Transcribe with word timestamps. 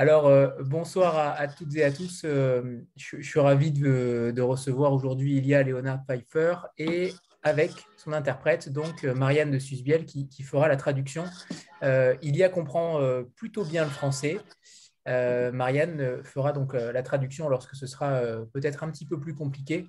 Alors, 0.00 0.28
euh, 0.28 0.48
bonsoir 0.62 1.18
à, 1.18 1.46
toutes 1.46 1.76
et 1.76 1.84
à 1.84 1.92
tous. 1.92 2.22
Euh, 2.24 2.80
je, 2.96 3.20
suis 3.20 3.38
ravi 3.38 3.70
de, 3.70 4.40
recevoir 4.40 4.94
aujourd'hui 4.94 5.36
Ilia 5.36 5.62
Léonard 5.62 6.06
Pfeiffer 6.06 6.54
et 6.78 7.12
avec 7.42 7.70
son 7.98 8.14
interprète, 8.14 8.70
donc 8.70 9.02
Marianne 9.02 9.50
de 9.50 9.58
Susbiel, 9.58 10.06
qui, 10.06 10.42
fera 10.42 10.68
la 10.68 10.76
traduction. 10.76 11.26
Euh, 11.82 12.16
Ilia 12.22 12.48
comprend 12.48 12.98
plutôt 13.36 13.62
bien 13.62 13.84
le 13.84 13.90
français. 13.90 14.38
Marianne 15.04 16.24
fera 16.24 16.54
donc 16.54 16.72
la 16.72 17.02
traduction 17.02 17.50
lorsque 17.50 17.74
ce 17.74 17.86
sera 17.86 18.22
peut-être 18.54 18.82
un 18.82 18.90
petit 18.90 19.04
peu 19.04 19.20
plus 19.20 19.34
compliqué. 19.34 19.86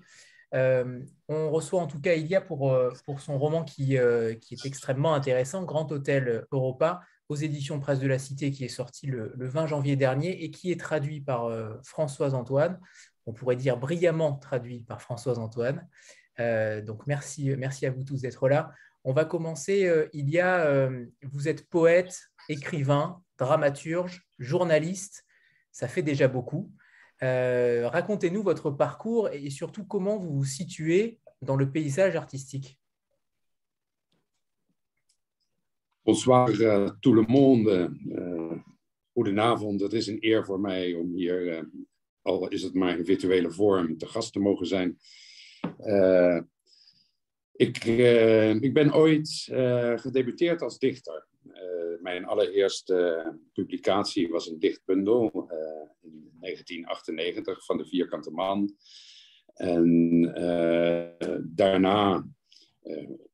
on 0.51 1.49
reçoit 1.51 1.79
en 1.79 1.87
tout 1.87 2.01
cas 2.01 2.15
Ilia 2.15 2.41
pour, 2.41 2.77
pour 3.05 3.21
son 3.21 3.39
roman 3.39 3.63
qui, 3.63 3.97
qui 4.41 4.53
est 4.55 4.65
extrêmement 4.65 5.13
intéressant, 5.13 5.63
Grand 5.63 5.89
Hôtel 5.89 6.47
Europa, 6.51 6.99
aux 7.31 7.35
éditions 7.35 7.79
Presse 7.79 7.99
de 7.99 8.07
la 8.07 8.19
Cité, 8.19 8.51
qui 8.51 8.65
est 8.65 8.67
sorti 8.67 9.07
le, 9.07 9.33
20 9.37 9.65
janvier 9.65 9.95
dernier 9.95 10.43
et 10.43 10.51
qui 10.51 10.69
est 10.69 10.79
traduit 10.79 11.21
par 11.21 11.45
euh, 11.45 11.77
Françoise 11.81 12.33
Antoine. 12.33 12.77
On 13.25 13.31
pourrait 13.31 13.55
dire 13.55 13.77
brillamment 13.77 14.33
traduit 14.33 14.83
par 14.83 15.01
Françoise 15.01 15.39
Antoine. 15.39 15.87
Euh, 16.41 16.81
donc 16.81 17.07
merci, 17.07 17.55
merci 17.57 17.85
à 17.85 17.91
vous 17.91 18.03
tous 18.03 18.21
d'être 18.21 18.49
là. 18.49 18.73
On 19.05 19.13
va 19.13 19.23
commencer. 19.23 19.85
Euh, 19.85 20.09
il 20.11 20.29
y 20.29 20.41
a, 20.41 20.89
vous 21.23 21.47
êtes 21.47 21.69
poète, 21.69 22.19
écrivain, 22.49 23.21
dramaturge, 23.37 24.27
journaliste. 24.37 25.23
Ça 25.71 25.87
fait 25.87 26.03
déjà 26.03 26.27
beaucoup. 26.27 26.69
Racontez-nous 27.21 28.43
votre 28.43 28.71
parcours 28.71 29.29
et 29.29 29.49
surtout 29.51 29.85
comment 29.85 30.17
vous 30.17 30.33
vous 30.33 30.45
situez 30.45 31.21
dans 31.41 31.55
le 31.55 31.71
paysage 31.71 32.17
artistique. 32.17 32.80
Bonsoir 36.03 36.49
uh, 36.49 36.89
tout 36.99 37.13
le 37.13 37.21
monde. 37.27 37.95
Uh, 38.05 38.57
goedenavond. 39.13 39.81
Het 39.81 39.93
is 39.93 40.07
een 40.07 40.17
eer 40.19 40.45
voor 40.45 40.59
mij 40.59 40.93
om 40.93 41.13
hier, 41.13 41.57
uh, 41.57 41.63
al 42.21 42.47
is 42.47 42.63
het 42.63 42.73
maar 42.73 42.97
in 42.97 43.05
virtuele 43.05 43.51
vorm, 43.51 43.97
te 43.97 44.05
gast 44.05 44.33
te 44.33 44.39
mogen 44.39 44.65
zijn. 44.65 44.99
ik, 47.51 47.83
ik 48.63 48.73
ben 48.73 48.93
ooit 48.93 49.29
gedebuteerd 49.95 50.61
als 50.61 50.79
dichter. 50.79 51.27
mijn 52.01 52.25
allereerste 52.25 53.25
publicatie 53.53 54.29
was 54.29 54.49
een 54.49 54.59
dichtbundel 54.59 55.29
in 56.01 56.31
1998 56.39 57.65
van 57.65 57.77
de 57.77 57.85
Vierkante 57.85 58.31
Man. 58.31 58.75
En 59.53 60.21
daarna 61.43 62.25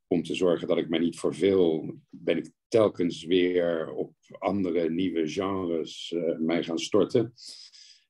om 0.08 0.24
te 0.24 0.36
zorgen 0.36 0.68
dat 0.68 0.78
ik 0.78 0.90
mij 0.90 1.00
niet 1.00 1.20
verveel, 1.20 1.96
ben 2.10 2.38
ik 2.38 2.56
telkens 2.68 3.26
weer 3.26 3.92
op 3.92 4.14
andere 4.30 4.90
nieuwe 4.90 5.28
genres 5.28 6.12
uh, 6.12 6.38
mij 6.38 6.64
gaan 6.64 6.80
storten. 6.80 7.34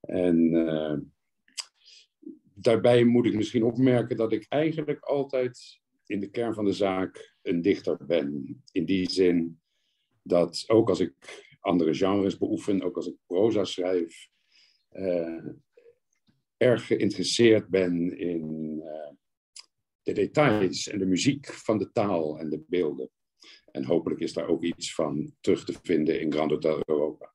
En 0.01 0.53
uh, 0.53 0.97
daarbij 2.53 3.03
moet 3.03 3.25
ik 3.25 3.35
misschien 3.35 3.63
opmerken 3.63 4.17
dat 4.17 4.31
ik 4.31 4.45
eigenlijk 4.49 5.03
altijd 5.03 5.79
in 6.05 6.19
de 6.19 6.29
kern 6.29 6.53
van 6.53 6.65
de 6.65 6.73
zaak 6.73 7.35
een 7.41 7.61
dichter 7.61 8.05
ben. 8.05 8.61
In 8.71 8.85
die 8.85 9.09
zin 9.09 9.59
dat 10.21 10.63
ook 10.67 10.89
als 10.89 10.99
ik 10.99 11.13
andere 11.59 11.93
genres 11.93 12.37
beoefen, 12.37 12.81
ook 12.81 12.95
als 12.95 13.07
ik 13.07 13.15
proza 13.25 13.63
schrijf, 13.63 14.27
uh, 14.91 15.45
erg 16.57 16.87
geïnteresseerd 16.87 17.67
ben 17.67 18.17
in 18.17 18.67
de 20.07 20.13
details 20.13 20.87
en 20.87 20.99
de 20.99 21.05
muziek 21.05 21.45
van 21.45 21.77
de 21.77 21.91
taal 21.91 22.39
en 22.39 22.49
de 22.49 22.63
beelden. 22.67 23.09
En 23.77 23.85
hopelijk 23.85 24.21
is 24.21 24.33
daar 24.33 24.47
ook 24.47 24.63
iets 24.63 24.93
van 24.93 25.33
terug 25.41 25.65
te 25.65 25.73
vinden 25.83 26.21
in 26.21 26.31
Grand 26.31 26.51
Hotel 26.51 26.81
Europa. 26.85 27.33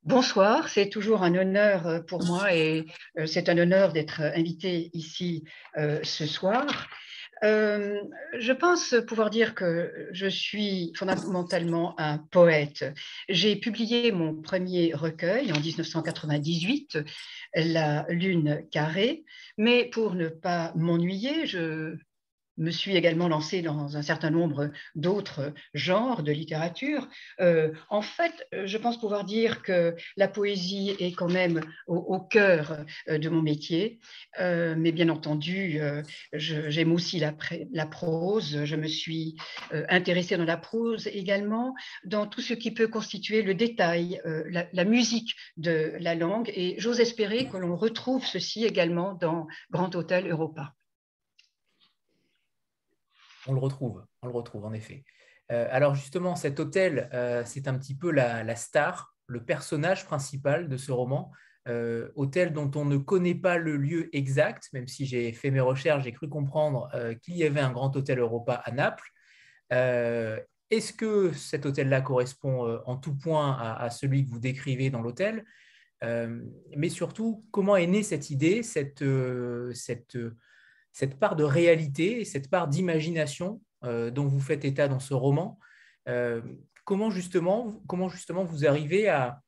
Bonsoir, 0.00 0.68
c'est 0.68 0.88
toujours 0.88 1.22
un 1.22 1.34
honneur 1.34 1.86
euh, 1.86 2.00
pour 2.00 2.24
moi 2.24 2.54
et 2.54 2.86
euh, 3.18 3.26
c'est 3.26 3.48
un 3.48 3.58
honneur 3.58 3.92
d'être 3.92 4.20
invité 4.20 4.88
ici 4.92 5.42
euh, 5.76 5.98
ce 6.02 6.26
soir. 6.26 6.88
Euh, 7.44 8.00
je 8.38 8.52
pense 8.52 8.94
pouvoir 9.06 9.30
dire 9.30 9.54
que 9.54 10.08
je 10.12 10.26
suis 10.26 10.92
fondamentalement 10.96 11.94
un 12.00 12.18
poète. 12.18 12.84
J'ai 13.28 13.56
publié 13.56 14.10
mon 14.12 14.40
premier 14.40 14.94
recueil 14.94 15.52
en 15.52 15.60
1998, 15.60 16.98
La 17.54 18.06
Lune 18.08 18.66
carrée, 18.70 19.24
mais 19.58 19.84
pour 19.84 20.14
ne 20.14 20.28
pas 20.28 20.72
m'ennuyer, 20.76 21.46
je 21.46 21.96
me 22.58 22.70
suis 22.70 22.96
également 22.96 23.28
lancée 23.28 23.62
dans 23.62 23.96
un 23.96 24.02
certain 24.02 24.30
nombre 24.30 24.70
d'autres 24.94 25.52
genres 25.74 26.22
de 26.22 26.32
littérature. 26.32 27.08
Euh, 27.40 27.72
en 27.90 28.02
fait, 28.02 28.46
je 28.64 28.78
pense 28.78 28.98
pouvoir 28.98 29.24
dire 29.24 29.62
que 29.62 29.94
la 30.16 30.28
poésie 30.28 30.94
est 30.98 31.12
quand 31.12 31.30
même 31.30 31.60
au, 31.86 32.20
cœur 32.20 32.78
euh, 33.08 33.18
de 33.18 33.28
mon 33.28 33.42
métier, 33.42 33.98
euh, 34.40 34.74
mais 34.76 34.92
bien 34.92 35.08
entendu, 35.08 35.80
j'aime 36.32 36.92
aussi 36.92 37.18
la, 37.18 37.32
prose. 37.86 38.64
Je 38.64 38.76
me 38.76 38.86
suis 38.86 39.36
intéressée 39.88 40.36
dans 40.36 40.44
la 40.44 40.56
prose 40.56 41.06
également, 41.08 41.74
dans 42.04 42.26
tout 42.26 42.40
ce 42.40 42.54
qui 42.54 42.70
peut 42.72 42.88
constituer 42.88 43.42
le 43.42 43.54
détail, 43.54 44.20
la, 44.24 44.66
la, 44.72 44.84
musique 44.84 45.34
de 45.56 45.92
la 46.00 46.14
langue, 46.14 46.50
et 46.54 46.74
j'ose 46.78 47.00
espérer 47.00 47.48
que 47.48 47.56
l'on 47.56 47.76
retrouve 47.76 48.24
ceci 48.24 48.64
également 48.64 49.14
dans 49.14 49.46
Grand 49.70 49.94
Hôtel 49.94 50.28
Europa. 50.28 50.74
On 53.46 53.52
le 53.52 53.60
retrouve, 53.60 54.04
on 54.22 54.26
le 54.26 54.32
retrouve 54.32 54.64
en 54.64 54.72
effet. 54.72 55.04
Euh, 55.52 55.68
alors 55.70 55.94
justement, 55.94 56.36
cet 56.36 56.58
hôtel, 56.60 57.08
euh, 57.12 57.42
c'est 57.44 57.68
un 57.68 57.78
petit 57.78 57.96
peu 57.96 58.10
la, 58.10 58.56
star, 58.56 59.14
le 59.26 59.44
personnage 59.44 60.04
principal 60.04 60.68
de 60.68 60.76
ce 60.76 60.92
roman. 60.92 61.30
Euh, 61.68 62.10
hôtel 62.14 62.52
dont 62.52 62.70
on 62.76 62.84
ne 62.84 62.96
connaît 62.96 63.34
pas 63.34 63.58
le 63.58 63.76
lieu 63.76 64.08
exact, 64.14 64.68
même 64.72 64.86
si 64.86 65.04
j'ai 65.04 65.32
fait 65.32 65.50
mes 65.50 65.60
recherches, 65.60 66.04
j'ai 66.04 66.12
cru 66.12 66.28
comprendre 66.28 66.88
qu'il 67.22 67.36
y 67.36 67.44
avait 67.44 67.60
un 67.60 67.72
grand 67.72 67.94
hôtel 67.96 68.20
Europa 68.20 68.54
à 68.54 68.70
Naples. 68.70 69.10
Est-ce 69.70 70.92
que 70.92 71.32
cet 71.32 71.66
hôtel-là 71.66 72.02
correspond 72.02 72.80
en 72.86 72.96
tout 72.96 73.16
point 73.16 73.56
à, 73.58 73.90
celui 73.90 74.24
que 74.24 74.30
vous 74.30 74.38
décrivez 74.38 74.90
dans 74.90 75.02
l'hôtel? 75.02 75.44
Mais 76.02 76.88
surtout, 76.88 77.44
comment 77.50 77.76
est 77.76 77.88
née 77.88 78.04
cette 78.04 78.30
idée, 78.30 78.62
cette, 78.62 79.04
cette 79.72 80.16
cette 80.96 81.18
part 81.18 81.36
de 81.36 81.44
réalité 81.44 82.22
et 82.22 82.24
cette 82.24 82.48
part 82.48 82.68
d'imagination 82.68 83.60
euh, 83.84 84.10
dont 84.10 84.24
vous 84.24 84.40
faites 84.40 84.64
état 84.64 84.88
dans 84.88 84.98
ce 84.98 85.12
roman. 85.12 85.58
Euh, 86.08 86.40
comment, 86.84 87.10
justement, 87.10 87.82
comment 87.86 88.08
justement 88.08 88.44
vous 88.44 88.66
arrivez 88.66 89.06
à, 89.06 89.42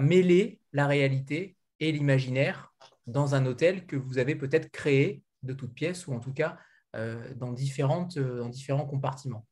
mêler 0.00 0.60
la 0.72 0.86
réalité 0.86 1.56
et 1.80 1.90
l'imaginaire 1.92 2.74
dans 3.06 3.34
un 3.34 3.46
hôtel 3.46 3.86
que 3.86 3.96
vous 3.96 4.18
avez 4.18 4.36
peut-être 4.36 4.70
créé 4.70 5.22
de 5.42 5.54
toutes 5.54 5.72
pièces 5.72 6.06
ou 6.06 6.12
en 6.12 6.20
tout 6.20 6.34
cas 6.34 6.58
euh, 6.94 7.32
dans, 7.34 7.52
différents 7.52 8.06
compartiments? 8.86 9.46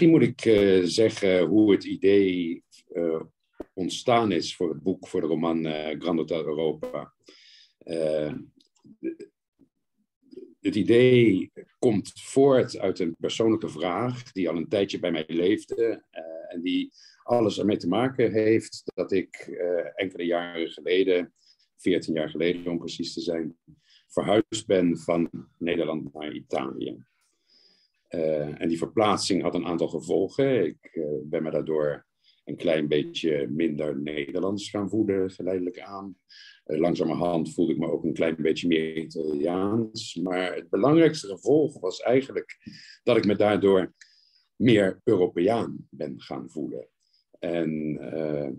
Moet 0.00 0.22
ik 0.22 0.40
zeggen 0.84 1.46
hoe 1.46 1.72
het 1.72 1.84
idee 1.84 2.62
ontstaan 3.80 4.32
is 4.32 4.56
voor 4.56 4.68
het 4.68 4.82
boek, 4.82 5.08
voor 5.08 5.20
de 5.20 5.26
roman 5.26 5.66
uh, 5.66 5.88
Grand 5.98 6.18
Hotel 6.18 6.44
Europa. 6.44 7.14
Uh, 7.84 8.32
het 10.60 10.74
idee 10.74 11.52
komt 11.78 12.12
voort 12.14 12.78
uit 12.78 12.98
een 12.98 13.16
persoonlijke 13.18 13.68
vraag 13.68 14.32
die 14.32 14.48
al 14.48 14.56
een 14.56 14.68
tijdje 14.68 14.98
bij 14.98 15.10
mij 15.10 15.24
leefde 15.26 16.04
uh, 16.12 16.54
en 16.54 16.62
die 16.62 16.92
alles 17.22 17.58
ermee 17.58 17.76
te 17.76 17.88
maken 17.88 18.32
heeft 18.32 18.82
dat 18.94 19.12
ik 19.12 19.36
enkele 19.94 20.24
jaren 20.24 20.70
geleden, 20.70 21.32
14 21.76 22.14
jaar 22.14 22.30
geleden 22.30 22.72
om 22.72 22.78
precies 22.78 23.12
te 23.12 23.20
zijn, 23.20 23.56
verhuisd 24.08 24.66
ben 24.66 24.98
van 24.98 25.30
Nederland 25.58 26.14
naar 26.14 26.32
Italië. 26.32 27.04
en 28.08 28.68
die 28.68 28.78
verplaatsing 28.78 29.42
had 29.42 29.54
een 29.54 29.66
aantal 29.66 29.88
gevolgen. 29.88 30.64
Ik 30.64 31.00
ben 31.24 31.42
me 31.42 31.50
daardoor 31.50 32.08
een 32.50 32.56
klein 32.56 32.88
beetje 32.88 33.48
minder 33.48 34.00
Nederlands 34.00 34.70
gaan 34.70 34.90
voelen, 34.90 35.30
geleidelijk 35.30 35.80
aan. 35.80 36.16
Uh, 36.66 36.78
langzamerhand 36.78 37.54
voelde 37.54 37.72
ik 37.72 37.78
me 37.78 37.90
ook 37.90 38.04
een 38.04 38.12
klein 38.12 38.36
beetje 38.36 38.68
meer 38.68 38.96
Italiaans. 38.96 40.14
Maar 40.14 40.54
het 40.54 40.70
belangrijkste 40.70 41.26
gevolg 41.26 41.80
was 41.80 42.00
eigenlijk 42.00 42.58
dat 43.02 43.16
ik 43.16 43.24
me 43.26 43.36
daardoor 43.36 43.94
meer 44.56 45.00
Europeaan 45.04 45.86
ben 45.90 46.20
gaan 46.20 46.50
voelen. 46.50 46.88
En 47.38 47.98
uh, 48.00 48.50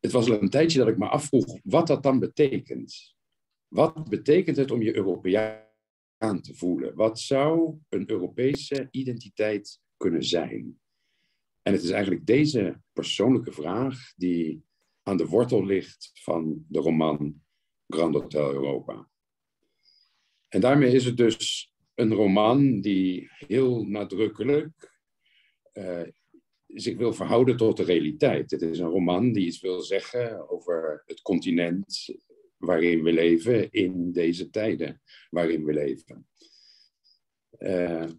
het 0.00 0.12
was 0.12 0.30
al 0.30 0.42
een 0.42 0.50
tijdje 0.50 0.78
dat 0.78 0.88
ik 0.88 0.98
me 0.98 1.08
afvroeg 1.08 1.58
wat 1.62 1.86
dat 1.86 2.02
dan 2.02 2.18
betekent. 2.18 3.14
Wat 3.68 4.08
betekent 4.08 4.56
het 4.56 4.70
om 4.70 4.82
je 4.82 4.96
Europeaan 4.96 6.40
te 6.40 6.54
voelen? 6.54 6.94
Wat 6.94 7.20
zou 7.20 7.78
een 7.88 8.10
Europese 8.10 8.88
identiteit 8.90 9.80
kunnen 9.96 10.24
zijn? 10.24 10.80
En 11.66 11.72
het 11.72 11.82
is 11.82 11.90
eigenlijk 11.90 12.26
deze 12.26 12.80
persoonlijke 12.92 13.52
vraag 13.52 14.12
die 14.16 14.64
aan 15.02 15.16
de 15.16 15.26
wortel 15.26 15.64
ligt 15.64 16.10
van 16.14 16.64
de 16.68 16.78
roman 16.78 17.42
Grand 17.86 18.14
Hotel 18.14 18.52
Europa. 18.52 19.08
En 20.48 20.60
daarmee 20.60 20.92
is 20.92 21.04
het 21.04 21.16
dus 21.16 21.72
een 21.94 22.12
roman 22.14 22.80
die 22.80 23.30
heel 23.30 23.84
nadrukkelijk 23.84 25.00
uh, 25.72 26.02
zich 26.66 26.96
wil 26.96 27.12
verhouden 27.12 27.56
tot 27.56 27.76
de 27.76 27.84
realiteit. 27.84 28.50
Het 28.50 28.62
is 28.62 28.78
een 28.78 28.90
roman 28.90 29.32
die 29.32 29.46
iets 29.46 29.60
wil 29.60 29.80
zeggen 29.80 30.50
over 30.50 31.02
het 31.06 31.22
continent 31.22 32.08
waarin 32.56 33.02
we 33.02 33.12
leven 33.12 33.70
in 33.70 34.12
deze 34.12 34.50
tijden 34.50 35.02
waarin 35.30 35.64
we 35.64 35.72
leven. 35.72 36.28
Uh, 37.58 38.10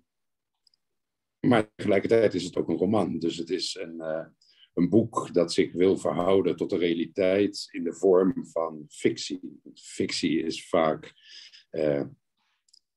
maar 1.47 1.69
tegelijkertijd 1.75 2.33
is 2.33 2.43
het 2.43 2.55
ook 2.55 2.69
een 2.69 2.77
roman. 2.77 3.19
Dus 3.19 3.37
het 3.37 3.49
is 3.49 3.77
een, 3.79 3.95
uh, 3.97 4.25
een 4.73 4.89
boek 4.89 5.33
dat 5.33 5.53
zich 5.53 5.71
wil 5.71 5.97
verhouden 5.97 6.55
tot 6.55 6.69
de 6.69 6.77
realiteit 6.77 7.67
in 7.71 7.83
de 7.83 7.93
vorm 7.93 8.47
van 8.47 8.85
fictie. 8.89 9.59
Fictie 9.73 10.43
is 10.43 10.67
vaak 10.67 11.13
uh, 11.71 12.03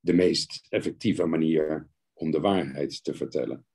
de 0.01 0.13
meest 0.13 0.67
effectieve 0.69 1.27
manier 1.27 1.89
om 2.13 2.31
de 2.31 2.41
waarheid 2.41 3.05
te 3.05 3.15
vertellen. 3.15 3.67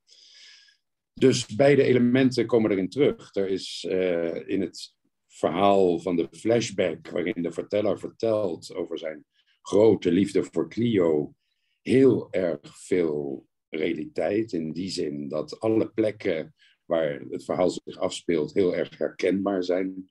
Dus 1.13 1.45
beide 1.45 1.83
elementen 1.83 2.45
komen 2.45 2.71
erin 2.71 2.89
terug. 2.89 3.35
Er 3.35 3.47
is 3.47 3.85
uh, 3.89 4.47
in 4.47 4.61
het 4.61 4.95
verhaal 5.27 5.99
van 5.99 6.15
de 6.15 6.27
flashback, 6.31 7.09
waarin 7.09 7.41
de 7.41 7.51
verteller 7.51 7.99
vertelt 7.99 8.73
over 8.73 8.97
zijn 8.97 9.25
grote 9.61 10.11
liefde 10.11 10.43
voor 10.43 10.69
Clio, 10.69 11.35
heel 11.81 12.27
erg 12.31 12.79
veel 12.85 13.47
realiteit. 13.69 14.53
In 14.53 14.71
die 14.71 14.89
zin 14.89 15.27
dat 15.27 15.59
alle 15.59 15.89
plekken 15.89 16.53
waar 16.85 17.19
het 17.29 17.45
verhaal 17.45 17.69
zich 17.69 17.97
afspeelt 17.97 18.53
heel 18.53 18.75
erg 18.75 18.97
herkenbaar 18.97 19.63
zijn. 19.63 20.09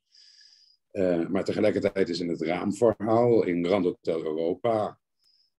Uh, 0.92 1.28
maar 1.28 1.44
tegelijkertijd 1.44 2.08
is 2.08 2.20
in 2.20 2.28
het 2.28 2.42
raamverhaal 2.42 3.44
in 3.44 3.66
Grand 3.66 3.84
Hotel 3.84 4.24
Europa 4.24 5.00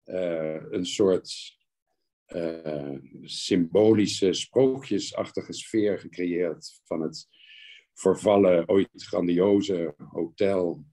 uh, 0.05 0.63
een 0.69 0.85
soort 0.85 1.57
uh, 2.27 2.97
symbolische, 3.21 4.33
sprookjesachtige 4.33 5.53
sfeer 5.53 5.99
gecreëerd 5.99 6.79
van 6.83 7.01
het 7.01 7.27
vervallen, 7.93 8.69
ooit 8.69 8.89
grandioze 8.93 9.93
hotel, 9.97 10.85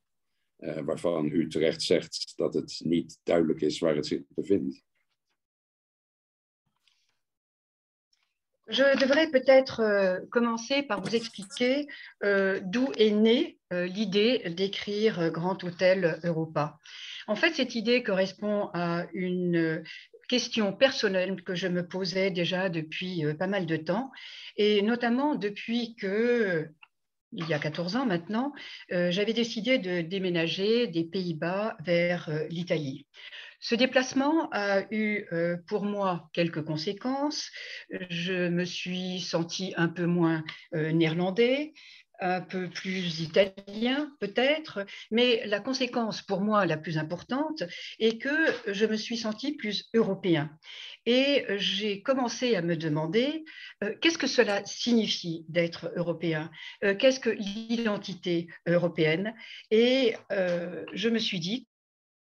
waarvan 0.84 1.26
u 1.26 1.48
terecht 1.48 1.82
zegt 1.82 2.32
dat 2.36 2.54
het 2.54 2.80
niet 2.84 3.20
duidelijk 3.22 3.60
is 3.60 3.78
waar 3.78 3.96
het 3.96 4.06
zich 4.06 4.22
bevindt. 4.28 4.82
Je 8.72 8.98
devrais 8.98 9.28
peut-être 9.30 9.80
euh, 9.80 10.20
commencer 10.30 10.82
par 10.82 11.02
vous 11.02 11.14
expliquer 11.14 11.86
euh, 12.24 12.58
d'où 12.64 12.90
est 12.96 13.10
née 13.10 13.58
euh, 13.70 13.84
l'idée 13.86 14.48
d'écrire 14.48 15.30
Grand 15.30 15.62
Hôtel 15.62 16.18
Europa. 16.24 16.78
En 17.26 17.36
fait, 17.36 17.52
cette 17.52 17.74
idée 17.74 18.02
correspond 18.02 18.70
à 18.72 19.04
une 19.12 19.84
question 20.26 20.72
personnelle 20.72 21.42
que 21.42 21.54
je 21.54 21.68
me 21.68 21.86
posais 21.86 22.30
déjà 22.30 22.70
depuis 22.70 23.24
pas 23.38 23.46
mal 23.46 23.66
de 23.66 23.76
temps, 23.76 24.10
et 24.56 24.80
notamment 24.80 25.34
depuis 25.34 25.94
que 25.94 26.70
il 27.34 27.46
y 27.48 27.54
a 27.54 27.58
14 27.58 27.96
ans 27.96 28.06
maintenant, 28.06 28.52
j'avais 28.90 29.32
décidé 29.32 29.78
de 29.78 30.00
déménager 30.00 30.86
des 30.86 31.04
Pays-Bas 31.04 31.76
vers 31.84 32.30
l'Italie. 32.50 33.06
Ce 33.62 33.76
déplacement 33.76 34.50
a 34.50 34.92
eu 34.92 35.24
euh, 35.32 35.56
pour 35.68 35.84
moi 35.84 36.28
quelques 36.32 36.64
conséquences. 36.64 37.48
Je 38.10 38.48
me 38.48 38.64
suis 38.64 39.20
senti 39.20 39.72
un 39.76 39.86
peu 39.86 40.04
moins 40.04 40.42
euh, 40.74 40.90
néerlandais, 40.90 41.72
un 42.20 42.40
peu 42.40 42.68
plus 42.68 43.20
italien 43.20 44.10
peut-être, 44.18 44.84
mais 45.12 45.46
la 45.46 45.60
conséquence 45.60 46.22
pour 46.22 46.40
moi 46.40 46.66
la 46.66 46.76
plus 46.76 46.98
importante 46.98 47.62
est 48.00 48.18
que 48.18 48.52
je 48.66 48.84
me 48.84 48.96
suis 48.96 49.16
senti 49.16 49.52
plus 49.52 49.88
européen. 49.94 50.50
Et 51.06 51.44
j'ai 51.56 52.02
commencé 52.02 52.56
à 52.56 52.62
me 52.62 52.76
demander 52.76 53.44
euh, 53.84 53.94
qu'est-ce 54.00 54.18
que 54.18 54.26
cela 54.26 54.64
signifie 54.64 55.44
d'être 55.48 55.92
européen, 55.94 56.50
qu'est-ce 56.80 57.20
que 57.20 57.30
l'identité 57.30 58.48
européenne? 58.66 59.34
Et 59.70 60.16
je 60.30 61.08
me 61.08 61.18
suis 61.18 61.38
dit 61.38 61.68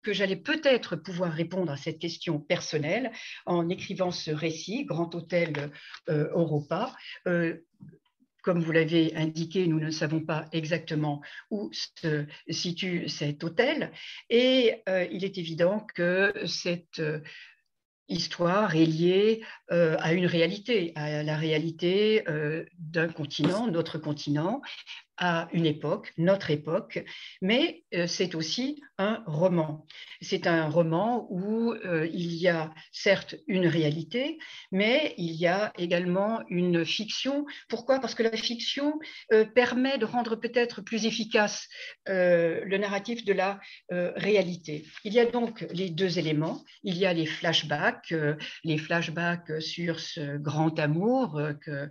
que 0.04 0.14
j'allais 0.14 0.36
peut-être 0.36 0.96
pouvoir 0.96 1.32
répondre 1.32 1.72
à 1.72 1.78
cette 1.78 2.00
question 2.00 2.40
personnelle 2.40 3.12
en 3.46 3.70
écrivant 3.70 4.12
ce 4.12 4.32
récit, 4.32 4.86
Grand 4.86 5.14
Hôtel 5.16 5.72
euh, 6.10 6.30
Europa. 6.34 6.96
Euh, 7.28 7.58
comme 8.42 8.62
vous 8.62 8.72
l'avez 8.72 9.16
indiqué, 9.16 9.68
nous 9.68 9.80
ne 9.80 9.92
savons 9.92 10.22
pas 10.22 10.46
exactement 10.54 11.22
où 11.52 11.70
se 11.74 12.26
situe 12.50 13.10
cet 13.10 13.44
hôtel 13.44 13.92
et 14.30 14.82
euh, 14.88 15.06
il 15.12 15.26
est 15.26 15.38
évident 15.38 15.86
que 15.94 16.34
cette 16.46 17.02
histoire 18.08 18.76
est 18.76 18.86
liée 18.86 19.44
à 19.70 20.14
une 20.14 20.26
réalité, 20.26 20.94
à 20.96 21.22
la 21.22 21.38
réalité 21.38 22.24
d'un 22.80 23.10
continent, 23.10 23.68
notre 23.68 24.00
continent, 24.00 24.62
à 25.20 25.50
une 25.52 25.66
époque, 25.66 26.14
notre 26.18 26.50
époque, 26.50 27.04
mais 27.42 27.84
euh, 27.94 28.08
c'est 28.08 28.36
aussi 28.36 28.82
un 28.98 29.22
roman. 29.28 29.86
C'est 30.22 30.48
un 30.48 30.70
roman 30.70 31.28
où 31.30 31.74
euh, 31.74 32.08
il 32.12 32.34
y 32.34 32.48
a 32.48 32.74
certes 32.92 33.36
une 33.48 33.68
réalité, 33.68 34.40
mais 34.72 35.14
il 35.18 35.34
y 35.34 35.46
a 35.46 35.74
également 35.78 36.42
une 36.50 36.86
fiction. 36.86 37.46
Pourquoi? 37.68 38.00
Parce 38.00 38.16
que 38.16 38.24
la 38.24 38.32
fiction 38.32 38.98
euh, 39.34 39.46
permet 39.46 39.98
de 39.98 40.06
rendre 40.06 40.38
peut-être 40.38 40.82
plus 40.82 41.06
efficace 41.06 41.68
le 42.08 42.78
narratif 42.78 43.24
de 43.26 43.34
la 43.34 43.60
réalité. 43.90 44.86
Il 45.04 45.14
y 45.14 45.20
a 45.20 45.26
donc 45.26 45.66
les 45.72 45.90
deux 45.90 46.18
éléments. 46.18 46.64
Il 46.84 46.98
y 46.98 47.06
a 47.06 47.14
les 47.14 47.26
flashbacks, 47.26 48.14
les 48.64 48.78
flashbacks 48.78 49.62
sur 49.62 50.00
ce 50.00 50.38
grand 50.38 50.78
amour 50.80 51.40
que 51.62 51.90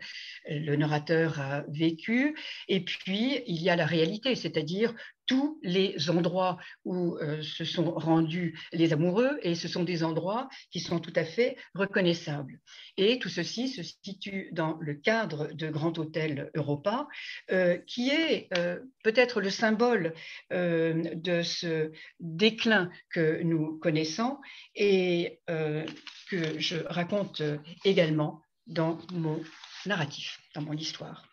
le 0.49 0.77
narrateur 0.77 1.41
a 1.41 1.63
vécu, 1.69 2.37
et 2.69 2.81
puis 2.81 3.18
il 3.47 3.63
y 3.63 3.71
a 3.71 3.77
la 3.77 3.87
réalité, 3.87 4.35
c'est-à-dire 4.35 4.95
tous 5.27 5.59
les 5.63 6.11
endroits 6.11 6.59
où 6.85 7.17
euh, 7.17 7.43
se 7.43 7.65
sont 7.65 7.93
rendus 7.93 8.59
les 8.73 8.93
amoureux, 8.93 9.39
et 9.43 9.55
ce 9.55 9.69
sont 9.69 9.85
des 9.85 10.03
endroits 10.03 10.49
qui 10.71 10.81
sont 10.81 11.01
tout 11.01 11.13
à 11.17 11.25
fait 11.25 11.57
reconnaissables. 11.75 12.61
Et 12.97 13.19
tout 13.19 13.29
ceci 13.29 13.69
se 13.69 13.83
situe 13.83 14.49
dans 14.53 14.79
le 14.81 14.95
cadre 14.95 15.53
de 15.53 15.69
Grand 15.69 15.99
Hôtel 15.99 16.51
Europa, 16.55 17.09
euh, 17.51 17.77
qui 17.87 18.09
est 18.09 18.49
euh, 18.57 18.81
peut-être 19.05 19.41
le 19.41 19.51
symbole 19.51 20.15
de 20.51 21.43
ce 21.43 21.93
déclin 22.21 22.91
que 23.11 23.43
nous 23.43 23.79
connaissons 23.79 24.39
et 24.75 25.41
que 25.47 26.59
je 26.59 26.77
raconte 26.87 27.43
également 27.85 28.43
dans 28.67 28.99
mon 29.13 29.41
narratif, 29.87 30.41
dans 30.55 30.63
mon 30.63 30.75
histoire. 30.75 31.29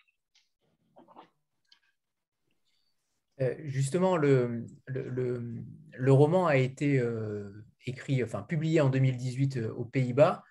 Euh, 0.97 1.01
justement, 3.65 4.17
le, 4.17 4.65
roman 6.07 6.47
a 6.47 6.57
été 6.57 6.99
euh, 6.99 7.65
écrit, 7.85 8.23
enfin 8.23 8.43
publié 8.43 8.81
en 8.81 8.89
2018 8.89 9.57
euh, 9.57 9.73
aux 9.73 9.85
Pays-Bas. 9.85 10.43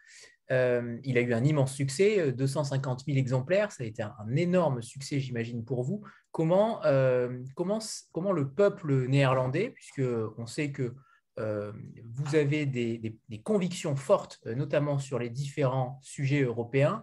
il 0.50 1.18
a 1.18 1.20
eu 1.20 1.32
un 1.32 1.44
immense 1.44 1.74
succès, 1.74 2.32
250 2.32 3.04
000 3.06 3.18
exemplaires, 3.18 3.72
ça 3.72 3.84
a 3.84 3.86
été 3.86 4.02
un, 4.02 4.36
énorme 4.36 4.82
succès, 4.82 5.18
j'imagine, 5.20 5.64
pour 5.64 5.82
vous. 5.82 6.02
Comment, 6.30 6.80
le 6.82 8.44
peuple 8.54 9.06
néerlandais, 9.06 9.70
puisque 9.70 10.02
on 10.36 10.46
sait 10.46 10.70
que 10.70 10.94
vous 11.36 12.36
avez 12.36 12.66
des, 12.66 13.18
des, 13.28 13.42
convictions 13.42 13.96
fortes, 13.96 14.40
notamment 14.46 14.98
sur 14.98 15.18
les 15.18 15.30
différents 15.30 15.98
sujets 16.02 16.42
européens, 16.42 17.02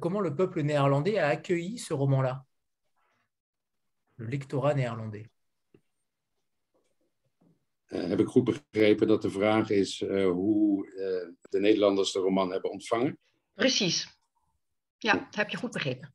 comment 0.00 0.20
le 0.20 0.34
peuple 0.34 0.62
néerlandais 0.62 1.18
a 1.18 1.28
accueilli 1.28 1.78
ce 1.78 1.92
roman-là? 1.92 2.44
Le 4.14 4.28
lectorat 4.28 4.74
néerlandais. 4.74 5.26
Uh, 7.86 8.08
heb 8.08 8.20
ik 8.20 8.26
goed 8.26 8.44
begrepen 8.44 9.06
dat 9.06 9.22
de 9.22 9.30
vraag 9.30 9.70
is 9.70 10.00
uh, 10.00 10.30
hoe 10.30 10.86
uh, 10.86 11.34
de 11.50 11.60
Nederlanders 11.60 12.12
de 12.12 12.18
roman 12.18 12.52
hebben 12.52 12.70
ontvangen? 12.70 13.18
Precies. 13.54 14.20
Ja, 14.98 15.28
heb 15.30 15.48
je 15.48 15.56
goed 15.56 15.70
begrepen. 15.70 16.12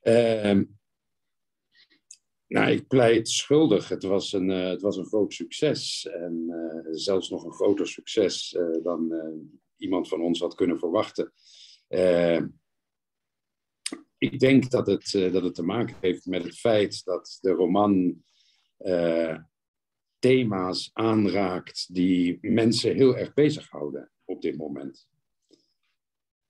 Ehm, 0.00 0.64
nou, 2.46 2.70
ik 2.70 2.86
pleit 2.86 3.28
schuldig. 3.28 3.88
Het 3.88 4.02
was 4.02 4.32
een, 4.32 4.48
het 4.48 4.82
was 4.82 4.96
een 4.96 5.06
groot 5.06 5.32
succes. 5.32 6.06
En 6.06 6.46
zelfs 6.90 7.30
nog 7.30 7.44
een 7.44 7.52
groter 7.52 7.86
succes 7.86 8.58
dan 8.82 9.14
iemand 9.76 10.08
van 10.08 10.20
ons 10.22 10.40
had 10.40 10.54
kunnen 10.54 10.78
verwachten. 10.78 11.32
Ik 14.24 14.40
denk 14.40 14.70
dat 14.70 14.86
het, 14.86 15.12
uh, 15.12 15.32
dat 15.32 15.42
het 15.42 15.54
te 15.54 15.62
maken 15.62 15.96
heeft 16.00 16.26
met 16.26 16.42
het 16.42 16.58
feit 16.58 17.04
dat 17.04 17.38
de 17.40 17.50
roman 17.50 18.22
uh, 18.78 19.38
thema's 20.18 20.90
aanraakt 20.92 21.94
die 21.94 22.38
mensen 22.40 22.94
heel 22.94 23.16
erg 23.16 23.34
bezighouden 23.34 24.10
op 24.24 24.42
dit 24.42 24.56
moment. 24.56 25.08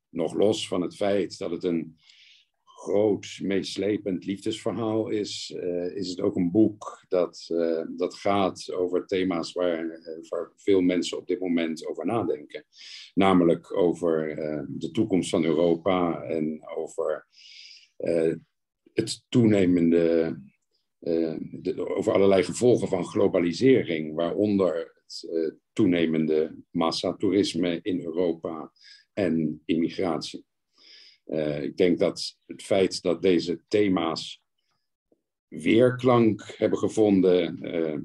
Nog 0.08 0.34
los 0.34 0.68
van 0.68 0.82
het 0.82 0.96
feit 0.96 1.38
dat 1.38 1.50
het 1.50 1.64
een 1.64 1.96
groot, 2.64 3.38
meeslepend 3.42 4.24
liefdesverhaal 4.24 5.08
is, 5.08 5.54
uh, 5.56 5.96
is 5.96 6.08
het 6.08 6.20
ook 6.20 6.36
een 6.36 6.50
boek 6.50 7.04
dat, 7.08 7.46
dat 7.96 8.14
gaat 8.14 8.72
over 8.72 9.06
thema's 9.06 9.52
waar, 9.52 10.00
waar, 10.28 10.52
veel 10.56 10.80
mensen 10.80 11.18
op 11.18 11.26
dit 11.26 11.40
moment 11.40 11.86
over 11.86 12.06
nadenken. 12.06 12.64
Namelijk 13.14 13.76
over 13.76 14.36
de 14.68 14.90
toekomst 14.90 15.30
van 15.30 15.44
Europa 15.44 16.22
en 16.22 16.68
over 16.76 17.26
het 18.92 19.24
toenemende, 19.28 20.36
de, 20.98 21.94
over 21.96 22.12
allerlei 22.12 22.42
gevolgen 22.42 22.88
van 22.88 23.04
globalisering, 23.04 24.14
waaronder 24.14 25.02
het 25.06 25.56
toenemende 25.72 26.56
massatoerisme 26.70 27.80
in 27.82 28.00
Europa 28.00 28.72
en 29.12 29.62
immigratie. 29.64 30.44
Ik 31.60 31.76
denk 31.76 31.98
dat 31.98 32.38
het 32.46 32.62
feit 32.62 33.02
dat 33.02 33.22
deze 33.22 33.60
thema's 33.68 34.42
weerklank 35.48 36.54
hebben 36.56 36.78
gevonden, 36.78 37.58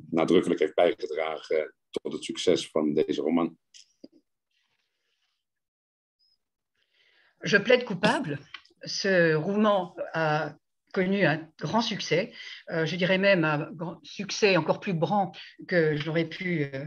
nadrukkelijk 0.10 0.60
heeft 0.60 0.76
bijgedragen 0.76 1.74
tot 1.90 2.14
het 2.14 2.24
succes 2.24 2.70
van 2.70 2.94
deze 2.94 3.22
roman. 3.22 3.58
Je 7.40 7.62
plaide 7.62 7.84
coupable. 7.84 8.38
Ce 8.86 9.34
roman 9.34 9.96
a 10.14 10.54
connu 10.94 11.26
un 11.26 11.48
grand 11.60 11.82
succès, 11.82 12.32
euh, 12.72 12.86
je 12.86 12.96
dirais 12.96 13.18
même 13.18 13.44
un 13.44 13.70
succès 14.04 14.58
encore 14.58 14.80
plus 14.80 14.94
grand 14.94 15.32
que 15.68 15.96
j'aurais 15.96 16.26
pu 16.26 16.70
euh, 16.74 16.86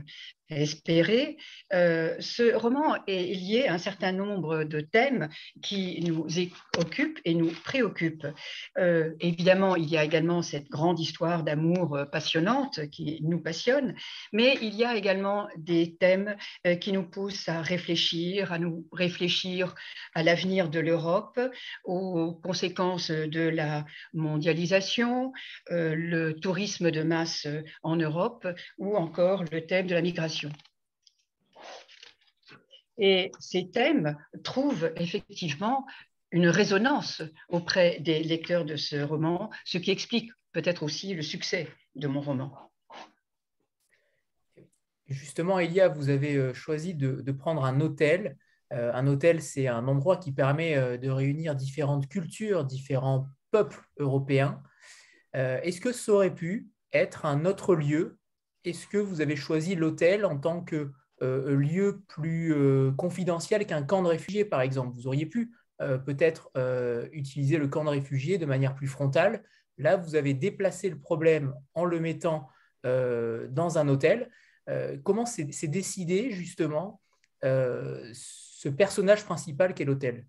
espérer. 0.57 1.37
Euh, 1.73 2.15
ce 2.21 2.55
roman 2.55 2.97
est 3.07 3.35
lié 3.35 3.67
à 3.67 3.75
un 3.75 3.79
certain 3.79 4.13
nombre 4.13 4.65
de 4.65 4.81
thèmes 4.81 5.29
qui 5.63 6.03
nous 6.03 6.27
occupent 6.79 7.21
et 7.25 7.35
nous 7.35 7.51
préoccupent. 7.65 8.27
Euh, 8.79 9.13
évidemment, 9.21 9.77
il 9.77 9.89
y 9.89 9.97
a 9.97 10.05
également 10.05 10.43
cette 10.43 10.69
grande 10.69 11.01
histoire 11.01 11.43
d'amour 11.43 11.97
euh, 11.97 12.05
passionnante 12.05 12.89
qui 12.91 13.21
nous 13.23 13.41
passionne, 13.41 13.95
mais 14.33 14.59
il 14.61 14.75
y 14.75 14.85
a 14.85 14.97
également 14.97 15.49
des 15.57 15.97
thèmes 15.97 16.37
qui 16.81 16.93
nous 16.93 17.05
poussent 17.05 17.49
à 17.49 17.63
réfléchir, 17.63 18.53
à 18.53 18.59
nous 18.59 18.87
réfléchir 18.93 19.75
à 20.15 20.23
l'avenir 20.23 20.69
de 20.69 20.81
l'Europe, 20.81 21.41
aux 21.85 22.33
conséquences 22.43 23.11
de 23.11 23.49
la 23.49 23.85
mondialisation, 24.13 25.33
le 25.71 26.33
tourisme 26.33 26.91
de 26.91 27.03
masse 27.03 27.47
en 27.83 27.97
Europe 27.97 28.47
ou 28.79 28.97
encore 28.97 29.45
le 29.51 29.67
thème 29.67 29.87
de 29.87 29.95
la 29.95 30.03
migration. 30.03 30.42
Et 32.99 33.33
ces 33.41 33.71
thèmes 33.71 34.17
trouvent 34.45 34.93
effectivement 34.97 35.87
une 36.31 36.49
résonance 36.49 37.23
auprès 37.49 38.01
des 38.01 38.23
lecteurs 38.23 38.65
de 38.65 38.77
ce 38.77 38.97
roman, 38.97 39.51
ce 39.65 39.79
qui 39.79 39.91
explique 39.91 40.31
peut-être 40.53 40.83
aussi 40.83 41.15
le 41.15 41.23
succès 41.23 41.69
de 41.95 42.07
mon 42.07 42.21
roman. 42.21 42.73
Justement, 45.09 45.59
Elia, 45.59 45.89
vous 45.89 46.09
avez 46.09 46.37
euh, 46.37 46.55
choisi 46.55 46.95
de, 46.95 47.33
prendre 47.33 47.65
un 47.65 47.81
hôtel. 47.81 48.37
Euh, 48.73 48.93
un 48.95 49.07
hôtel, 49.07 49.43
c'est 49.43 49.69
un 49.69 49.87
endroit 49.87 50.17
qui 50.17 50.33
permet 50.33 50.77
euh, 50.77 50.97
de 50.97 51.11
réunir 51.11 51.55
différentes 51.55 52.09
cultures, 52.09 52.65
différents 52.65 53.27
peuples 53.51 53.83
européens. 53.99 54.63
Est-ce 55.35 55.81
que 55.81 55.93
ça 55.93 56.13
aurait 56.13 56.35
pu 56.35 56.69
être 56.93 57.25
un 57.25 57.47
autre 57.47 57.75
lieu 57.75 58.19
Est-ce 58.64 58.87
que 58.87 58.99
vous 58.99 59.21
avez 59.21 59.37
choisi 59.37 59.75
l'hôtel 59.75 60.25
en 60.25 60.38
tant 60.38 60.62
que 60.62 60.92
euh, 61.23 61.54
lieu 61.54 62.02
plus 62.09 62.52
euh, 62.54 62.92
confidentiel 62.92 63.66
qu'un 63.66 63.83
camp 63.83 64.02
de 64.02 64.09
réfugiés, 64.09 64.45
par 64.45 64.61
exemple? 64.61 64.95
Vous 64.95 65.07
auriez 65.07 65.26
pu 65.26 65.52
euh, 65.81 65.99
peut-être 65.99 66.50
utiliser 67.12 67.59
le 67.59 67.69
camp 67.69 67.85
de 67.85 67.90
réfugiés 67.90 68.38
de 68.38 68.47
manière 68.47 68.75
plus 68.75 68.87
frontale. 68.87 69.45
Là, 69.78 69.97
vous 69.97 70.14
avez 70.14 70.35
déplacé 70.35 70.88
le 70.88 70.99
problème 70.99 71.54
en 71.75 71.85
le 71.85 72.00
mettant 72.00 72.49
dans 72.85 73.78
un 73.78 73.88
hôtel. 73.88 74.28
comment 75.04 75.25
c'est 75.25 75.69
décidé 75.69 76.31
justement 76.33 77.00
ce 77.42 78.69
personnage 78.69 79.25
principal 79.25 79.73
qu'est 79.73 79.85
l'hôtel? 79.85 80.26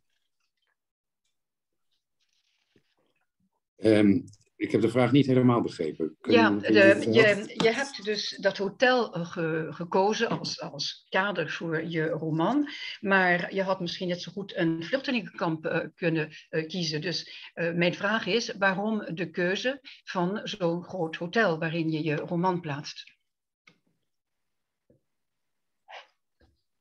Ik 4.56 4.72
heb 4.72 4.82
de 4.82 4.90
vraag 4.90 5.12
niet 5.12 5.26
helemaal 5.26 5.62
begrepen. 5.62 6.18
ja, 6.22 6.50
de, 6.50 7.08
je, 7.12 7.54
je 7.64 7.72
hebt 7.72 8.06
dus 8.06 8.38
dat 8.42 8.58
hotel 8.58 9.12
ge, 9.12 9.68
gekozen 9.70 10.30
als, 10.30 10.62
als 10.62 11.06
kader 11.10 11.52
voor 11.52 11.84
je 11.84 12.08
roman. 12.08 12.70
Maar 13.00 13.56
je 13.56 13.64
had 13.64 13.80
misschien 13.80 14.08
net 14.08 14.22
zo 14.22 14.32
goed 14.32 14.56
een 14.56 14.84
vluchtelingenkamp 14.84 15.66
uh, 15.66 15.80
kunnen 15.96 16.30
uh, 16.50 16.68
kiezen. 16.68 17.02
Dus 17.02 17.52
uh, 17.56 17.74
mijn 17.74 17.94
vraag 17.94 18.26
is, 18.26 18.54
waarom 18.58 19.16
de 19.16 19.30
keuze 19.30 19.80
van 20.04 20.42
zo'n 20.44 20.84
groot 20.84 21.16
hotel 21.16 21.60
waarin 21.60 21.92
je 21.92 22.04
je 22.04 22.16
roman 22.16 22.62
plaatst? 22.62 23.12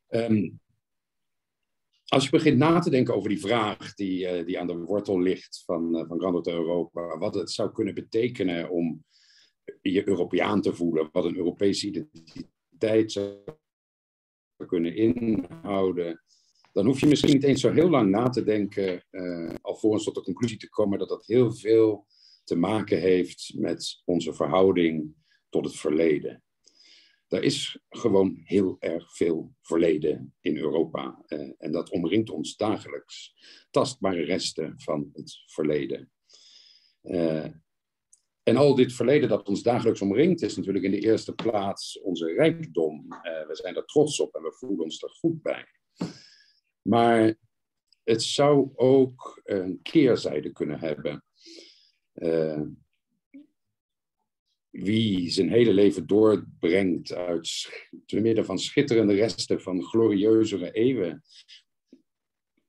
Um, 0.09 0.62
als 2.13 2.25
je 2.25 2.31
begint 2.31 2.59
na 2.59 2.79
te 2.79 2.91
denken 2.91 3.15
over 3.15 3.29
die 3.29 3.41
vraag 3.41 3.95
die, 3.95 4.39
uh, 4.39 4.47
die 4.47 4.61
aan 4.61 4.67
de 4.67 4.77
wortel 4.77 5.21
ligt 5.21 5.63
van, 5.65 5.97
uh, 5.97 6.09
van 6.09 6.21
Grand 6.21 6.47
Europa, 6.47 7.19
wat 7.19 7.35
het 7.35 7.51
zou 7.51 7.73
kunnen 7.73 7.95
betekenen 7.95 8.71
om 8.71 9.05
je 9.81 10.09
Europeaan 10.09 10.61
te 10.61 10.75
voelen, 10.75 11.09
wat 11.13 11.25
een 11.25 11.37
Europese 11.37 11.87
identiteit 11.87 13.13
zou 13.13 13.37
kunnen 14.67 14.97
inhouden, 14.97 16.23
dan 16.73 16.87
hoef 16.87 17.01
je 17.01 17.07
misschien 17.07 17.33
niet 17.33 17.45
eens 17.45 17.61
zo 17.61 17.73
heel 17.73 17.91
lang 17.91 18.11
na 18.11 18.29
te 18.29 18.45
denken, 18.45 19.05
uh, 19.11 19.55
alvorens 19.61 20.05
tot 20.05 20.15
de 20.15 20.23
conclusie 20.23 20.59
te 20.59 20.69
komen 20.69 20.99
dat 20.99 21.09
dat 21.09 21.27
heel 21.27 21.53
veel 21.53 22.07
te 22.45 22.57
maken 22.57 23.01
heeft 23.01 23.53
met 23.57 24.03
onze 24.05 24.35
verhouding 24.35 25.15
tot 25.49 25.65
het 25.65 25.77
verleden. 25.77 26.43
Er 27.33 27.43
is 27.43 27.79
gewoon 27.89 28.41
heel 28.45 28.77
erg 28.79 29.17
veel 29.17 29.55
verleden 29.61 30.35
in 30.41 30.57
Europa. 30.57 31.23
Eh, 31.27 31.51
en 31.59 31.73
dat 31.73 31.91
omringt 31.91 32.31
ons 32.31 32.57
dagelijks. 32.57 33.35
Tastbare 33.71 34.25
resten 34.25 34.81
van 34.81 35.11
het 35.13 35.43
verleden. 35.47 36.11
Eh, 37.01 37.47
en 38.43 38.57
al 38.57 38.75
dit 38.75 38.93
verleden 38.93 39.29
dat 39.29 39.49
ons 39.49 39.63
dagelijks 39.63 40.01
omringt, 40.01 40.43
is 40.43 40.57
natuurlijk 40.57 40.85
in 40.85 40.91
de 40.91 41.01
eerste 41.01 41.35
plaats 41.35 42.01
onze 42.01 42.33
rijkdom. 42.33 43.13
Eh, 43.13 43.47
we 43.47 43.57
zijn 43.57 43.77
er 43.77 43.85
trots 43.85 44.21
op 44.21 44.35
en 44.35 44.43
we 44.43 44.53
voelen 44.53 44.85
ons 44.85 45.03
er 45.03 45.11
goed 45.11 45.43
bij. 45.43 45.67
Maar 46.83 47.35
het 48.05 48.23
zou 48.23 48.71
ook 48.75 49.41
een 49.45 49.83
keerzijde 49.83 50.53
kunnen 50.53 50.79
hebben. 50.79 51.25
Wie 54.73 55.31
zijn 55.31 55.51
hele 55.51 55.73
leven 55.73 56.07
doorbrengt 56.07 57.13
uit 57.13 57.71
te 58.07 58.21
midden 58.21 58.45
van 58.45 58.59
schitterende 58.59 59.15
resten 59.15 59.61
van 59.61 59.83
glorieuzere 59.83 60.73
eeuwen, 60.73 61.23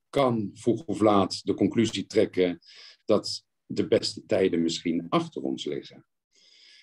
kan 0.10 0.50
vroeg 0.54 0.86
of 0.86 1.00
laat 1.00 1.46
de 1.46 1.54
conclusie 1.54 2.06
trekken 2.06 2.60
dat 3.06 3.46
de 3.66 3.88
beste 3.88 4.26
tijden 4.26 4.62
misschien 4.62 5.06
achter 5.10 5.42
ons 5.42 5.66
liggen. 5.66 6.06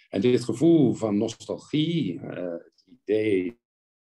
En 0.09 0.21
dit 0.21 0.45
gevoel 0.45 0.95
van 0.95 1.19
nostalgie, 1.19 2.15
uh, 2.15 2.23
het 2.53 2.85
idee 2.87 3.59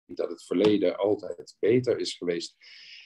dat 0.05 0.29
het 0.29 0.45
verleden 0.45 0.97
altijd 0.97 1.55
beter 1.59 1.99
is 1.99 2.13
geweest, 2.13 2.55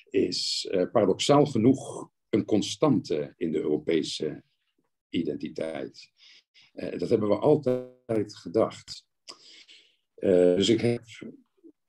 is 0.10 0.68
uh, 0.72 0.92
paradoxaal 0.92 1.46
genoeg 1.46 2.10
een 2.30 2.46
constante 2.46 3.34
in 3.38 3.52
de 3.52 3.60
Europese 3.60 4.44
identiteit. 5.10 6.12
Uh, 6.74 7.00
dat 7.00 7.10
hebben 7.10 7.30
we 7.30 7.36
altijd 7.36 8.36
gedacht. 8.36 9.06
Uh, 10.16 10.56
dus 10.56 10.70
ik 10.70 10.82
heb 10.82 11.04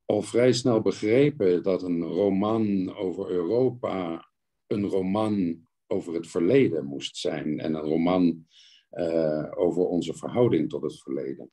al 0.05 0.23
vrij 0.23 0.53
snel 0.53 0.81
begrepen 0.81 1.63
dat 1.63 1.83
een 1.83 2.03
roman 2.03 2.95
over 2.97 3.31
Europa 3.31 4.29
een 4.67 4.87
roman 4.87 5.67
over 5.87 6.15
het 6.15 6.27
verleden 6.27 6.85
moest 6.85 7.17
zijn 7.17 7.61
en 7.61 7.75
een 7.75 7.83
roman 7.83 8.47
uh, 8.93 9.53
over 9.55 9.87
onze 9.87 10.15
verhouding 10.15 10.69
tot 10.69 10.83
het 10.83 11.03
verleden. 11.03 11.51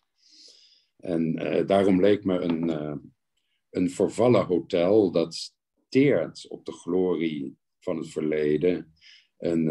En 0.98 1.34
daarom 1.65 2.00
leek 2.00 2.24
me 2.24 2.39
een, 2.39 2.70
een 3.70 3.89
vervallen 3.89 4.46
hotel 4.46 5.12
dat 5.12 5.53
teert 5.89 6.48
op 6.50 6.65
de 6.65 6.72
glorie 6.72 7.58
van 7.80 7.98
het 7.98 8.10
verleden 8.10 8.94
een, 9.38 9.68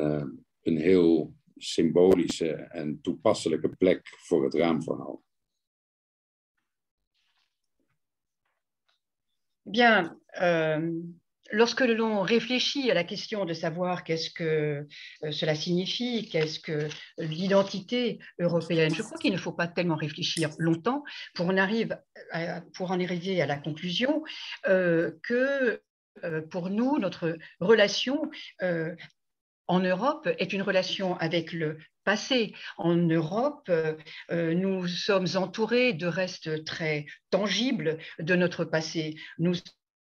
een 0.62 0.76
heel 0.76 1.34
symbolische 1.60 2.52
en 2.54 3.00
toepasselijke 3.02 3.68
plek 3.68 4.00
voor 4.04 4.44
het 4.44 4.54
raamverhaal. 4.54 5.22
Bien, 9.62 10.20
euh, 10.40 10.78
lorsque 11.52 11.82
l'on 11.82 12.22
réfléchit 12.22 12.90
à 12.90 12.94
la 12.94 13.04
question 13.04 13.44
de 13.44 13.54
savoir 13.54 14.04
qu'est-ce 14.04 14.30
que 14.30 14.86
euh, 15.24 15.30
cela 15.30 15.54
signifie, 15.54 16.28
qu'est-ce 16.28 16.58
que 16.58 16.88
l'identité 17.18 18.18
européenne, 18.40 18.94
je 18.94 19.02
crois 19.02 19.18
qu'il 19.18 19.32
ne 19.32 19.38
faut 19.38 19.52
pas 19.52 19.68
tellement 19.68 19.96
réfléchir 19.96 20.50
longtemps 20.58 21.04
pour 21.34 21.46
en, 21.46 21.56
arriver 21.56 21.94
à 22.32 23.46
la 23.46 23.58
conclusion 23.58 24.24
euh, 24.66 25.12
que 25.22 25.80
pour 26.50 26.70
nous, 26.70 26.98
notre 26.98 27.36
relation 27.60 28.30
euh, 28.62 28.94
en 29.70 29.78
Europe 29.78 30.28
est 30.38 30.52
une 30.52 30.62
relation 30.62 31.16
avec 31.18 31.52
le 31.52 31.78
passé. 32.02 32.52
En 32.76 32.96
Europe, 32.96 33.70
nous 34.30 34.88
sommes 34.88 35.28
entourés 35.36 35.92
de 35.92 36.08
restes 36.08 36.64
très 36.64 37.06
tangibles 37.30 37.98
de 38.18 38.34
notre 38.34 38.64
passé. 38.64 39.14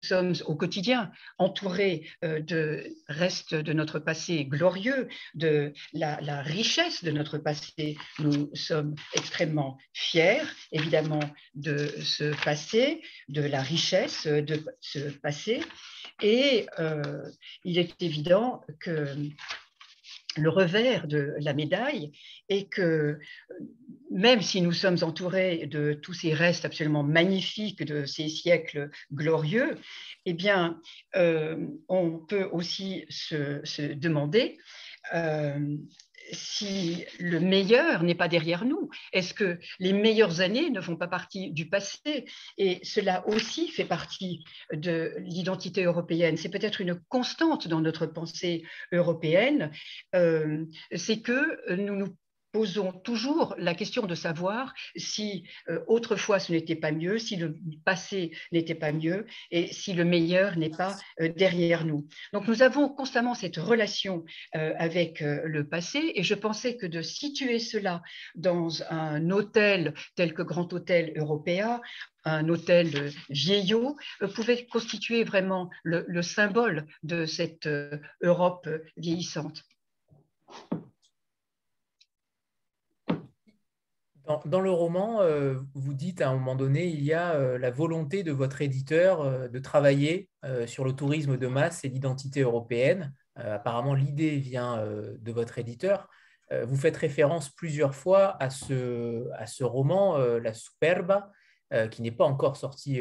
Sommes 0.03 0.35
au 0.47 0.55
quotidien 0.55 1.11
entourés 1.39 2.09
euh, 2.25 2.41
de 2.41 2.97
restes 3.09 3.55
de 3.55 3.73
notre 3.73 3.99
passé 3.99 4.45
glorieux, 4.45 5.09
de 5.35 5.73
la, 5.93 6.43
richesse 6.43 7.05
de 7.05 7.11
notre 7.11 7.39
passé. 7.39 7.97
Nous 8.19 8.51
sommes 8.55 8.95
extrêmement 9.15 9.79
fiers, 9.93 10.43
évidemment, 10.73 11.21
de 11.55 11.89
ce 12.03 12.35
passé, 12.45 13.03
de 13.29 13.43
la 13.43 13.63
richesse 13.63 14.27
de 14.27 14.65
ce 14.81 14.99
passé. 14.99 15.63
Et 16.21 16.67
euh, 16.79 17.03
il 17.65 17.79
est 17.79 18.01
évident 18.03 18.63
que 18.81 19.07
le 20.37 20.49
revers 20.49 21.07
de 21.07 21.35
la 21.39 21.53
médaille 21.53 22.13
est 22.49 22.69
que 22.69 23.19
même 24.11 24.43
si 24.43 24.61
nous 24.61 24.73
sommes 24.73 24.99
entourés 25.03 25.67
de 25.67 25.95
tous 25.95 26.13
ces 26.13 26.35
restes 26.35 26.65
absolument 26.65 27.03
magnifiques 27.03 27.83
de 27.83 28.05
ces 28.05 28.29
siècles 28.29 28.91
glorieux, 29.13 29.79
eh 30.27 30.35
bien, 30.35 30.81
euh, 31.17 31.57
on 31.89 32.19
peut 32.19 32.49
aussi 32.53 33.07
se, 33.09 33.95
demander 33.95 34.59
euh, 35.15 35.77
si 36.33 37.05
le 37.19 37.41
meilleur 37.41 38.03
n'est 38.03 38.15
pas 38.15 38.29
derrière 38.29 38.65
nous 38.65 38.91
Est-ce 39.13 39.35
que 39.35 39.59
les 39.79 39.93
meilleures 39.93 40.41
années 40.41 40.71
ne 40.71 40.81
font 40.81 40.97
pas 40.97 41.09
partie 41.09 41.51
du 41.53 41.69
passé 41.69 42.25
Et 42.59 42.81
cela 42.83 43.27
aussi 43.29 43.69
fait 43.69 43.85
partie 43.85 44.45
de 44.73 45.15
l'identité 45.19 45.85
européenne? 45.85 46.37
C'est 46.37 46.49
peut-être 46.49 46.81
une 46.81 46.99
constante 47.09 47.69
dans 47.69 47.81
notre 47.81 48.07
pensée 48.07 48.65
européenne, 48.93 49.71
euh, 50.15 50.65
c'est 50.95 51.21
que 51.21 51.75
nous 51.77 51.97
nous 51.97 52.17
posons 52.53 52.93
toujours 52.93 53.55
la 53.59 53.75
question 53.75 54.07
de 54.07 54.15
savoir 54.15 54.75
si 54.95 55.45
euh, 55.69 55.81
autrefois 55.87 56.39
ce 56.39 56.53
n'était 56.53 56.77
pas 56.77 56.93
mieux, 56.93 57.19
si 57.19 57.37
le 57.37 57.57
passé 57.85 58.33
n'était 58.53 58.75
pas 58.75 58.93
mieux 58.93 59.27
et 59.51 59.73
si 59.73 59.95
le 59.95 60.05
meilleur 60.05 60.57
n'est 60.59 60.71
pas 60.71 60.97
euh, 61.21 61.29
derrière 61.35 61.85
nous. 61.85 62.07
Donc 62.33 62.47
nous 62.47 62.63
avons 62.63 62.89
constamment 62.89 63.35
cette 63.35 63.57
relation 63.57 64.25
euh, 64.55 64.75
avec 64.79 65.21
le 65.21 65.67
passé 65.67 66.13
et 66.15 66.23
je 66.23 66.35
pensais 66.35 66.77
que 66.77 66.87
de 66.87 67.01
situer 67.03 67.59
cela 67.59 68.03
dans 68.35 68.83
un 68.91 69.31
hôtel 69.31 69.95
tel 70.15 70.35
que 70.35 70.43
Grand 70.43 70.71
Hôtel 70.73 71.13
Européen, 71.17 71.81
un 72.25 72.49
hôtel 72.49 73.13
vieillot, 73.31 73.97
pouvait 74.35 74.67
constituer 74.67 75.25
vraiment 75.25 75.71
le 75.83 76.23
symbole 76.23 76.87
de 77.03 77.27
cette 77.27 77.69
Europe 78.23 78.69
vieillissante. 78.97 79.65
Dans, 84.45 84.61
le 84.61 84.71
roman, 84.71 85.21
euh, 85.23 85.55
vous 85.75 85.95
dites 85.95 86.21
à 86.21 86.29
un 86.29 86.35
moment 86.35 86.55
donné, 86.55 86.87
il 86.87 87.03
y 87.03 87.13
a 87.13 87.35
euh, 87.35 87.59
la 87.59 87.71
volonté 87.71 88.23
de 88.23 88.33
votre 88.33 88.63
éditeur 88.63 89.21
euh, 89.21 89.49
de 89.49 89.59
travailler 89.59 90.29
sur 90.67 90.85
le 90.85 90.93
tourisme 90.93 91.37
de 91.37 91.47
masse 91.47 91.85
et 91.85 91.89
l'identité 91.89 92.41
européenne. 92.41 93.15
apparemment, 93.37 93.95
l'idée 93.95 94.39
vient 94.39 94.85
de 94.85 95.33
votre 95.33 95.57
éditeur. 95.57 96.09
vous 96.65 96.75
faites 96.77 96.97
référence 96.97 97.49
plusieurs 97.49 97.95
fois 97.95 98.37
à 98.43 98.51
ce, 98.51 99.31
à 99.35 99.47
ce 99.47 99.63
roman, 99.63 100.19
La 100.19 100.53
Superba, 100.53 101.31
qui 101.93 102.03
n'est 102.03 102.11
pas 102.11 102.25
encore 102.25 102.57
sorti 102.57 103.01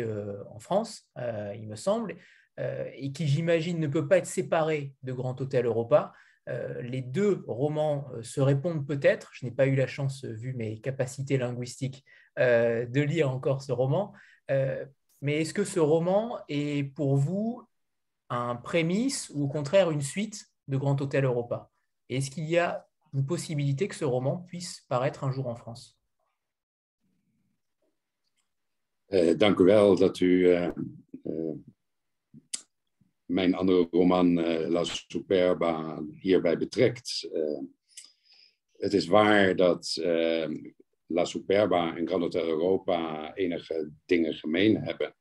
en 0.51 0.59
France, 0.59 1.09
il 1.55 1.67
me 1.67 1.75
semble, 1.75 2.15
et 2.59 3.11
qui, 3.11 3.27
j'imagine, 3.27 3.79
ne 3.79 3.87
peut 3.87 4.07
pas 4.07 4.19
être 4.19 4.27
séparé 4.27 4.93
de 5.01 5.13
Grand 5.13 5.41
Hôtel 5.41 5.65
Europa. 5.65 6.13
Euh, 6.49 6.81
les 6.81 7.01
deux 7.01 7.43
romans 7.47 8.07
euh, 8.13 8.23
se 8.23 8.41
répondent 8.41 8.85
peut-être. 8.85 9.29
Je 9.33 9.45
n'ai 9.45 9.51
pas 9.51 9.67
eu 9.67 9.75
la 9.75 9.87
chance, 9.87 10.25
euh, 10.25 10.33
vu 10.33 10.53
mes 10.53 10.79
capacités 10.79 11.37
linguistiques, 11.37 12.05
de 12.37 13.01
lire 13.01 13.29
encore 13.29 13.61
ce 13.61 13.73
roman. 13.73 14.13
mais 15.21 15.41
est-ce 15.41 15.53
que 15.53 15.65
ce 15.65 15.81
roman 15.81 16.39
est 16.47 16.83
pour 16.95 17.17
vous 17.17 17.67
un 18.29 18.55
prémisse 18.55 19.29
ou 19.35 19.43
au 19.43 19.47
contraire 19.49 19.91
une 19.91 20.01
suite 20.01 20.45
de 20.69 20.77
Grand 20.77 20.99
Hôtel 21.01 21.25
Europa? 21.25 21.69
Est-ce 22.09 22.31
qu'il 22.31 22.45
y 22.45 22.57
a 22.57 22.87
une 23.13 23.25
possibilité 23.25 23.89
que 23.89 23.95
ce 23.95 24.05
roman 24.05 24.37
puisse 24.37 24.85
paraître 24.87 25.25
un 25.25 25.31
jour 25.31 25.47
en 25.47 25.55
France? 25.55 25.99
Mijn 33.31 33.53
andere 33.53 33.87
roman 33.91 34.37
uh, 34.37 34.67
La 34.67 34.83
Superba 34.83 36.03
hierbij 36.19 36.57
betrekt. 36.57 37.29
Uh, 37.33 37.59
het 38.77 38.93
is 38.93 39.07
waar 39.07 39.55
dat 39.55 39.97
uh, 39.99 40.47
La 41.05 41.25
Superba 41.25 41.95
en 41.97 42.07
Grand 42.07 42.35
Europa 42.35 43.33
enige 43.33 43.91
dingen 44.05 44.33
gemeen 44.33 44.77
hebben. 44.77 45.15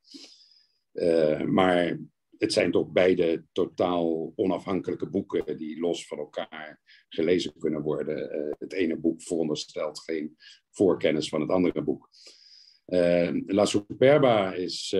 maar 1.52 1.98
het 2.38 2.52
zijn 2.52 2.70
toch 2.70 2.90
beide 2.90 3.44
totaal 3.52 4.32
onafhankelijke 4.36 5.08
boeken 5.08 5.56
die 5.56 5.80
los 5.80 6.06
van 6.06 6.18
elkaar 6.18 6.80
gelezen 7.08 7.52
kunnen 7.58 7.82
worden. 7.82 8.54
het 8.58 8.72
ene 8.72 8.96
boek 8.96 9.22
veronderstelt 9.22 10.00
geen 10.00 10.36
voorkennis 10.70 11.28
van 11.28 11.40
het 11.40 11.50
andere 11.50 11.82
boek. 11.82 12.08
La 13.46 13.64
Superba 13.64 14.52
is 14.52 14.96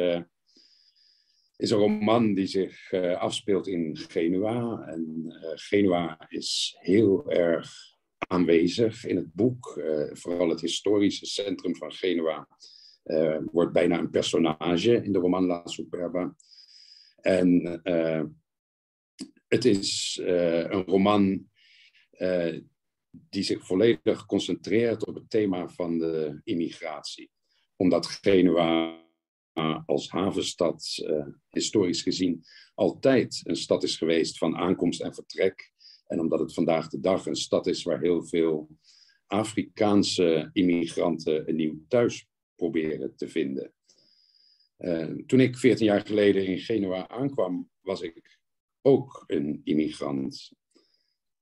is 1.60 1.70
een 1.70 1.78
roman 1.78 2.34
die 2.34 2.46
zich 2.46 2.92
uh, 2.92 3.16
afspeelt 3.16 3.66
in 3.66 3.96
Genua. 3.96 4.86
En 4.86 5.24
uh, 5.26 5.50
Genua 5.54 6.26
is 6.28 6.76
heel 6.78 7.30
erg 7.30 7.72
aanwezig 8.18 9.04
in 9.04 9.16
het 9.16 9.34
boek. 9.34 9.76
Uh, 9.76 10.10
vooral 10.12 10.48
het 10.48 10.60
historische 10.60 11.26
centrum 11.26 11.76
van 11.76 11.92
Genua 11.92 12.48
wordt 13.52 13.72
bijna 13.72 13.98
een 13.98 14.10
personage 14.10 15.04
in 15.04 15.12
de 15.12 15.18
roman 15.18 15.44
La 15.44 15.66
Superba. 15.66 16.36
En 17.20 17.80
het 19.48 19.64
is 19.64 20.20
een 20.22 20.84
roman 20.84 21.48
die 23.10 23.42
zich 23.42 23.66
volledig 23.66 24.26
concentreert 24.26 25.06
op 25.06 25.14
het 25.14 25.30
thema 25.30 25.68
van 25.68 25.98
de 25.98 26.40
immigratie. 26.44 27.30
Omdat 27.76 28.06
Genua 28.06 29.00
als 29.86 30.10
havenstad 30.10 31.02
uh, 31.06 31.26
historisch 31.48 32.02
gezien 32.02 32.44
altijd 32.74 33.40
een 33.42 33.56
stad 33.56 33.82
is 33.82 33.96
geweest 33.96 34.38
van 34.38 34.56
aankomst 34.56 35.00
en 35.00 35.14
vertrek. 35.14 35.72
En 36.06 36.20
omdat 36.20 36.38
het 36.40 36.54
vandaag 36.54 36.88
de 36.88 37.00
dag 37.00 37.26
een 37.26 37.36
stad 37.36 37.66
is 37.66 37.82
waar 37.82 38.00
heel 38.00 38.24
veel 38.24 38.68
Afrikaanse 39.26 40.50
immigranten 40.52 41.48
een 41.48 41.56
nieuw 41.56 41.84
thuis 41.88 42.26
proberen 42.54 43.16
te 43.16 43.28
vinden. 43.28 43.72
Uh, 44.78 45.24
toen 45.26 45.40
ik 45.40 45.56
14 45.56 45.86
jaar 45.86 46.06
geleden 46.06 46.46
in 46.46 46.58
Genua 46.58 47.08
aankwam, 47.08 47.70
was 47.80 48.00
ik 48.00 48.38
ook 48.82 49.24
een 49.26 49.60
immigrant. 49.64 50.52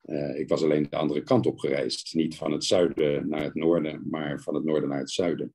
Uh, 0.03 0.39
ik 0.39 0.49
was 0.49 0.63
alleen 0.63 0.87
de 0.91 0.97
andere 0.97 1.23
kant 1.23 1.47
op 1.47 1.59
gereisd. 1.59 2.15
Niet 2.15 2.37
van 2.37 2.53
het 2.53 2.65
zuiden 2.65 3.29
naar 3.29 3.43
het 3.43 3.55
noorden, 3.55 4.09
maar 4.11 4.41
van 4.41 4.55
het 4.55 4.65
noorden 4.65 4.89
naar 4.89 4.99
het 4.99 5.11
zuiden. 5.11 5.55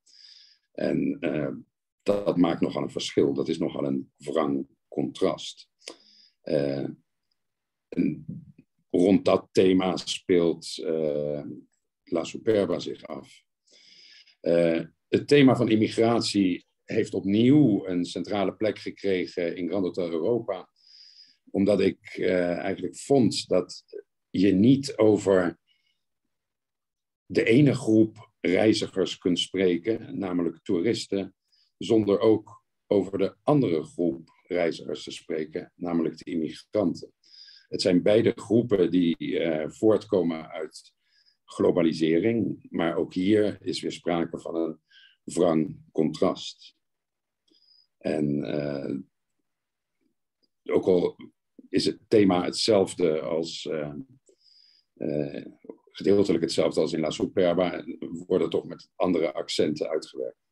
En 0.72 1.18
dat 2.04 2.38
maakt 2.38 2.62
nogal 2.62 2.84
een 2.84 2.92
verschil. 2.92 3.34
Dat 3.34 3.48
is 3.50 3.58
nogal 3.58 3.86
een 3.86 4.12
wrang 4.18 4.68
contrast. 4.88 5.68
Uh, 6.44 6.88
rond 8.90 9.26
dat 9.26 9.48
thema 9.52 9.98
speelt 9.98 10.78
uh, 10.78 11.44
La 12.04 12.24
Superba 12.24 12.80
zich 12.80 13.04
af. 13.04 13.42
Uh, 14.42 14.86
het 15.08 15.28
thema 15.28 15.56
van 15.56 15.70
immigratie 15.70 16.66
heeft 16.84 17.14
opnieuw 17.14 17.88
een 17.88 18.06
centrale 18.06 18.56
plek 18.56 18.80
gekregen 18.80 19.56
in 19.56 19.68
Grand 19.68 19.86
Hotel 19.86 20.12
Europa, 20.12 20.70
omdat 21.52 21.80
ik 21.82 22.18
eigenlijk 22.20 22.98
vond 22.98 23.48
dat 23.48 23.84
je 24.30 24.52
niet 24.52 24.98
over 24.98 25.60
de 27.26 27.44
ene 27.44 27.74
groep 27.76 28.32
reizigers 28.40 29.18
kunt 29.18 29.40
spreken, 29.40 30.18
namelijk 30.18 30.60
toeristen, 30.64 31.36
zonder 31.84 32.20
ook 32.20 32.64
over 32.88 33.18
de 33.18 33.36
andere 33.44 33.84
groep 33.84 34.30
reizigers 34.48 35.04
te 35.04 35.12
spreken, 35.12 35.72
namelijk 35.76 36.18
de 36.18 36.32
immigranten. 36.32 37.14
Het 37.68 37.82
zijn 37.82 38.02
beide 38.02 38.32
groepen 38.36 38.92
die 38.92 39.18
uh, 39.18 39.70
voortkomen 39.70 40.50
uit 40.50 40.94
globalisering, 41.46 42.66
maar 42.70 42.96
ook 42.96 43.14
hier 43.14 43.58
is 43.62 43.82
weer 43.82 43.92
sprake 43.92 44.40
van 44.40 44.56
een 44.56 44.80
wrang 45.24 45.78
contrast. 45.92 46.76
En 47.98 48.38
uh, 48.38 48.98
ook 50.76 50.86
al 50.86 51.16
is 51.70 51.86
het 51.86 52.00
thema 52.08 52.44
hetzelfde 52.44 53.22
als, 53.22 53.66
uh, 53.66 53.96
gedeeltelijk 55.92 56.44
hetzelfde 56.44 56.82
als 56.82 56.94
in 56.94 57.00
La 57.00 57.10
Superba, 57.10 57.84
worden 58.28 58.50
toch 58.50 58.66
met 58.66 58.90
andere 58.96 59.34
accenten 59.34 59.90
uitgewerkt. 59.90 60.43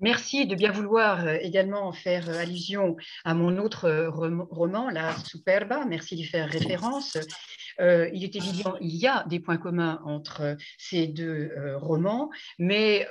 Merci 0.00 0.46
de 0.46 0.54
bien 0.54 0.72
vouloir 0.72 1.24
euh, 1.24 1.36
également 1.40 1.92
faire 1.92 2.28
euh, 2.28 2.38
allusion 2.40 2.96
à 3.24 3.34
mon 3.34 3.58
autre 3.58 3.84
euh, 3.84 4.10
roman, 4.10 4.90
La 4.90 5.16
Superba. 5.16 5.84
Merci 5.84 6.16
d'y 6.16 6.24
faire 6.24 6.48
référence. 6.48 7.16
Il 7.78 8.24
est 8.24 8.36
évident, 8.36 8.76
il 8.80 8.94
y 8.94 9.06
a 9.06 9.24
des 9.28 9.40
points 9.40 9.56
communs 9.56 10.00
entre 10.04 10.56
ces 10.78 11.06
deux 11.06 11.50
romans, 11.76 12.30
mais 12.58 13.06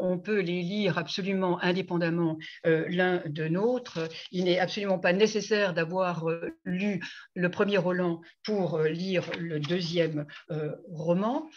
on 0.00 0.18
peut 0.18 0.40
les 0.40 0.62
lire 0.62 0.98
absolument 0.98 1.60
indépendamment 1.62 2.38
l'un 2.64 3.22
de 3.26 3.44
l'autre. 3.44 4.08
Il 4.30 4.44
n'est 4.44 4.58
absolument 4.58 4.98
pas 4.98 5.12
nécessaire 5.12 5.74
d'avoir 5.74 6.26
lu 6.64 7.00
le 7.34 7.50
premier 7.50 7.78
roman 7.78 8.20
pour 8.44 8.80
lire 8.80 9.24
le 9.38 9.60
deuxième 9.60 10.26
roman. 10.88 11.48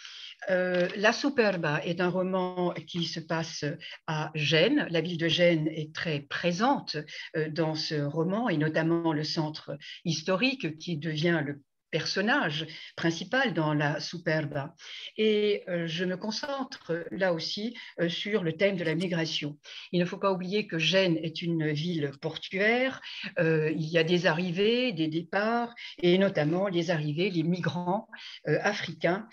La 0.48 1.14
Superba 1.14 1.82
est 1.84 2.02
un 2.02 2.10
roman 2.10 2.74
qui 2.88 3.06
se 3.06 3.20
passe 3.20 3.66
à 4.08 4.32
Gênes 4.36 4.82
la 4.90 5.02
ville 5.02 5.18
de 5.18 5.28
Gênes 5.28 5.68
est 5.68 5.94
très 5.94 6.22
présente 6.22 6.98
euh, 7.36 7.50
dans 7.50 7.76
ce 7.76 7.96
roman, 7.96 8.50
et 8.50 8.58
notamment 8.58 9.14
le 9.14 9.24
centre 9.24 9.78
historique 10.06 10.78
qui 10.78 10.98
devient 10.98 11.42
le 11.46 11.62
personnage 11.92 12.66
principal 12.96 13.54
dans 13.54 13.74
la 13.74 14.00
Superba. 14.00 14.76
Et 15.18 15.64
euh, 15.68 15.88
je 15.88 16.06
me 16.06 16.18
concentre 16.18 17.06
là 17.12 17.34
aussi 17.34 17.76
euh, 18.00 18.10
sur 18.10 18.44
le 18.44 18.54
thème 18.54 18.78
de 18.78 18.84
la 18.84 18.96
migration. 18.96 19.58
Il 19.92 20.00
ne 20.00 20.06
faut 20.06 20.18
pas 20.18 20.32
oublier 20.32 20.68
que 20.68 20.80
Gênes 20.80 21.18
est 21.18 21.42
une 21.42 21.72
ville 21.72 22.12
portuaire. 22.22 23.02
il 23.40 23.88
y 23.88 23.98
a 23.98 24.04
des 24.04 24.26
arrivées, 24.26 24.94
des 24.94 25.08
départs, 25.08 25.74
et 26.02 26.18
notamment 26.18 26.68
les 26.68 26.92
arrivées, 26.92 27.30
les 27.30 27.44
migrants 27.44 28.08
africains 28.46 29.28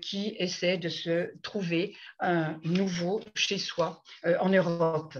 qui 0.00 0.34
essaient 0.38 0.78
de 0.78 0.88
se 0.88 1.30
trouver 1.42 1.96
un 2.20 2.58
nouveau 2.64 3.20
chez 3.34 3.58
soi 3.58 4.02
en 4.40 4.48
Europe. 4.48 5.16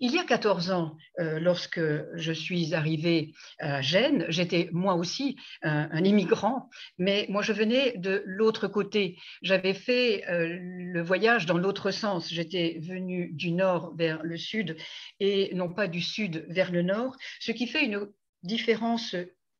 Il 0.00 0.12
y 0.12 0.18
a 0.18 0.24
14 0.24 0.70
ans, 0.70 0.96
euh, 1.18 1.38
lorsque 1.38 1.80
je 2.14 2.32
suis 2.32 2.74
arrivée 2.74 3.32
à 3.58 3.82
Gênes, 3.82 4.24
j'étais 4.28 4.68
moi 4.72 4.94
aussi 4.94 5.36
un, 5.62 6.04
immigrant, 6.04 6.70
mais 6.98 7.26
moi 7.28 7.42
je 7.42 7.52
venais 7.52 7.96
de 7.96 8.22
l'autre 8.24 8.66
côté. 8.66 9.18
J'avais 9.42 9.74
fait 9.74 10.24
euh, 10.28 10.56
le 10.58 11.02
voyage 11.02 11.46
dans 11.46 11.58
l'autre 11.58 11.90
sens. 11.90 12.30
J'étais 12.30 12.78
venue 12.80 13.30
du 13.32 13.52
nord 13.52 13.94
vers 13.96 14.22
le 14.22 14.36
sud 14.36 14.76
et 15.18 15.54
non 15.54 15.72
pas 15.72 15.86
du 15.86 16.00
sud 16.00 16.46
vers 16.48 16.72
le 16.72 16.82
nord, 16.82 17.16
ce 17.38 17.52
qui 17.52 17.66
fait 17.66 17.84
une 17.84 18.08
différence 18.42 19.14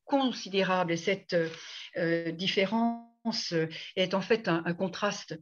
considérable. 0.04 0.92
Et 0.92 0.96
cette 0.96 1.36
euh, 1.96 2.32
différence 2.32 3.54
est 3.96 4.14
en 4.14 4.20
fait 4.20 4.48
un 4.48 4.72
contraste 4.72 5.38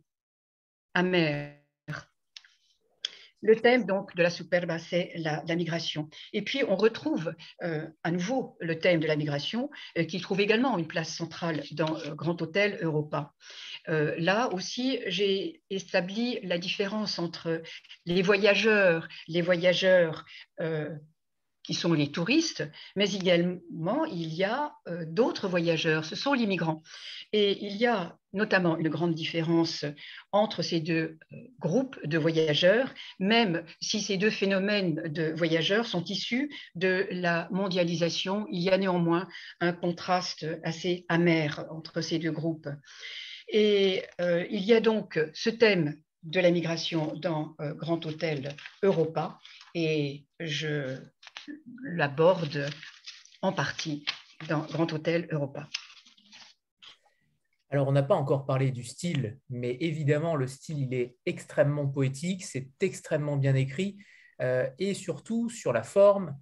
amer 0.95 1.58
le 3.40 3.57
thème 3.57 3.85
donc 3.85 4.14
de 4.16 4.22
la 4.22 4.31
Superba, 4.31 4.79
c'est 4.79 5.12
la, 5.16 5.42
migration. 5.55 6.09
Et 6.33 6.42
puis 6.42 6.62
on 6.68 6.77
retrouve 6.77 7.35
euh, 7.62 7.87
à 8.03 8.11
nouveau 8.11 8.57
le 8.61 8.79
thème 8.79 9.01
de 9.01 9.07
la 9.07 9.16
migration 9.16 9.70
euh, 9.96 10.05
qui 10.05 10.20
trouve 10.20 10.40
également 10.40 10.79
une 10.79 10.87
place 10.87 11.12
centrale 11.12 11.62
dans 11.72 11.96
euh, 11.96 12.14
Grand 12.14 12.40
Hôtel 12.42 12.79
Europa. 12.83 13.33
là 13.87 14.48
aussi, 14.53 14.98
j'ai 15.07 15.62
établi 15.70 16.40
la 16.42 16.59
différence 16.59 17.18
entre 17.18 17.62
les 18.05 18.22
voyageurs, 18.22 19.09
les 19.29 19.40
voyageurs 19.40 20.24
qui 21.68 21.74
sont 21.74 21.92
les 21.92 22.11
touristes, 22.11 22.66
mais 22.96 23.12
également 23.12 24.07
il 24.07 24.33
y 24.33 24.42
a 24.42 24.72
euh, 24.88 25.04
d'autres 25.07 25.48
voyageurs, 25.48 26.07
ce 26.07 26.16
sont 26.16 26.33
les 26.33 26.46
migrants. 26.46 26.83
Et 27.35 27.62
il 27.62 27.76
y 27.76 27.85
a 27.85 28.16
notamment 28.33 28.78
une 28.78 28.88
grande 28.88 29.14
différence 29.14 29.85
entre 30.33 30.62
ces 30.62 30.81
deux 30.81 31.18
euh, 31.31 31.37
groupes 31.59 31.98
de 32.07 32.16
voyageurs, 32.16 32.94
même 33.18 33.66
si 33.83 34.00
ces 34.00 34.16
deux 34.16 34.31
phénomènes 34.31 35.12
de 35.12 35.35
voyageurs 35.37 35.85
sont 35.85 36.04
issus 36.04 36.50
de 36.74 37.07
la 37.11 37.48
mondialisation, 37.50 38.46
il 38.50 38.62
y 38.62 38.70
a 38.70 38.78
néanmoins 38.78 39.28
un 39.61 39.74
contraste 39.74 40.46
assez 40.64 41.04
amer 41.11 41.66
entre 41.70 42.00
ces 42.00 42.18
deux 42.18 42.33
groupes. 42.33 42.70
Et 43.48 44.04
euh, 44.22 44.46
il 44.48 44.64
y 44.64 44.72
a 44.72 44.81
donc 44.81 45.20
ce 45.35 45.50
thème 45.50 46.00
de 46.22 46.40
la 46.40 46.50
migration 46.50 47.14
dans 47.16 47.57
Grand 47.59 48.04
Hôtel 48.07 48.54
Europa, 48.83 49.38
et 49.74 50.26
je 50.40 50.98
l'aborde 51.83 52.68
en 53.42 53.52
partie 53.52 54.04
dans 54.48 54.61
Grand 54.66 54.92
Hôtel 54.92 55.28
Europa. 55.31 55.68
Alors, 57.70 57.87
on 57.87 57.92
n'a 57.92 58.02
pas 58.02 58.14
encore 58.14 58.46
parlé 58.46 58.70
du 58.70 58.83
style, 58.83 59.38
mais 59.50 59.76
évidemment, 59.81 60.37
le 60.37 60.46
style, 60.46 60.78
il 60.78 60.94
est 60.94 61.16
extrêmement 61.26 61.87
poétique, 61.87 62.44
c'est 62.44 62.70
extrêmement 62.81 63.37
bien 63.37 63.54
écrit, 63.54 63.98
euh, 64.40 64.68
et 64.78 64.94
surtout 64.94 65.50
sur 65.50 65.72
la 65.74 65.83
forme, 65.83 66.28
euh, 66.28 66.35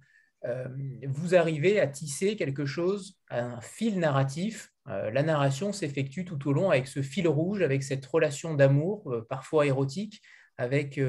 vous 1.07 1.35
arrivez 1.35 1.79
à 1.79 1.87
tisser 1.87 2.35
quelque 2.35 2.65
chose, 2.65 3.17
un 3.29 3.59
fil 3.61 3.99
narratif. 3.99 4.71
Euh, 4.87 5.11
la 5.11 5.23
narration 5.23 5.73
s'effectue 5.73 6.25
tout 6.25 6.47
au 6.47 6.53
long 6.53 6.69
avec 6.69 6.87
ce 6.87 7.01
fil 7.01 7.27
rouge, 7.27 7.61
avec 7.61 7.83
cette 7.83 8.05
relation 8.05 8.53
d'amour, 8.53 9.13
parfois 9.29 9.65
érotique, 9.65 10.21
avec 10.57 10.99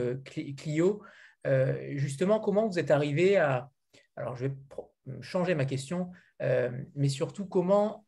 Clio. 0.56 1.02
justement, 1.94 2.38
comment 2.40 2.68
vous 2.68 2.78
êtes 2.78 2.90
arrivé 2.90 3.36
à, 3.38 3.70
alors, 4.18 4.34
je 4.34 4.46
vais 4.46 4.54
changer 5.20 5.54
ma 5.54 5.64
question, 5.64 6.10
euh, 6.42 6.70
mais 6.96 7.08
surtout, 7.08 7.46
comment 7.46 8.04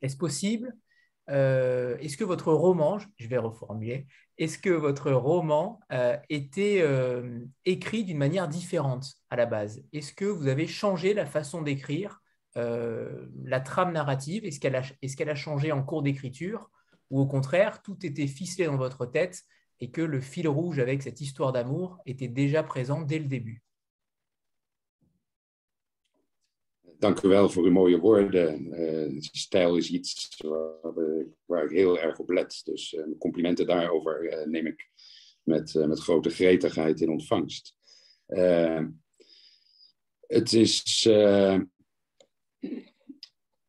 est-ce 0.00 0.16
possible 0.16 0.74
euh, 1.30 1.96
Est-ce 1.98 2.16
que 2.16 2.24
votre 2.24 2.52
roman, 2.52 2.98
je 3.16 3.28
vais 3.28 3.38
reformuler, 3.38 4.06
est-ce 4.38 4.58
que 4.58 4.70
votre 4.70 5.12
roman 5.12 5.80
euh, 5.92 6.16
était 6.28 6.84
écrit 7.64 8.04
d'une 8.04 8.18
manière 8.18 8.48
différente 8.48 9.14
à 9.30 9.36
la 9.36 9.46
base? 9.46 9.82
Est-ce 9.92 10.12
que 10.12 10.24
vous 10.24 10.48
avez 10.48 10.66
changé 10.66 11.14
la 11.14 11.26
façon 11.26 11.62
d'écrire 11.62 12.20
la 12.54 13.60
trame 13.60 13.92
narrative? 13.92 14.44
Est-ce 14.44 14.60
qu'elle 14.60 15.28
a, 15.30 15.34
changé 15.34 15.72
en 15.72 15.82
cours 15.82 16.02
d'écriture? 16.02 16.70
Ou 17.10 17.20
au 17.20 17.26
contraire, 17.26 17.82
tout 17.82 18.04
était 18.04 18.26
ficelé 18.26 18.66
dans 18.66 18.76
votre 18.76 19.06
tête 19.06 19.42
et 19.80 19.90
que 19.90 20.00
le 20.00 20.20
fil 20.20 20.48
rouge 20.48 20.78
avec 20.78 21.02
cette 21.02 21.20
histoire 21.20 21.52
d'amour 21.52 21.98
était 22.06 22.28
déjà 22.28 22.62
présent 22.62 23.02
dès 23.02 23.18
le 23.18 23.26
début? 23.26 23.65
Dank 26.98 27.22
u 27.22 27.28
wel 27.28 27.48
voor 27.48 27.64
uw 27.64 27.72
mooie 27.72 27.98
woorden. 27.98 28.66
Uh, 28.80 29.20
stijl 29.20 29.76
is 29.76 29.90
iets 29.90 30.42
waar, 31.46 31.64
ik 31.64 31.70
heel 31.70 31.98
erg 31.98 32.18
op 32.18 32.30
let. 32.30 32.60
Dus 32.64 32.92
uh, 32.92 33.04
complimenten 33.18 33.66
daarover 33.66 34.24
uh, 34.24 34.46
neem 34.46 34.66
ik 34.66 34.90
met, 35.42 35.74
met 35.74 36.00
grote 36.00 36.30
gretigheid 36.30 37.00
in 37.00 37.10
ontvangst. 37.10 37.76
het 40.26 40.52
is 40.52 41.06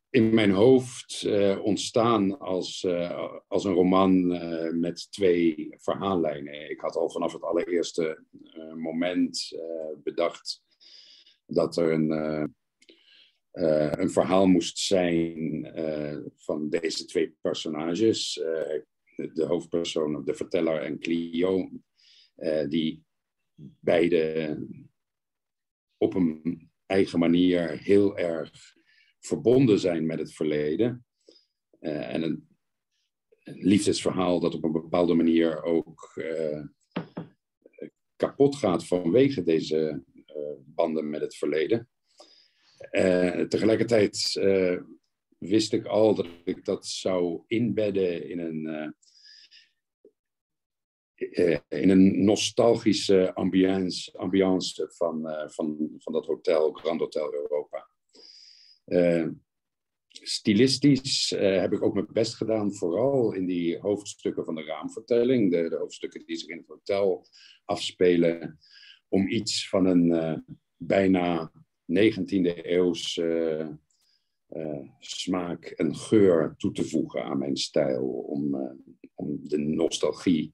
in 0.09 0.33
mijn 0.33 0.51
hoofd 0.51 1.27
ontstaan 1.63 2.39
als, 2.39 2.87
als 3.47 3.63
een 3.63 3.73
roman 3.73 4.27
met 4.79 5.11
twee 5.11 5.73
verhaallijnen. 5.77 6.69
Ik 6.69 6.79
had 6.79 6.95
al 6.95 7.09
vanaf 7.09 7.33
het 7.33 7.43
allereerste 7.43 8.23
moment 8.75 9.57
bedacht 10.03 10.63
dat 11.45 11.77
er 11.77 11.91
een 11.91 12.55
uh, 13.57 13.91
een 13.91 14.09
verhaal 14.09 14.47
moest 14.47 14.77
zijn 14.77 15.65
uh, 15.79 16.17
van 16.35 16.69
deze 16.69 17.05
twee 17.05 17.35
personages, 17.41 18.33
de, 18.33 19.31
de, 19.33 19.45
hoofdpersoon, 19.45 20.25
de 20.25 20.33
verteller 20.33 20.81
en 20.81 20.99
Clio, 20.99 21.69
die 22.69 23.03
beide 23.79 24.57
op 25.97 26.13
een 26.13 26.69
eigen 26.85 27.19
manier 27.19 27.69
heel 27.69 28.17
erg 28.17 28.75
verbonden 29.19 29.79
zijn 29.79 30.05
met 30.05 30.19
het 30.19 30.33
verleden. 30.33 31.05
en 31.79 32.23
een, 32.23 32.47
liefdesverhaal 33.43 34.39
dat 34.39 34.53
op 34.53 34.63
een 34.63 34.71
bepaalde 34.71 35.13
manier 35.13 35.63
ook 35.63 36.21
kapot 38.15 38.55
gaat 38.55 38.85
vanwege 38.85 39.43
deze 39.43 40.03
banden 40.65 41.09
met 41.09 41.21
het 41.21 41.35
verleden. 41.35 41.89
Uh, 42.91 43.41
tegelijkertijd 43.41 44.35
uh, 44.39 44.81
wist 45.37 45.73
ik 45.73 45.85
al 45.85 46.15
dat 46.15 46.27
ik 46.43 46.65
dat 46.65 46.85
zou 46.85 47.43
inbedden 47.47 48.29
in 48.29 48.39
een, 48.39 48.93
uh, 51.15 51.59
in 51.67 51.89
een 51.89 52.23
nostalgische 52.23 53.33
ambiance, 53.33 54.17
ambiance 54.17 54.91
van, 54.91 55.21
van, 55.47 55.89
van 55.97 56.13
dat 56.13 56.25
hotel, 56.25 56.71
Grand 56.71 56.99
Hotel 56.99 57.33
Europa. 57.33 57.89
stilistisch 60.09 61.29
heb 61.37 61.73
ik 61.73 61.83
ook 61.83 61.93
mijn 61.93 62.07
best 62.11 62.35
gedaan, 62.35 62.73
vooral 62.73 63.33
in 63.33 63.45
die 63.45 63.79
hoofdstukken 63.79 64.45
van 64.45 64.55
de 64.55 64.63
raamvertelling, 64.63 65.51
de 65.51 65.77
hoofdstukken 65.79 66.25
die 66.25 66.35
zich 66.35 66.49
in 66.49 66.57
het 66.57 66.67
hotel 66.67 67.25
afspelen, 67.65 68.59
om 69.07 69.27
iets 69.27 69.69
van 69.69 69.85
een 69.85 70.43
bijna 70.77 71.51
19e 71.87 72.65
eeuws 72.65 73.17
uh, 73.17 73.67
smaak 74.99 75.65
en 75.65 75.95
geur 75.95 76.55
toe 76.57 76.71
te 76.71 76.83
voegen 76.83 77.23
aan 77.23 77.37
mijn 77.37 77.57
stijl. 77.57 78.07
Om, 78.07 78.55
uh, 78.55 78.71
om 79.13 79.39
de 79.41 79.57
nostalgie 79.57 80.53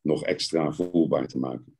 nog 0.00 0.24
extra 0.24 0.72
voelbaar 0.72 1.26
te 1.26 1.38
maken. 1.38 1.78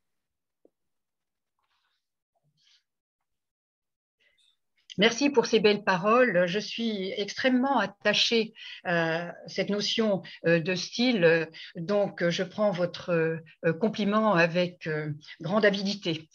Merci 4.97 5.29
pour 5.29 5.45
ces 5.45 5.59
belles 5.59 5.83
paroles. 5.83 6.45
Je 6.47 6.59
suis 6.59 7.11
extrêmement 7.17 7.79
attachée 7.79 8.53
à 8.83 9.33
cette 9.47 9.69
notion 9.69 10.21
euh, 10.45 10.59
de 10.59 10.75
style, 10.75 11.49
donc 11.75 12.27
je 12.29 12.43
prends 12.43 12.71
votre 12.71 13.11
euh, 13.11 13.73
compliment 13.73 14.33
avec 14.33 14.87
euh, 14.87 15.11
grande 15.41 15.65
avidité. 15.65 16.29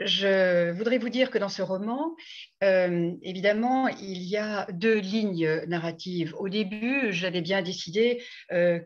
Je 0.00 0.70
voudrais 0.72 0.98
vous 0.98 1.08
dire 1.08 1.30
que 1.30 1.38
dans 1.38 1.48
ce 1.48 1.62
roman, 1.62 2.14
évidemment, 2.62 3.88
il 3.88 4.22
y 4.22 4.36
a 4.36 4.66
deux 4.72 4.98
lignes 4.98 5.62
narratives. 5.66 6.34
Au 6.38 6.48
début, 6.48 7.12
j'avais 7.12 7.40
bien 7.40 7.62
décidé 7.62 8.22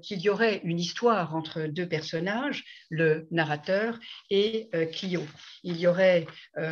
qu'il 0.02 0.20
y 0.20 0.28
aurait 0.28 0.60
une 0.64 0.80
histoire 0.80 1.36
entre 1.36 1.62
deux 1.62 1.88
personnages, 1.88 2.64
le 2.90 3.26
narrateur 3.30 3.98
et 4.30 4.70
Clio. 4.92 5.22
Il 5.62 5.76
y 5.76 5.86
aurait 5.86 6.26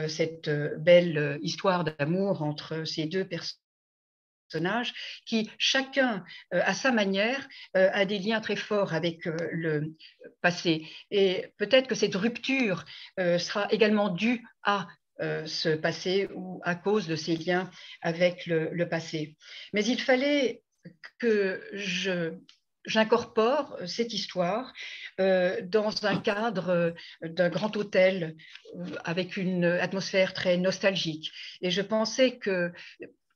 cette 0.08 0.50
belle 0.78 1.38
histoire 1.42 1.84
d'amour 1.84 2.42
entre 2.42 2.84
ces 2.84 3.06
deux 3.06 3.24
personnages 3.24 3.64
qui, 5.26 5.50
chacun 5.58 6.24
euh, 6.52 6.60
à 6.64 6.74
sa 6.74 6.92
manière, 6.92 7.46
euh, 7.76 7.90
a 7.92 8.04
des 8.04 8.18
liens 8.18 8.40
très 8.40 8.56
forts 8.56 8.94
avec 8.94 9.26
euh, 9.26 9.36
le 9.52 9.94
passé. 10.40 10.86
Et 11.10 11.46
peut-être 11.58 11.88
que 11.88 11.94
cette 11.94 12.14
rupture 12.14 12.84
sera 13.18 13.68
également 13.70 14.08
due 14.08 14.44
à 14.62 14.86
ce 15.20 15.74
passé 15.74 16.28
ou 16.34 16.60
à 16.64 16.74
cause 16.74 17.06
de 17.06 17.16
ces 17.16 17.36
liens 17.36 17.70
avec 18.02 18.46
le, 18.46 18.88
passé. 18.88 19.36
Mais 19.72 19.84
il 19.84 20.00
fallait 20.00 20.62
que 21.18 21.62
je 21.72 22.32
j'incorpore 22.86 23.78
cette 23.86 24.12
histoire 24.12 24.74
dans 25.18 26.04
un 26.04 26.18
cadre 26.18 26.94
d'un 27.22 27.48
grand 27.48 27.74
hôtel 27.76 28.36
avec 29.04 29.38
une 29.38 29.64
atmosphère 29.64 30.34
très 30.34 30.58
nostalgique. 30.58 31.32
Et 31.62 31.70
je 31.70 31.80
pensais 31.80 32.36
que 32.36 32.72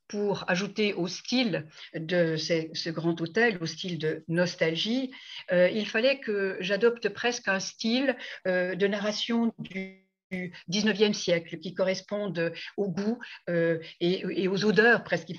pour 0.09 0.43
ajouter 0.49 0.93
au 0.93 1.07
style 1.07 1.67
de 1.93 2.35
ce, 2.35 2.89
grand 2.89 3.21
hôtel, 3.21 3.59
au 3.61 3.65
style 3.65 3.97
de 3.99 4.25
nostalgie, 4.27 5.11
euh, 5.51 5.69
il 5.69 5.87
fallait 5.87 6.19
que 6.19 6.57
j'adopte 6.59 7.09
presque 7.09 7.47
un 7.47 7.59
style 7.59 8.17
euh, 8.47 8.75
de 8.75 8.87
narration 8.87 9.53
du 9.59 10.08
19e 10.31 11.13
siècle 11.13 11.59
qui 11.59 11.73
correspondent 11.73 12.53
au 12.77 12.89
goût 12.89 13.19
euh, 13.49 13.79
et, 13.99 14.47
aux 14.47 14.65
odeurs 14.65 15.03
presque 15.03 15.29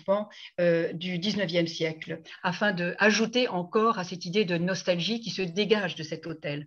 euh, 0.61 0.93
du 0.93 1.19
19e 1.19 1.67
siècle, 1.67 2.21
afin 2.43 2.73
d'ajouter 2.73 3.49
encore 3.49 3.99
à 3.99 4.05
cette 4.05 4.25
idée 4.25 4.45
de 4.45 4.57
nostalgie 4.57 5.21
qui 5.21 5.31
se 5.31 5.43
dégage 5.43 5.95
de 5.95 6.03
cet 6.03 6.27
hôtel. 6.27 6.67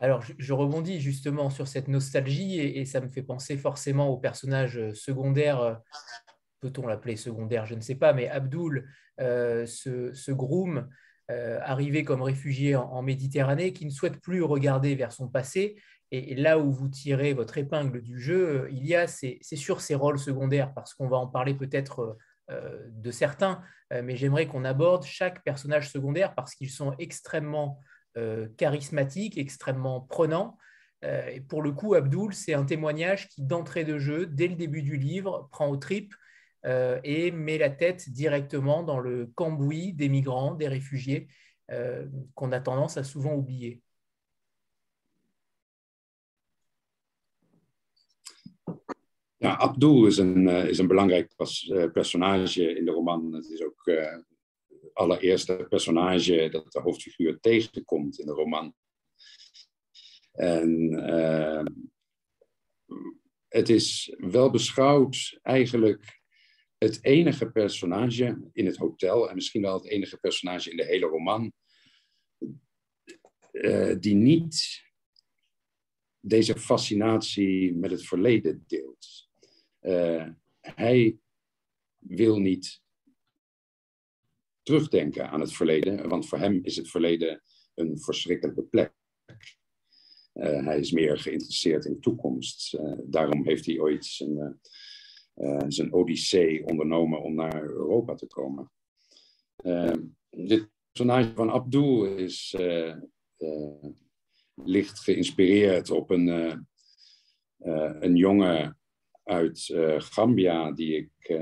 Alors, 0.00 0.22
je, 0.36 0.52
rebondis 0.52 1.00
justement 1.00 1.48
sur 1.48 1.68
cette 1.68 1.86
nostalgie 1.86 2.58
et, 2.58 2.84
ça 2.84 3.00
me 3.00 3.08
fait 3.08 3.22
penser 3.22 3.56
forcément 3.56 4.08
au 4.08 4.16
personnage 4.16 4.76
euh, 4.76 4.94
secondaire, 4.94 5.60
euh, 5.60 5.74
peut-on 6.60 6.86
l'appeler 6.86 7.16
secondaire, 7.16 7.66
je 7.66 7.76
ne 7.76 7.80
sais 7.80 7.94
pas, 7.94 8.12
mais 8.12 8.28
Abdul, 8.28 8.88
ce, 9.18 10.30
groom 10.32 10.88
arrivé 11.28 12.04
comme 12.04 12.20
réfugié 12.20 12.76
en, 12.76 13.00
Méditerranée 13.02 13.72
qui 13.72 13.86
ne 13.86 13.90
souhaite 13.90 14.20
plus 14.20 14.42
regarder 14.42 14.94
vers 14.94 15.12
son 15.12 15.28
passé. 15.28 15.80
Et, 16.10 16.34
là 16.34 16.58
où 16.58 16.70
vous 16.70 16.88
tirez 16.88 17.32
votre 17.32 17.56
épingle 17.56 18.02
du 18.02 18.20
jeu, 18.20 18.68
il 18.70 18.86
y 18.86 18.94
a, 18.94 19.06
c'est 19.06 19.40
sûr, 19.42 19.80
ces 19.80 19.94
rôles 19.94 20.18
secondaires, 20.18 20.74
parce 20.74 20.92
qu'on 20.92 21.08
va 21.08 21.16
en 21.16 21.26
parler 21.26 21.54
peut-être 21.54 22.18
de 22.50 23.10
certains, 23.10 23.62
mais 23.90 24.16
j'aimerais 24.16 24.46
qu'on 24.46 24.64
aborde 24.64 25.04
chaque 25.04 25.42
personnage 25.42 25.90
secondaire 25.90 26.34
parce 26.34 26.54
qu'ils 26.54 26.70
sont 26.70 26.94
extrêmement 26.98 27.80
euh, 28.18 28.48
charismatique, 28.58 29.38
extrêmement 29.38 30.02
prenant. 30.02 30.58
Euh, 31.02 31.26
et 31.28 31.40
pour 31.40 31.62
le 31.62 31.72
coup, 31.72 31.94
Abdul, 31.94 32.34
c'est 32.34 32.52
un 32.52 32.64
témoignage 32.64 33.28
qui, 33.28 33.40
d'entrée 33.40 33.84
de 33.84 33.98
jeu, 33.98 34.26
dès 34.26 34.48
le 34.48 34.54
début 34.54 34.82
du 34.82 34.98
livre, 34.98 35.48
prend 35.50 35.68
au 35.68 35.78
trip 35.78 36.14
euh, 36.64 37.00
et 37.04 37.30
met 37.30 37.58
la 37.58 37.70
tête 37.70 38.08
directement 38.10 38.82
dans 38.82 39.00
le 39.00 39.30
cambouis 39.34 39.92
des 39.92 40.08
migrants, 40.08 40.54
des 40.54 40.68
réfugiés, 40.68 41.28
qu'on 42.34 42.52
a 42.52 42.60
tendance 42.60 42.98
à 42.98 43.04
souvent 43.04 43.34
oublier. 43.34 43.80
Ja, 49.38 49.56
Abdul 49.56 50.06
is 50.06 50.18
een, 50.18 50.48
is 50.48 50.78
een 50.78 50.88
belangrijk 50.88 51.32
personage 51.92 52.76
in 52.76 52.84
de 52.84 52.90
roman. 52.90 53.32
Het 53.32 53.50
is 53.50 53.62
ook 53.62 53.90
allereerste 54.92 55.66
personage 55.68 56.48
dat 56.50 56.72
de 56.72 56.80
hoofdfiguur 56.80 57.40
tegenkomt 57.40 58.18
in 58.18 58.26
de 58.26 58.32
roman. 58.32 58.74
En 60.32 60.92
uh, 60.92 61.64
het 63.48 63.68
is 63.68 64.14
wel 64.18 64.50
beschouwd 64.50 65.38
eigenlijk 65.42 66.21
het 66.82 67.04
enige 67.04 67.50
personage 67.50 68.50
in 68.52 68.66
het 68.66 68.76
hotel, 68.76 69.28
en 69.28 69.34
misschien 69.34 69.62
wel 69.62 69.74
het 69.74 69.86
enige 69.86 70.16
personage 70.16 70.70
in 70.70 70.76
de 70.76 70.84
hele 70.84 71.06
roman, 71.06 71.52
uh, 73.52 73.96
die 73.98 74.14
niet 74.14 74.82
deze 76.20 76.58
fascinatie 76.58 77.74
met 77.74 77.90
het 77.90 78.06
verleden 78.06 78.64
deelt. 78.66 79.28
Uh, 79.80 80.28
hij 80.60 81.18
wil 81.98 82.38
niet 82.38 82.82
terugdenken 84.62 85.30
aan 85.30 85.40
het 85.40 85.52
verleden, 85.52 86.08
want 86.08 86.28
voor 86.28 86.38
hem 86.38 86.60
is 86.62 86.76
het 86.76 86.90
verleden 86.90 87.42
een 87.74 88.00
verschrikkelijke 88.00 88.62
plek. 88.62 88.92
Uh, 90.34 90.64
hij 90.64 90.78
is 90.78 90.92
meer 90.92 91.18
geïnteresseerd 91.18 91.84
in 91.84 91.92
de 91.92 91.98
toekomst. 91.98 92.78
Daarom 93.04 93.44
heeft 93.46 93.66
hij 93.66 93.78
ooit 93.78 94.04
zijn, 94.04 94.60
zijn 95.68 95.92
odyssee 95.92 96.66
ondernomen 96.66 97.22
om 97.22 97.34
naar 97.34 97.62
Europa 97.62 98.14
te 98.14 98.26
komen. 98.26 98.70
dit 100.30 100.68
personage 100.92 101.32
van 101.34 101.50
Abdul 101.50 102.04
is 102.04 102.56
licht 104.54 105.00
geïnspireerd 105.00 105.90
op 105.90 106.10
een, 106.10 106.28
een 108.00 108.16
jongen 108.16 108.78
uit 109.22 109.72
Gambia 109.96 110.72
die 110.72 110.96
ik 110.96 111.36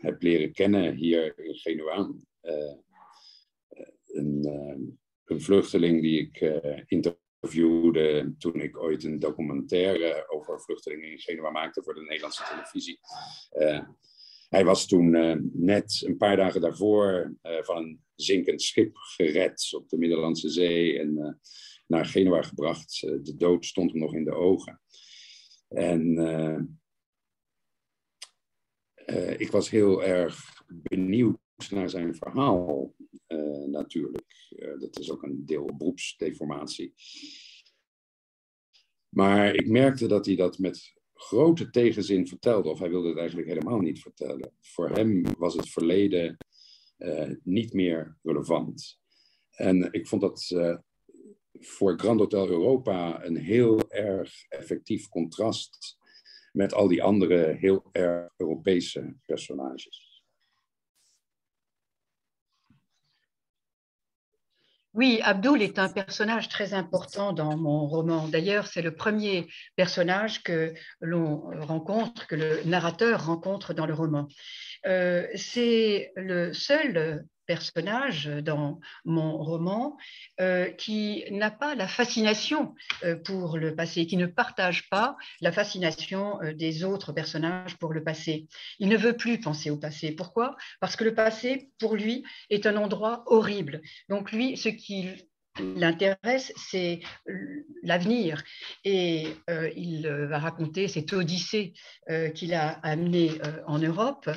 heb 0.00 0.22
leren 0.22 0.52
kennen 0.52 0.94
hier 0.94 1.38
in 1.38 1.54
Genua. 1.54 2.12
Eh, 2.42 2.74
een, 4.06 4.44
eh, 4.44 4.76
een, 5.24 5.40
vluchteling 5.40 6.02
die 6.02 6.20
ik 6.20 6.40
eh, 6.40 6.82
interviewde 7.42 8.34
toen 8.38 8.60
ik 8.60 8.78
ooit 8.78 9.04
een 9.04 9.18
documentaire 9.18 10.24
over 10.28 10.60
vluchtelingen 10.60 11.10
in 11.10 11.18
Genua 11.18 11.50
maakte 11.50 11.82
voor 11.82 11.94
de 11.94 12.00
Nederlandse 12.00 12.44
televisie. 12.44 12.98
hij 14.48 14.64
was 14.64 14.86
toen 14.86 15.10
net 15.52 16.02
een 16.06 16.16
paar 16.16 16.36
dagen 16.36 16.60
daarvoor 16.60 17.34
van 17.42 17.76
een 17.76 18.04
zinkend 18.14 18.62
schip 18.62 18.96
gered 18.96 19.68
op 19.72 19.88
de 19.88 19.98
Middellandse 19.98 20.48
Zee 20.48 20.98
en 20.98 21.40
naar 21.86 22.06
Genua 22.06 22.42
gebracht. 22.42 23.00
de 23.00 23.34
dood 23.36 23.64
stond 23.64 23.90
hem 23.90 24.00
nog 24.00 24.14
in 24.14 24.24
de 24.24 24.34
ogen. 24.34 24.80
En 25.68 26.80
ik 29.36 29.50
was 29.50 29.70
heel 29.70 30.04
erg 30.04 30.64
benieuwd 30.66 31.38
naar 31.70 31.90
zijn 31.90 32.14
verhaal 32.14 32.94
uh, 33.28 33.66
natuurlijk. 33.68 34.50
Uh, 34.50 34.80
dat 34.80 34.98
is 34.98 35.10
ook 35.10 35.22
een 35.22 35.46
deel 35.46 35.64
beroepsdeformatie. 35.76 36.94
Maar 39.08 39.54
ik 39.54 39.68
merkte 39.68 40.06
dat 40.06 40.26
hij 40.26 40.36
dat 40.36 40.58
met 40.58 40.92
grote 41.14 41.70
tegenzin 41.70 42.26
vertelde, 42.26 42.68
of 42.68 42.78
hij 42.78 42.90
wilde 42.90 43.08
het 43.08 43.18
eigenlijk 43.18 43.48
helemaal 43.48 43.80
niet 43.80 44.00
vertellen. 44.00 44.52
Voor 44.60 44.90
hem 44.90 45.22
was 45.38 45.54
het 45.54 45.68
verleden 45.68 46.36
uh, 46.98 47.30
niet 47.42 47.72
meer 47.72 48.18
relevant. 48.22 49.00
En 49.50 49.92
ik 49.92 50.06
vond 50.06 50.22
dat 50.22 50.50
voor 51.52 51.98
Grand 51.98 52.20
Hotel 52.20 52.48
Europa 52.48 53.24
een 53.24 53.36
heel 53.36 53.90
erg 53.90 54.48
effectief 54.48 55.08
contrast 55.08 55.98
met 56.52 56.74
al 56.74 56.88
die 56.88 57.02
andere 57.02 57.56
heel 57.58 57.88
erg 57.92 58.32
Europese 58.36 59.16
personages. 59.26 60.11
Oui, 64.94 65.20
Abdul 65.24 65.62
est 65.62 65.78
un 65.78 65.88
personnage 65.88 66.50
très 66.50 66.74
important 66.74 67.32
dans 67.32 67.56
mon 67.56 67.86
roman. 67.86 68.28
D'ailleurs, 68.28 68.66
c'est 68.66 68.82
le 68.82 68.94
premier 68.94 69.48
personnage 69.74 70.42
que 70.42 70.74
l'on 71.00 71.40
rencontre, 71.62 72.26
que 72.26 72.34
le 72.34 72.62
narrateur 72.64 73.24
rencontre 73.24 73.72
dans 73.72 73.86
le 73.86 73.94
roman. 73.94 74.28
Euh, 74.86 75.26
c'est 75.34 76.12
le 76.16 76.52
seul 76.52 77.24
personnage 77.46 78.26
dans 78.26 78.80
mon 79.04 79.38
roman 79.38 79.96
euh, 80.40 80.70
qui 80.70 81.24
n'a 81.30 81.50
pas 81.50 81.74
la 81.74 81.88
fascination 81.88 82.74
euh, 83.04 83.16
pour 83.16 83.58
le 83.58 83.74
passé, 83.74 84.06
qui 84.06 84.16
ne 84.16 84.26
partage 84.26 84.88
pas 84.88 85.16
la 85.40 85.52
fascination 85.52 86.40
euh, 86.42 86.52
des 86.52 86.84
autres 86.84 87.12
personnages 87.12 87.76
pour 87.78 87.92
le 87.92 88.02
passé. 88.02 88.46
Il 88.78 88.88
ne 88.88 88.96
veut 88.96 89.16
plus 89.16 89.40
penser 89.40 89.70
au 89.70 89.76
passé. 89.76 90.12
Pourquoi? 90.12 90.56
Parce 90.80 90.96
que 90.96 91.04
le 91.04 91.14
passé, 91.14 91.70
pour 91.78 91.96
lui, 91.96 92.24
est 92.50 92.66
un 92.66 92.76
endroit 92.76 93.24
horrible. 93.26 93.82
Donc 94.08 94.32
lui, 94.32 94.56
ce 94.56 94.68
qu'il 94.68 95.16
l'intéresse, 95.58 96.52
c'est 96.56 97.00
l'avenir. 97.82 98.42
Et 98.84 99.26
euh, 99.50 99.70
il 99.76 100.08
va 100.08 100.38
raconter 100.38 100.88
cette 100.88 101.12
odyssée 101.12 101.74
qu'il 102.34 102.54
a 102.54 102.70
amenée 102.82 103.32
en 103.66 103.78
Europe. 103.78 104.30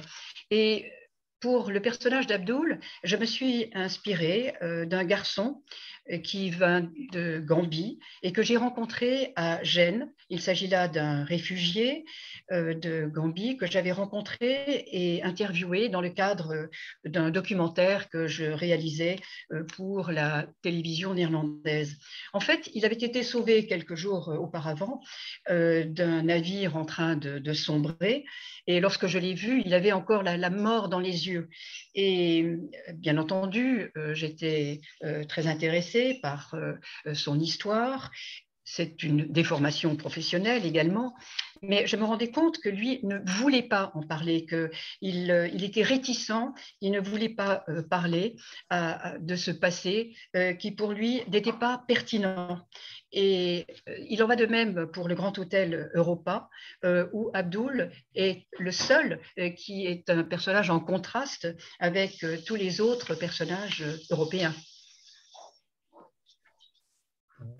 Et 0.51 0.91
pour 1.45 1.69
le 1.69 1.79
personnage 1.79 2.25
d'Abdoul, 2.25 2.79
je 3.03 3.17
me 3.17 3.25
suis 3.25 3.69
inspirée 3.75 4.55
d'un 4.61 5.03
garçon 5.03 5.61
qui 6.23 6.49
vient 6.49 6.91
de 7.11 7.39
Gambie 7.39 7.99
et 8.21 8.31
que 8.31 8.43
j'ai 8.43 8.57
rencontré 8.57 9.33
à 9.35 9.63
Gênes. 9.63 10.11
Il 10.29 10.41
s'agit 10.41 10.67
là 10.67 10.87
d'un 10.87 11.23
réfugié 11.23 12.05
euh, 12.51 12.73
de 12.73 13.07
Gambie 13.07 13.57
que 13.57 13.65
j'avais 13.65 13.91
rencontré 13.91 14.85
et 14.91 15.23
interviewé 15.23 15.89
dans 15.89 16.01
le 16.01 16.09
cadre 16.09 16.69
d'un 17.03 17.31
documentaire 17.31 18.09
que 18.09 18.27
je 18.27 18.45
réalisais 18.45 19.17
euh, 19.51 19.63
pour 19.75 20.11
la 20.11 20.47
télévision 20.61 21.13
néerlandaise. 21.13 21.97
En 22.33 22.39
fait, 22.39 22.69
il 22.73 22.85
avait 22.85 22.95
été 22.95 23.23
sauvé 23.23 23.65
quelques 23.65 23.95
jours 23.95 24.29
auparavant 24.29 25.01
euh, 25.49 25.85
d'un 25.85 26.23
navire 26.23 26.75
en 26.75 26.85
train 26.85 27.15
de, 27.15 27.53
sombrer 27.53 28.25
et 28.67 28.79
lorsque 28.79 29.07
je 29.07 29.17
l'ai 29.17 29.33
vu, 29.33 29.61
il 29.65 29.73
avait 29.73 29.91
encore 29.91 30.23
la, 30.23 30.37
la, 30.37 30.49
mort 30.49 30.89
dans 30.89 30.99
les 30.99 31.27
yeux. 31.27 31.34
Et 31.93 32.45
bien 32.93 33.17
entendu, 33.17 33.91
j'étais 34.13 34.81
très 35.27 35.47
intéressée 35.47 36.19
par 36.21 36.55
son 37.13 37.39
histoire 37.39 38.11
c'est 38.65 39.03
une 39.03 39.25
déformation 39.31 39.95
professionnelle 39.95 40.65
également, 40.65 41.15
mais 41.61 41.85
je 41.87 41.95
me 41.95 42.03
rendais 42.03 42.31
compte 42.31 42.57
que 42.59 42.69
lui 42.69 42.99
ne 43.03 43.19
voulait 43.37 43.63
pas 43.63 43.91
en 43.93 44.01
parler, 44.01 44.45
qu'il 44.45 45.31
euh, 45.31 45.47
il 45.53 45.63
était 45.63 45.83
réticent, 45.83 46.53
il 46.81 46.91
ne 46.91 46.99
voulait 46.99 47.29
pas 47.29 47.63
euh, 47.69 47.83
parler 47.83 48.35
de 49.19 49.35
ce 49.35 49.51
passé 49.51 50.15
euh, 50.35 50.53
qui 50.53 50.71
pour 50.71 50.91
lui 50.91 51.21
n'était 51.31 51.53
pas 51.53 51.83
pertinent. 51.87 52.59
Et 53.11 53.65
il 54.09 54.21
en 54.23 54.27
va 54.27 54.35
de 54.35 54.45
même 54.45 54.87
pour 54.91 55.07
le 55.07 55.15
Grand 55.15 55.37
Hôtel 55.37 55.89
Europa, 55.93 56.49
où 57.13 57.29
Abdul 57.33 57.91
est 58.13 58.45
le 58.59 58.71
seul 58.71 59.21
qui 59.55 59.85
est 59.85 60.09
un 60.09 60.23
personnage 60.23 60.69
en 60.69 60.81
contraste 60.81 61.47
avec 61.79 62.25
tous 62.45 62.55
les 62.55 62.81
autres 62.81 63.15
personnages 63.15 63.85
européens. 64.11 64.53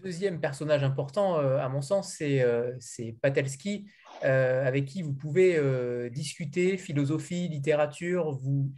Deuxième 0.04 0.40
personnage 0.40 0.84
important, 0.84 1.40
euh, 1.40 1.58
à 1.58 1.70
mon 1.70 1.82
sens, 1.82 2.14
c'est 2.14 2.42
euh, 2.42 2.78
Patelski, 3.22 3.90
euh, 4.24 4.66
avec 4.66 4.86
qui 4.86 5.02
vous 5.02 5.14
pouvez 5.14 5.60
discuter 6.12 6.78
philosophie, 6.78 7.48
littérature. 7.48 8.32
Vous... 8.32 8.72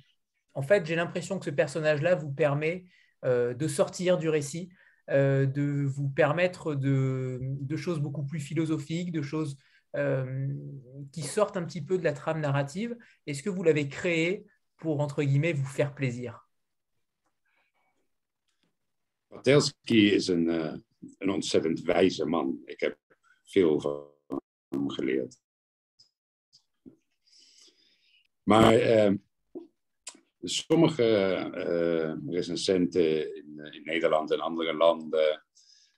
En 0.54 0.62
fait, 0.62 0.86
j'ai 0.86 0.96
l'impression 0.96 1.39
que 1.39 1.46
ce 1.46 1.52
personnage-là 1.52 2.15
vous 2.15 2.32
permet 2.32 2.86
de 3.24 3.67
sortir 3.67 4.17
du 4.17 4.30
récit, 4.30 4.70
de 5.10 5.84
vous 5.86 6.08
permettre 6.08 6.76
de, 6.76 7.39
de, 7.41 7.76
choses 7.76 8.00
beaucoup 8.00 8.24
plus 8.24 8.39
philosophiques, 8.39 9.12
de 9.12 9.22
choses 9.22 9.58
qui 11.12 11.24
sortent 11.24 11.58
un 11.58 11.63
petit 11.63 11.82
peu 11.84 11.98
de 11.98 12.04
la 12.04 12.13
trame 12.13 12.39
narrative. 12.39 12.96
Est-ce 13.26 13.43
que 13.43 13.50
vous 13.50 13.63
l'avez 13.63 13.89
créé 13.89 14.46
pour, 14.78 15.02
entre 15.02 15.24
guillemets, 15.24 15.54
vous 15.54 15.65
faire 15.65 15.93
plaisir? 15.93 16.48
Patelski 19.30 20.15
is 20.15 20.30
een, 20.30 20.84
een 21.17 21.29
ontzettend 21.29 21.81
wijze 21.81 22.25
man. 22.25 22.62
Ik 22.65 22.79
heb 22.79 22.97
veel 23.43 23.79
van 23.79 24.12
hem 24.69 24.89
geleerd. 24.89 25.39
Maar 28.43 28.81
uh, 28.81 29.13
sommige 30.41 31.03
uh, 31.55 32.33
recensenten 32.33 33.36
in, 33.36 33.60
in, 33.71 33.83
Nederland 33.83 34.31
en 34.31 34.39
andere 34.39 34.73
landen 34.73 35.45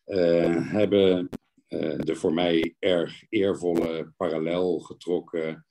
uh, 0.05 0.71
hebben 0.71 1.29
de 1.97 2.15
voor 2.15 2.33
mij 2.33 2.75
erg 2.79 3.23
eervolle 3.29 4.13
parallel 4.17 4.79
getrokken 4.79 5.65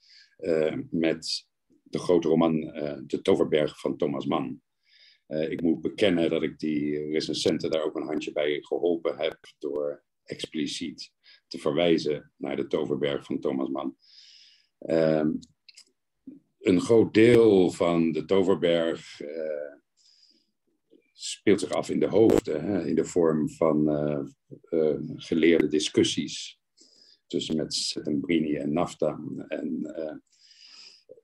met 0.90 1.46
de 1.82 1.98
grote 1.98 2.28
roman 2.28 2.60
De 3.06 3.20
Toverberg 3.22 3.80
van 3.80 3.96
Thomas 3.96 4.26
Mann. 4.26 4.62
Uh, 5.28 5.50
ik 5.50 5.62
moet 5.62 5.80
bekennen 5.80 6.30
dat 6.30 6.42
ik 6.42 6.58
die 6.58 7.10
recensenten 7.10 7.70
daar 7.70 7.82
ook 7.82 7.96
een 7.96 8.06
handje 8.06 8.32
bij 8.32 8.60
geholpen 8.60 9.16
heb 9.16 9.38
door 9.58 10.02
expliciet 10.24 11.12
te 11.46 11.58
verwijzen 11.58 12.32
naar 12.36 12.56
de 12.56 12.66
Toverberg 12.66 13.24
van 13.24 13.40
Thomas 13.40 13.68
Mann. 13.68 13.96
Uh, 14.80 15.26
een 16.58 16.80
groot 16.80 17.14
deel 17.14 17.70
van 17.70 18.12
de 18.12 18.24
Toverberg 18.24 19.20
uh, 19.20 19.28
speelt 21.12 21.60
zich 21.60 21.70
af 21.70 21.90
in 21.90 22.00
de 22.00 22.08
hoofden, 22.08 22.64
hè, 22.64 22.86
in 22.86 22.94
de 22.94 23.04
vorm 23.04 23.50
van 23.50 23.88
geleerde 25.16 25.68
discussies 25.68 26.60
tussen 27.26 27.56
met 27.56 27.74
Settembrini 27.74 28.54
en 28.54 28.72
Nafta. 28.72 29.20
En 29.48 29.80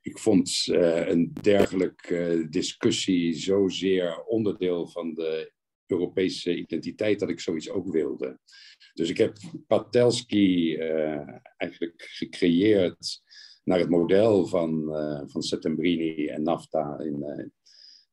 ik 0.05 0.19
vond 0.19 0.67
uh, 0.67 1.09
een 1.09 1.33
dergelijke 1.43 2.37
uh, 2.37 2.47
discussie 2.51 3.35
zozeer 3.35 4.25
onderdeel 4.25 4.89
van 4.89 5.15
de 5.15 5.53
Europese 5.87 6.57
identiteit 6.57 7.19
dat 7.19 7.29
ik 7.29 7.41
zoiets 7.41 7.71
ook 7.71 7.93
wilde. 7.93 8.39
Dus 8.95 9.09
ik 9.09 9.19
heb 9.19 9.37
Patelski 9.67 10.77
uh, 10.77 11.29
eigenlijk 11.57 12.03
gecreëerd 12.03 13.23
naar 13.65 13.79
het 13.79 13.89
model 13.89 14.47
van, 14.47 14.85
van 15.27 15.43
Settembrini 15.43 16.27
en 16.27 16.43
NAFTA 16.43 16.99
in, 16.99 17.53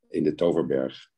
in 0.10 0.24
de 0.24 0.36
Toverberg. 0.36 1.11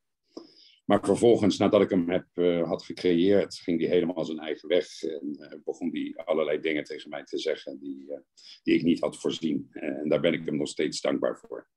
Maar 0.85 1.05
vervolgens, 1.05 1.57
nadat 1.57 1.81
ik 1.81 1.89
hem 1.89 2.09
heb, 2.09 2.27
uh, 2.33 2.67
had 2.67 2.83
gecreëerd, 2.83 3.55
ging 3.55 3.79
hij 3.79 3.89
helemaal 3.89 4.25
zijn 4.25 4.39
eigen 4.39 4.69
weg. 4.69 5.03
En 5.03 5.37
uh, 5.39 5.53
begon 5.63 5.89
hij 5.91 6.13
allerlei 6.25 6.59
dingen 6.59 6.83
tegen 6.83 7.09
mij 7.09 7.23
te 7.23 7.37
zeggen 7.37 7.79
die, 7.79 8.05
uh, 8.09 8.17
die 8.63 8.75
ik 8.75 8.83
niet 8.83 8.99
had 8.99 9.19
voorzien. 9.19 9.67
en 9.71 10.09
daar 10.09 10.19
ben 10.19 10.33
ik 10.33 10.45
hem 10.45 10.57
nog 10.57 10.67
steeds 10.67 11.01
dankbaar 11.01 11.37
voor. 11.37 11.67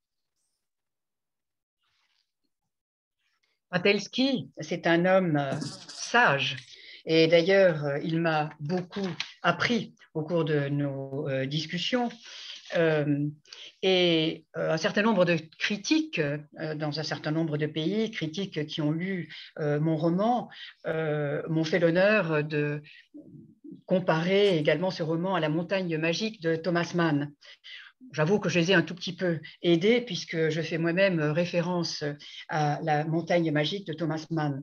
Patelski, 3.71 4.49
c'est 4.61 4.87
un 4.87 5.07
homme 5.07 5.37
euh, 5.37 5.53
sage. 5.88 6.57
Et 7.05 7.27
d'ailleurs, 7.27 7.85
euh, 7.85 7.99
il 8.03 8.21
m'a 8.21 8.51
beaucoup 8.61 9.09
appris 9.42 9.92
au 10.14 10.23
cours 10.23 10.45
de 10.45 10.69
nos 10.69 11.29
euh, 11.29 11.47
discussions. 11.47 12.09
Euh, 12.74 13.29
et 13.83 14.44
euh, 14.57 14.72
un 14.72 14.76
certain 14.76 15.02
nombre 15.02 15.24
de 15.24 15.37
critiques 15.59 16.18
euh, 16.18 16.74
dans 16.74 16.98
un 16.98 17.02
certain 17.02 17.31
nombre 17.31 17.57
de 17.59 17.66
pays, 17.66 18.11
critiques 18.11 18.66
qui 18.66 18.81
ont 18.81 18.90
lu 18.90 19.33
mon 19.59 19.96
roman, 19.96 20.48
m'ont 20.87 21.64
fait 21.64 21.79
l'honneur 21.79 22.44
de 22.44 22.83
comparer 23.87 24.59
également 24.59 24.90
ce 24.90 25.02
roman 25.02 25.35
à 25.35 25.40
La 25.40 25.48
montagne 25.48 25.96
magique 25.98 26.40
de 26.42 26.57
Thomas 26.57 26.92
Mann. 26.94 27.33
J'avoue 28.12 28.38
que 28.38 28.48
je 28.48 28.59
les 28.59 28.70
ai 28.70 28.74
un 28.74 28.83
tout 28.83 28.94
petit 28.94 29.14
peu 29.14 29.40
aidés 29.62 30.00
puisque 30.00 30.50
je 30.50 30.61
fais 30.61 30.79
moi-même 30.79 31.20
référence 31.20 32.05
à 32.48 32.79
La 32.83 33.05
montagne 33.05 33.50
magique 33.50 33.87
de 33.87 33.92
Thomas 33.92 34.26
Mann. 34.31 34.62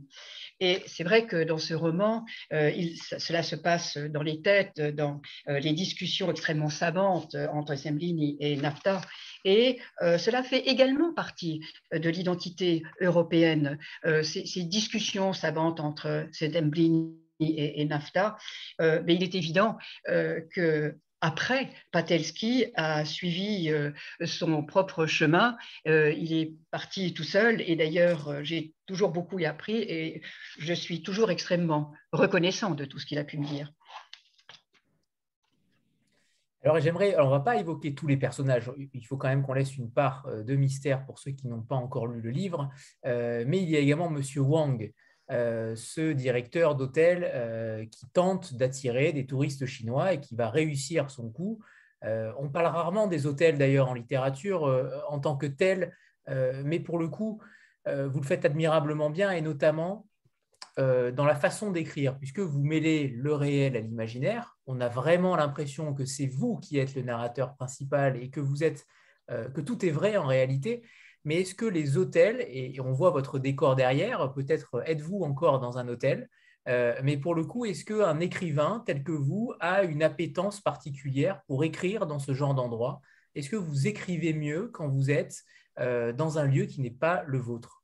Et 0.59 0.81
c'est 0.85 1.03
vrai 1.03 1.25
que 1.25 1.43
dans 1.43 1.57
ce 1.57 1.73
roman, 1.73 2.25
euh, 2.53 2.71
cela 3.17 3.43
se 3.43 3.55
passe 3.55 3.97
dans 3.97 4.21
les 4.21 4.41
têtes, 4.41 4.79
dans 4.79 5.21
euh, 5.47 5.59
les 5.59 5.73
discussions 5.73 6.29
extrêmement 6.31 6.69
savantes 6.69 7.35
entre 7.51 7.75
Semblini 7.75 8.37
et 8.39 8.55
NAFTA. 8.55 9.01
Et 9.45 9.79
euh, 10.01 10.17
cela 10.17 10.43
fait 10.43 10.59
également 10.59 11.13
partie 11.13 11.59
de 11.91 12.09
l'identité 12.09 12.83
européenne, 13.01 13.77
ces, 14.23 14.63
discussions 14.63 15.33
savantes 15.33 15.79
entre 15.79 16.27
Semblini 16.31 17.13
et, 17.39 17.82
et 17.82 17.86
NAFTA. 17.86 18.38
mais 18.80 19.15
il 19.15 19.23
est 19.23 19.36
évident 19.36 19.78
que 20.07 20.95
après, 21.24 21.69
Patelski 21.93 22.65
a 22.76 23.05
suivi 23.05 23.69
euh, 23.69 23.91
son 24.26 24.61
propre 24.61 25.05
chemin. 25.05 25.55
Euh, 25.88 26.11
il 26.11 26.34
est 26.34 26.53
parti 26.69 27.13
tout 27.13 27.24
seul 27.24 27.61
et 27.61 27.78
d'ailleurs, 27.78 28.28
euh, 28.28 28.43
j'ai 28.43 28.74
toujours 28.88 29.11
beaucoup 29.11 29.39
appris 29.45 29.78
et 29.78 30.21
je 30.59 30.74
suis 30.74 31.01
toujours 31.01 31.32
extrêmement 31.32 31.93
reconnaissant 32.11 32.71
de 32.71 32.84
tout 32.84 32.99
ce 32.99 33.05
qu'il 33.05 33.19
a 33.19 33.24
pu 33.24 33.38
me 33.38 33.45
dire. 33.45 33.71
Alors 36.61 36.82
j'aimerais, 36.82 37.17
on 37.17 37.30
va 37.30 37.39
pas 37.39 37.55
évoquer 37.55 37.95
tous 37.95 38.07
les 38.07 38.17
personnages, 38.17 38.69
il 38.93 39.05
faut 39.07 39.15
quand 39.15 39.30
même 39.30 39.43
qu'on 39.43 39.53
laisse 39.53 39.78
une 39.78 39.91
part 39.91 40.28
de 40.30 40.55
mystère 40.55 41.05
pour 41.05 41.19
ceux 41.19 41.32
qui 41.32 41.47
n'ont 41.47 41.61
pas 41.61 41.76
encore 41.76 42.07
lu 42.07 42.21
le 42.21 42.32
livre, 42.32 42.69
mais 43.03 43.61
il 43.61 43.69
y 43.69 43.76
a 43.76 43.80
également 43.80 44.09
Monsieur 44.09 44.39
Wang, 44.39 44.93
euh, 45.32 45.74
ce 45.78 46.11
directeur 46.11 46.76
d'hôtel 46.76 47.32
euh, 47.34 47.86
qui 47.86 48.05
tente 48.11 48.55
d'attirer 48.55 49.13
des 49.13 49.26
touristes 49.26 49.65
chinois 49.65 50.13
et 50.13 50.19
qui 50.19 50.36
va 50.36 50.49
réussir 50.49 51.09
son 51.09 51.30
coup. 51.30 51.59
Euh, 52.03 52.34
on 52.38 52.49
parle 52.49 52.65
rarement 52.65 53.07
des 53.07 53.26
hôtels 53.26 53.57
d'ailleurs 53.57 53.88
en 53.88 53.93
littérature 53.93 54.63
en 55.07 55.19
tant 55.19 55.38
que 55.38 55.45
tel, 55.45 55.95
mais 56.28 56.80
pour 56.80 56.99
le 56.99 57.07
coup, 57.07 57.41
vous 57.86 58.19
le 58.19 58.26
faites 58.26 58.45
admirablement 58.45 59.09
bien 59.09 59.32
et 59.32 59.41
notamment 59.41 60.07
dans 60.78 61.26
la 61.26 61.36
façon 61.36 61.71
d'écrire, 61.71 62.17
puisque 62.17 62.39
vous 62.39 62.61
mêlez 62.61 63.07
le 63.07 63.34
réel 63.34 63.76
à 63.76 63.82
l'imaginaire. 63.82 64.57
On 64.65 64.80
a 64.82 64.89
vraiment 64.89 65.36
l'impression 65.36 65.93
que 65.93 66.05
c'est 66.05 66.28
vous 66.28 66.57
qui 66.57 66.78
êtes 66.78 66.95
le 66.95 67.03
narrateur 67.03 67.55
principal 67.55 68.21
et 68.21 68.30
que 68.30 68.39
vous 68.39 68.63
êtes 68.63 68.86
que 69.28 69.61
tout 69.61 69.86
est 69.86 69.91
vrai 69.91 70.17
en 70.17 70.26
réalité. 70.26 70.84
Mais 71.24 71.41
est-ce 71.41 71.55
que 71.55 71.65
les 71.65 71.97
hôtels, 71.97 72.45
et 72.49 72.80
on 72.82 72.91
voit 72.91 73.11
votre 73.11 73.39
décor 73.39 73.76
derrière, 73.76 74.34
peut-être 74.34 74.84
êtes-vous 74.86 75.24
encore 75.24 75.59
dans 75.59 75.78
un 75.78 75.88
hôtel, 75.88 76.30
euh, 76.67 76.99
mais 77.03 77.17
pour 77.17 77.36
le 77.36 77.43
coup, 77.43 77.65
est-ce 77.65 77.84
qu'un 77.84 78.19
écrivain 78.19 78.84
tel 78.86 79.03
que 79.03 79.11
vous 79.11 79.53
a 79.59 79.84
une 79.84 80.03
appétence 80.03 80.61
particulière 80.61 81.41
pour 81.47 81.63
écrire 81.63 82.05
dans 82.05 82.19
ce 82.19 82.34
genre 82.34 82.55
d'endroit? 82.55 83.01
Est-ce 83.36 83.49
que 83.49 83.55
vous 83.55 83.88
écrivez 83.88 84.34
mieux 84.34 84.69
quand 84.69 84.88
vous 84.88 85.09
êtes 85.09 85.43
euh, 85.80 86.13
dans 86.13 86.38
un 86.38 86.45
lieu 86.45 86.65
qui 86.65 86.82
n'est 86.82 86.97
pas 86.99 87.24
le 87.26 87.39
vôtre? 87.39 87.82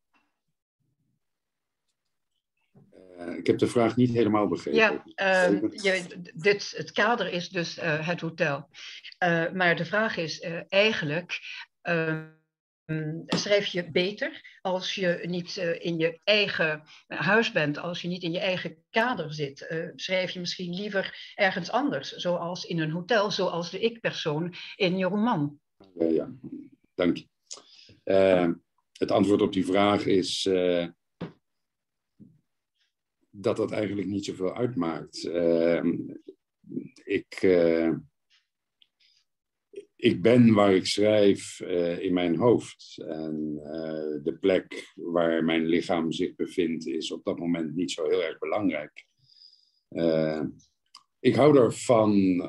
Uh, 3.20 3.38
ik 3.38 3.48
heb 3.48 3.58
de 3.58 3.68
vraag 3.68 3.96
niet 3.96 4.14
helemaal 4.14 4.48
begrepen. 4.48 4.80
Ja, 4.80 5.52
uh, 5.52 5.62
je, 5.72 6.22
dit, 6.36 6.74
het 6.78 6.92
kader 6.92 7.32
is 7.32 7.50
dus 7.50 7.78
uh, 7.78 8.08
het 8.08 8.22
hotel. 8.22 8.70
Uh, 9.24 9.52
maar 9.52 9.76
de 9.76 9.86
vraag 9.86 10.18
is 10.18 10.40
eigenlijk, 10.70 11.40
schrijf 13.26 13.66
je 13.66 13.92
beter 13.92 14.60
als 14.62 14.96
je 14.96 15.20
niet 15.28 15.58
in 15.58 15.98
je 15.98 16.20
eigen 16.24 16.84
huis 17.08 17.52
bent, 17.52 17.78
als 17.78 18.02
je 18.02 18.08
niet 18.08 18.24
in 18.24 18.32
je 18.32 18.40
eigen 18.40 18.78
kader 18.90 19.34
zit? 19.34 19.92
schrijf 19.96 20.32
je 20.32 20.40
misschien 20.40 20.76
liever 20.76 21.34
ergens 21.36 21.72
anders, 21.72 22.12
zoals 22.12 22.66
in 22.66 22.80
een 22.80 22.92
hotel, 22.92 23.32
zoals 23.32 23.72
de 23.72 23.80
ik-persoon 23.80 24.54
in 24.76 24.98
je 24.98 25.06
roman? 25.06 25.60
ja, 25.94 26.32
dank 26.94 27.18
je. 27.18 27.28
het 28.92 29.12
antwoord 29.12 29.42
op 29.42 29.54
die 29.54 29.66
vraag 29.66 30.06
is 30.06 30.48
dat 33.30 33.58
dat 33.58 33.72
eigenlijk 33.72 34.08
niet 34.08 34.26
zoveel 34.26 34.56
uitmaakt. 34.56 35.24
Uh, 35.24 35.84
ik, 37.04 37.42
ik 40.00 40.22
ben 40.22 40.54
waar 40.54 40.74
ik 40.74 40.86
schrijf 40.86 41.60
uh, 41.60 42.00
in 42.00 42.14
mijn 42.14 42.36
hoofd. 42.36 42.96
En 43.08 43.60
eh, 43.64 44.24
de 44.24 44.38
plek 44.40 44.92
waar 44.96 45.44
mijn 45.44 45.66
lichaam 45.66 46.12
zich 46.12 46.36
bevindt 46.36 46.88
is 46.88 47.12
op 47.12 47.24
dat 47.24 47.40
moment 47.40 47.76
niet 47.76 47.92
zo 47.92 48.08
heel 48.08 48.24
erg 48.24 48.38
belangrijk. 48.38 49.08
ik 51.20 51.36
hou 51.36 51.58
ervan 51.58 52.42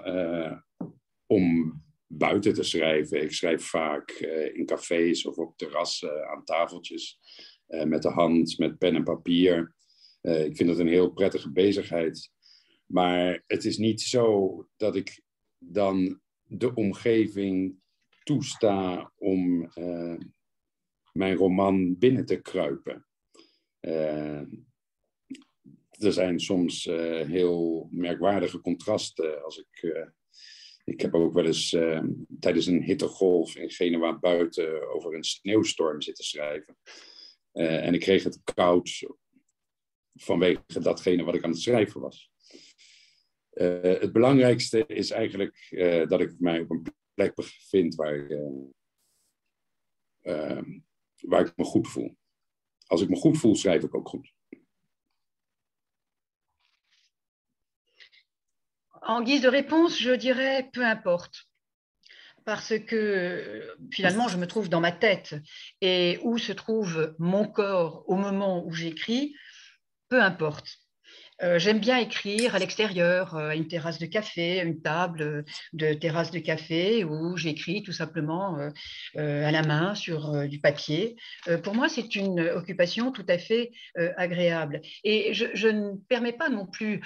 om 1.26 1.74
buiten 2.06 2.54
te 2.54 2.62
schrijven. 2.62 3.22
Ik 3.22 3.32
schrijf 3.32 3.64
vaak 3.64 4.10
in 4.54 4.66
cafés 4.66 5.26
of 5.26 5.36
op 5.36 5.56
terrassen 5.56 6.28
aan 6.28 6.44
tafeltjes. 6.44 7.18
met 7.66 8.02
de 8.02 8.10
hand, 8.10 8.58
met 8.58 8.78
pen 8.78 8.94
en 8.94 9.04
papier. 9.04 9.74
Ik 10.20 10.56
vind 10.56 10.68
het 10.68 10.78
een 10.78 10.88
heel 10.88 11.10
prettige 11.10 11.52
bezigheid. 11.52 12.30
Maar 12.86 13.42
het 13.46 13.64
is 13.64 13.76
niet 13.76 14.00
zo 14.00 14.54
dat 14.76 14.96
ik 14.96 15.22
dan 15.58 16.20
de 16.52 16.74
omgeving 16.74 17.78
toesta 18.22 19.12
om 19.16 19.70
uh, 19.74 20.18
mijn 21.12 21.36
roman 21.36 21.98
binnen 21.98 22.24
te 22.26 22.36
kruipen. 22.36 23.06
Uh, 23.80 24.40
er 25.90 26.12
zijn 26.12 26.40
soms 26.40 26.84
heel 26.84 27.88
merkwaardige 27.90 28.60
contrasten. 28.60 29.44
Als 29.44 29.58
ik, 29.58 30.06
ik 30.84 31.00
heb 31.00 31.14
ook 31.14 31.32
wel 31.34 31.44
eens 31.44 31.76
tijdens 32.40 32.66
een 32.66 32.82
hittegolf 32.82 33.56
in 33.56 33.70
Genua 33.70 34.18
buiten 34.18 34.94
over 34.94 35.14
een 35.14 35.24
sneeuwstorm 35.24 36.00
zitten 36.00 36.24
schrijven. 36.24 36.76
en 37.52 37.94
ik 37.94 38.00
kreeg 38.00 38.24
het 38.24 38.40
koud 38.54 39.06
vanwege 40.14 40.80
datgene 40.80 41.24
wat 41.24 41.34
ik 41.34 41.44
aan 41.44 41.50
het 41.50 41.60
schrijven 41.60 42.00
was. 42.00 42.29
Uh, 43.52 43.82
het 43.82 44.12
belangrijkste 44.12 44.86
is 44.86 45.10
eigenlijk 45.10 45.68
uh, 45.70 46.08
dat 46.08 46.20
ik 46.20 46.40
mij 46.40 46.60
op 46.60 46.70
een 46.70 46.86
plek 47.14 47.34
bevind 47.34 47.94
waar, 47.94 48.30
uh, 50.22 50.62
waar 51.20 51.46
ik 51.46 51.56
me 51.56 51.64
goed 51.64 51.88
voel. 51.88 52.16
Als 52.86 53.02
ik 53.02 53.08
me 53.08 53.16
goed 53.16 53.38
voel, 53.38 53.54
schrijf 53.54 53.82
ik 53.82 53.94
ook 53.94 54.08
goed. 54.08 54.32
En 59.00 59.26
guise 59.26 59.40
de 59.40 59.50
réponse, 59.50 60.02
je 60.02 60.16
dirais 60.16 60.70
peu 60.70 60.84
importe. 60.84 61.48
Parce 62.44 62.84
que 62.84 63.76
finalement, 63.90 64.28
je 64.28 64.38
me 64.38 64.46
trouve 64.46 64.68
dans 64.68 64.80
ma 64.80 64.92
tête. 64.92 65.40
Et 65.80 66.18
où 66.22 66.38
se 66.38 66.52
trouve 66.52 67.14
mon 67.18 67.50
corps 67.50 68.04
au 68.06 68.16
moment 68.16 68.64
où 68.64 68.72
j'écris, 68.72 69.36
peu 70.08 70.20
importe. 70.20 70.78
Euh, 71.42 71.58
j'aime 71.58 71.78
bien 71.78 71.96
écrire 71.96 72.54
à 72.54 72.58
l'extérieur, 72.58 73.34
euh, 73.34 73.50
à 73.50 73.54
une 73.54 73.66
terrasse 73.66 73.98
de 73.98 74.06
café, 74.06 74.60
à 74.60 74.64
une 74.64 74.82
table 74.82 75.44
de 75.72 75.94
terrasse 75.94 76.30
de 76.30 76.38
café 76.38 77.04
où 77.04 77.36
j'écris 77.36 77.82
tout 77.82 77.92
simplement 77.92 78.58
euh, 79.16 79.46
à 79.46 79.50
la 79.50 79.62
main 79.62 79.94
sur 79.94 80.46
du 80.48 80.60
papier. 80.60 81.16
pour 81.62 81.74
moi, 81.74 81.88
c'est 81.88 82.14
une 82.14 82.40
occupation 82.40 83.12
tout 83.12 83.24
à 83.28 83.38
fait 83.38 83.70
agréable. 84.16 84.80
Et 85.04 85.32
je, 85.34 85.46
je, 85.54 85.68
ne 85.68 85.96
permets 86.08 86.32
pas 86.32 86.48
non 86.48 86.66
plus 86.66 87.00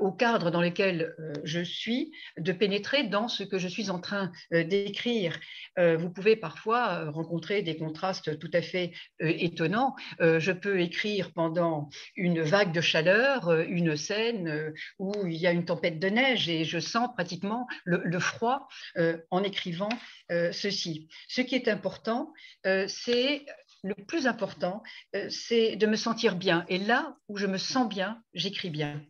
au 0.00 0.12
cadre 0.12 0.50
dans 0.50 0.60
lequel 0.60 1.14
je 1.44 1.60
suis 1.60 2.12
de 2.38 2.52
pénétrer 2.52 3.04
dans 3.04 3.28
ce 3.28 3.42
que 3.42 3.58
je 3.58 3.68
suis 3.68 3.90
en 3.90 3.98
train 3.98 4.32
d'écrire. 4.50 5.38
vous 5.76 6.10
pouvez 6.10 6.36
parfois 6.36 7.10
rencontrer 7.10 7.62
des 7.62 7.76
contrastes 7.76 8.38
tout 8.38 8.50
à 8.52 8.62
fait 8.62 8.92
étonnants. 9.20 9.94
je 10.20 10.52
peux 10.52 10.80
écrire 10.80 11.32
pendant 11.32 11.88
une 12.16 12.42
vague 12.42 12.72
de 12.72 12.80
chaleur 12.80 13.50
une 13.68 13.96
scène 13.96 14.48
euh, 14.48 14.72
où 14.98 15.12
il 15.26 15.36
y 15.36 15.46
a 15.46 15.52
une 15.52 15.64
tempête 15.64 15.98
de 15.98 16.08
neige 16.08 16.48
et 16.48 16.64
je 16.64 16.78
sens 16.78 17.08
pratiquement 17.14 17.66
le, 17.84 18.18
froid 18.18 18.68
euh, 18.96 19.18
en 19.30 19.42
écrivant 19.42 19.88
euh, 20.30 20.52
ceci. 20.52 21.08
Ce 21.28 21.40
qui 21.40 21.54
est 21.54 21.68
important, 21.68 22.32
c'est 22.64 23.46
le 23.82 23.94
plus 23.94 24.26
important, 24.26 24.82
c'est 25.28 25.76
de 25.76 25.86
me 25.86 25.96
sentir 25.96 26.36
bien. 26.36 26.64
Et 26.68 26.78
là 26.78 27.16
où 27.28 27.36
je 27.36 27.46
me 27.46 27.58
sens 27.58 27.88
bien, 27.88 28.22
j'écris 28.34 28.70
bien. 28.70 29.02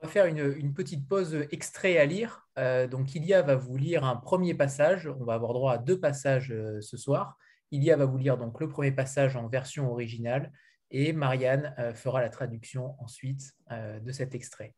On 0.00 0.06
va 0.06 0.12
faire 0.12 0.26
une, 0.26 0.74
petite 0.74 1.06
pause 1.08 1.46
extrait 1.50 1.98
à 1.98 2.06
lire. 2.06 2.46
donc, 2.90 3.14
Ilia 3.14 3.42
va 3.42 3.56
vous 3.56 3.76
lire 3.76 4.04
un 4.04 4.16
premier 4.16 4.54
passage. 4.54 5.06
On 5.06 5.24
va 5.24 5.34
avoir 5.34 5.52
droit 5.52 5.74
à 5.74 5.78
deux 5.78 5.98
passages 5.98 6.54
ce 6.80 6.96
soir. 6.96 7.36
Ilia 7.70 7.96
va 7.96 8.04
vous 8.04 8.18
lire 8.18 8.38
donc 8.38 8.60
le 8.60 8.68
premier 8.68 8.92
passage 8.92 9.36
en 9.36 9.48
version 9.48 9.90
originale 9.90 10.52
et 10.94 11.12
Marianne 11.12 11.74
euh, 11.78 11.92
fera 11.92 12.22
la 12.22 12.28
traduction 12.28 12.94
ensuite 13.00 13.52
euh, 13.72 13.98
de 13.98 14.12
cet 14.12 14.34
extrait. 14.36 14.74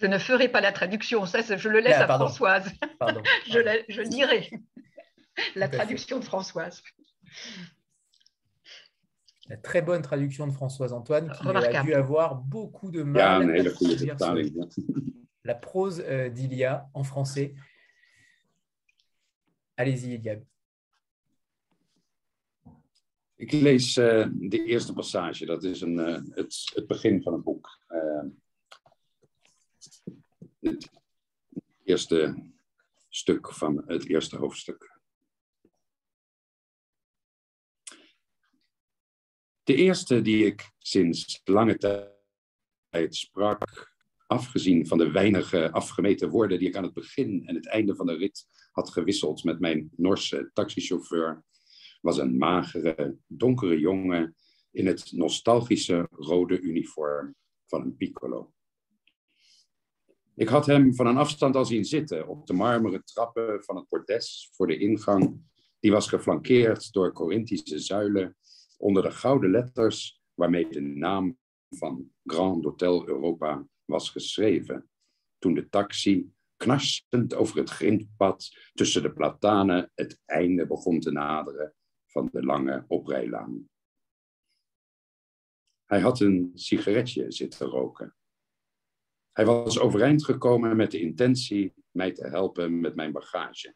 Je 0.00 0.06
ne 0.06 0.16
ferai 0.16 0.48
pas 0.48 0.62
la 0.62 0.72
traduction, 0.72 1.26
ça 1.26 1.40
je 1.42 1.68
le 1.68 1.80
laisse 1.80 1.96
ah, 1.98 2.04
à 2.04 2.18
Françoise. 2.18 2.72
Pardon, 2.98 3.22
je, 3.50 3.58
la, 3.58 3.76
je, 3.88 4.00
dirai 4.00 4.50
la 5.54 5.68
traduction 5.68 6.18
de 6.18 6.24
Françoise. 6.24 6.82
La 9.50 9.58
très 9.58 9.82
bonne 9.82 10.00
traduction 10.00 10.46
de 10.46 10.52
Françoise 10.52 10.94
Antoine 10.94 11.30
qui 11.30 11.48
a 11.48 11.82
dû 11.82 11.92
avoir 11.92 12.36
beaucoup 12.36 12.90
de 12.90 13.02
mal 13.02 13.54
à 13.54 14.34
la 15.44 15.54
prose 15.54 16.02
euh, 16.06 16.30
d'Ilia 16.30 16.88
en 16.94 17.04
français. 17.04 17.54
Allez-y, 19.76 20.14
Ilia. 20.14 20.36
Ik 23.36 23.52
lees 23.52 23.96
uh, 23.96 24.26
de 24.32 24.64
eerste 24.64 24.92
passage, 24.92 25.46
dat 25.46 25.64
is 25.64 25.80
een, 25.80 25.98
uh, 25.98 26.20
het, 26.34 26.70
het, 26.74 26.86
begin 26.86 27.22
van 27.22 27.32
het 27.32 27.42
boek. 27.42 27.78
Uh, 27.88 28.24
het 30.60 30.90
eerste 31.84 32.52
stuk 33.08 33.52
van 33.52 33.82
het 33.86 34.08
eerste 34.08 34.36
hoofdstuk. 34.36 35.00
De 39.62 39.74
eerste 39.74 40.22
die 40.22 40.46
ik 40.46 40.70
sinds 40.78 41.40
lange 41.44 41.76
tijd 41.76 43.16
sprak, 43.16 43.94
afgezien 44.26 44.86
van 44.86 44.98
de 44.98 45.10
weinige 45.10 45.72
afgemeten 45.72 46.30
woorden 46.30 46.58
die 46.58 46.68
ik 46.68 46.76
aan 46.76 46.82
het 46.82 46.94
begin 46.94 47.46
en 47.46 47.54
het 47.54 47.68
einde 47.68 47.96
van 47.96 48.06
de 48.06 48.14
rit 48.14 48.46
had 48.72 48.90
gewisseld 48.90 49.44
met 49.44 49.60
mijn 49.60 49.90
Norse 49.96 50.50
taxichauffeur, 50.52 51.44
was 52.04 52.18
een 52.18 52.36
magere, 52.36 53.16
donkere 53.26 53.78
jongen 53.78 54.36
in 54.70 54.86
het 54.86 55.12
nostalgische 55.12 56.08
rode 56.10 56.60
uniform 56.60 57.34
van 57.66 57.82
een 57.82 57.96
piccolo. 57.96 58.52
Ik 60.34 60.48
had 60.48 60.66
hem 60.66 60.94
van 60.94 61.06
een 61.06 61.16
afstand 61.16 61.56
al 61.56 61.64
zien 61.64 61.84
zitten 61.84 62.28
op 62.28 62.46
de 62.46 62.52
marmeren 62.52 63.04
trappen 63.04 63.64
van 63.64 63.76
het 63.76 63.88
bordes 63.88 64.50
voor 64.52 64.66
de 64.66 64.78
ingang. 64.78 65.40
Die 65.80 65.90
was 65.90 66.08
geflankeerd 66.08 66.92
door 66.92 67.12
Corinthische 67.12 67.78
zuilen 67.78 68.36
onder 68.76 69.02
de 69.02 69.10
gouden 69.10 69.50
letters 69.50 70.22
waarmee 70.34 70.68
de 70.68 70.80
naam 70.80 71.38
van 71.68 72.10
Grand 72.24 72.64
Hotel 72.64 73.08
Europa 73.08 73.66
was 73.84 74.10
geschreven. 74.10 74.88
Toen 75.38 75.54
de 75.54 75.68
taxi, 75.68 76.32
knarsend 76.56 77.34
over 77.34 77.56
het 77.56 77.70
grindpad 77.70 78.50
tussen 78.74 79.02
de 79.02 79.12
platanen, 79.12 79.90
het 79.94 80.22
einde 80.24 80.66
begon 80.66 81.00
te 81.00 81.10
naderen 81.10 81.74
van 82.14 82.28
de 82.32 82.44
lange 82.44 82.84
oprijlaan. 82.88 83.68
Hij 85.84 86.00
had 86.00 86.20
een 86.20 86.50
sigaretje 86.54 87.32
zitten 87.32 87.66
roken. 87.66 88.16
Hij 89.32 89.44
was 89.44 89.78
overeind 89.78 90.24
gekomen 90.24 90.76
met 90.76 90.90
de 90.90 91.00
intentie 91.00 91.74
mij 91.90 92.12
te 92.12 92.26
helpen 92.26 92.80
met 92.80 92.94
mijn 92.94 93.12
bagage. 93.12 93.74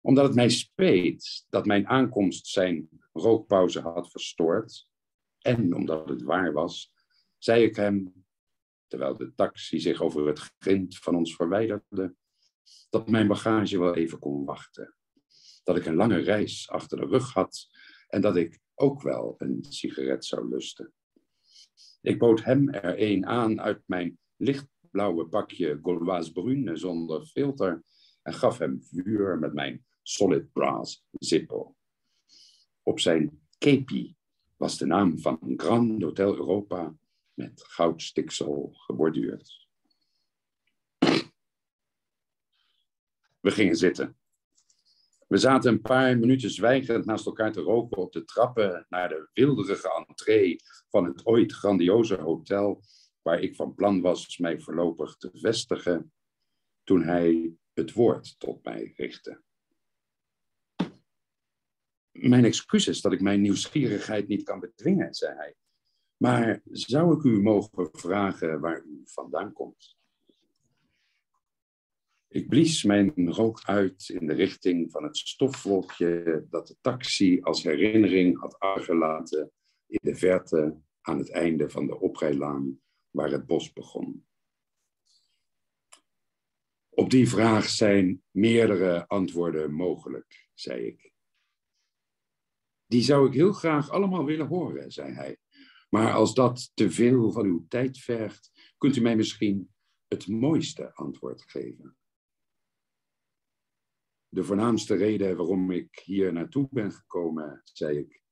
Omdat 0.00 0.24
het 0.24 0.34
mij 0.34 0.48
speet 0.48 1.46
dat 1.48 1.66
mijn 1.66 1.86
aankomst 1.86 2.46
zijn 2.46 2.88
rookpauze 3.12 3.80
had 3.80 4.10
verstoord, 4.10 4.88
en 5.38 5.74
omdat 5.74 6.08
het 6.08 6.22
waar 6.22 6.52
was, 6.52 6.92
zei 7.38 7.64
ik 7.64 7.76
hem, 7.76 8.26
terwijl 8.86 9.16
de 9.16 9.34
taxi 9.34 9.80
zich 9.80 10.00
over 10.00 10.26
het 10.26 10.54
grind 10.58 10.98
van 10.98 11.14
ons 11.14 11.34
verwijderde, 11.34 12.14
dat 12.90 13.08
mijn 13.08 13.28
bagage 13.28 13.78
wel 13.78 13.94
even 13.94 14.18
kon 14.18 14.44
wachten. 14.44 14.97
Dat 15.68 15.76
ik 15.76 15.86
een 15.86 15.94
lange 15.94 16.18
reis 16.18 16.68
achter 16.70 16.98
de 16.98 17.06
rug 17.06 17.32
had 17.32 17.68
en 18.08 18.20
dat 18.20 18.36
ik 18.36 18.60
ook 18.74 19.02
wel 19.02 19.34
een 19.38 19.64
sigaret 19.68 20.24
zou 20.24 20.48
lusten. 20.48 20.92
Ik 22.00 22.18
bood 22.18 22.44
hem 22.44 22.68
er 22.68 22.94
een 23.02 23.26
aan 23.26 23.60
uit 23.60 23.82
mijn 23.86 24.18
lichtblauwe 24.36 25.28
pakje 25.28 25.78
Gauloise 25.82 26.32
Brune 26.32 26.76
zonder 26.76 27.26
filter 27.26 27.82
en 28.22 28.34
gaf 28.34 28.58
hem 28.58 28.82
vuur 28.82 29.38
met 29.38 29.54
mijn 29.54 29.84
solid 30.02 30.52
brass 30.52 31.04
Zippo. 31.10 31.76
Op 32.82 33.00
zijn 33.00 33.40
kepi 33.58 34.16
was 34.56 34.78
de 34.78 34.86
naam 34.86 35.18
van 35.18 35.54
Grand 35.56 36.02
Hotel 36.02 36.36
Europa 36.36 36.94
met 37.34 37.64
goudstiksel 37.64 38.70
geborduurd. 38.72 39.68
We 43.40 43.50
gingen 43.50 43.76
zitten. 43.76 44.16
We 45.28 45.36
zaten 45.36 45.72
een 45.72 45.80
paar 45.80 46.18
minuten 46.18 46.50
zwijgend 46.50 47.04
naast 47.04 47.26
elkaar 47.26 47.52
te 47.52 47.60
roken 47.60 48.02
op 48.02 48.12
de 48.12 48.24
trappen 48.24 48.86
naar 48.88 49.08
de 49.08 49.28
wilderige 49.32 50.04
entree 50.06 50.60
van 50.88 51.04
het 51.04 51.26
ooit 51.26 51.52
grandioze 51.52 52.20
hotel, 52.20 52.82
waar 53.22 53.40
ik 53.40 53.56
van 53.56 53.74
plan 53.74 54.00
was 54.00 54.38
mij 54.38 54.60
voorlopig 54.60 55.16
te 55.16 55.30
vestigen, 55.32 56.12
toen 56.84 57.02
hij 57.02 57.52
het 57.72 57.92
woord 57.92 58.38
tot 58.38 58.64
mij 58.64 58.92
richtte. 58.96 59.42
Mijn 62.10 62.44
excuses 62.44 63.00
dat 63.00 63.12
ik 63.12 63.20
mijn 63.20 63.40
nieuwsgierigheid 63.40 64.28
niet 64.28 64.42
kan 64.42 64.60
bedwingen, 64.60 65.14
zei 65.14 65.36
hij. 65.36 65.54
Maar 66.16 66.60
zou 66.64 67.16
ik 67.16 67.22
u 67.22 67.42
mogen 67.42 67.88
vragen 67.92 68.60
waar 68.60 68.82
u 68.84 69.02
vandaan 69.04 69.52
komt? 69.52 69.97
Ik 72.28 72.48
blies 72.48 72.84
mijn 72.84 73.32
rook 73.32 73.62
uit 73.64 74.08
in 74.08 74.26
de 74.26 74.34
richting 74.34 74.90
van 74.90 75.02
het 75.02 75.16
stofwolkje 75.16 76.46
dat 76.50 76.66
de 76.66 76.76
taxi 76.80 77.40
als 77.40 77.62
herinnering 77.62 78.38
had 78.38 78.58
achtergelaten 78.58 79.52
in 79.86 79.98
de 80.02 80.14
verte 80.14 80.80
aan 81.00 81.18
het 81.18 81.30
einde 81.30 81.70
van 81.70 81.86
de 81.86 82.00
oprijlaan 82.00 82.80
waar 83.10 83.30
het 83.30 83.46
bos 83.46 83.72
begon. 83.72 84.26
Op 86.88 87.10
die 87.10 87.28
vraag 87.28 87.68
zijn 87.68 88.22
meerdere 88.30 89.06
antwoorden 89.06 89.72
mogelijk, 89.72 90.48
zei 90.54 90.86
ik. 90.86 91.12
Die 92.86 93.02
zou 93.02 93.26
ik 93.26 93.34
heel 93.34 93.52
graag 93.52 93.90
allemaal 93.90 94.24
willen 94.24 94.46
horen, 94.46 94.92
zei 94.92 95.12
hij. 95.12 95.36
Maar 95.88 96.12
als 96.12 96.34
dat 96.34 96.70
te 96.74 96.90
veel 96.90 97.32
van 97.32 97.46
uw 97.46 97.66
tijd 97.68 97.98
vergt, 97.98 98.72
kunt 98.78 98.96
u 98.96 99.00
mij 99.00 99.16
misschien 99.16 99.74
het 100.06 100.26
mooiste 100.26 100.94
antwoord 100.94 101.42
geven. 101.50 101.97
De 104.30 104.44
voornaamste 104.44 104.94
reden 104.94 105.36
waarom 105.36 105.70
ik 105.70 106.00
hier 106.04 106.32
naartoe 106.32 106.68
ben 106.70 106.92
gekomen, 106.92 107.60
zei 107.64 107.98
ik, 107.98 108.22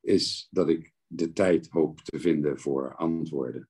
is 0.00 0.48
dat 0.50 0.68
ik 0.68 0.92
de 1.06 1.32
tijd 1.32 1.68
hoop 1.68 2.00
te 2.00 2.18
vinden 2.18 2.60
voor 2.60 2.96
antwoorden. 2.96 3.68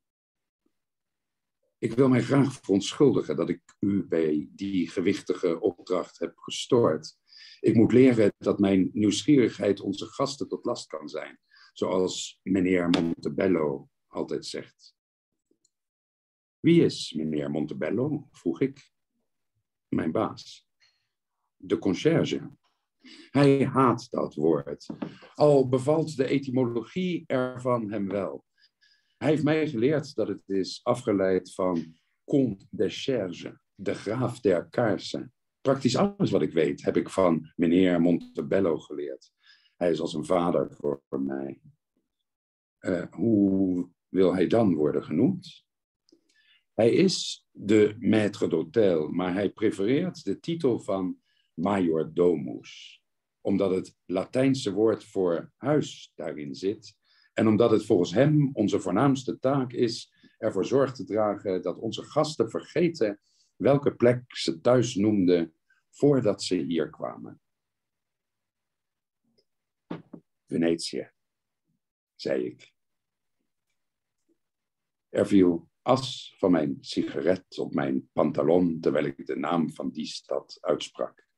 Ik 1.78 1.92
wil 1.92 2.08
mij 2.08 2.22
graag 2.22 2.52
verontschuldigen 2.52 3.36
dat 3.36 3.48
ik 3.48 3.76
u 3.78 4.06
bij 4.06 4.48
die 4.52 4.88
gewichtige 4.88 5.60
opdracht 5.60 6.18
heb 6.18 6.38
gestoord. 6.38 7.16
Ik 7.60 7.74
moet 7.74 7.92
leren 7.92 8.32
dat 8.38 8.58
mijn 8.58 8.90
nieuwsgierigheid 8.92 9.80
onze 9.80 10.06
gasten 10.06 10.48
tot 10.48 10.64
last 10.64 10.86
kan 10.86 11.08
zijn, 11.08 11.38
zoals 11.72 12.40
meneer 12.42 12.88
Montebello 12.88 13.88
altijd 14.06 14.46
zegt. 14.46 14.94
Wie 16.58 16.84
is 16.84 17.12
meneer 17.12 17.50
Montebello? 17.50 18.28
vroeg 18.30 18.60
ik. 18.60 18.92
Mijn 19.88 20.12
baas 20.12 20.69
de 21.60 21.78
conciërge. 21.78 22.50
Hij 23.30 23.64
haat 23.64 24.06
dat 24.10 24.34
woord, 24.34 24.86
al 25.34 25.68
bevalt 25.68 26.16
de 26.16 26.26
etymologie 26.26 27.24
ervan 27.26 27.90
hem 27.90 28.08
wel. 28.08 28.44
Hij 29.16 29.28
heeft 29.28 29.42
mij 29.42 29.68
geleerd 29.68 30.14
dat 30.14 30.28
het 30.28 30.48
is 30.48 30.80
afgeleid 30.82 31.54
van 31.54 31.94
comte 32.24 32.66
de 32.70 32.88
cherge, 32.88 33.60
de 33.74 33.94
graaf 33.94 34.40
der 34.40 34.68
kaarsen. 34.68 35.32
Praktisch 35.60 35.96
alles 35.96 36.30
wat 36.30 36.42
ik 36.42 36.52
weet 36.52 36.82
heb 36.84 36.96
ik 36.96 37.08
van 37.10 37.52
meneer 37.56 38.00
Montebello 38.00 38.78
geleerd. 38.78 39.32
Hij 39.76 39.90
is 39.90 40.00
als 40.00 40.14
een 40.14 40.24
vader 40.24 40.76
voor, 40.76 41.02
mij. 41.08 41.60
Uh, 42.80 43.04
hoe 43.10 43.88
wil 44.08 44.34
hij 44.34 44.46
dan 44.46 44.74
worden 44.74 45.04
genoemd? 45.04 45.64
Hij 46.74 46.90
is 46.90 47.46
de 47.50 47.96
maître 47.98 48.48
d'hôtel, 48.48 49.08
maar 49.10 49.32
hij 49.32 49.50
prefereert 49.50 50.24
de 50.24 50.40
titel 50.40 50.78
van 50.78 51.20
major 51.60 52.14
domus, 52.14 53.02
omdat 53.40 53.70
het 53.70 53.96
Latijnse 54.06 54.72
woord 54.72 55.04
voor 55.04 55.52
huis 55.56 56.12
daarin 56.14 56.54
zit 56.54 56.96
en 57.32 57.48
omdat 57.48 57.70
het 57.70 57.86
volgens 57.86 58.12
hem 58.12 58.50
onze 58.52 58.80
voornaamste 58.80 59.38
taak 59.38 59.72
is 59.72 60.12
ervoor 60.38 60.64
zorg 60.64 60.94
te 60.94 61.04
dragen 61.04 61.62
dat 61.62 61.78
onze 61.78 62.02
gasten 62.02 62.50
vergeten 62.50 63.20
welke 63.56 63.94
plek 63.94 64.36
ze 64.36 64.60
thuis 64.60 64.94
noemden 64.94 65.54
voordat 65.90 66.42
ze 66.42 66.54
hier 66.56 66.90
kwamen. 66.90 67.40
Venetië, 70.46 71.10
zei 72.14 72.44
ik. 72.44 72.72
Er 75.08 75.26
viel 75.26 75.68
as 75.82 76.34
van 76.38 76.50
mijn 76.50 76.78
sigaret 76.80 77.58
op 77.58 77.74
mijn 77.74 78.10
pantalon 78.12 78.80
terwijl 78.80 79.04
ik 79.04 79.26
de 79.26 79.36
naam 79.36 79.70
van 79.72 79.90
die 79.90 80.06
stad 80.06 80.58
uitsprak. 80.60 81.28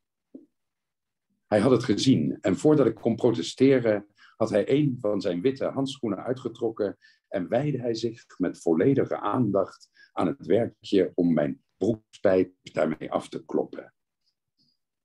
Hij 1.52 1.60
had 1.60 1.70
het 1.70 1.84
gezien 1.84 2.38
en 2.40 2.56
voordat 2.56 2.86
ik 2.86 2.94
kon 2.94 3.16
protesteren, 3.16 4.06
had 4.36 4.50
hij 4.50 4.70
een 4.70 4.96
van 5.00 5.20
zijn 5.20 5.40
witte 5.40 5.64
handschoenen 5.64 6.24
uitgetrokken 6.24 6.98
en 7.28 7.48
wijde 7.48 7.78
hij 7.78 7.94
zich 7.94 8.38
met 8.38 8.60
volledige 8.60 9.16
aandacht 9.20 9.90
aan 10.12 10.26
het 10.26 10.46
werkje 10.46 11.12
om 11.14 11.32
mijn 11.34 11.62
broekspijp 11.76 12.54
daarmee 12.62 13.10
af 13.10 13.28
te 13.28 13.44
kloppen. 13.44 13.94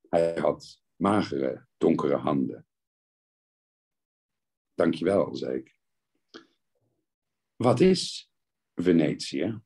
Hij 0.10 0.40
had 0.40 0.82
magere, 0.96 1.68
donkere 1.78 2.16
handen. 2.16 2.66
Dankjewel, 4.74 5.36
zei 5.36 5.58
ik. 5.58 5.80
Wat 7.56 7.80
is 7.80 8.32
Venetië? 8.76 9.62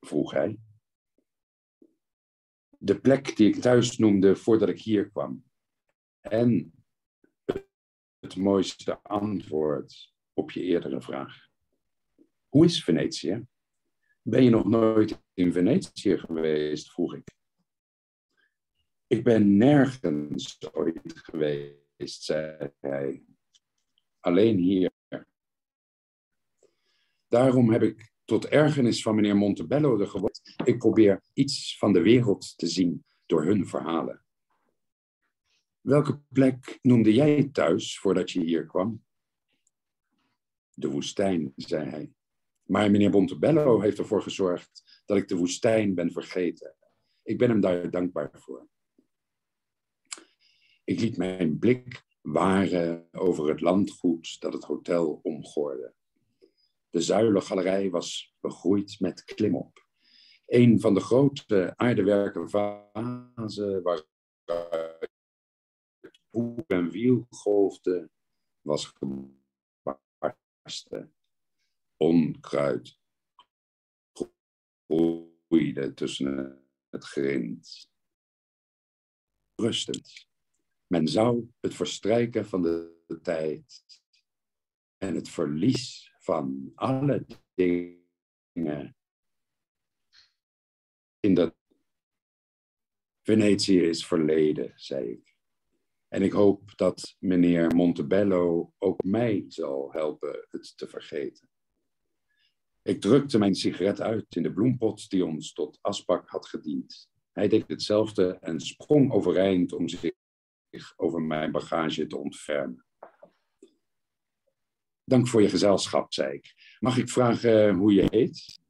vroeg 0.00 0.32
hij. 0.32 0.58
De 2.78 3.00
plek 3.00 3.36
die 3.36 3.48
ik 3.48 3.60
thuis 3.60 3.98
noemde 3.98 4.36
voordat 4.36 4.68
ik 4.68 4.80
hier 4.80 5.10
kwam. 5.10 5.46
En 6.20 6.72
het 8.20 8.36
mooiste 8.36 9.02
antwoord 9.02 10.14
op 10.32 10.50
je 10.50 10.62
eerdere 10.62 11.00
vraag. 11.00 11.48
Hoe 12.48 12.64
is 12.64 12.84
Venetië? 12.84 13.46
Ben 14.22 14.44
je 14.44 14.50
nog 14.50 14.64
nooit 14.64 15.22
in 15.34 15.52
Venetië 15.52 16.18
geweest? 16.18 16.90
vroeg 16.90 17.14
ik. 17.14 17.36
Ik 19.06 19.24
ben 19.24 19.56
nergens 19.56 20.58
ooit 20.72 21.00
geweest, 21.04 22.22
zei 22.22 22.72
hij. 22.80 23.24
Alleen 24.20 24.58
hier. 24.58 24.92
Daarom 27.28 27.70
heb 27.72 27.82
ik 27.82 28.12
tot 28.24 28.46
ergernis 28.46 29.02
van 29.02 29.14
meneer 29.14 29.36
Montebello 29.36 29.96
de. 29.96 30.56
Ik 30.64 30.78
probeer 30.78 31.22
iets 31.32 31.78
van 31.78 31.92
de 31.92 32.02
wereld 32.02 32.58
te 32.58 32.66
zien 32.66 33.04
door 33.26 33.44
hun 33.44 33.66
verhalen. 33.66 34.22
Welke 35.80 36.20
plek 36.32 36.78
noemde 36.82 37.14
jij 37.14 37.48
thuis 37.52 37.98
voordat 37.98 38.30
je 38.30 38.40
hier 38.40 38.66
kwam? 38.66 39.04
De 40.74 40.88
woestijn, 40.88 41.52
zei 41.56 41.88
hij. 41.88 42.12
Maar 42.62 42.90
meneer 42.90 43.10
Montebello 43.10 43.80
heeft 43.80 43.98
ervoor 43.98 44.22
gezorgd 44.22 45.02
dat 45.06 45.16
ik 45.16 45.28
de 45.28 45.36
woestijn 45.36 45.94
ben 45.94 46.12
vergeten. 46.12 46.74
Ik 47.22 47.38
ben 47.38 47.48
hem 47.48 47.60
daar 47.60 47.90
dankbaar 47.90 48.30
voor. 48.32 48.68
Ik 50.84 51.00
liet 51.00 51.16
mijn 51.16 51.58
blik 51.58 52.06
waren 52.20 53.08
over 53.12 53.48
het 53.48 53.60
landgoed 53.60 54.40
dat 54.40 54.52
het 54.52 54.64
hotel 54.64 55.20
omgorde. 55.22 55.94
De 56.90 57.00
zuilengalerij 57.00 57.90
was 57.90 58.34
begroeid 58.40 59.00
met 59.00 59.24
klimop. 59.24 59.86
Een 60.46 60.80
van 60.80 60.94
de 60.94 61.00
grote 61.00 61.72
aardewerken 61.76 62.50
vazen 62.50 63.82
en 66.66 66.90
wiel 66.90 67.26
was 68.60 68.94
gebarsten. 69.82 71.12
Onkruid 71.96 72.98
groeide 74.86 75.94
tussen 75.94 76.62
het 76.90 77.04
grind. 77.04 77.90
Rustend. 79.54 80.28
Men 80.86 81.08
zou 81.08 81.50
het 81.60 81.74
verstrijken 81.74 82.46
van 82.46 82.62
de 82.62 83.18
tijd 83.22 83.84
en 84.96 85.14
het 85.14 85.28
verlies 85.28 86.14
van 86.18 86.72
alle 86.74 87.26
dingen 87.54 88.96
in 91.20 91.34
dat 91.34 91.56
Venetië 93.22 93.80
is 93.80 94.06
verleden, 94.06 94.72
zei 94.76 95.10
ik. 95.10 95.27
En 96.08 96.22
ik 96.22 96.32
hoop 96.32 96.76
dat 96.76 97.16
meneer 97.18 97.74
Montebello 97.74 98.72
ook 98.78 99.02
mij 99.02 99.44
zal 99.48 99.92
helpen 99.92 100.46
het 100.50 100.72
te 100.76 100.88
vergeten. 100.88 101.48
Ik 102.82 103.00
drukte 103.00 103.38
mijn 103.38 103.54
sigaret 103.54 104.00
uit 104.00 104.36
in 104.36 104.42
de 104.42 104.52
bloempot 104.52 105.10
die 105.10 105.24
ons 105.24 105.52
tot 105.52 105.78
asbak 105.80 106.28
had 106.28 106.46
gediend. 106.46 107.10
Hij 107.32 107.48
deed 107.48 107.68
hetzelfde 107.68 108.38
en 108.40 108.60
sprong 108.60 109.12
overeind 109.12 109.72
om 109.72 109.88
zich 109.88 110.12
over 110.96 111.22
mijn 111.22 111.52
bagage 111.52 112.06
te 112.06 112.16
ontfermen. 112.16 112.86
Dank 115.04 115.28
voor 115.28 115.42
je 115.42 115.48
gezelschap, 115.48 116.12
zei 116.12 116.34
ik. 116.34 116.54
Mag 116.78 116.96
ik 116.96 117.08
vragen 117.08 117.74
hoe 117.74 117.92
je 117.92 118.06
heet? 118.10 118.60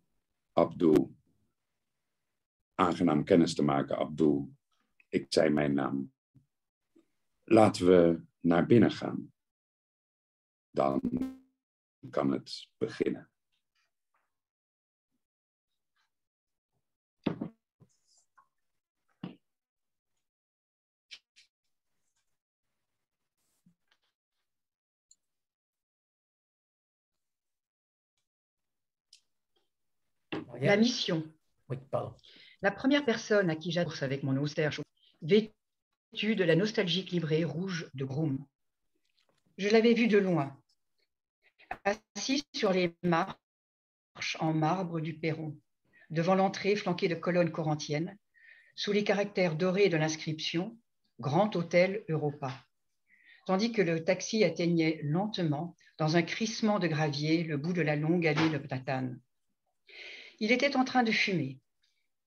Abdul. 0.53 1.17
Aangenaam 2.75 3.25
kennis 3.25 3.55
te 3.55 3.63
maken, 3.63 3.99
Abdul. 3.99 4.51
Ik 5.09 5.27
zei 5.29 5.51
mijn 5.51 5.75
naam. 5.75 6.13
Laten 7.51 7.87
we 7.87 8.23
naar 8.41 8.67
binnen 8.67 8.91
gaan. 8.91 9.33
Dan 10.71 11.01
kan 12.11 12.31
het 12.31 12.69
beginnen. 12.77 13.31
La 30.61 30.77
mission. 30.77 31.23
Oui, 31.69 31.79
pardon. 31.91 32.15
La 32.63 32.71
première 32.73 33.05
personne 33.05 33.49
à 33.51 33.57
qui 33.57 33.71
j'adresse 33.71 34.03
avec 34.03 34.23
mon 34.23 34.37
austère 34.37 34.73
de 36.13 36.45
la 36.45 36.57
nostalgique 36.57 37.11
livrée 37.11 37.45
rouge 37.45 37.91
de 37.95 38.05
Groom. 38.05 38.45
Je 39.59 39.69
l'avais 39.69 39.93
vue 39.93 40.09
de 40.09 40.19
loin, 40.19 40.59
assis 41.85 42.45
sur 42.55 42.73
les 42.73 42.97
marches 43.03 43.37
en 44.41 44.55
marbre 44.55 45.01
du 45.01 45.15
perron, 45.15 45.57
devant 46.11 46.35
l'entrée 46.35 46.77
flanquée 46.77 47.09
de 47.09 47.15
colonnes 47.15 47.53
corinthiennes, 47.53 48.17
sous 48.75 48.93
les 48.93 49.05
caractères 49.05 49.55
dorés 49.55 49.91
de 49.91 49.97
l'inscription 49.97 50.79
Grand 51.21 51.55
Hôtel 51.57 52.05
Europa, 52.09 52.65
tandis 53.47 53.73
que 53.73 53.83
le 53.83 54.03
taxi 54.03 54.45
atteignait 54.45 55.01
lentement, 55.03 55.77
dans 55.99 56.17
un 56.17 56.23
crissement 56.23 56.79
de 56.79 56.87
gravier, 56.87 57.43
le 57.43 57.57
bout 57.57 57.73
de 57.73 57.83
la 57.83 57.97
longue 57.97 58.27
allée 58.27 58.49
de 58.49 58.59
platane. 58.59 59.21
Il 60.41 60.53
était 60.53 60.77
en 60.77 60.85
train 60.85 61.03
de 61.03 61.13
fumer, 61.13 61.59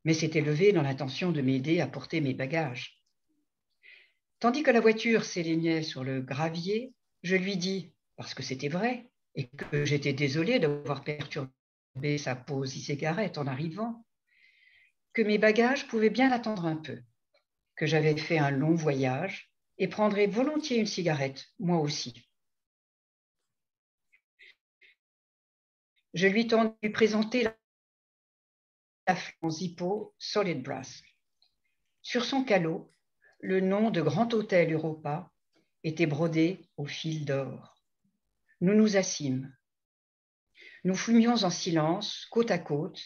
mais 0.03 0.13
s'était 0.13 0.41
levé 0.41 0.71
dans 0.71 0.81
l'intention 0.81 1.31
de 1.31 1.41
m'aider 1.41 1.79
à 1.79 1.87
porter 1.87 2.21
mes 2.21 2.33
bagages. 2.33 3.00
Tandis 4.41 4.63
que 4.63 4.71
la 4.71 4.79
voiture 4.79 5.23
s'élignait 5.23 5.83
sur 5.83 6.03
le 6.03 6.19
gravier, 6.19 6.95
je 7.21 7.35
lui 7.35 7.57
dis, 7.57 7.93
parce 8.15 8.33
que 8.33 8.41
c'était 8.41 8.69
vrai, 8.69 9.07
et 9.35 9.47
que 9.47 9.85
j'étais 9.85 10.13
désolée 10.13 10.57
d'avoir 10.57 11.03
perturbé 11.03 12.17
sa 12.17 12.35
pause 12.35 12.71
cigarette 12.71 13.37
en 13.37 13.45
arrivant, 13.45 14.03
que 15.13 15.21
mes 15.21 15.37
bagages 15.37 15.87
pouvaient 15.87 16.09
bien 16.09 16.31
attendre 16.31 16.65
un 16.65 16.75
peu, 16.75 17.03
que 17.75 17.85
j'avais 17.85 18.17
fait 18.17 18.39
un 18.39 18.49
long 18.49 18.73
voyage 18.73 19.53
et 19.77 19.87
prendrais 19.87 20.25
volontiers 20.25 20.79
une 20.79 20.87
cigarette, 20.87 21.45
moi 21.59 21.77
aussi. 21.77 22.27
Je 26.15 26.25
lui 26.25 26.47
tendis 26.47 26.89
présenter 26.91 27.47
la 29.07 29.15
Zippo 29.51 30.15
Solid 30.17 30.63
Brass. 30.63 31.03
Sur 32.01 32.25
son 32.25 32.43
calot, 32.43 32.91
le 33.41 33.59
nom 33.59 33.89
de 33.89 34.01
Grand 34.01 34.33
Hôtel 34.35 34.71
Europa 34.71 35.31
était 35.83 36.05
brodé 36.05 36.69
au 36.77 36.85
fil 36.85 37.25
d'or. 37.25 37.75
Nous 38.61 38.75
nous 38.75 38.97
assîmes. 38.97 39.51
Nous 40.83 40.93
fumions 40.93 41.43
en 41.43 41.49
silence, 41.49 42.27
côte 42.29 42.51
à 42.51 42.59
côte, 42.59 43.01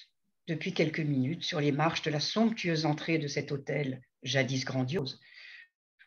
depuis 0.48 0.74
quelques 0.74 1.00
minutes, 1.00 1.44
sur 1.44 1.62
les 1.62 1.72
marches 1.72 2.02
de 2.02 2.12
la 2.12 2.20
somptueuse 2.20 2.86
entrée 2.86 3.18
de 3.18 3.28
cet 3.28 3.54
hôtel, 3.54 4.02
jadis 4.24 4.66
grandiose, 4.66 5.22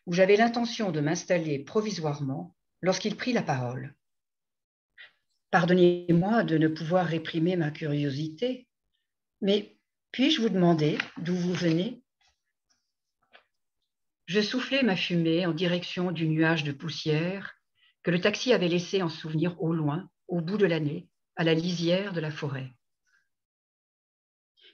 où 0.05 0.13
j'avais 0.13 0.37
l'intention 0.37 0.91
de 0.91 0.99
m'installer 0.99 1.57
provisoirement 1.57 2.55
lorsqu'il 2.81 3.15
prit 3.15 3.33
la 3.33 3.41
parole. 3.41 3.95
Pardonnez-moi 5.49 6.43
de 6.43 6.59
ne 6.59 6.67
pouvoir 6.67 7.07
réprimer 7.07 7.55
ma 7.55 7.71
curiosité, 7.71 8.67
mais 9.41 9.75
puis-je 10.11 10.41
vous 10.41 10.49
demander 10.49 10.99
d'où 11.17 11.35
vous 11.35 11.53
venez? 11.53 12.03
Je 14.29 14.41
soufflais 14.41 14.83
ma 14.83 14.95
fumée 14.95 15.47
en 15.47 15.53
direction 15.53 16.11
du 16.11 16.27
nuage 16.27 16.63
de 16.63 16.71
poussière 16.71 17.55
que 18.03 18.11
le 18.11 18.21
taxi 18.21 18.53
avait 18.53 18.67
laissé 18.67 19.01
en 19.01 19.09
souvenir 19.09 19.59
au 19.59 19.73
loin, 19.73 20.07
au 20.27 20.39
bout 20.39 20.59
de 20.59 20.67
l'année, 20.67 21.09
à 21.35 21.43
la 21.43 21.55
lisière 21.55 22.13
de 22.13 22.19
la 22.19 22.29
forêt. 22.29 22.71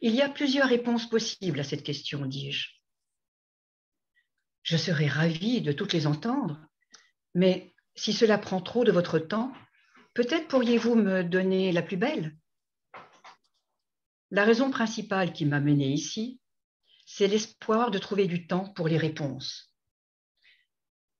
Il 0.02 0.14
y 0.14 0.22
a 0.22 0.28
plusieurs 0.28 0.68
réponses 0.68 1.10
possibles 1.10 1.62
à 1.62 1.64
cette 1.64 1.84
question, 1.84 2.26
dis-je. 2.26 2.68
Je 4.64 4.76
serais 4.76 5.08
ravie 5.08 5.62
de 5.62 5.72
toutes 5.72 5.94
les 5.94 6.06
entendre, 6.06 6.60
mais 7.34 7.74
si 7.96 8.12
cela 8.12 8.38
prend 8.38 8.60
trop 8.60 8.84
de 8.84 8.92
votre 8.92 9.20
temps, 9.20 9.54
peut-être 10.16 10.50
pourriez-vous 10.50 10.96
me 10.96 11.24
donner 11.24 11.72
la 11.72 11.82
plus 11.82 11.96
belle? 11.96 12.36
La 14.32 14.44
raison 14.44 14.70
principale 14.70 15.32
qui 15.32 15.46
m'a 15.46 15.62
menée 15.62 15.94
ici, 15.94 16.42
c'est 17.06 17.28
l'espoir 17.28 17.92
de 17.92 18.00
trouver 18.00 18.28
du 18.28 18.48
temps 18.48 18.70
pour 18.74 18.88
les 18.88 18.98
réponses. 18.98 19.72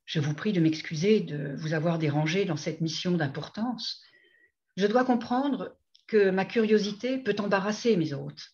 Je 0.06 0.20
vous 0.20 0.34
prie 0.34 0.54
de 0.54 0.60
m'excuser 0.60 1.20
de 1.22 1.56
vous 1.58 1.74
avoir 1.74 1.98
dérangé 1.98 2.46
dans 2.46 2.58
cette 2.58 2.82
mission 2.82 3.12
d'importance. 3.12 4.04
Je 4.78 4.88
dois 4.88 5.06
comprendre 5.06 5.78
que 6.08 6.30
ma 6.30 6.46
curiosité 6.46 7.18
peut 7.18 7.36
embarrasser 7.40 7.98
mes 7.98 8.14
hôtes, 8.14 8.52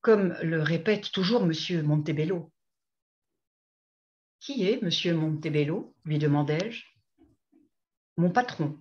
comme 0.00 0.36
le 0.42 0.62
répète 0.62 1.10
toujours 1.10 1.42
M. 1.42 1.82
Montebello. 1.82 2.52
Qui 4.40 4.64
est 4.64 4.80
M. 4.82 5.16
Montebello? 5.16 5.96
lui 6.04 6.18
demandai-je. 6.18 6.84
Mon 8.16 8.30
patron. 8.30 8.78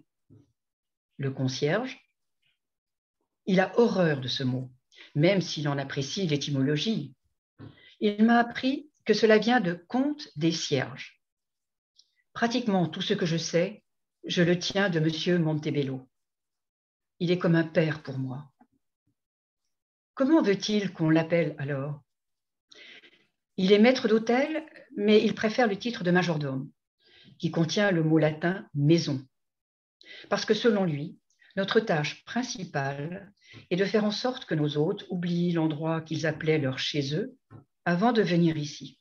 Le 1.18 1.32
concierge. 1.32 2.00
Il 3.48 3.60
a 3.60 3.78
horreur 3.80 4.22
de 4.22 4.28
ce 4.28 4.44
mot, 4.44 4.72
même 5.16 5.42
s'il 5.42 5.68
en 5.68 5.78
apprécie 5.78 6.28
l'étymologie. 6.28 7.15
Il 8.08 8.24
m'a 8.24 8.38
appris 8.38 8.92
que 9.04 9.16
cela 9.16 9.40
vient 9.40 9.60
de 9.60 9.74
comte 9.74 10.30
des 10.36 10.52
cierges. 10.52 11.20
Pratiquement 12.34 12.88
tout 12.88 13.02
ce 13.02 13.16
que 13.16 13.26
je 13.26 13.36
sais, 13.36 13.84
je 14.26 14.44
le 14.44 14.60
tiens 14.60 14.92
de 14.92 15.00
M. 15.00 15.42
Montebello. 15.42 16.08
Il 17.20 17.32
est 17.32 17.40
comme 17.40 17.56
un 17.56 17.64
père 17.64 18.04
pour 18.04 18.20
moi. 18.20 18.52
Comment 20.14 20.44
veut-il 20.44 20.94
qu'on 20.94 21.10
l'appelle 21.10 21.56
alors? 21.58 22.04
Il 23.58 23.72
est 23.72 23.80
maître 23.80 24.08
d'hôtel, 24.08 24.64
mais 24.96 25.26
il 25.26 25.34
préfère 25.34 25.68
le 25.68 25.80
titre 25.80 26.04
de 26.04 26.12
majordome, 26.12 26.70
qui 27.40 27.50
contient 27.50 27.90
le 27.90 28.04
mot 28.04 28.20
latin 28.20 28.70
maison. 28.76 29.26
Parce 30.30 30.46
que 30.46 30.54
selon 30.54 30.86
lui, 30.86 31.18
notre 31.56 31.80
tâche 31.80 32.24
principale 32.24 33.34
est 33.72 33.78
de 33.78 33.86
faire 33.86 34.06
en 34.06 34.12
sorte 34.12 34.46
que 34.46 34.54
nos 34.54 34.78
hôtes 34.78 35.08
oublient 35.10 35.54
l'endroit 35.54 36.02
qu'ils 36.02 36.28
appelaient 36.28 36.60
leur 36.60 36.78
chez 36.78 37.16
eux 37.16 37.36
avant 37.86 38.14
de 38.14 38.24
venir 38.24 38.58
ici. 38.58 39.00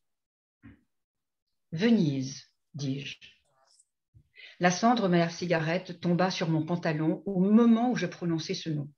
Venise, 1.73 2.51
dis-je. 2.75 3.17
La 4.61 4.71
cendre 4.71 5.09
de 5.09 5.17
la 5.17 5.31
cigarette 5.31 6.01
tomba 6.01 6.31
sur 6.31 6.51
mon 6.51 6.65
pantalon 6.65 7.23
au 7.25 7.41
moment 7.41 7.91
où 7.91 7.97
je 7.97 8.07
prononçais 8.07 8.55
ce 8.55 8.69
nom. 8.69 8.89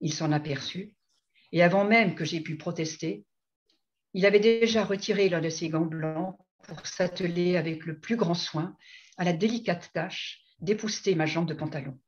Il 0.00 0.12
s'en 0.12 0.32
aperçut, 0.32 0.96
et 1.52 1.62
avant 1.62 1.84
même 1.84 2.14
que 2.14 2.24
j'aie 2.24 2.40
pu 2.40 2.56
protester, 2.56 3.24
il 4.14 4.24
avait 4.24 4.40
déjà 4.40 4.84
retiré 4.84 5.28
l'un 5.28 5.42
de 5.42 5.50
ses 5.50 5.68
gants 5.68 5.84
blancs 5.84 6.36
pour 6.64 6.86
s'atteler 6.86 7.56
avec 7.56 7.84
le 7.84 8.00
plus 8.00 8.16
grand 8.16 8.34
soin 8.34 8.76
à 9.18 9.24
la 9.24 9.34
délicate 9.34 9.90
tâche 9.92 10.40
d'épousseter 10.60 11.14
ma 11.14 11.26
jambe 11.26 11.46
de 11.46 11.54
pantalon. 11.54 11.98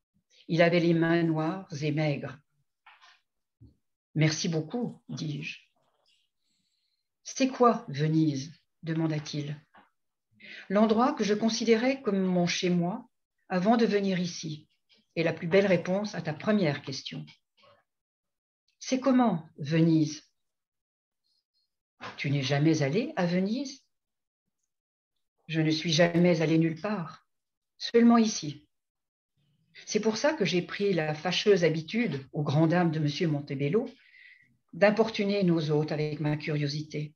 Il 0.48 0.62
avait 0.62 0.80
les 0.80 0.94
mains 0.94 1.22
noires 1.22 1.68
et 1.82 1.92
maigres. 1.92 2.38
Merci 4.14 4.48
beaucoup, 4.48 5.02
dis-je. 5.08 5.69
C'est 7.22 7.48
quoi 7.48 7.84
Venise 7.88 8.52
demanda-t-il. 8.82 9.60
L'endroit 10.68 11.12
que 11.12 11.24
je 11.24 11.34
considérais 11.34 12.00
comme 12.02 12.20
mon 12.20 12.46
chez-moi 12.46 13.08
avant 13.48 13.76
de 13.76 13.86
venir 13.86 14.18
ici 14.18 14.68
est 15.16 15.22
la 15.22 15.32
plus 15.32 15.48
belle 15.48 15.66
réponse 15.66 16.14
à 16.14 16.22
ta 16.22 16.32
première 16.32 16.82
question. 16.82 17.24
C'est 18.78 19.00
comment 19.00 19.48
Venise? 19.58 20.22
Tu 22.16 22.30
n'es 22.30 22.42
jamais 22.42 22.82
allé 22.82 23.12
à 23.16 23.26
Venise? 23.26 23.84
Je 25.48 25.60
ne 25.60 25.70
suis 25.70 25.92
jamais 25.92 26.40
allée 26.40 26.58
nulle 26.58 26.80
part, 26.80 27.26
seulement 27.76 28.18
ici. 28.18 28.66
C'est 29.86 30.00
pour 30.00 30.16
ça 30.16 30.32
que 30.32 30.44
j'ai 30.44 30.62
pris 30.62 30.92
la 30.92 31.14
fâcheuse 31.14 31.64
habitude, 31.64 32.24
aux 32.32 32.42
grandes 32.42 32.70
dames 32.70 32.90
de 32.90 33.00
M. 33.00 33.30
Montebello, 33.30 33.88
d'importuner 34.72 35.42
nos 35.42 35.70
hôtes 35.70 35.92
avec 35.92 36.20
ma 36.20 36.36
curiosité. 36.36 37.14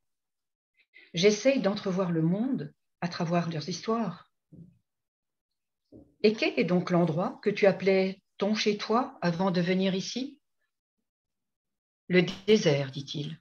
J'essaye 1.15 1.61
d'entrevoir 1.61 2.11
le 2.11 2.23
monde 2.23 2.75
à 3.01 3.09
travers 3.09 3.49
leurs 3.51 3.69
histoires. 3.69 4.31
Et 6.23 6.33
quel 6.33 6.59
est 6.59 6.65
donc 6.65 6.91
l'endroit 6.91 7.39
que 7.43 7.51
tu 7.51 7.67
appelais 7.67 8.21
ton 8.39 8.55
chez 8.55 8.77
toi 8.79 9.19
avant 9.21 9.51
de 9.51 9.61
venir 9.61 9.95
ici? 9.95 10.41
Le 12.09 12.23
désert, 12.47 12.91
dit-il. 12.91 13.39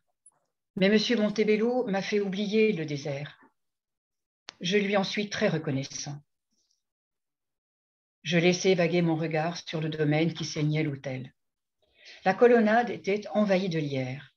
Mais 0.76 0.88
M. 0.88 1.20
Montebello 1.20 1.86
m'a 1.88 2.02
fait 2.02 2.20
oublier 2.20 2.74
le 2.74 2.86
désert. 2.86 3.40
Je 4.62 4.78
lui 4.78 4.96
en 4.96 5.04
suis 5.04 5.30
très 5.30 5.50
reconnaissant. 5.50 6.22
Je 8.24 8.38
laissai 8.38 8.74
vaguer 8.74 9.02
mon 9.02 9.16
regard 9.16 9.58
sur 9.68 9.82
le 9.82 9.90
domaine 9.90 10.34
qui 10.34 10.46
saignait 10.46 10.84
l'hôtel. 10.84 11.34
La 12.26 12.34
colonnade 12.34 12.90
était 12.90 13.28
envahie 13.30 13.70
de 13.70 13.80
lierre. 13.80 14.34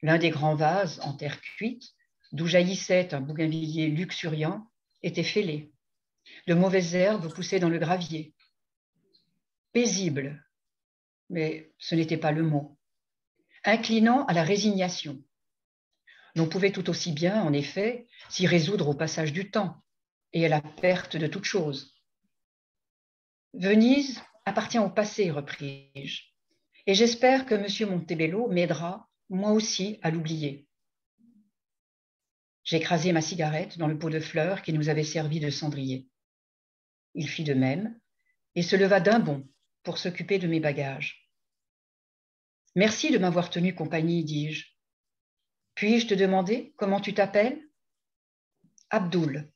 L'un 0.00 0.18
des 0.18 0.30
grands 0.30 0.54
vases 0.54 0.98
en 1.00 1.12
terre 1.12 1.40
cuite, 1.40 1.92
d'où 2.32 2.46
jaillissait 2.46 3.12
un 3.12 3.20
bougainvillier 3.20 3.88
luxuriant, 3.88 4.66
était 5.02 5.22
fêlé. 5.22 5.72
De 6.46 6.54
mauvaises 6.54 6.94
herbes 6.94 7.32
poussaient 7.34 7.60
dans 7.60 7.68
le 7.68 7.78
gravier. 7.78 8.34
Paisible, 9.72 10.42
mais 11.28 11.72
ce 11.78 11.94
n'était 11.94 12.16
pas 12.16 12.32
le 12.32 12.42
mot. 12.42 12.78
Inclinant 13.64 14.24
à 14.26 14.32
la 14.32 14.42
résignation. 14.42 15.22
L'on 16.34 16.48
pouvait 16.48 16.72
tout 16.72 16.88
aussi 16.88 17.12
bien, 17.12 17.42
en 17.42 17.52
effet, 17.52 18.06
s'y 18.30 18.46
résoudre 18.46 18.88
au 18.88 18.94
passage 18.94 19.32
du 19.32 19.50
temps 19.50 19.82
et 20.32 20.46
à 20.46 20.48
la 20.48 20.62
perte 20.62 21.16
de 21.16 21.26
toute 21.26 21.44
chose. 21.44 21.94
Venise 23.52 24.22
appartient 24.46 24.78
au 24.78 24.88
passé, 24.88 25.30
repris-je, 25.30 26.31
et 26.86 26.94
j'espère 26.94 27.46
que 27.46 27.54
M. 27.54 27.90
Montebello 27.90 28.48
m'aidera, 28.48 29.08
moi 29.28 29.52
aussi, 29.52 29.98
à 30.02 30.10
l'oublier. 30.10 30.66
J'écrasai 32.64 33.12
ma 33.12 33.20
cigarette 33.20 33.78
dans 33.78 33.88
le 33.88 33.98
pot 33.98 34.10
de 34.10 34.20
fleurs 34.20 34.62
qui 34.62 34.72
nous 34.72 34.88
avait 34.88 35.04
servi 35.04 35.40
de 35.40 35.50
cendrier. 35.50 36.08
Il 37.14 37.28
fit 37.28 37.44
de 37.44 37.54
même 37.54 37.98
et 38.54 38.62
se 38.62 38.76
leva 38.76 39.00
d'un 39.00 39.18
bond 39.18 39.48
pour 39.82 39.98
s'occuper 39.98 40.38
de 40.38 40.46
mes 40.46 40.60
bagages. 40.60 41.28
Merci 42.74 43.10
de 43.10 43.18
m'avoir 43.18 43.50
tenu 43.50 43.74
compagnie, 43.74 44.24
dis-je. 44.24 44.66
Puis-je 45.74 46.06
te 46.06 46.14
demander 46.14 46.72
comment 46.76 47.00
tu 47.00 47.14
t'appelles? 47.14 47.60
Abdoul. 48.90 49.50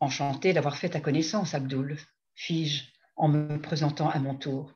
Enchanté 0.00 0.52
d'avoir 0.52 0.76
fait 0.76 0.90
ta 0.90 1.00
connaissance, 1.00 1.54
Abdoul, 1.54 1.96
fis-je 2.34 2.84
en 3.16 3.28
me 3.28 3.60
présentant 3.60 4.08
à 4.08 4.18
mon 4.18 4.34
tour. 4.34 4.72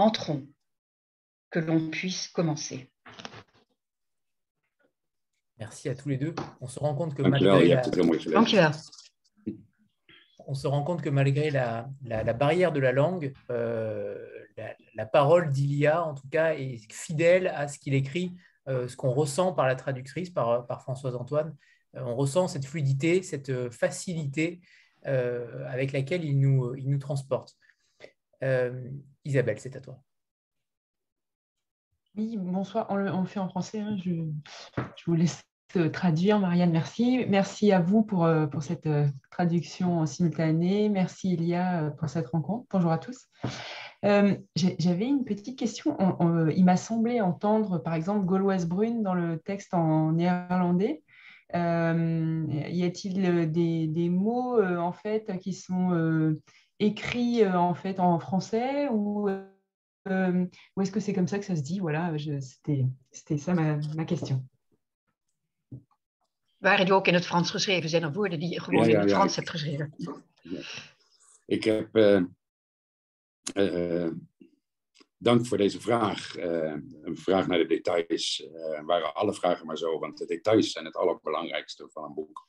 Entrons, 0.00 0.48
que 1.50 1.58
l'on 1.58 1.90
puisse 1.90 2.28
commencer. 2.28 2.90
Merci 5.58 5.90
à 5.90 5.94
tous 5.94 6.08
les 6.08 6.16
deux. 6.16 6.34
On 6.62 6.68
se 6.68 6.78
rend 6.78 6.94
compte 6.94 7.14
que 7.14 7.20
malgré 7.20 7.68
la... 7.68 7.82
On 10.46 10.54
se 10.54 10.66
rend 10.66 10.84
compte 10.84 11.02
que 11.02 11.10
malgré 11.10 11.50
la, 11.50 11.86
barrière 12.32 12.72
de 12.72 12.80
la 12.80 12.92
langue, 12.92 13.34
euh, 13.50 14.26
la, 14.94 15.04
parole 15.04 15.50
d'Ilia, 15.50 16.02
en 16.02 16.14
tout 16.14 16.28
cas, 16.30 16.54
est 16.54 16.90
fidèle 16.90 17.48
à 17.48 17.68
ce 17.68 17.78
qu'il 17.78 17.92
écrit, 17.92 18.34
euh, 18.68 18.88
ce 18.88 18.96
qu'on 18.96 19.10
ressent 19.10 19.52
par 19.52 19.66
la 19.66 19.76
traductrice, 19.76 20.30
par, 20.30 20.66
par 20.66 20.80
Françoise 20.80 21.14
Antoine. 21.14 21.54
Euh, 21.94 22.00
on 22.00 22.16
ressent 22.16 22.48
cette 22.48 22.64
fluidité, 22.64 23.22
cette 23.22 23.68
facilité 23.68 24.62
avec 25.02 25.92
laquelle 25.92 26.24
il 26.24 26.40
nous, 26.40 26.74
il 26.76 26.88
nous 26.88 26.98
transporte. 26.98 27.54
Isabelle, 29.24 29.58
c'est 29.60 29.76
à 29.76 29.80
toi. 29.80 29.98
Oui, 32.16 32.36
bonsoir. 32.38 32.86
On 32.90 32.96
le, 32.96 33.24
fait 33.26 33.40
en 33.40 33.48
français. 33.48 33.80
Hein. 33.80 33.96
Je, 34.04 34.12
vous 35.06 35.14
laisse 35.14 35.42
traduire. 35.92 36.38
Marianne, 36.40 36.72
merci. 36.72 37.24
Merci 37.28 37.72
à 37.72 37.80
vous 37.80 38.02
pour, 38.02 38.24
euh, 38.24 38.46
pour 38.46 38.62
cette 38.62 38.86
euh, 38.86 39.06
traduction 39.30 40.04
simultanée. 40.06 40.88
Merci 40.88 41.34
Ilia 41.34 41.84
euh, 41.84 41.90
pour 41.90 42.08
cette 42.08 42.28
rencontre. 42.28 42.66
Bonjour 42.70 42.90
à 42.90 42.98
tous. 42.98 43.28
J'avais 44.02 45.06
une 45.06 45.24
petite 45.24 45.58
question. 45.58 45.96
il 46.54 46.64
m'a 46.64 46.76
semblé 46.76 47.20
entendre, 47.20 47.78
par 47.78 47.94
exemple, 47.94 48.24
Gauloise 48.24 48.66
Brune 48.66 49.02
dans 49.02 49.14
le 49.14 49.38
texte 49.38 49.74
en 49.74 50.12
néerlandais. 50.12 51.02
y 51.52 51.56
a-t-il 51.56 53.50
des, 53.52 53.86
des, 53.86 54.08
mots 54.08 54.58
en 54.62 54.92
fait 54.92 55.38
qui 55.40 55.52
sont 55.52 56.34
écrits 56.80 57.44
en 57.44 57.74
fait 57.74 57.98
en 57.98 58.18
français 58.18 58.88
ou, 58.90 59.28
ou 59.28 60.82
est-ce 60.82 60.90
que 60.90 61.00
c'est 61.00 61.12
comme 61.12 61.28
ça 61.28 61.38
que 61.38 61.44
ça 61.44 61.54
se 61.54 61.62
dit 61.62 61.78
Voilà, 61.80 62.12
c'était 63.10 63.38
ça 63.38 63.54
ma, 63.54 63.76
ma 63.94 64.04
question. 64.04 64.44
waren 66.60 66.84
die 66.84 66.94
ook 66.94 67.06
in 67.06 67.14
het 67.14 67.26
Frans 67.26 67.50
geschreven? 67.50 67.88
Zijn 67.88 68.02
er 68.02 68.12
woorden 68.12 68.38
die 68.38 68.48
je 68.48 68.60
gewoon 68.60 68.88
in 68.88 68.98
het 68.98 69.10
Frans 69.10 69.36
hebt 69.36 69.50
geschreven? 69.50 69.94
Ik 71.46 71.64
heb. 71.64 71.96
Uh, 71.96 72.22
uh, 73.54 74.10
dank 75.16 75.46
voor 75.46 75.58
deze 75.58 75.80
vraag. 75.80 76.36
Uh, 76.36 76.74
een 77.02 77.16
vraag 77.16 77.46
naar 77.46 77.58
de 77.58 77.66
details. 77.66 78.46
waren 78.84 79.14
alle 79.14 79.34
vragen 79.34 79.66
maar 79.66 79.78
zo, 79.78 79.98
want 79.98 80.18
de 80.18 80.26
details 80.26 80.72
zijn 80.72 80.84
het 80.84 80.96
allerbelangrijkste 80.96 81.88
van 81.92 82.04
een 82.04 82.14
boek. 82.14 82.46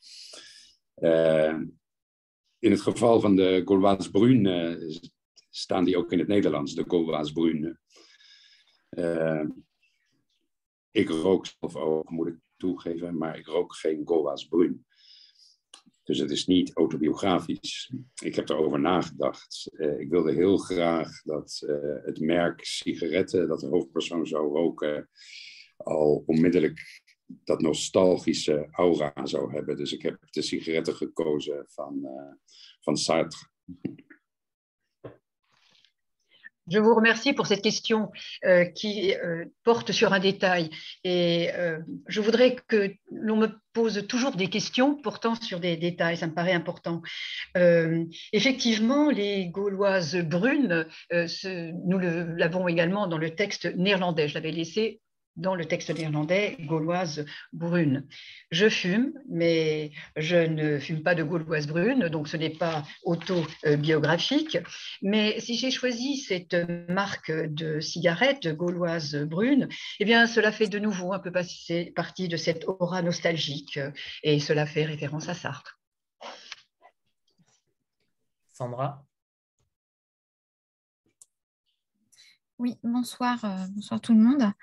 In 2.62 2.72
het 2.72 2.82
geval 2.82 3.20
van 3.20 3.36
de 3.36 3.62
Gauloise 3.66 4.12
Brune 4.12 4.78
staan 5.50 5.86
die 5.86 5.98
ook 5.98 6.12
in 6.12 6.20
het 6.20 6.28
Nederlands, 6.28 6.76
de 6.76 6.84
Gauloise 6.88 7.34
Brune. 7.34 7.80
ik 10.92 11.10
rook 11.10 11.46
zelf 11.46 11.76
ook, 11.76 12.10
moet 12.10 12.28
ik 12.28 12.38
toegeven, 12.58 13.18
maar 13.18 13.38
ik 13.38 13.46
rook 13.46 13.76
geen 13.76 14.02
Goa's 14.06 14.48
Brun. 14.48 14.86
Dus 16.04 16.20
het 16.20 16.32
is 16.32 16.46
niet 16.46 16.74
autobiografisch. 16.74 17.94
Ik 18.24 18.36
heb 18.36 18.50
erover 18.50 18.80
nagedacht. 18.80 19.70
Uh, 19.72 20.00
ik 20.00 20.10
wilde 20.10 20.34
heel 20.34 20.58
graag 20.58 21.22
dat 21.22 21.64
het 22.04 22.20
merk 22.20 22.66
sigaretten, 22.66 23.48
dat 23.48 23.60
de 23.60 23.68
hoofdpersoon 23.68 24.28
zou 24.28 24.54
roken, 24.54 25.10
al 25.78 26.24
onmiddellijk 26.26 27.01
dat 27.44 27.62
nostalgische 27.62 28.68
aura 28.72 29.14
zou 29.24 29.54
hebben. 29.54 29.78
Dus 29.78 29.94
ik 29.94 30.02
heb 30.02 30.18
de 30.30 30.42
sigaretten 30.42 30.96
gekozen 30.96 31.66
van, 31.68 32.00
uh, 32.04 32.34
van 32.80 32.98
Sartre. 32.98 33.50
Je 36.72 36.80
vous 36.80 36.94
remercie 36.94 37.34
pour 37.34 37.48
cette 37.48 37.62
question 37.62 38.12
euh, 38.46 38.64
qui 38.64 39.14
euh, 39.14 39.44
porte 39.64 39.92
sur 39.92 40.14
un 40.14 40.20
détail. 40.20 40.70
Et 41.04 41.50
euh, 41.54 41.80
je 42.08 42.22
voudrais 42.22 42.56
que 42.56 42.94
l'on 43.12 43.36
me 43.36 43.50
pose 43.74 44.08
toujours 44.08 44.32
des 44.32 44.48
questions 44.48 44.96
portant 44.96 45.36
sur 45.36 45.60
des 45.60 45.76
détails, 45.76 46.16
ça 46.16 46.28
me 46.28 46.34
paraît 46.34 46.54
important. 46.54 47.02
effectivement, 48.32 49.10
les 49.10 49.48
Gauloises 49.48 50.16
brunes, 50.18 50.86
nous 51.12 51.98
l'avons 52.00 52.68
également 52.68 53.08
dans 53.08 53.18
le 53.18 53.36
texte 53.36 53.66
néerlandais. 53.76 54.28
Je 54.30 54.34
l'avais 54.36 54.52
laissé 54.52 55.01
dans 55.36 55.56
le 55.56 55.66
texte 55.66 55.90
néerlandais, 55.90 56.58
gauloise 56.62 57.26
brune. 57.54 58.08
Je 58.52 58.70
fume, 58.70 59.14
mais 59.30 59.92
je 60.16 60.36
ne 60.36 60.80
fume 60.80 61.04
pas 61.04 61.16
de 61.16 61.24
gauloise 61.24 61.68
brune, 61.68 62.10
donc 62.10 62.28
ce 62.28 62.38
n'est 62.38 62.50
pas 62.50 62.84
autobiographique. 63.04 64.58
Mais 65.02 65.40
si 65.40 65.56
j'ai 65.56 65.72
choisi 65.72 66.18
cette 66.18 66.56
marque 66.90 67.32
de 67.32 67.80
cigarette 67.80 68.48
gauloise 68.50 69.16
brune, 69.16 69.70
eh 70.00 70.06
bien, 70.06 70.28
cela 70.28 70.52
fait 70.52 70.68
de 70.68 70.80
nouveau 70.80 71.14
un 71.14 71.20
peu 71.20 71.32
partie 71.32 72.28
de 72.28 72.38
cette 72.38 72.66
aura 72.68 73.02
nostalgique 73.02 73.80
et 74.24 74.40
cela 74.40 74.66
fait 74.66 74.86
référence 74.86 75.30
à 75.30 75.34
Sartre. 75.34 75.80
Sandra? 78.52 79.06
Oui, 82.62 82.78
bonsoir, 82.84 83.44
euh, 83.44 83.66
bonsoir 83.72 84.00
tout 84.00 84.14
le 84.14 84.20
monde. 84.20 84.54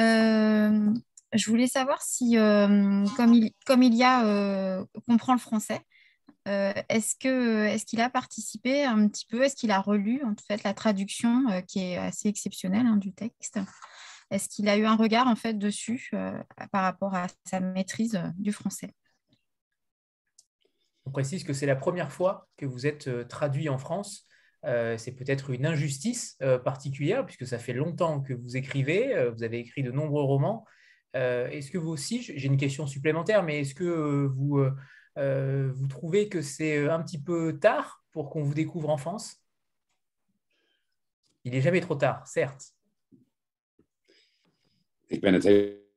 Euh, 0.00 0.92
je 1.32 1.50
voulais 1.50 1.66
savoir 1.66 2.02
si, 2.02 2.36
euh, 2.38 3.04
comme, 3.16 3.34
il, 3.34 3.52
comme 3.66 3.82
il 3.82 3.94
y 3.94 4.02
a 4.02 4.26
euh, 4.26 4.84
comprend 5.06 5.34
le 5.34 5.40
français, 5.40 5.80
est-ce 6.46 7.16
que 7.16 7.64
est-ce 7.64 7.86
qu'il 7.86 8.02
a 8.02 8.10
participé 8.10 8.84
un 8.84 9.08
petit 9.08 9.24
peu, 9.24 9.42
est-ce 9.42 9.56
qu'il 9.56 9.70
a 9.70 9.80
relu 9.80 10.22
en 10.24 10.34
fait 10.46 10.62
la 10.62 10.74
traduction 10.74 11.46
qui 11.66 11.80
est 11.80 11.96
assez 11.96 12.28
exceptionnelle 12.28 12.84
hein, 12.84 12.98
du 12.98 13.14
texte? 13.14 13.58
Est-ce 14.30 14.50
qu'il 14.50 14.68
a 14.68 14.76
eu 14.76 14.84
un 14.84 14.94
regard 14.94 15.26
en 15.26 15.36
fait 15.36 15.54
dessus 15.54 16.10
par 16.70 16.82
rapport 16.82 17.14
à 17.14 17.28
sa 17.46 17.60
maîtrise 17.60 18.20
du 18.36 18.52
français? 18.52 18.92
On 21.06 21.10
précise 21.10 21.44
que 21.44 21.54
c'est 21.54 21.64
la 21.64 21.76
première 21.76 22.12
fois 22.12 22.46
que 22.58 22.66
vous 22.66 22.86
êtes 22.86 23.26
traduit 23.28 23.70
en 23.70 23.78
France 23.78 24.26
euh, 24.66 24.96
c'est 24.96 25.12
peut-être 25.12 25.50
une 25.50 25.66
injustice 25.66 26.36
euh, 26.42 26.58
particulière, 26.58 27.24
puisque 27.26 27.46
ça 27.46 27.58
fait 27.58 27.72
longtemps 27.74 28.22
que 28.22 28.32
vous 28.32 28.56
écrivez, 28.56 29.14
euh, 29.14 29.30
vous 29.30 29.42
avez 29.42 29.58
écrit 29.58 29.82
de 29.82 29.90
nombreux 29.90 30.22
romans. 30.22 30.64
est-ce 31.14 31.70
que 31.70 31.78
vous 31.78 31.90
aussi, 31.90 32.22
j'ai 32.22 32.46
une 32.46 32.56
question 32.56 32.86
supplémentaire, 32.86 33.42
mais 33.44 33.60
est-ce 33.60 33.74
que 33.74 34.26
vous, 34.26 34.64
vous 35.16 35.86
trouvez 35.86 36.28
que 36.28 36.42
c'est 36.42 36.88
un 36.88 37.00
petit 37.02 37.22
peu 37.22 37.58
tard 37.60 38.02
pour 38.10 38.30
qu'on 38.30 38.42
vous 38.42 38.54
découvre 38.54 38.90
en 38.90 38.96
France? 38.96 39.36
Il 41.44 41.52
n'est 41.52 41.60
jamais 41.60 41.80
trop 41.80 41.94
tard, 41.94 42.26
certes. 42.26 42.74
Ik 45.06 45.20
ben 45.20 45.34
het 45.34 45.44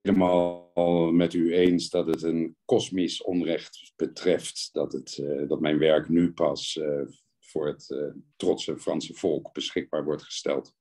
helemaal 0.02 1.12
met 1.12 1.34
u 1.34 1.54
eens 1.56 1.90
dat 1.90 2.08
het 2.08 2.24
een 2.24 2.56
kosmisch 2.66 3.24
onrecht 3.24 3.94
betreft 3.96 4.70
dat, 4.74 4.94
het, 4.94 5.18
uh, 5.18 5.48
dat 5.48 5.60
mijn 5.60 5.78
werk 5.78 6.10
nu 6.10 6.34
pas 6.34 6.76
uh, 6.76 7.02
voor 7.50 7.68
het 7.68 7.90
uh, 7.90 8.14
trotse 8.36 8.78
Franse 8.78 9.14
volk 9.14 9.54
beschikbaar 9.54 10.04
wordt 10.04 10.24
gesteld. 10.24 10.74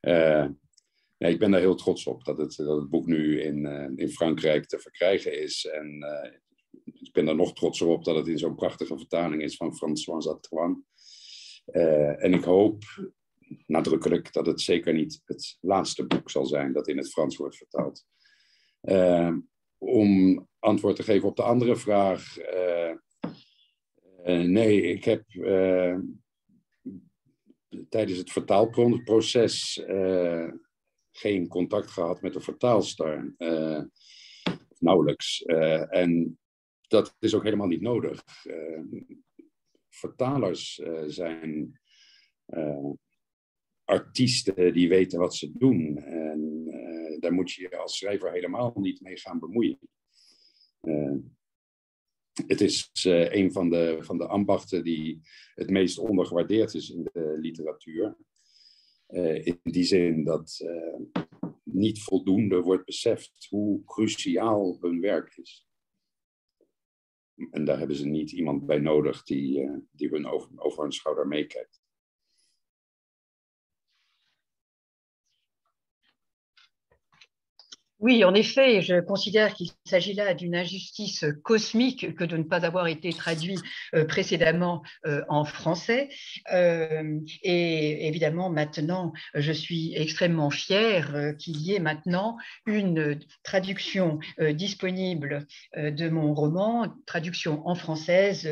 Ja, 0.00 1.28
ik 1.28 1.38
ben 1.38 1.50
daar 1.50 1.60
heel 1.60 1.74
trots 1.74 2.06
op 2.06 2.24
dat 2.24 2.38
het, 2.38 2.56
dat 2.56 2.80
het 2.80 2.88
boek 2.88 3.06
nu 3.06 3.40
in, 3.40 3.66
in 3.96 4.08
Frankrijk 4.08 4.66
te 4.66 4.78
verkrijgen 4.78 5.40
is. 5.40 5.66
En 5.66 6.04
ik 6.84 7.12
ben 7.12 7.28
er 7.28 7.34
nog 7.34 7.52
trotser 7.52 7.86
op 7.86 8.04
dat 8.04 8.16
het 8.16 8.26
in 8.26 8.38
zo'n 8.38 8.54
prachtige 8.54 8.96
vertaling 8.96 9.42
is 9.42 9.56
van 9.56 9.76
François 9.76 10.28
Atouan. 10.28 10.84
en 12.16 12.34
ik 12.34 12.44
hoop 12.44 12.82
nadrukkelijk 13.66 14.32
dat 14.32 14.46
het 14.46 14.60
zeker 14.60 14.92
niet 14.92 15.22
het 15.24 15.58
laatste 15.60 16.06
boek 16.06 16.30
zal 16.30 16.46
zijn 16.46 16.72
dat 16.72 16.88
in 16.88 16.96
het 16.96 17.10
Frans 17.10 17.36
wordt 17.36 17.56
vertaald. 17.56 18.06
Om 19.78 20.48
antwoord 20.58 20.96
te 20.96 21.02
geven 21.02 21.28
op 21.28 21.36
de 21.36 21.42
andere 21.42 21.76
vraag. 21.76 22.36
Nee, 24.24 24.82
ik 24.82 25.04
heb 25.04 25.24
tijdens 27.88 28.18
het 28.18 28.32
vertaalproces 28.32 29.82
geen 31.10 31.48
contact 31.48 31.90
gehad 31.90 32.22
met 32.22 32.32
de 32.32 32.40
vertaalster. 32.40 33.34
nauwelijks. 34.78 35.42
en 35.42 36.38
dat 36.88 37.16
is 37.18 37.34
ook 37.34 37.44
helemaal 37.44 37.66
niet 37.66 37.80
nodig. 37.80 38.22
vertalers 39.88 40.80
zijn 41.06 41.80
artiesten 43.84 44.72
die 44.72 44.88
weten 44.88 45.18
wat 45.18 45.34
ze 45.34 45.52
doen. 45.52 45.96
En 45.98 46.64
daar 47.20 47.32
moet 47.32 47.52
je 47.52 47.62
je 47.62 47.76
als 47.76 47.96
schrijver 47.96 48.32
helemaal 48.32 48.72
niet 48.74 49.00
mee 49.00 49.16
gaan 49.16 49.38
bemoeien. 49.38 49.78
Uh, 50.82 51.16
het 52.46 52.60
is 52.60 53.04
uh, 53.06 53.32
een 53.32 53.52
van 53.52 53.70
de, 53.70 53.98
van 54.00 54.18
de 54.18 54.26
ambachten 54.26 54.84
die 54.84 55.20
het 55.54 55.70
meest 55.70 55.98
ondergewaardeerd 55.98 56.74
is 56.74 56.90
in 56.90 57.02
de 57.12 57.36
literatuur. 57.40 58.16
in 59.44 59.60
die 59.62 59.84
zin 59.84 60.24
dat 60.24 60.60
niet 61.62 62.02
voldoende 62.02 62.60
wordt 62.60 62.84
beseft 62.84 63.46
hoe 63.50 63.84
cruciaal 63.84 64.76
hun 64.80 65.00
werk 65.00 65.36
is. 65.36 65.66
En 67.50 67.64
daar 67.64 67.78
hebben 67.78 67.96
ze 67.96 68.06
niet 68.06 68.32
iemand 68.32 68.66
bij 68.66 68.78
nodig 68.78 69.22
die, 69.22 69.70
die 69.90 70.08
hun 70.08 70.26
over, 70.26 70.50
over 70.56 70.82
hun 70.82 70.92
schouder 70.92 71.26
meekijkt. 71.26 71.77
Oui, 78.00 78.22
en 78.22 78.32
effet, 78.32 78.80
je 78.80 79.00
considère 79.00 79.54
qu'il 79.54 79.70
s'agit 79.84 80.14
là 80.14 80.32
d'une 80.32 80.54
injustice 80.54 81.24
cosmique 81.42 82.14
que 82.14 82.22
de 82.22 82.36
ne 82.36 82.44
pas 82.44 82.64
avoir 82.64 82.86
été 82.86 83.12
traduit 83.12 83.58
euh, 83.96 84.04
précédemment 84.04 84.84
euh, 85.04 85.24
en 85.28 85.44
français. 85.44 86.08
Euh, 86.52 87.18
et 87.42 88.06
évidemment, 88.06 88.50
maintenant, 88.50 89.12
je 89.34 89.50
suis 89.50 89.94
extrêmement 89.96 90.50
fière 90.50 91.34
qu'il 91.40 91.56
y 91.56 91.74
ait 91.74 91.80
maintenant 91.80 92.36
une 92.66 93.18
traduction 93.42 94.20
disponible 94.52 95.46
de 95.76 96.08
mon 96.08 96.34
roman, 96.34 96.94
traduction 97.06 97.66
en 97.66 97.74
française, 97.74 98.48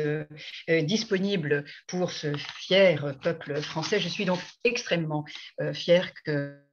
disponible 0.67 1.63
pour 1.87 2.11
ce 2.11 2.35
fier 2.35 3.17
peuple 3.21 3.61
français. 3.61 3.99
Je 3.99 4.09
suis 4.09 4.25
donc 4.25 4.39
extrêmement 4.65 5.23
fière 5.73 6.11
que 6.25 6.66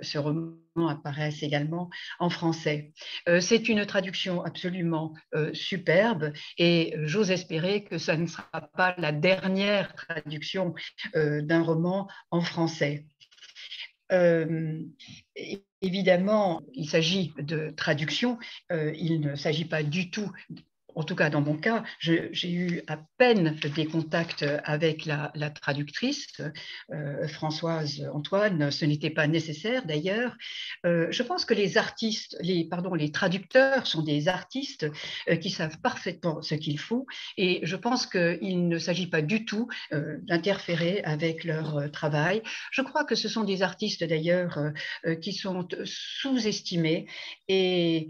ce 0.00 0.18
roman 0.18 0.88
apparaisse 0.88 1.42
également 1.42 1.90
en 2.18 2.30
français. 2.30 2.92
Euh, 3.28 3.40
c'est 3.40 3.68
une 3.68 3.86
traduction 3.86 4.42
absolument 4.42 5.14
euh, 5.34 5.52
superbe 5.54 6.32
et 6.58 6.94
j'ose 7.02 7.30
espérer 7.30 7.84
que 7.84 7.98
ça 7.98 8.16
ne 8.16 8.26
sera 8.26 8.68
pas 8.76 8.94
la 8.98 9.12
dernière 9.12 9.94
traduction 9.94 10.74
d'un 11.14 11.62
roman 11.62 12.08
en 12.30 12.40
français. 12.40 13.06
évidemment, 15.80 16.60
il 16.74 16.88
s'agit 16.88 17.32
de 17.38 17.70
traduction, 17.70 18.38
il 18.70 19.20
ne 19.20 19.34
s'agit 19.36 19.64
pas 19.64 19.82
du 19.82 20.10
tout 20.10 20.30
en 20.94 21.02
tout 21.02 21.14
cas 21.14 21.30
dans 21.30 21.40
mon 21.40 21.56
cas, 21.56 21.82
j'ai 21.98 22.50
eu 22.50 22.82
à 22.86 22.98
peine 23.18 23.56
des 23.74 23.86
contacts 23.86 24.44
avec 24.64 25.06
la, 25.06 25.32
traductrice, 25.50 26.40
euh, 26.92 27.28
Françoise 27.28 28.08
Antoine, 28.12 28.70
ce 28.70 28.84
n'était 28.84 29.10
pas 29.10 29.26
nécessaire 29.26 29.84
d'ailleurs. 29.84 30.36
Euh, 30.86 31.08
je 31.10 31.22
pense 31.22 31.44
que 31.44 31.54
les 31.54 31.78
artistes, 31.78 32.36
les, 32.40 32.64
pardon, 32.64 32.94
les 32.94 33.10
traducteurs 33.10 33.86
sont 33.86 34.02
des 34.02 34.28
artistes 34.28 34.86
euh, 35.28 35.36
qui 35.36 35.50
savent 35.50 35.78
parfaitement 35.80 36.42
ce 36.42 36.54
qu'il 36.54 36.78
faut 36.78 37.06
et 37.36 37.60
je 37.62 37.76
pense 37.76 38.06
qu'il 38.06 38.68
ne 38.68 38.78
s'agit 38.78 39.06
pas 39.06 39.22
du 39.22 39.44
tout 39.44 39.68
d'interférer 39.90 41.02
avec 41.04 41.44
leur 41.44 41.90
travail. 41.90 42.42
Je 42.70 42.82
crois 42.82 43.04
que 43.04 43.14
ce 43.14 43.28
sont 43.28 43.44
des 43.44 43.62
artistes 43.62 44.04
d'ailleurs 44.04 44.58
qui 45.20 45.32
sont 45.32 45.66
sous-estimés 45.84 47.06
et 47.48 48.08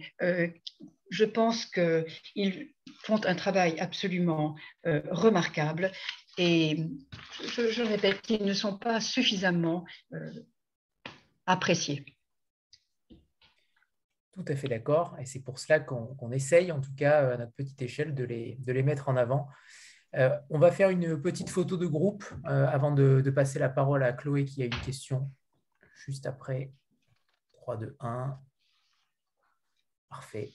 je 1.12 1.24
pense 1.26 1.66
qu'ils 1.66 2.72
font 3.04 3.22
un 3.26 3.34
travail 3.34 3.78
absolument 3.78 4.56
euh, 4.86 5.02
remarquable 5.10 5.92
et 6.38 6.86
je, 7.38 7.82
répète 7.82 8.22
qu'ils 8.22 8.46
ne 8.46 8.54
sont 8.54 8.78
pas 8.78 8.98
suffisamment 8.98 9.84
euh, 10.14 10.32
appréciés. 11.44 12.06
Tout 14.32 14.44
à 14.48 14.56
fait 14.56 14.68
d'accord, 14.68 15.14
et 15.20 15.26
c'est 15.26 15.42
pour 15.42 15.58
cela 15.58 15.80
qu'on 15.80 16.32
essaye, 16.32 16.72
en 16.72 16.80
tout 16.80 16.94
cas 16.96 17.34
à 17.34 17.36
notre 17.36 17.52
petite 17.52 17.82
échelle, 17.82 18.14
de 18.14 18.24
les, 18.24 18.56
de 18.60 18.72
les 18.72 18.82
mettre 18.82 19.10
en 19.10 19.16
avant. 19.16 19.48
Euh, 20.14 20.34
on 20.48 20.58
va 20.58 20.72
faire 20.72 20.88
une 20.88 21.20
petite 21.20 21.50
photo 21.50 21.76
de 21.76 21.86
groupe 21.86 22.24
avant 22.44 22.92
de, 22.92 23.20
de, 23.20 23.30
passer 23.30 23.58
la 23.58 23.68
parole 23.68 24.02
à 24.02 24.14
Chloé 24.14 24.46
qui 24.46 24.62
a 24.62 24.66
une 24.66 24.80
question 24.80 25.30
juste 26.06 26.24
après. 26.24 26.72
3, 27.52 27.76
2, 27.76 27.96
1. 28.00 28.40
Parfait. 30.08 30.54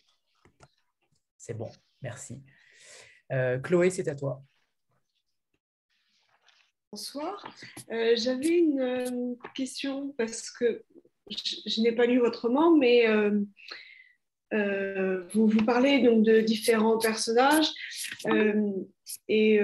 C'est 1.48 1.54
bon, 1.54 1.70
merci. 2.02 2.42
Euh, 3.32 3.58
Chloé, 3.60 3.90
c'est 3.90 4.10
à 4.10 4.16
toi. 4.16 4.44
Bonsoir. 6.92 7.42
Euh, 7.90 8.16
j'avais 8.18 8.58
une 8.58 8.82
euh, 8.82 9.36
question 9.56 10.14
parce 10.18 10.52
que 10.52 10.84
je, 11.30 11.80
n'ai 11.80 11.94
pas 11.94 12.06
lu 12.06 12.20
votre 12.20 12.48
roman, 12.48 12.76
mais 12.76 13.08
vous, 14.52 15.48
vous 15.48 15.66
parlez 15.66 16.02
donc 16.02 16.26
de 16.26 16.42
différents 16.42 16.98
personnages. 16.98 17.70
et 19.30 19.62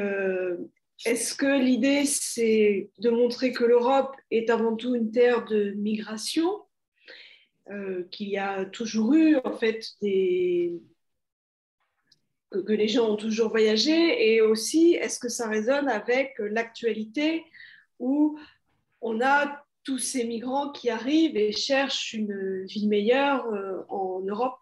est-ce 1.06 1.36
que 1.36 1.62
l'idée, 1.62 2.06
c'est 2.06 2.92
de 3.00 3.10
montrer 3.10 3.52
que 3.52 3.66
l'Europe 3.66 4.16
est 4.32 4.50
avant 4.50 4.78
tout 4.78 4.96
une 4.96 5.12
terre 5.12 5.44
de 5.44 5.72
migration, 5.72 6.62
qu'il 8.10 8.30
y 8.30 8.38
a 8.38 8.64
toujours 8.64 9.14
eu 9.16 9.36
en 9.44 9.58
fait 9.58 9.86
des, 10.02 10.80
que, 12.62 12.74
les 12.74 12.88
gens 12.88 13.10
ont 13.10 13.16
toujours 13.18 13.49
voyagé 13.49 14.34
et 14.34 14.41
aussi 14.41 14.93
est-ce 14.93 15.20
que 15.20 15.30
ça 15.30 15.47
résonne 15.47 15.89
avec 15.89 16.36
l'actualité 16.39 17.43
où 17.99 18.38
on 19.01 19.22
a 19.22 19.66
tous 19.84 19.99
ces 19.99 20.26
migrants 20.26 20.72
qui 20.72 20.89
arrivent 20.89 21.38
et 21.38 21.51
cherchent 21.51 22.14
une 22.14 22.66
vie 22.66 22.88
meilleure 22.88 23.45
euh, 23.47 23.84
en 23.89 24.22
Europe 24.22 24.60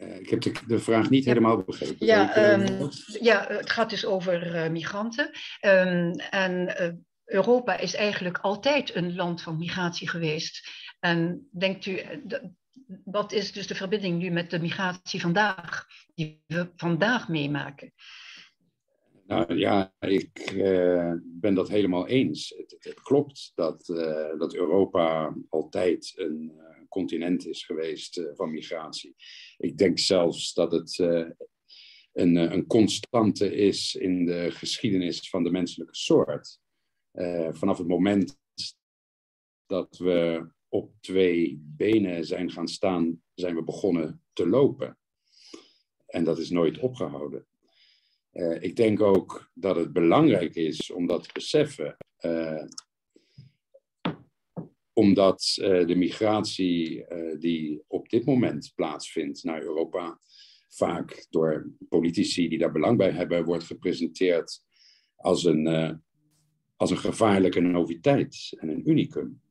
uh, 0.00 0.20
ik 0.20 0.30
heb 0.30 0.42
de, 0.42 0.52
de, 0.66 0.78
vraag 0.78 1.10
niet 1.10 1.24
helemaal 1.24 1.62
begrepen. 1.62 2.06
Ja, 2.06 2.52
um, 2.52 2.90
ja, 3.20 3.46
het 3.48 3.70
gaat 3.70 3.90
dus 3.90 4.06
over 4.06 4.54
uh, 4.54 4.70
migranten. 4.70 5.30
Um, 5.60 6.10
en 6.30 6.76
uh, 6.80 6.92
Europa 7.24 7.76
is 7.78 7.94
eigenlijk 7.94 8.38
altijd 8.38 8.94
een 8.94 9.14
land 9.14 9.42
van 9.42 9.58
migratie 9.58 10.08
geweest. 10.08 10.68
En 11.00 11.48
denkt 11.50 11.86
u, 11.86 12.00
wat 13.04 13.32
is 13.32 13.52
dus 13.52 13.66
de 13.66 13.74
verbinding 13.74 14.18
nu 14.18 14.30
met 14.30 14.50
de 14.50 14.60
migratie 14.60 15.20
vandaag, 15.20 15.86
die 16.14 16.42
we 16.46 16.70
vandaag 16.76 17.28
meemaken? 17.28 17.92
Nou 19.26 19.58
ja, 19.58 19.94
ik 19.98 20.52
uh, 20.52 21.12
ben 21.22 21.54
dat 21.54 21.68
helemaal 21.68 22.06
eens. 22.06 22.54
Het, 22.56 22.76
het 22.78 23.00
klopt 23.00 23.52
dat, 23.54 23.88
uh, 23.88 24.38
dat 24.38 24.54
Europa 24.54 25.36
altijd 25.48 26.12
een 26.16 26.52
uh, 26.56 26.88
continent 26.88 27.46
is 27.46 27.64
geweest 27.64 28.22
van 28.34 28.50
migratie. 28.50 29.14
Ik 29.56 29.78
denk 29.78 29.98
zelfs 29.98 30.54
dat 30.54 30.72
het 30.72 30.98
een, 32.12 32.36
een 32.36 32.66
constante 32.66 33.54
is 33.54 33.94
in 33.94 34.26
de 34.26 34.50
geschiedenis 34.50 35.28
van 35.30 35.44
de 35.44 35.50
menselijke 35.50 35.96
soort. 35.96 36.58
vanaf 37.50 37.78
het 37.78 37.86
moment 37.86 38.38
dat 39.66 39.96
we 39.96 40.46
op 40.74 40.92
twee 41.00 41.62
benen 41.76 42.24
zijn 42.24 42.50
gaan 42.50 42.68
staan, 42.68 43.22
zijn 43.34 43.54
we 43.54 43.62
begonnen 43.62 44.22
te 44.32 44.48
lopen. 44.48 44.98
En 46.06 46.24
dat 46.24 46.38
is 46.38 46.50
nooit 46.50 46.78
opgehouden. 46.78 47.46
Uh, 48.32 48.62
ik 48.62 48.76
denk 48.76 49.00
ook 49.00 49.50
dat 49.54 49.76
het 49.76 49.92
belangrijk 49.92 50.54
is 50.54 50.90
om 50.90 51.06
dat 51.06 51.22
te 51.22 51.30
beseffen. 51.32 51.96
Uh, 52.20 52.64
omdat 54.92 55.56
uh, 55.60 55.86
de 55.86 55.94
migratie 55.94 57.06
die 57.38 57.82
op 57.86 58.08
dit 58.08 58.24
moment 58.24 58.72
plaatsvindt 58.74 59.44
naar 59.44 59.62
Europa 59.62 60.18
vaak 60.68 61.26
door 61.30 61.70
politici 61.88 62.48
die 62.48 62.58
daar 62.58 62.72
belang 62.72 62.96
bij 62.96 63.10
hebben, 63.10 63.44
wordt 63.44 63.64
gepresenteerd 63.64 64.62
als 65.16 65.44
een, 65.44 66.02
als 66.76 66.90
een 66.90 66.98
gevaarlijke 66.98 67.60
noviteit 67.60 68.56
en 68.58 68.68
een 68.68 68.88
unicum. 68.88 69.42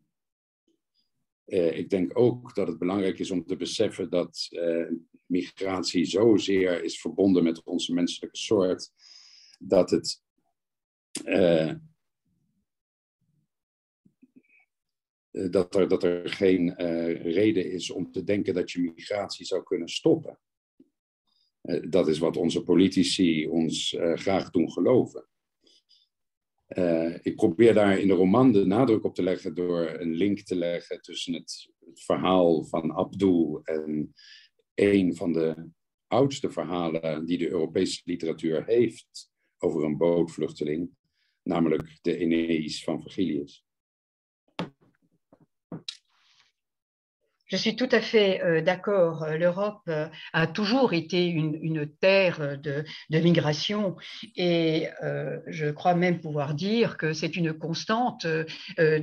Uh, 1.45 1.77
ik 1.77 1.89
denk 1.89 2.17
ook 2.17 2.55
dat 2.55 2.67
het 2.67 2.77
belangrijk 2.77 3.19
is 3.19 3.31
om 3.31 3.45
te 3.45 3.55
beseffen 3.55 4.09
dat 4.09 4.47
uh, 4.49 4.91
migratie 5.25 6.05
zozeer 6.05 6.83
is 6.83 7.01
verbonden 7.01 7.43
met 7.43 7.63
onze 7.63 7.93
menselijke 7.93 8.37
soort, 8.37 8.91
dat 9.59 9.89
het 9.89 10.21
uh, 11.25 11.73
dat, 15.31 15.75
er, 15.75 15.87
dat 15.87 16.03
er 16.03 16.29
geen 16.29 16.73
reden 17.21 17.71
is 17.71 17.91
om 17.91 18.11
te 18.11 18.23
denken 18.23 18.53
dat 18.53 18.71
je 18.71 18.81
migratie 18.81 19.45
zou 19.45 19.63
kunnen 19.63 19.89
stoppen. 19.89 20.39
dat 21.89 22.07
is 22.07 22.17
wat 22.17 22.37
onze 22.37 22.63
politici 22.63 23.47
ons 23.47 23.95
graag 23.99 24.49
doen 24.49 24.71
geloven. 24.71 25.27
Uh, 26.77 27.17
ik 27.21 27.35
probeer 27.35 27.73
daar 27.73 27.99
in 27.99 28.07
de 28.07 28.13
roman 28.13 28.51
de 28.51 28.65
nadruk 28.65 29.03
op 29.03 29.15
te 29.15 29.23
leggen 29.23 29.55
door 29.55 29.89
een 29.89 30.13
link 30.13 30.39
te 30.39 30.55
leggen 30.55 31.01
tussen 31.01 31.33
het, 31.33 31.69
het 31.85 32.03
verhaal 32.03 32.63
van 32.63 32.93
Abdul 32.93 33.61
en 33.63 34.13
een 34.73 35.15
van 35.15 35.33
de 35.33 35.69
oudste 36.07 36.51
verhalen 36.51 37.25
die 37.25 37.37
de 37.37 37.49
Europese 37.49 38.01
literatuur 38.05 38.65
heeft 38.65 39.31
over 39.57 39.83
een 39.83 39.97
bootvluchteling, 39.97 40.89
namelijk 41.43 41.97
de 42.01 42.19
Aeneis 42.19 42.83
van 42.83 43.01
Virgilius. 43.01 43.65
Je 47.47 47.57
suis 47.57 47.75
tout 47.75 47.89
à 47.91 47.99
fait 47.99 48.41
euh, 48.41 48.61
d'accord. 48.61 49.23
Euh, 49.23 49.37
L'Europe 49.37 49.81
euh, 49.89 50.07
a 50.31 50.47
toujours 50.47 50.93
été 50.93 51.27
une, 51.27 51.87
terre 51.99 52.57
de, 52.57 52.85
migration 53.09 53.95
et 54.35 54.87
je 55.47 55.69
crois 55.71 55.95
même 55.95 56.19
pouvoir 56.19 56.53
dire 56.53 56.97
que 56.97 57.13
c'est 57.13 57.35
une 57.35 57.53
constante 57.53 58.25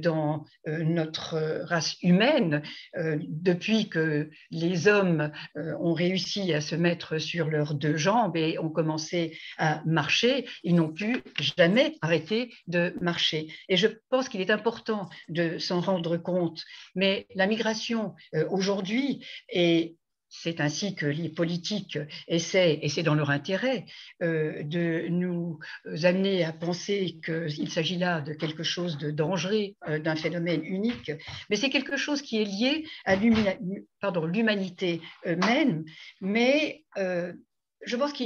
dans 0.03 0.45
notre 0.67 1.65
race 1.65 1.97
humaine 2.03 2.63
depuis 2.97 3.89
que 3.89 4.31
les 4.51 4.89
hommes 4.89 5.31
ont 5.57 5.93
réussi 5.93 6.53
à 6.53 6.61
se 6.61 6.75
mettre 6.75 7.19
sur 7.19 7.49
leurs 7.49 7.75
deux 7.75 7.97
jambes 7.97 8.37
et 8.37 8.59
ont 8.59 8.69
commencé 8.69 9.39
à 9.59 9.83
marcher. 9.87 10.47
Ils 10.65 10.75
n'ont 10.75 10.93
pu 10.93 11.23
jamais 11.57 11.97
arrêter 12.03 12.53
de 12.67 12.95
marcher. 13.01 13.49
Et 13.69 13.77
je 13.77 13.89
pense 14.11 14.29
qu'il 14.29 14.41
est 14.41 14.51
important 14.51 15.09
de 15.29 15.59
s'en 15.59 15.81
rendre 15.81 16.17
compte. 16.17 16.63
Mais 16.95 17.27
la 17.35 17.47
migration 17.47 18.15
aujourd'hui, 18.49 19.25
et 19.49 19.97
c'est 20.29 20.61
ainsi 20.61 20.95
que 20.95 21.07
les 21.07 21.29
politiques 21.29 21.99
essaient, 22.29 22.79
et 22.83 22.89
c'est 22.89 23.03
dans 23.03 23.15
leur 23.15 23.31
intérêt, 23.31 23.85
euh, 24.23 24.63
de 24.63 25.09
nous 25.09 25.59
amener 26.05 26.45
à 26.45 26.53
penser 26.53 27.19
qu'il 27.25 27.71
s'agit 27.71 27.99
là 27.99 28.21
de 28.21 28.33
quelque 28.33 28.63
chose 28.63 28.97
de 28.97 29.11
dangereux, 29.11 29.75
euh, 29.89 29.99
d'un 29.99 30.15
phénomène 30.15 30.65
unique, 30.65 31.11
mais 31.51 31.57
c'est 31.57 31.71
quelque 31.71 31.97
chose 31.97 32.23
qui 32.23 32.41
est 32.41 32.45
lié 32.45 32.87
à 33.05 33.17
l'humanité 33.17 35.01
même, 35.27 35.85
mais 36.21 36.85
je 36.97 37.97
pense 37.97 38.13
que 38.13 38.25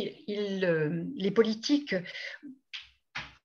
les 1.16 1.30
politiques 1.30 1.94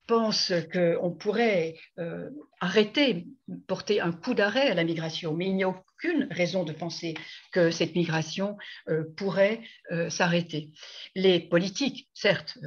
pense 0.10 0.52
qu'on 0.74 1.12
pourrait 1.12 1.76
euh, 2.00 2.32
arrêter, 2.60 3.28
porter 3.68 4.02
un 4.02 4.12
coup 4.12 4.34
d'arrêt 4.34 4.72
à 4.72 4.74
la 4.74 4.84
migration, 4.84 5.36
mais 5.36 5.46
il 5.46 5.56
n'y 5.56 5.64
a 5.64 5.70
aucune 5.70 6.28
raison 6.32 6.64
de 6.64 6.74
penser 6.74 7.14
que 7.52 7.70
cette 7.70 7.94
migration 7.94 8.58
euh, 8.88 9.04
pourrait 9.16 9.62
euh, 9.92 10.10
s'arrêter. 10.10 10.72
Les 11.14 11.40
politiques, 11.40 12.10
certes, 12.16 12.58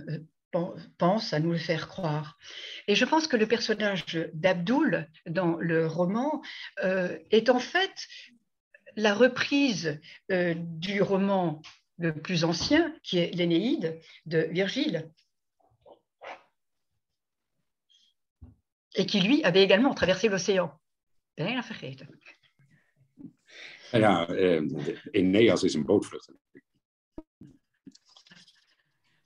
pensent 0.99 1.32
à 1.32 1.40
nous 1.40 1.51
le 1.51 1.59
faire 1.59 1.88
croire. 1.88 2.38
Et 2.86 2.95
je 2.95 3.05
pense 3.05 3.26
que 3.26 3.36
le 3.36 3.49
personnage 3.49 4.05
d'Abdoul 4.34 5.09
dans 5.26 5.57
le 5.57 5.86
roman 5.86 6.43
est 7.30 7.49
en 7.49 7.59
fait 7.59 8.07
la 8.97 9.14
reprise 9.14 9.99
du 10.28 11.01
roman 11.01 11.62
le 11.97 12.12
plus 12.12 12.45
ancien, 12.45 12.95
qui 13.03 13.16
est 13.16 13.34
l'Énéide 13.34 13.99
de 14.26 14.47
Virgile, 14.51 15.11
et 18.95 19.07
qui, 19.07 19.20
lui, 19.20 19.43
avait 19.45 19.62
également 19.62 19.95
traversé 19.95 20.28
l'océan. 20.28 20.78
Bijna 21.36 21.62
vergeten. 21.62 22.09
Ja, 23.93 24.28
eh, 24.28 24.62
Eneas 25.11 25.62
is 25.62 25.74
een 25.74 25.84
bootvluchteling. 25.84 26.40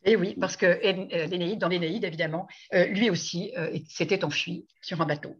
Et 0.02 0.12
eh 0.12 0.16
oui, 0.16 0.36
parce 0.38 0.56
que 0.56 0.66
euh, 0.66 1.26
l'Énéide, 1.26 1.58
dans 1.58 1.68
l'Énéide, 1.68 2.04
évidemment, 2.04 2.46
euh, 2.74 2.86
lui 2.86 3.10
aussi 3.10 3.52
euh, 3.56 3.76
s'était 3.88 4.24
enfui 4.24 4.68
sur 4.80 5.00
un 5.00 5.06
bateau. 5.06 5.34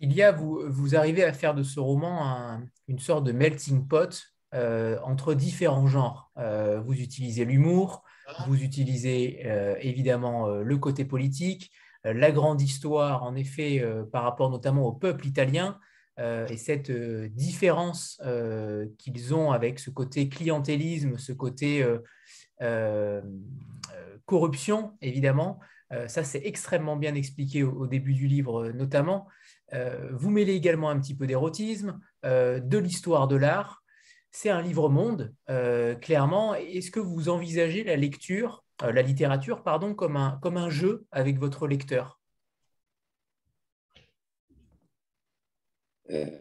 Il 0.00 0.14
y 0.14 0.22
a, 0.22 0.32
vous, 0.32 0.62
vous 0.66 0.96
arrivez 0.96 1.24
à 1.24 1.34
faire 1.34 1.54
de 1.54 1.62
ce 1.62 1.78
roman 1.78 2.26
un, 2.26 2.66
une 2.86 3.00
sorte 3.00 3.24
de 3.24 3.32
melting 3.32 3.86
pot 3.86 4.22
euh, 4.54 4.98
entre 5.02 5.34
différents 5.34 5.88
genres. 5.88 6.30
Euh, 6.38 6.80
vous 6.80 6.94
utilisez 6.94 7.44
l'humour, 7.44 8.02
vous 8.46 8.62
utilisez 8.62 9.42
euh, 9.44 9.76
évidemment 9.80 10.48
le 10.48 10.78
côté 10.78 11.04
politique, 11.04 11.70
euh, 11.70 11.87
la 12.04 12.30
grande 12.30 12.60
histoire, 12.60 13.22
en 13.22 13.34
effet, 13.34 13.80
euh, 13.80 14.04
par 14.04 14.22
rapport 14.22 14.50
notamment 14.50 14.86
au 14.86 14.92
peuple 14.92 15.26
italien, 15.26 15.78
euh, 16.18 16.46
et 16.48 16.56
cette 16.56 16.90
différence 16.90 18.20
qu'ils 18.98 19.34
ont 19.34 19.52
avec 19.52 19.78
ce 19.78 19.90
côté 19.90 20.28
clientélisme, 20.28 21.16
ce 21.16 21.32
côté 21.32 21.86
corruption, 24.26 24.96
évidemment. 25.00 25.60
ça, 26.08 26.24
c'est 26.24 26.42
extrêmement 26.44 26.96
bien 26.96 27.14
expliqué 27.14 27.62
au, 27.62 27.86
début 27.86 28.14
du 28.14 28.26
livre, 28.26 28.70
notamment. 28.70 29.28
vous 30.10 30.30
mêlez 30.30 30.54
également 30.54 30.90
un 30.90 30.98
petit 30.98 31.14
peu 31.14 31.28
d'érotisme, 31.28 32.00
de 32.24 32.78
l'histoire 32.78 33.28
de 33.28 33.36
l'art. 33.36 33.84
C'est 34.32 34.50
un 34.50 34.60
livre-monde, 34.60 35.32
clairement. 36.02 36.56
Est-ce 36.56 36.90
que 36.90 37.00
vous 37.00 37.28
envisagez 37.28 37.84
la 37.84 37.94
lecture 37.94 38.64
euh, 38.64 38.67
la 38.82 39.02
littérature 39.02 39.62
pardon, 39.62 39.94
comme, 39.94 40.16
un 40.56 40.70
jeu 40.70 41.06
avec 41.10 41.38
votre 41.38 41.66
lecteur 41.66 42.20
uh, 46.08 46.38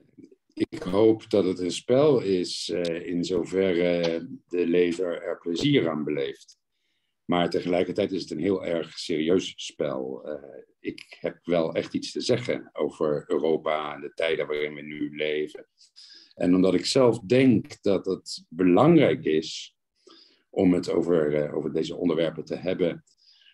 Ik 0.54 0.84
hoop 0.84 1.30
dat 1.30 1.44
het 1.44 1.60
een 1.60 1.72
spel 1.72 2.22
is 2.22 2.70
uh, 2.70 3.08
in 3.08 3.24
zoverre 3.24 4.28
de 4.48 4.68
lezer 4.68 5.22
er 5.22 5.38
plezier 5.38 5.90
aan 5.90 6.04
beleeft. 6.04 6.58
Maar 7.26 7.50
tegelijkertijd 7.50 8.12
is 8.12 8.22
het 8.22 8.32
een 8.32 8.40
heel 8.40 8.66
erg 8.66 8.98
serieus 8.98 9.54
spel. 9.56 10.30
Uh, 10.30 10.64
ik 10.80 11.18
heb 11.20 11.40
wel 11.44 11.74
echt 11.74 11.94
iets 11.94 12.12
te 12.12 12.22
zeggen 12.22 12.70
over 12.74 13.24
Europa 13.28 13.94
en 13.94 14.02
de 14.02 14.14
tijden 14.14 14.48
waarin 14.48 14.74
we 14.74 14.82
nu 14.82 15.16
leven. 15.16 15.68
En 16.36 16.56
omdat 16.56 16.74
ik 16.74 16.86
zelf 16.86 17.20
denk 17.20 17.82
dat 17.82 18.06
het 18.06 18.46
belangrijk 18.50 19.24
is 19.24 19.77
om 20.50 20.74
het 20.74 20.90
over, 20.90 21.46
uh, 21.46 21.56
over 21.56 21.74
deze 21.74 21.96
onderwerpen 21.96 22.46
te 22.46 22.56
hebben, 22.56 23.04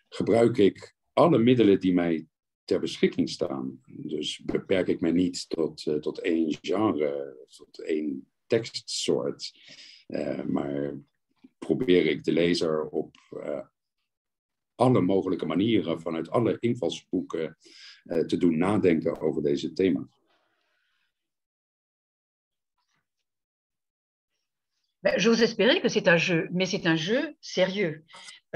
gebruik 0.08 0.56
ik 0.56 0.94
alle 1.12 1.38
middelen 1.38 1.80
die 1.80 1.94
mij 1.94 2.26
ter 2.64 2.80
beschikking 2.80 3.28
staan. 3.30 3.80
Dus 3.86 4.42
beperk 4.44 4.88
ik 4.88 5.00
mij 5.00 5.12
niet 5.12 5.48
tot, 5.48 5.86
uh, 5.86 5.94
tot 5.94 6.18
één 6.18 6.56
genre, 6.60 7.46
tot 7.56 7.80
één 7.80 8.28
tekstsoort, 8.46 9.52
uh, 10.06 10.42
maar 10.42 10.98
probeer 11.58 12.06
ik 12.06 12.24
de 12.24 12.32
lezer 12.32 12.88
op 12.88 13.16
alle 14.74 15.00
mogelijke 15.00 15.46
manieren, 15.46 16.00
vanuit 16.00 16.30
alle 16.30 16.56
invalsboeken, 16.60 17.56
te 18.26 18.36
doen 18.36 18.58
nadenken 18.58 19.20
over 19.20 19.42
deze 19.42 19.72
thema's. 19.72 20.23
Ben, 25.04 25.12
j'ose 25.18 25.42
espérer 25.42 25.82
que 25.82 25.90
c'est 25.90 26.08
un 26.08 26.16
jeu, 26.16 26.48
mais 26.50 26.64
c'est 26.64 26.86
un 26.86 26.96
jeu 26.96 27.36
sérieux. 27.42 28.04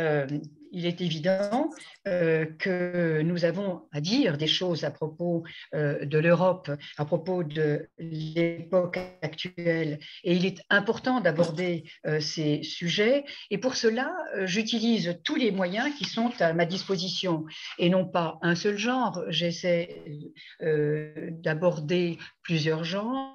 Euh, 0.01 0.26
il 0.72 0.86
est 0.86 1.03
évident 1.03 1.68
euh, 2.07 2.46
que 2.59 3.20
nous 3.20 3.44
avons 3.44 3.82
à 3.92 4.01
dire 4.01 4.38
des 4.38 4.46
choses 4.46 4.84
à 4.84 4.90
propos 4.90 5.42
euh, 5.74 6.07
de 6.07 6.18
l'Europe, 6.18 6.70
à 6.96 7.05
propos 7.05 7.44
de 7.44 7.86
l'époque 7.99 8.99
actuelle, 9.20 9.99
et 10.24 10.34
il 10.36 10.46
est 10.46 10.62
important 10.70 11.20
d'aborder 11.20 11.84
ces 12.20 12.62
sujets. 12.62 13.24
Et 13.51 13.59
pour 13.59 13.76
cela, 13.76 14.11
j'utilise 14.44 15.18
tous 15.24 15.36
les 15.36 15.51
moyens 15.51 15.94
qui 15.96 16.07
sont 16.07 16.32
à 16.40 16.55
ma 16.55 16.64
disposition, 16.64 17.44
et 17.78 17.90
non 17.90 18.07
pas 18.07 18.38
un 18.40 18.55
seul 18.55 18.78
genre. 18.78 19.22
J'essaie 19.28 20.03
d'aborder 20.61 22.16
plusieurs 22.42 22.84
genres 22.84 23.34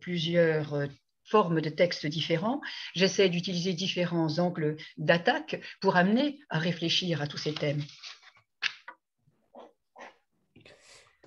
plusieurs 0.00 0.88
formes 1.24 1.60
de 1.60 1.70
textes 1.70 2.06
différents. 2.06 2.60
J'essaie 2.94 3.28
d'utiliser 3.28 3.72
différents 3.72 4.38
angles 4.38 4.76
d'attaque 4.96 5.60
pour 5.80 5.96
amener 5.96 6.40
à 6.50 6.58
réfléchir 6.58 7.22
à 7.22 7.26
tous 7.26 7.38
ces 7.38 7.54
thèmes. 7.54 7.82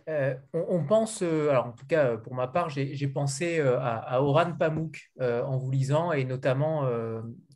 Euh, 0.08 0.36
on, 0.54 0.86
pense, 0.86 1.24
euh, 1.24 1.50
alors 1.50 1.68
en 1.68 1.72
tout 1.72 1.88
cas 1.88 2.18
pour 2.18 2.36
ma 2.36 2.48
part, 2.48 2.70
j'ai 2.70 3.08
pensé 3.08 3.60
euh, 3.60 3.80
à, 3.80 4.22
Oran 4.22 4.54
Pamuk 4.54 5.12
en 5.20 5.58
vous 5.58 5.72
lisant 5.72 6.12
et 6.12 6.26
notamment 6.26 6.88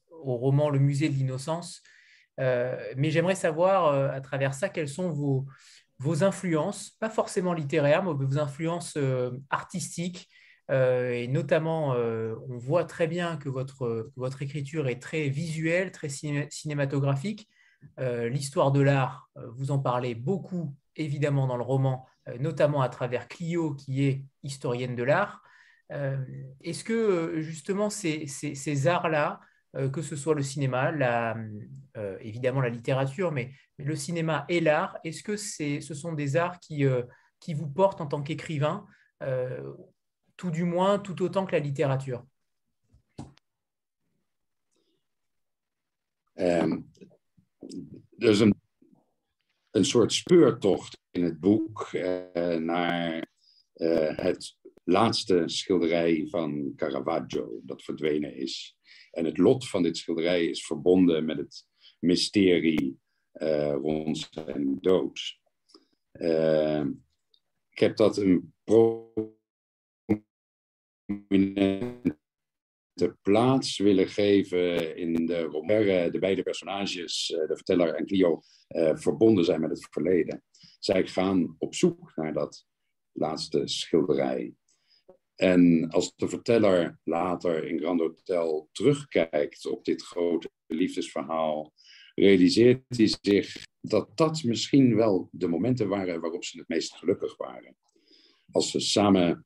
au 0.09 0.35
roman 0.37 0.69
Le 0.69 0.79
musée 0.79 1.09
de 1.09 1.15
l'innocence. 1.15 1.83
mais 2.37 3.11
j'aimerais 3.11 3.35
savoir 3.35 3.93
à 4.11 4.21
travers 4.21 4.53
ça 4.53 4.69
quelles 4.69 4.89
sont 4.89 5.09
vos 5.99 6.23
influences, 6.23 6.91
pas 6.99 7.09
forcément 7.09 7.53
littéraires, 7.53 8.03
mais 8.03 8.13
vos 8.13 8.39
influences 8.39 8.97
artistiques 9.49 10.27
euh, 10.69 11.11
et 11.11 11.27
notamment, 11.27 11.93
euh, 11.93 12.35
on 12.47 12.57
voit 12.57 12.85
très 12.85 13.07
bien 13.07 13.37
que 13.37 13.49
votre, 13.49 14.11
votre 14.15 14.41
écriture 14.41 14.87
est 14.87 15.01
très 15.01 15.29
visuelle, 15.29 15.91
très 15.91 16.09
cinématographique. 16.09 17.47
Euh, 17.99 18.29
l'histoire 18.29 18.71
de 18.71 18.81
l'art, 18.81 19.29
vous 19.35 19.71
en 19.71 19.79
parlez 19.79 20.13
beaucoup, 20.15 20.75
évidemment, 20.95 21.47
dans 21.47 21.57
le 21.57 21.63
roman, 21.63 22.05
notamment 22.39 22.81
à 22.81 22.89
travers 22.89 23.27
Clio, 23.27 23.73
qui 23.73 24.05
est 24.05 24.23
historienne 24.43 24.95
de 24.95 25.03
l'art. 25.03 25.41
Est-ce 25.89 26.83
que, 26.83 27.41
justement, 27.41 27.89
ces, 27.89 28.27
ces, 28.27 28.87
arts-là, 28.87 29.39
que 29.91 30.03
ce 30.03 30.15
soit 30.15 30.35
le 30.35 30.43
cinéma, 30.43 30.93
évidemment 32.19 32.61
la 32.61 32.69
littérature, 32.69 33.31
mais, 33.31 33.51
le 33.77 33.95
cinéma 33.95 34.45
et 34.49 34.59
l'art, 34.59 34.97
est-ce 35.03 35.23
que 35.23 35.37
ce 35.37 35.93
sont 35.95 36.13
des 36.13 36.35
arts 36.35 36.59
qui, 36.59 36.85
qui 37.39 37.53
vous 37.55 37.69
portent 37.69 38.01
en 38.01 38.07
tant 38.07 38.21
qu'écrivain 38.21 38.85
tout 40.39 40.51
du 40.51 40.63
moins 40.63 40.99
tout 40.99 41.21
autant 41.21 41.45
que 41.45 41.51
la 41.51 41.59
littérature 41.59 42.23
um, 46.37 46.89
Er 48.19 48.29
is 48.29 48.39
een, 48.39 48.61
een 49.71 49.85
soort 49.85 50.13
speurtocht 50.13 50.99
in 51.11 51.23
het 51.23 51.39
boek 51.39 51.91
uh, 51.91 52.55
naar 52.55 53.27
uh, 53.75 54.17
het 54.17 54.57
laatste 54.83 55.43
schilderij 55.45 56.27
van 56.29 56.73
Caravaggio 56.75 57.59
dat 57.63 57.83
verdwenen 57.83 58.35
is. 58.35 58.77
En 59.11 59.25
het 59.25 59.37
lot 59.37 59.69
van 59.69 59.83
dit 59.83 59.97
schilderij 59.97 60.45
is 60.45 60.65
verbonden 60.65 61.25
met 61.25 61.37
het 61.37 61.65
mysterie 61.99 62.99
uh, 63.33 63.71
rond 63.71 64.27
zijn 64.31 64.77
dood. 64.81 65.37
ik 67.69 67.79
heb 67.79 67.95
dat 67.95 68.17
een 68.17 68.53
de 72.99 73.17
plaats 73.21 73.77
willen 73.77 74.07
geven 74.07 74.95
in 74.97 75.25
de 75.25 75.41
roman. 75.41 76.11
De 76.11 76.17
beide 76.19 76.43
personages, 76.43 77.31
eh, 77.31 77.47
de 77.47 77.55
verteller 77.55 77.93
en 77.93 78.05
Clio, 78.05 78.41
eh, 78.67 78.95
verbonden 78.95 79.45
zijn 79.45 79.61
met 79.61 79.69
het 79.69 79.87
verleden. 79.91 80.43
Zij 80.79 81.07
gaan 81.07 81.55
op 81.57 81.75
zoek 81.75 82.11
naar 82.15 82.33
dat 82.33 82.65
laatste 83.11 83.61
schilderij. 83.67 84.53
En 85.35 85.89
als 85.89 86.15
de 86.15 86.27
verteller 86.27 86.99
later 87.03 87.67
in 87.67 87.79
Grand 87.79 87.99
Hotel 87.99 88.69
terugkijkt 88.71 89.65
op 89.65 89.85
dit 89.85 90.01
grote 90.01 90.49
liefdesverhaal, 90.67 91.73
realiseert 92.15 92.83
hij 92.87 93.17
zich 93.21 93.67
dat 93.81 94.17
dat 94.17 94.43
misschien 94.43 94.95
wel 94.95 95.29
de 95.31 95.47
momenten 95.47 95.87
waren 95.87 96.21
waarop 96.21 96.43
ze 96.43 96.57
het 96.57 96.67
meest 96.67 96.95
gelukkig 96.95 97.37
waren. 97.37 97.75
Als 98.51 98.71
ze 98.71 98.79
samen 98.79 99.45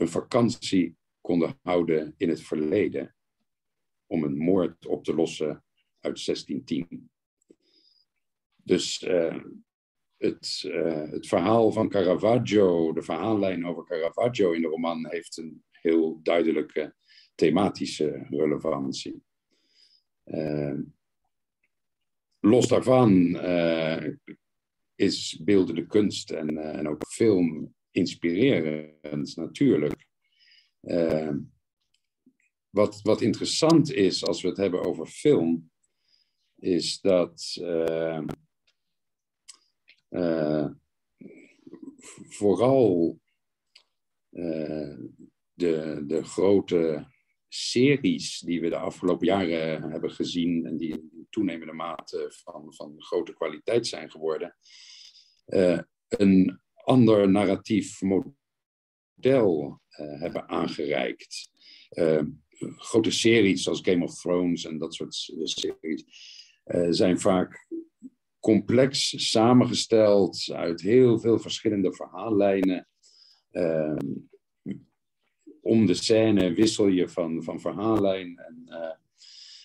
een 0.00 0.08
vakantie 0.08 0.96
konden 1.20 1.58
houden 1.62 2.14
in 2.16 2.28
het 2.28 2.40
verleden 2.40 3.14
om 4.06 4.24
een 4.24 4.38
moord 4.38 4.86
op 4.86 5.04
te 5.04 5.14
lossen 5.14 5.64
uit 6.00 6.24
1610. 6.24 7.10
Dus 8.56 9.02
uh, 9.02 9.44
het, 10.16 10.62
uh, 10.66 11.10
het 11.10 11.26
verhaal 11.26 11.72
van 11.72 11.88
Caravaggio, 11.88 12.92
de 12.92 13.02
verhaallijn 13.02 13.66
over 13.66 13.84
Caravaggio 13.84 14.52
in 14.52 14.62
de 14.62 14.68
roman, 14.68 15.06
heeft 15.08 15.36
een 15.36 15.64
heel 15.70 16.20
duidelijke 16.22 16.94
thematische 17.34 18.26
relevantie. 18.30 19.22
Uh, 20.24 20.78
los 22.40 22.68
daarvan 22.68 23.40
is 24.94 25.40
beeldende 25.44 25.86
kunst 25.86 26.30
en, 26.30 26.58
en 26.58 26.88
ook 26.88 27.06
film 27.06 27.74
inspirerend 27.90 29.36
natuurlijk. 29.36 30.08
Uh, 30.80 31.36
wat, 32.70 33.00
wat 33.02 33.20
interessant 33.20 33.92
is 33.92 34.24
als 34.26 34.42
we 34.42 34.48
het 34.48 34.56
hebben 34.56 34.84
over 34.84 35.06
film, 35.06 35.70
is 36.58 37.00
dat 37.00 37.56
uh, 37.60 38.22
uh, 40.10 40.68
vooral 42.28 43.20
de, 44.30 46.02
de 46.06 46.24
grote 46.24 47.06
series 47.48 48.38
die 48.38 48.60
we 48.60 48.68
de 48.68 48.76
afgelopen 48.76 49.26
jaren 49.26 49.90
hebben 49.90 50.10
gezien 50.10 50.66
en 50.66 50.76
die 50.76 50.90
in 50.90 51.26
toenemende 51.30 51.72
mate 51.72 52.32
van, 52.44 52.74
van 52.74 52.94
grote 53.02 53.32
kwaliteit 53.32 53.86
zijn 53.86 54.10
geworden, 54.10 54.56
een 56.08 56.60
ander 56.90 57.28
narratief 57.28 58.00
model 58.02 59.80
uh, 60.00 60.20
hebben 60.20 60.48
aangereikt. 60.48 61.50
Uh, 61.90 62.22
grote 62.76 63.10
series 63.10 63.62
zoals 63.62 63.80
Game 63.82 64.04
of 64.04 64.20
Thrones 64.20 64.64
en 64.64 64.78
dat 64.78 64.94
soort 64.94 65.14
series 65.42 66.04
uh, 66.64 66.86
zijn 66.90 67.20
vaak 67.20 67.68
complex 68.40 69.28
samengesteld 69.30 70.48
uit 70.52 70.80
heel 70.80 71.20
veel 71.20 71.38
verschillende 71.38 71.94
verhaallijnen. 71.94 72.88
om 75.60 75.86
de 75.86 75.94
scène 75.94 76.52
wissel 76.52 76.86
je 76.86 77.08
van, 77.08 77.42
van 77.42 77.60
verhaallijn. 77.60 78.38
En, 78.38 78.64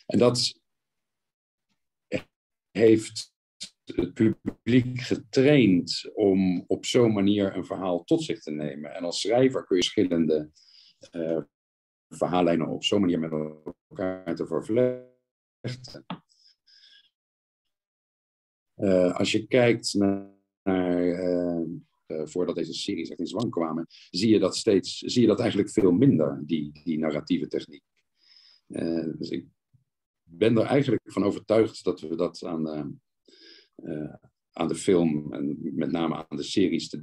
en 0.05 0.19
dat 0.19 0.59
heeft 2.71 3.34
het 3.85 4.13
publiek 4.13 4.99
getraind 4.99 6.11
om 6.13 6.63
op 6.67 6.85
zo'n 6.85 7.13
manier 7.13 7.55
een 7.55 7.65
verhaal 7.65 8.03
tot 8.03 8.23
zich 8.23 8.41
te 8.41 8.51
nemen. 8.51 8.95
En 8.95 9.03
als 9.03 9.21
schrijver 9.21 9.65
kun 9.65 9.75
je 9.75 9.83
verschillende 9.83 10.51
uh, 11.11 11.41
verhaallijnen 12.09 12.67
op 12.67 12.83
zo'n 12.83 13.01
manier 13.01 13.19
met 13.19 13.31
elkaar 13.31 14.35
te 14.35 14.47
vervlechten. 14.47 16.05
Uh, 18.75 19.15
als 19.15 19.31
je 19.31 19.47
kijkt 19.47 19.93
naar, 19.93 20.33
uh, 20.63 21.61
voordat 22.07 22.55
deze 22.55 22.73
series 22.73 23.09
echt 23.09 23.19
in 23.19 23.27
zwang 23.27 23.49
kwamen, 23.49 23.85
zie 24.09 24.29
je 24.29 24.39
dat 24.39 24.55
steeds, 24.55 24.97
zie 24.97 25.21
je 25.21 25.27
dat 25.27 25.39
eigenlijk 25.39 25.69
veel 25.69 25.91
minder, 25.91 26.43
die, 26.45 26.81
die 26.83 26.99
narratieve 26.99 27.47
techniek. 27.47 27.83
dus 29.17 29.29
ik 29.29 29.47
ben 30.23 30.57
er 30.57 30.65
eigenlijk 30.65 31.11
van 31.11 31.23
overtuigd 31.23 31.83
dat 31.83 31.99
we 31.99 32.15
dat 32.15 32.43
aan 32.43 33.01
aan 34.53 34.67
de 34.67 34.75
film 34.75 35.33
en 35.33 35.57
met 35.75 35.91
name 35.91 36.15
aan 36.15 36.37
de 36.37 36.43
series 36.43 36.89
te. 36.89 36.97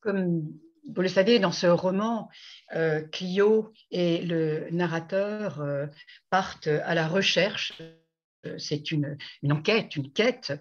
Comme 0.00 0.60
vous 0.94 1.02
le 1.02 1.08
savez, 1.08 1.38
dans 1.38 1.52
ce 1.52 1.66
roman, 1.66 2.28
euh, 2.74 3.02
Clio 3.02 3.72
et 3.90 4.22
le 4.22 4.68
narrateur 4.70 5.60
euh, 5.60 5.86
partent 6.30 6.66
à 6.66 6.94
la 6.94 7.06
recherche 7.06 7.72
euh, 8.46 8.56
c'est 8.58 8.90
une, 8.90 9.18
enquête, 9.50 9.96
une 9.96 10.12
quête 10.12 10.52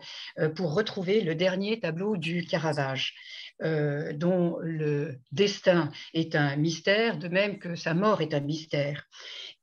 pour 0.55 0.73
retrouver 0.73 1.21
le 1.21 1.33
dernier 1.33 1.79
tableau 1.79 2.17
du 2.17 2.45
Caravage, 2.45 3.15
euh, 3.61 4.13
dont 4.13 4.57
le 4.61 5.19
destin 5.33 5.91
est 6.13 6.35
un 6.35 6.55
mystère, 6.55 7.17
de 7.17 7.27
même 7.27 7.59
que 7.59 7.75
sa 7.75 7.93
mort 7.93 8.21
est 8.21 8.33
un 8.33 8.39
mystère. 8.39 9.05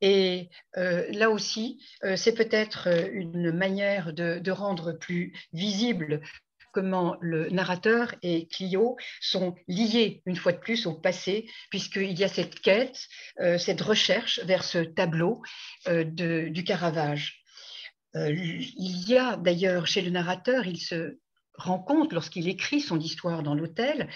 Et 0.02 0.51
euh, 0.77 1.06
là 1.12 1.31
aussi, 1.31 1.82
euh, 2.05 2.16
c'est 2.16 2.35
peut-être 2.35 2.89
une 3.12 3.52
manière 3.52 4.12
de, 4.12 4.39
de, 4.39 4.51
rendre 4.51 4.93
plus 4.93 5.32
visible 5.55 6.20
comment 6.73 7.16
le 7.23 7.48
narrateur 7.48 8.14
et 8.20 8.48
Clio 8.48 8.98
sont 9.23 9.55
liés 9.66 10.20
une 10.27 10.36
fois 10.36 10.52
de 10.52 10.59
plus 10.59 10.86
au 10.86 10.93
passé, 10.93 11.48
puisqu'il 11.70 12.18
y 12.18 12.23
a 12.24 12.28
cette 12.28 12.60
quête, 12.60 13.09
cette 13.59 13.81
recherche 13.81 14.40
vers 14.44 14.62
ce 14.62 14.81
tableau 14.81 15.40
euh, 15.89 16.05
du 16.05 16.64
Caravage. 16.64 17.43
Il 18.14 19.09
y 19.09 19.16
a 19.16 19.39
d'ailleurs 19.39 19.86
chez 19.86 20.02
le 20.02 20.10
narrateur, 20.10 20.66
il 20.66 20.78
se 20.78 21.18
rend 21.59 21.78
compte 21.78 22.12
lorsqu'il 22.12 22.49
écrit 22.49 22.81
son 22.81 22.99
histoire 22.99 23.43
dans 23.43 23.55
l'hôtel 23.55 24.09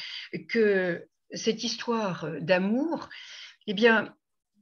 que 0.48 1.06
cette 1.32 1.64
histoire 1.64 2.26
d'amour, 2.40 3.08
eh 3.66 3.74
bien, 3.74 4.14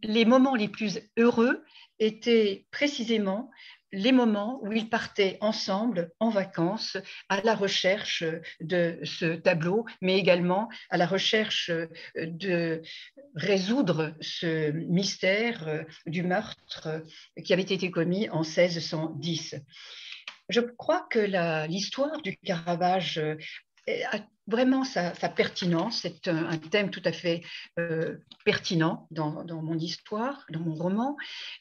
les 0.03 0.25
moments 0.25 0.55
les 0.55 0.69
plus 0.69 1.01
heureux 1.17 1.65
étaient 1.99 2.67
précisément 2.71 3.51
les 3.93 4.13
moments 4.13 4.61
où 4.63 4.73
ils 4.73 4.91
partaient 4.91 5.39
ensemble 5.41 6.13
en 6.21 6.29
vacances 6.29 6.97
à 7.29 7.41
la 7.41 7.55
recherche 7.55 8.23
de 8.61 8.99
ce 9.03 9.37
tableau, 9.37 9.87
mais 10.03 10.19
également 10.19 10.69
à 10.91 10.99
la 10.99 11.07
recherche 11.07 11.71
de 12.15 12.83
résoudre 13.35 14.15
ce 14.21 14.71
mystère 14.71 15.85
du 16.07 16.23
meurtre 16.23 17.03
qui 17.45 17.53
avait 17.53 17.63
été 17.63 17.91
commis 17.91 18.29
en 18.29 18.43
1610. 18.43 19.57
Je 20.49 20.61
crois 20.61 21.07
que 21.11 21.67
l'histoire 21.67 22.21
du 22.23 22.37
Caravage 22.39 23.21
a 23.89 24.19
vraiment 24.49 24.83
sa, 24.83 25.13
pertinence. 25.29 26.01
C'est 26.03 26.27
un, 26.27 26.57
thème 26.57 26.91
tout 26.91 27.03
à 27.05 27.13
fait 27.13 27.43
euh, 27.79 28.17
pertinent 28.45 29.07
dans, 29.11 29.45
mon 29.63 29.79
histoire, 29.79 30.45
dans 30.51 30.61
mon 30.61 30.75
roman. 30.75 31.17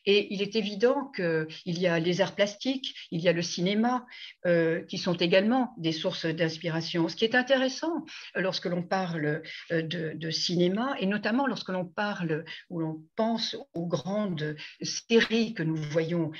Et 0.05 0.33
il 0.33 0.41
est 0.41 0.55
évident 0.55 1.11
qu'il 1.15 1.47
y 1.65 1.85
a 1.85 1.99
les 1.99 2.21
arts 2.21 2.33
plastiques, 2.33 2.95
il 3.11 3.21
y 3.21 3.27
a 3.27 3.33
le 3.33 3.41
cinéma, 3.41 4.05
euh, 4.45 4.81
qui 4.85 4.97
sont 4.97 5.13
également 5.13 5.73
des 5.77 5.91
sources 5.91 6.25
d'inspiration. 6.25 7.09
Ce 7.09 7.15
qui 7.15 7.25
est 7.25 7.35
intéressant 7.35 8.05
lorsque 8.35 8.65
l'on 8.65 8.83
parle 8.83 9.43
euh, 9.71 9.81
de, 9.81 10.29
cinéma, 10.31 10.95
et 10.99 11.05
notamment 11.05 11.45
lorsque 11.45 11.69
l'on 11.69 11.85
parle 11.85 12.45
ou 12.69 12.79
l'on 12.79 13.03
pense 13.15 13.57
aux 13.73 13.85
grandes 13.85 14.55
séries 14.81 15.53
que 15.53 15.63
nous 15.63 15.75
voyons 15.75 16.31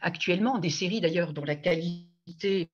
actuellement, 0.00 0.58
des 0.58 0.70
séries 0.70 1.00
d'ailleurs 1.00 1.32
dont 1.32 1.44
la 1.44 1.56
qualité 1.56 2.70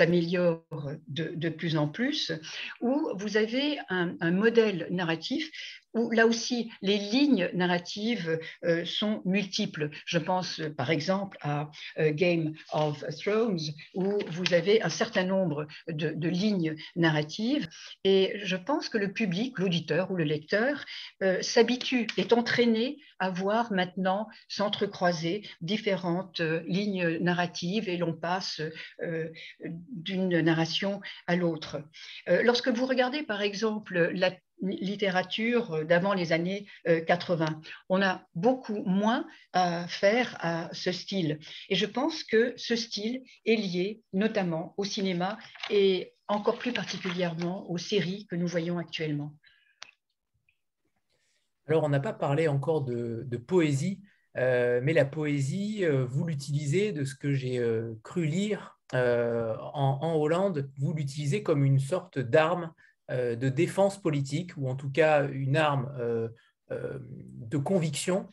s'améliore 0.00 0.64
de, 1.08 1.48
plus 1.50 1.76
en 1.76 1.86
plus, 1.86 2.32
où 2.80 3.10
vous 3.16 3.36
avez 3.36 3.78
un 3.90 4.30
modèle 4.30 4.86
narratif 4.90 5.50
où 5.94 6.10
là 6.10 6.26
aussi 6.26 6.70
les 6.82 6.98
lignes 6.98 7.50
narratives 7.54 8.38
euh, 8.64 8.84
sont 8.84 9.22
multiples. 9.24 9.90
Je 10.06 10.18
pense 10.18 10.60
euh, 10.60 10.70
par 10.70 10.90
exemple 10.90 11.36
à 11.40 11.70
euh, 11.98 12.12
Game 12.12 12.54
of 12.72 13.04
Thrones 13.22 13.60
où 13.94 14.18
vous 14.28 14.54
avez 14.54 14.82
un 14.82 14.88
certain 14.88 15.24
nombre 15.24 15.66
de, 15.88 16.28
lignes 16.28 16.76
narratives 16.96 17.68
et 18.04 18.40
je 18.44 18.56
pense 18.56 18.88
que 18.88 18.98
le 18.98 19.12
public, 19.12 19.58
l'auditeur 19.58 20.10
ou 20.10 20.16
le 20.16 20.24
lecteur 20.24 20.84
s'habitue, 21.40 22.06
est 22.16 22.32
entraîné 22.32 22.98
à 23.18 23.30
voir 23.30 23.72
maintenant 23.72 24.28
s'entrecroiser 24.48 25.42
différentes 25.60 26.40
lignes 26.66 27.18
narratives 27.18 27.88
et 27.88 27.96
l'on 27.96 28.12
passe 28.12 28.60
d'une 29.60 30.40
narration 30.40 31.00
à 31.26 31.34
l'autre. 31.34 31.82
lorsque 32.26 32.68
vous 32.68 32.86
regardez 32.86 33.22
par 33.22 33.42
exemple 33.42 34.10
la 34.14 34.30
littérature 34.62 35.72
euh, 35.74 35.84
d'avant 35.84 36.14
les 36.14 36.32
années 36.32 36.66
80. 36.84 37.46
Euh, 37.46 37.68
On 37.88 38.02
a 38.02 38.26
beaucoup 38.34 38.82
moins 38.84 39.26
à 39.52 39.86
faire 39.88 40.36
à 40.40 40.68
ce 40.72 40.92
style. 40.92 41.38
Et 41.68 41.74
je 41.74 41.86
pense 41.86 42.24
que 42.24 42.54
ce 42.56 42.76
style 42.76 43.22
est 43.44 43.56
lié 43.56 44.02
notamment 44.12 44.74
au 44.76 44.84
cinéma 44.84 45.38
et 45.70 46.14
encore 46.28 46.58
plus 46.58 46.72
particulièrement 46.72 47.68
aux 47.70 47.78
séries 47.78 48.26
que 48.26 48.36
nous 48.36 48.46
voyons 48.46 48.78
actuellement. 48.78 49.34
Alors, 51.66 51.84
on 51.84 51.88
n'a 51.88 52.00
pas 52.00 52.12
parlé 52.12 52.48
encore 52.48 52.82
de, 52.82 53.36
poésie, 53.46 54.00
euh, 54.36 54.80
mais 54.82 54.92
la 54.92 55.04
poésie, 55.04 55.84
vous 55.86 56.24
l'utilisez, 56.24 56.92
de 56.92 57.04
ce 57.04 57.14
que 57.14 57.32
j'ai 57.32 57.60
cru 58.02 58.26
lire 58.26 58.80
en, 58.92 60.16
Hollande, 60.16 60.70
vous 60.78 60.92
l'utilisez 60.92 61.42
comme 61.42 61.64
une 61.64 61.78
sorte 61.78 62.18
d'arme 62.18 62.72
de 63.10 63.48
défense 63.48 64.00
politique, 64.00 64.52
ou 64.56 64.68
en 64.68 64.76
tout 64.76 64.90
cas 64.90 65.26
une 65.28 65.56
arme 65.56 65.92
euh, 65.98 66.28
euh, 66.70 66.98
de 67.00 67.58
conviction. 67.58 68.28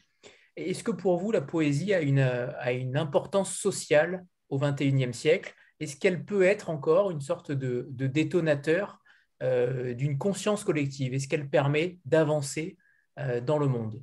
Est-ce 0.55 0.83
que 0.83 0.91
pour 0.91 1.17
vous, 1.17 1.31
la 1.31 1.41
poésie 1.41 1.93
a 1.93 2.01
une, 2.01 2.19
a 2.19 2.71
une 2.71 2.97
importance 2.97 3.55
sociale 3.55 4.25
au 4.49 4.59
XXIe 4.59 5.13
siècle? 5.13 5.53
Est-ce 5.79 5.95
qu'elle 5.95 6.25
peut 6.25 6.43
être 6.43 6.69
encore 6.69 7.11
une 7.11 7.21
sorte 7.21 7.51
de, 7.51 7.87
détonateur 7.89 8.99
d'une 9.39 10.17
conscience 10.17 10.63
collective? 10.63 11.13
Est-ce 11.13 11.27
qu'elle 11.27 11.47
permet 11.47 11.99
d'avancer 12.05 12.75
dans 13.43 13.59
le 13.59 13.67
monde? 13.67 14.01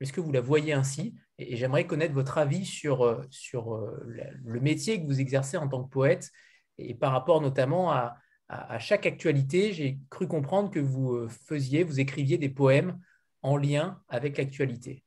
Est-ce 0.00 0.12
que 0.12 0.20
vous 0.20 0.32
la 0.32 0.40
voyez 0.40 0.72
ainsi? 0.72 1.14
Et, 1.38 1.54
j'aimerais 1.56 1.86
connaître 1.86 2.14
votre 2.14 2.38
avis 2.38 2.66
sur, 2.66 3.24
sur 3.30 3.76
le 4.08 4.60
métier 4.60 5.00
que 5.00 5.06
vous 5.06 5.20
exercez 5.20 5.56
en 5.56 5.68
tant 5.68 5.84
que 5.84 5.88
poète 5.88 6.32
et 6.78 6.94
par 6.94 7.12
rapport 7.12 7.40
notamment 7.40 7.92
à, 7.92 8.16
à, 8.48 8.78
chaque 8.78 9.06
actualité, 9.06 9.72
j'ai 9.72 9.98
cru 10.10 10.28
comprendre 10.28 10.70
que 10.70 10.80
vous 10.80 11.14
euh, 11.14 11.28
faisiez, 11.28 11.84
vous 11.84 12.00
écriviez 12.00 12.38
des 12.38 12.50
poèmes 12.50 13.00
en 13.40 13.56
lien 13.56 14.02
avec 14.08 14.36
l'actualité, 14.36 15.02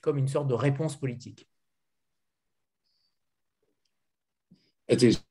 comme 0.00 0.18
une 0.18 0.28
sorte 0.28 0.48
de 0.48 0.54
réponse 0.54 0.96
politique. 0.96 1.48
Het 4.86 5.02
is 5.02 5.24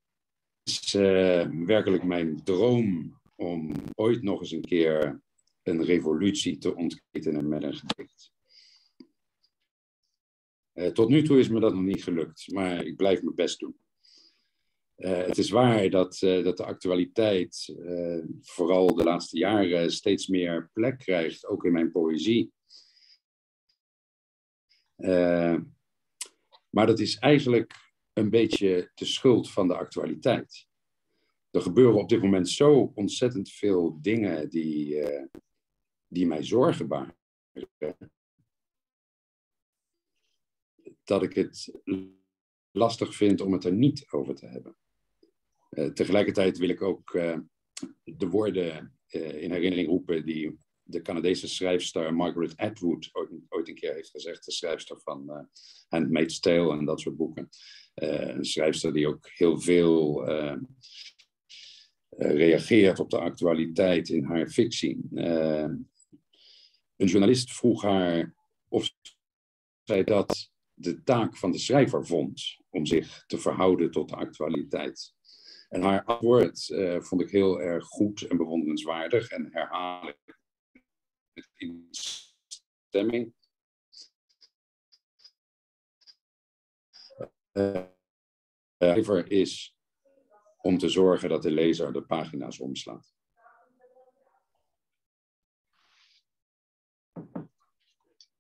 uh, 0.96 1.46
werkelijk 1.66 2.04
mijn 2.04 2.44
droom 2.44 3.20
om 3.36 3.74
ooit 3.96 4.22
nog 4.22 4.40
eens 4.40 4.52
een 4.52 4.66
keer 4.66 5.22
een 5.64 5.84
revolutie 5.84 6.58
te 6.58 6.76
ontketenen 6.76 7.48
met 7.48 7.64
een 7.64 7.74
gedicht. 7.74 8.34
Uh, 10.74 10.88
tot 10.88 11.10
nu 11.10 11.24
toe 11.24 11.40
is 11.40 11.50
me 11.50 11.60
dat 11.60 11.74
nog 11.74 11.84
niet 11.84 12.04
gelukt, 12.04 12.52
maar 12.52 12.86
ik 12.86 12.96
blijf 12.96 13.22
mijn 13.22 13.36
best 13.36 13.60
doen. 13.60 13.78
Uh, 14.98 15.26
het 15.26 15.38
is 15.38 15.50
waar 15.50 15.90
dat, 15.90 16.22
uh, 16.22 16.44
dat 16.44 16.58
de 16.58 16.66
actualiteit 16.66 17.76
uh, 17.80 18.24
vooral 18.42 18.96
de 18.96 19.04
laatste 19.04 19.38
jaren 19.38 19.92
steeds 19.92 20.28
meer 20.28 20.70
plek 20.74 20.98
krijgt, 20.98 21.46
ook 21.46 21.66
in 21.66 21.72
mijn 21.72 21.92
poëzie. 21.92 22.54
maar 26.70 26.86
dat 26.86 27.00
is 27.00 27.18
eigenlijk 27.18 27.94
een 28.14 28.30
beetje 28.30 28.92
de 28.94 29.06
schuld 29.06 29.52
van 29.52 29.68
de 29.68 29.78
actualiteit. 29.78 30.68
Er 31.52 31.62
gebeuren 31.62 32.00
op 32.00 32.10
dit 32.10 32.22
moment 32.22 32.50
zo 32.50 32.92
ontzettend 32.96 33.52
veel 33.52 33.98
dingen 34.02 34.50
die, 34.50 35.04
die 36.08 36.28
mij 36.28 36.44
zorgen 36.44 36.88
baren. 36.88 37.18
Dat 41.04 41.24
ik 41.24 41.34
het 41.34 41.72
lastig 42.72 43.16
vind 43.16 43.42
om 43.42 43.54
het 43.54 43.64
er 43.64 43.74
niet 43.74 44.06
over 44.12 44.36
te 44.36 44.46
hebben. 44.46 44.76
Uh, 45.76 45.88
tegelijkertijd 45.88 46.58
wil 46.58 46.70
ik 46.70 46.82
ook 46.82 47.14
uh, 47.14 47.38
de 48.04 48.28
woorden 48.28 48.94
uh, 49.10 49.42
in 49.42 49.52
herinnering 49.52 49.88
roepen 49.88 50.26
die 50.26 50.60
de 50.84 51.02
Canadese 51.02 51.48
schrijfster 51.48 52.14
Margaret 52.14 52.58
Atwood 52.58 53.10
ooit, 53.12 53.30
ooit, 53.50 53.68
een 53.68 53.76
keer 53.76 53.94
heeft 53.94 54.10
gezegd. 54.10 54.46
De 54.46 54.52
schrijfster 54.52 55.02
van 55.04 55.50
Handmaid's 55.88 56.40
Tale 56.40 56.78
en 56.78 56.86
dat 56.86 57.00
soort 57.00 57.16
boeken. 57.16 57.50
een 57.94 58.46
schrijfster 58.46 58.94
die 58.94 59.08
ook 59.08 59.30
heel 59.34 59.60
veel 59.60 60.26
reageert 62.10 63.00
op 63.00 63.10
de 63.10 63.20
actualiteit 63.20 64.10
in 64.10 64.24
haar 64.24 64.48
fictie. 64.48 65.00
een 65.12 65.88
journalist 66.96 67.54
vroeg 67.54 67.82
haar 67.82 68.36
of 68.68 68.90
zij 69.84 70.04
dat 70.04 70.52
de 70.74 71.04
taak 71.04 71.38
van 71.38 71.52
de 71.52 71.60
schrijver 71.60 72.06
vond 72.06 72.58
om 72.70 72.86
zich 72.86 73.24
te 73.26 73.38
verhouden 73.38 73.92
tot 73.92 74.10
de 74.10 74.16
actualiteit. 74.16 75.15
En 75.70 75.82
haar 75.82 76.04
antwoord 76.04 76.70
uh, 76.70 77.02
vond 77.02 77.22
ik 77.22 77.30
heel 77.30 77.62
erg 77.62 77.86
goed 77.86 78.22
en 78.22 78.38
bewonderenswaardig 78.38 79.30
en 79.30 79.50
herhaal 79.52 80.08
ik 80.08 80.40
met 81.34 81.50
instemming. 81.56 83.34
Uh, 87.54 87.84
is 89.28 89.76
om 90.58 90.78
te 90.78 90.90
zorgen 90.90 91.30
dat 91.30 91.42
de 91.42 91.52
lezer 91.52 91.94
de 91.94 92.02
pagina's 92.02 92.60
omslaat. 92.60 93.14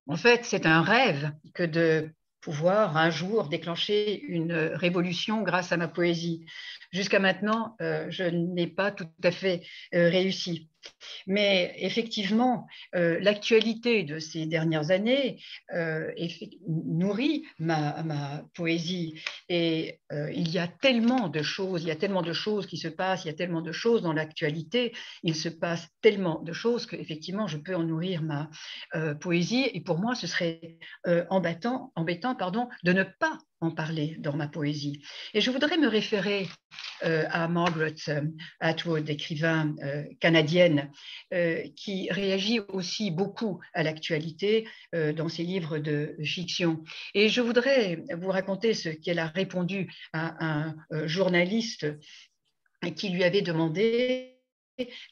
En 0.05 0.17
fait, 0.17 0.45
c'est 0.45 0.65
un 0.65 0.83
rêve 0.83 1.39
que 1.51 1.69
de 1.69 2.15
pouvoir 2.45 2.95
un 2.95 3.09
jour 3.09 3.49
déclencher 3.49 4.21
une 4.21 4.53
révolution 4.53 5.41
grâce 5.41 5.71
à 5.71 5.77
ma 5.77 5.87
poésie. 5.87 6.45
Jusqu'à 6.91 7.17
maintenant, 7.17 7.75
euh, 7.81 8.05
je 8.09 8.23
n'ai 8.23 8.67
pas 8.67 8.91
tout 8.91 9.07
à 9.23 9.31
fait 9.31 9.63
euh, 9.95 10.09
réussi. 10.09 10.69
Mais 11.27 11.75
effectivement, 11.77 12.67
euh, 12.95 13.19
l'actualité 13.19 14.03
de 14.03 14.19
ces 14.19 14.45
dernières 14.45 14.91
années 14.91 15.41
euh, 15.73 16.11
nourrit 16.67 17.43
ma, 17.59 18.43
poésie. 18.53 19.21
Et 19.49 19.99
euh, 20.11 20.31
il 20.31 20.49
y 20.49 20.59
a 20.59 20.67
tellement 20.67 21.29
de 21.29 21.41
choses, 21.41 21.83
il 21.83 21.87
y 21.87 21.91
a 21.91 21.95
tellement 21.95 22.21
de 22.21 22.33
choses 22.33 22.67
qui 22.67 22.77
se 22.77 22.87
passent, 22.87 23.25
il 23.25 23.27
y 23.27 23.31
a 23.31 23.35
tellement 23.35 23.61
de 23.61 23.71
choses 23.71 24.01
dans 24.01 24.13
l'actualité, 24.13 24.93
il 25.23 25.35
se 25.35 25.49
passe 25.49 25.87
tellement 26.01 26.41
de 26.41 26.53
choses 26.53 26.85
qu'effectivement, 26.85 27.47
je 27.47 27.57
peux 27.57 27.75
en 27.75 27.83
nourrir 27.83 28.21
ma 28.21 28.49
poésie. 29.19 29.69
Et 29.73 29.81
pour 29.81 29.99
moi, 29.99 30.15
ce 30.15 30.27
serait 30.27 30.77
embêtant, 31.29 31.91
de 32.83 32.93
ne 32.93 33.03
pas 33.03 33.37
en 33.61 33.71
parler 33.71 34.15
dans 34.19 34.35
ma 34.35 34.47
poésie. 34.47 35.01
Et 35.33 35.41
je 35.41 35.51
voudrais 35.51 35.77
me 35.77 35.87
référer 35.87 36.47
euh, 37.03 37.25
à 37.29 37.47
Margaret 37.47 37.95
euh, 38.07 38.21
Atwood, 38.59 39.09
écrivain 39.09 39.75
euh, 39.83 40.03
canadienne, 40.19 40.91
qui 41.75 42.09
réagit 42.11 42.59
aussi 42.69 43.11
beaucoup 43.11 43.59
à 43.73 43.83
l'actualité 43.83 44.67
dans 44.93 45.27
ses 45.27 45.43
livres 45.43 45.79
de 45.79 46.15
fiction. 46.23 46.83
Et 47.13 47.29
je 47.29 47.41
voudrais 47.41 48.03
vous 48.17 48.29
raconter 48.29 48.73
ce 48.73 48.89
qu'elle 48.89 49.19
a 49.19 49.27
répondu 49.27 49.91
à 50.13 50.45
un 50.45 50.75
journaliste 51.05 51.87
qui 52.95 53.09
lui 53.09 53.23
avait 53.23 53.41
demandé 53.41 54.34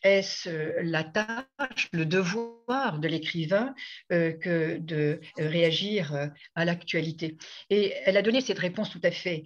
est-ce 0.04 0.82
la 0.82 1.04
tâche, 1.04 1.90
le 1.92 2.06
devoir 2.06 3.00
de 3.00 3.08
l'écrivain 3.08 3.74
que 4.10 4.78
de 4.78 5.22
réagir 5.38 6.32
à 6.56 6.66
l'actualité? 6.66 7.38
Et 7.70 7.94
elle 8.06 8.18
a 8.18 8.22
donné 8.22 8.42
cette 8.42 8.60
réponse 8.60 8.90
tout 8.90 9.02
à 9.04 9.12
fait 9.12 9.44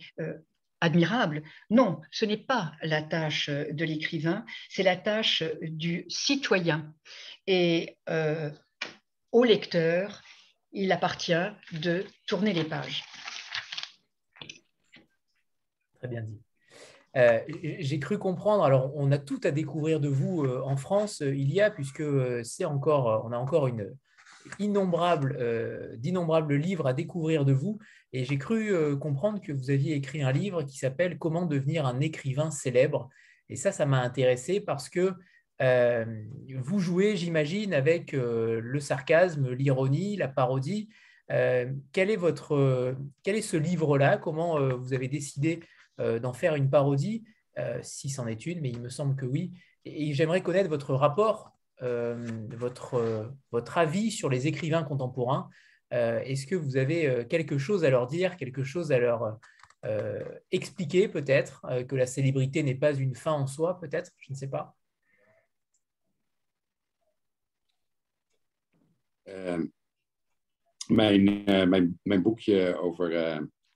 admirable. 0.82 1.44
Non, 1.70 2.02
ce 2.12 2.26
n'est 2.26 2.38
pas 2.38 2.74
la 2.82 3.02
tâche 3.02 3.50
de 3.50 3.86
l'écrivain, 3.86 4.46
c'est 4.70 4.84
la 4.84 4.96
tâche 4.96 5.44
du 5.62 6.06
citoyen. 6.10 6.94
Et 7.48 7.98
euh, 8.10 8.52
au 9.32 9.44
lecteur, 9.44 10.22
il 10.72 10.92
appartient 10.92 11.34
de 11.72 12.06
tourner 12.28 12.54
les 12.54 12.64
pages. 12.64 13.04
Très 16.00 16.08
bien 16.08 16.22
dit. 16.22 16.47
Euh, 17.18 17.40
j'ai 17.80 18.00
cru 18.00 18.18
comprendre, 18.18 18.64
alors 18.64 18.92
on 18.96 19.12
a 19.12 19.18
tout 19.18 19.40
à 19.44 19.52
découvrir 19.52 20.00
de 20.00 20.08
vous 20.08 20.44
euh, 20.44 20.62
en 20.64 20.78
France, 20.78 21.22
il 21.22 21.52
y 21.52 21.62
a, 21.62 21.72
puisque 21.72 22.04
c'est 22.44 22.66
encore, 22.66 23.26
on 23.26 23.32
a 23.32 23.38
encore 23.38 23.68
une, 23.68 23.96
d'innombrables 24.60 26.56
livres 26.56 26.88
à 26.88 26.94
découvrir 26.94 27.46
de 27.46 27.54
vous. 27.54 27.80
Et 28.14 28.24
j'ai 28.26 28.38
cru 28.38 28.74
euh, 28.74 28.96
comprendre 28.96 29.42
que 29.42 29.52
vous 29.52 29.70
aviez 29.70 29.96
écrit 29.96 30.22
un 30.22 30.32
livre 30.32 30.64
qui 30.64 30.78
s'appelle 30.78 31.18
Comment 31.18 31.46
devenir 31.46 31.86
un 31.86 32.00
écrivain 32.00 32.52
célèbre. 32.52 33.10
Et 33.50 33.56
ça, 33.56 33.72
ça 33.72 33.86
m'a 33.86 34.02
intéressé 34.02 34.60
parce 34.60 34.90
que 34.90 35.14
euh, 35.62 36.06
vous 36.56 36.80
jouez, 36.80 37.16
j'imagine, 37.16 37.74
avec 37.74 38.14
euh, 38.14 38.60
le 38.62 38.80
sarcasme, 38.80 39.52
l'ironie, 39.52 40.16
la 40.16 40.28
parodie. 40.28 40.90
quel, 41.30 42.10
est 42.10 42.16
votre, 42.16 42.96
quel 43.24 43.36
est 43.36 43.42
ce 43.42 43.58
livre-là? 43.58 44.18
Comment 44.18 44.78
vous 44.78 44.94
avez 44.94 45.10
décidé 45.10 45.60
d'en 46.00 46.34
faire 46.34 46.56
une 46.56 46.70
parodie 46.70 47.24
Si 47.82 48.10
c'en 48.10 48.28
est 48.28 48.46
une, 48.46 48.62
mais 48.62 48.70
il 48.70 48.82
me 48.82 48.90
semble 48.90 49.16
que 49.16 49.26
oui. 49.26 49.52
Et, 49.86 50.14
j'aimerais 50.14 50.42
connaître 50.42 50.70
votre 50.70 50.94
rapport, 50.94 51.52
votre, 51.82 53.32
votre 53.52 53.78
avis 53.78 54.12
sur 54.12 54.30
les 54.30 54.48
écrivains 54.48 54.84
contemporains. 54.84 55.50
Euh, 55.94 56.20
est-ce 56.22 56.48
que 56.48 56.56
vous 56.56 56.78
avez 56.78 57.08
euh, 57.08 57.24
quelque 57.24 57.58
chose 57.58 57.86
à 57.86 57.90
leur 57.90 58.08
dire, 58.08 58.36
quelque 58.38 58.64
chose 58.64 58.92
à 58.92 59.00
leur 59.00 59.40
euh, 59.86 60.24
expliquer 60.52 61.08
peut-être, 61.08 61.66
que 61.88 61.96
la 61.96 62.06
célébrité 62.06 62.64
n'est 62.64 62.76
pas 62.76 62.94
une 62.94 63.16
fin 63.16 63.32
en 63.32 63.48
soi 63.48 63.80
peut-être, 63.80 64.12
je 64.20 64.34
ne 64.34 64.38
sais 64.38 64.50
pas. 64.50 64.74
mijn, 70.90 71.44
mijn, 72.04 72.24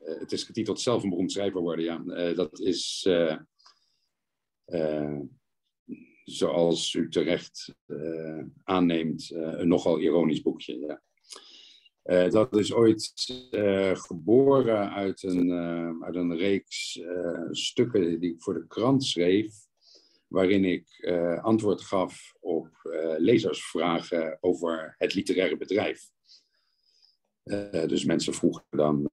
het 0.03 0.31
is 0.31 0.43
getiteld 0.43 0.81
Zelf 0.81 1.03
een 1.03 1.09
beroemd 1.09 1.31
schrijver 1.31 1.61
worden, 1.61 1.85
ja. 1.85 2.33
dat 2.33 2.59
is, 2.59 3.09
zoals 6.23 6.93
u 6.93 7.09
terecht 7.09 7.75
aanneemt, 8.63 9.31
een 9.31 9.67
nogal 9.67 9.99
ironisch 9.99 10.41
boekje, 10.41 10.79
ja. 10.79 11.01
Uh, 12.03 12.29
dat 12.29 12.55
is 12.55 12.73
ooit 12.73 13.13
uh, 13.51 13.95
geboren 13.95 14.91
uit 14.91 15.23
een, 15.23 15.47
uh, 15.47 16.03
uit 16.05 16.15
een 16.15 16.37
reeks 16.37 16.99
stukken 17.51 18.19
die 18.19 18.33
ik 18.33 18.41
voor 18.41 18.53
de 18.53 18.67
krant 18.67 19.03
schreef, 19.03 19.53
waarin 20.27 20.65
ik 20.65 21.11
antwoord 21.41 21.81
gaf 21.81 22.33
op 22.39 22.69
lezersvragen 23.17 24.37
over 24.41 24.95
het 24.97 25.13
literaire 25.13 25.57
bedrijf. 25.57 26.09
dus 27.87 28.05
mensen 28.05 28.33
vroegen 28.33 28.65
dan 28.69 29.09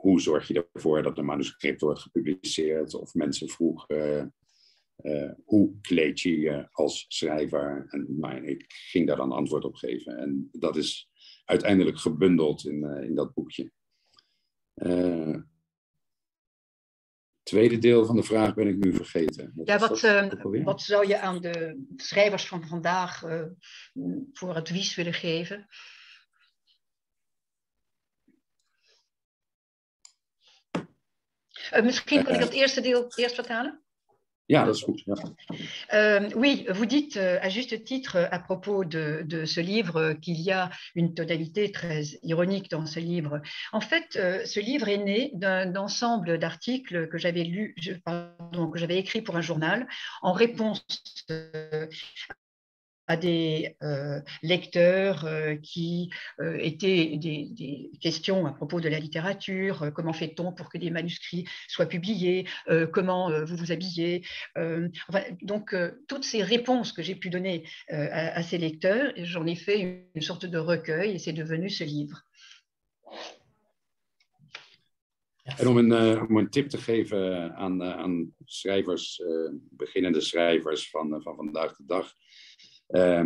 hoe 0.00 0.20
zorg 0.20 0.48
je 0.48 0.68
ervoor 0.72 1.02
dat 1.02 1.18
een 1.18 1.24
manuscript 1.24 1.80
wordt 1.80 2.00
gepubliceerd, 2.00 2.94
of 2.94 3.14
mensen 3.14 3.48
vroegen 3.48 4.32
hoe 5.44 5.80
kleed 5.80 6.20
je 6.20 6.40
je 6.40 6.68
als 6.70 7.04
schrijver. 7.08 7.86
En 7.88 8.18
maar 8.18 8.44
ik 8.44 8.64
ging 8.68 9.06
daar 9.06 9.16
dan 9.16 9.32
antwoord 9.32 9.64
op 9.64 9.74
geven. 9.74 10.18
En 10.18 10.48
dat 10.52 10.76
is 10.76 11.08
uiteindelijk 11.44 11.98
gebundeld 11.98 12.64
in, 12.64 12.82
uh, 12.82 13.02
in 13.04 13.14
dat 13.14 13.34
boekje. 13.34 13.72
Uh, 14.74 15.36
tweede 17.42 17.78
deel 17.78 18.06
van 18.06 18.16
de 18.16 18.22
vraag 18.22 18.54
ben 18.54 18.68
ik 18.68 18.76
nu 18.84 18.94
vergeten. 18.94 19.52
Wat 19.54 19.66
ja, 19.66 19.78
wat, 19.78 20.02
uh, 20.02 20.64
wat 20.64 20.82
zou 20.82 21.06
je 21.06 21.20
aan 21.20 21.40
de 21.40 21.84
schrijvers 21.96 22.46
van 22.46 22.68
vandaag 22.68 23.20
voor 24.32 24.54
advies 24.54 24.94
willen 24.94 25.14
geven? 25.14 25.66
Misschien 31.82 32.24
kan 32.24 32.34
ik 32.34 32.40
dat 32.40 32.52
eerste 32.52 32.80
deel 32.80 33.12
eerst 33.16 33.34
vertalen. 33.34 33.82
Ja, 34.48 34.64
dat 34.64 34.74
is 34.74 34.82
goed. 34.82 35.04
Euh, 35.88 36.30
oui, 36.34 36.64
vous 36.68 36.86
dites 36.86 37.16
euh, 37.16 37.38
à 37.42 37.50
juste 37.50 37.84
titre 37.84 38.28
à 38.30 38.38
propos 38.38 38.82
de, 38.82 39.22
de 39.26 39.44
ce 39.44 39.60
livre 39.60 40.14
qu'il 40.22 40.40
y 40.40 40.50
a 40.50 40.70
une 40.94 41.12
tonalité 41.12 41.70
très 41.70 42.02
ironique 42.22 42.70
dans 42.70 42.86
ce 42.86 42.98
livre. 42.98 43.42
En 43.72 43.82
fait, 43.82 44.16
euh, 44.16 44.46
ce 44.46 44.60
livre 44.60 44.88
est 44.88 45.04
né 45.04 45.30
d'un 45.34 45.76
ensemble 45.76 46.38
d'articles 46.38 47.08
que 47.08 47.18
j'avais 47.18 47.44
lu, 47.44 47.74
pardon, 48.04 48.70
que 48.70 48.78
j'avais 48.78 48.96
écrit 48.96 49.20
pour 49.20 49.36
un 49.36 49.42
journal 49.42 49.86
en 50.22 50.32
réponse 50.32 50.82
à 53.08 53.16
des 53.16 53.76
euh, 53.82 54.20
lecteurs 54.42 55.24
euh, 55.24 55.56
qui 55.56 56.10
euh, 56.40 56.58
étaient 56.60 57.16
des, 57.16 57.48
des, 57.50 57.90
questions 58.00 58.46
à 58.46 58.52
propos 58.52 58.80
de 58.80 58.88
la 58.88 59.00
littérature, 59.00 59.82
euh, 59.82 59.90
comment 59.90 60.12
fait-on 60.12 60.52
pour 60.52 60.68
que 60.68 60.78
des 60.78 60.90
manuscrits 60.90 61.46
soient 61.68 61.86
publiés, 61.86 62.46
euh, 62.68 62.86
comment 62.86 63.30
euh, 63.30 63.44
vous 63.44 63.56
vous 63.56 63.72
habillez. 63.72 64.22
Enfin, 64.56 65.22
donc, 65.42 65.74
toutes 66.06 66.24
ces 66.24 66.42
réponses 66.42 66.92
que 66.92 67.02
j'ai 67.02 67.14
pu 67.14 67.30
donner 67.30 67.64
à, 67.88 68.38
à, 68.38 68.42
ces 68.42 68.58
lecteurs, 68.58 69.12
j'en 69.16 69.46
ai 69.46 69.54
fait 69.54 69.80
une, 69.80 70.02
une, 70.14 70.22
sorte 70.22 70.44
de 70.44 70.58
recueil 70.58 71.12
et 71.12 71.18
c'est 71.18 71.32
devenu 71.32 71.70
ce 71.70 71.84
livre. 71.84 72.22
En 75.56 75.66
om 75.66 75.76
een, 75.76 75.90
uh, 75.90 76.24
om 76.28 76.36
een 76.36 76.50
tip 76.50 76.68
te 76.68 76.78
geven 76.78 77.54
aan, 77.56 77.82
uh, 77.82 77.96
aan 77.96 78.34
schrijvers, 78.44 79.18
uh, 79.18 79.50
beginnende 79.70 80.20
schrijvers 80.20 80.90
van, 80.90 81.22
van 81.22 81.36
vandaag 81.36 81.76
de 81.76 81.84
dag. 81.86 82.14
Uh, 82.88 83.24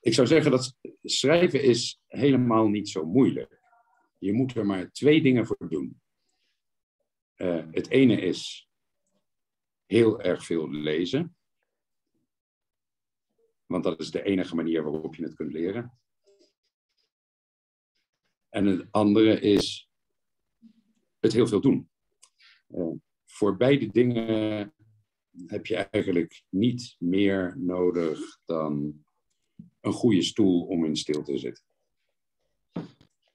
ik 0.00 0.14
zou 0.14 0.26
zeggen 0.26 0.50
dat 0.50 0.76
schrijven 1.02 1.62
is 1.62 2.00
helemaal 2.06 2.68
niet 2.68 2.88
zo 2.88 3.06
moeilijk. 3.06 3.60
Je 4.18 4.32
moet 4.32 4.56
er 4.56 4.66
maar 4.66 4.92
twee 4.92 5.22
dingen 5.22 5.46
voor 5.46 5.68
doen. 5.68 6.00
Uh, 7.36 7.64
het 7.70 7.88
ene 7.90 8.20
is 8.20 8.68
heel 9.86 10.20
erg 10.20 10.44
veel 10.44 10.70
lezen. 10.70 11.36
Want 13.66 13.84
dat 13.84 14.00
is 14.00 14.10
de 14.10 14.22
enige 14.22 14.54
manier 14.54 14.82
waarop 14.82 15.14
je 15.14 15.22
het 15.22 15.34
kunt 15.34 15.52
leren. 15.52 15.98
En 18.48 18.66
het 18.66 18.86
andere 18.90 19.40
is 19.40 19.90
het 21.18 21.32
heel 21.32 21.46
veel 21.46 21.60
doen. 21.60 21.90
Uh, 22.68 22.92
voor 23.24 23.56
beide 23.56 23.86
dingen 23.86 24.74
heb 25.46 25.66
je 25.66 25.76
eigenlijk 25.76 26.42
niet 26.48 26.96
meer 26.98 27.54
nodig 27.58 28.38
dan 28.44 29.04
een 29.80 29.92
goede 29.92 30.22
stoel 30.22 30.62
om 30.62 30.84
in 30.84 30.96
stil 30.96 31.22
te 31.22 31.38
zitten. 31.38 31.64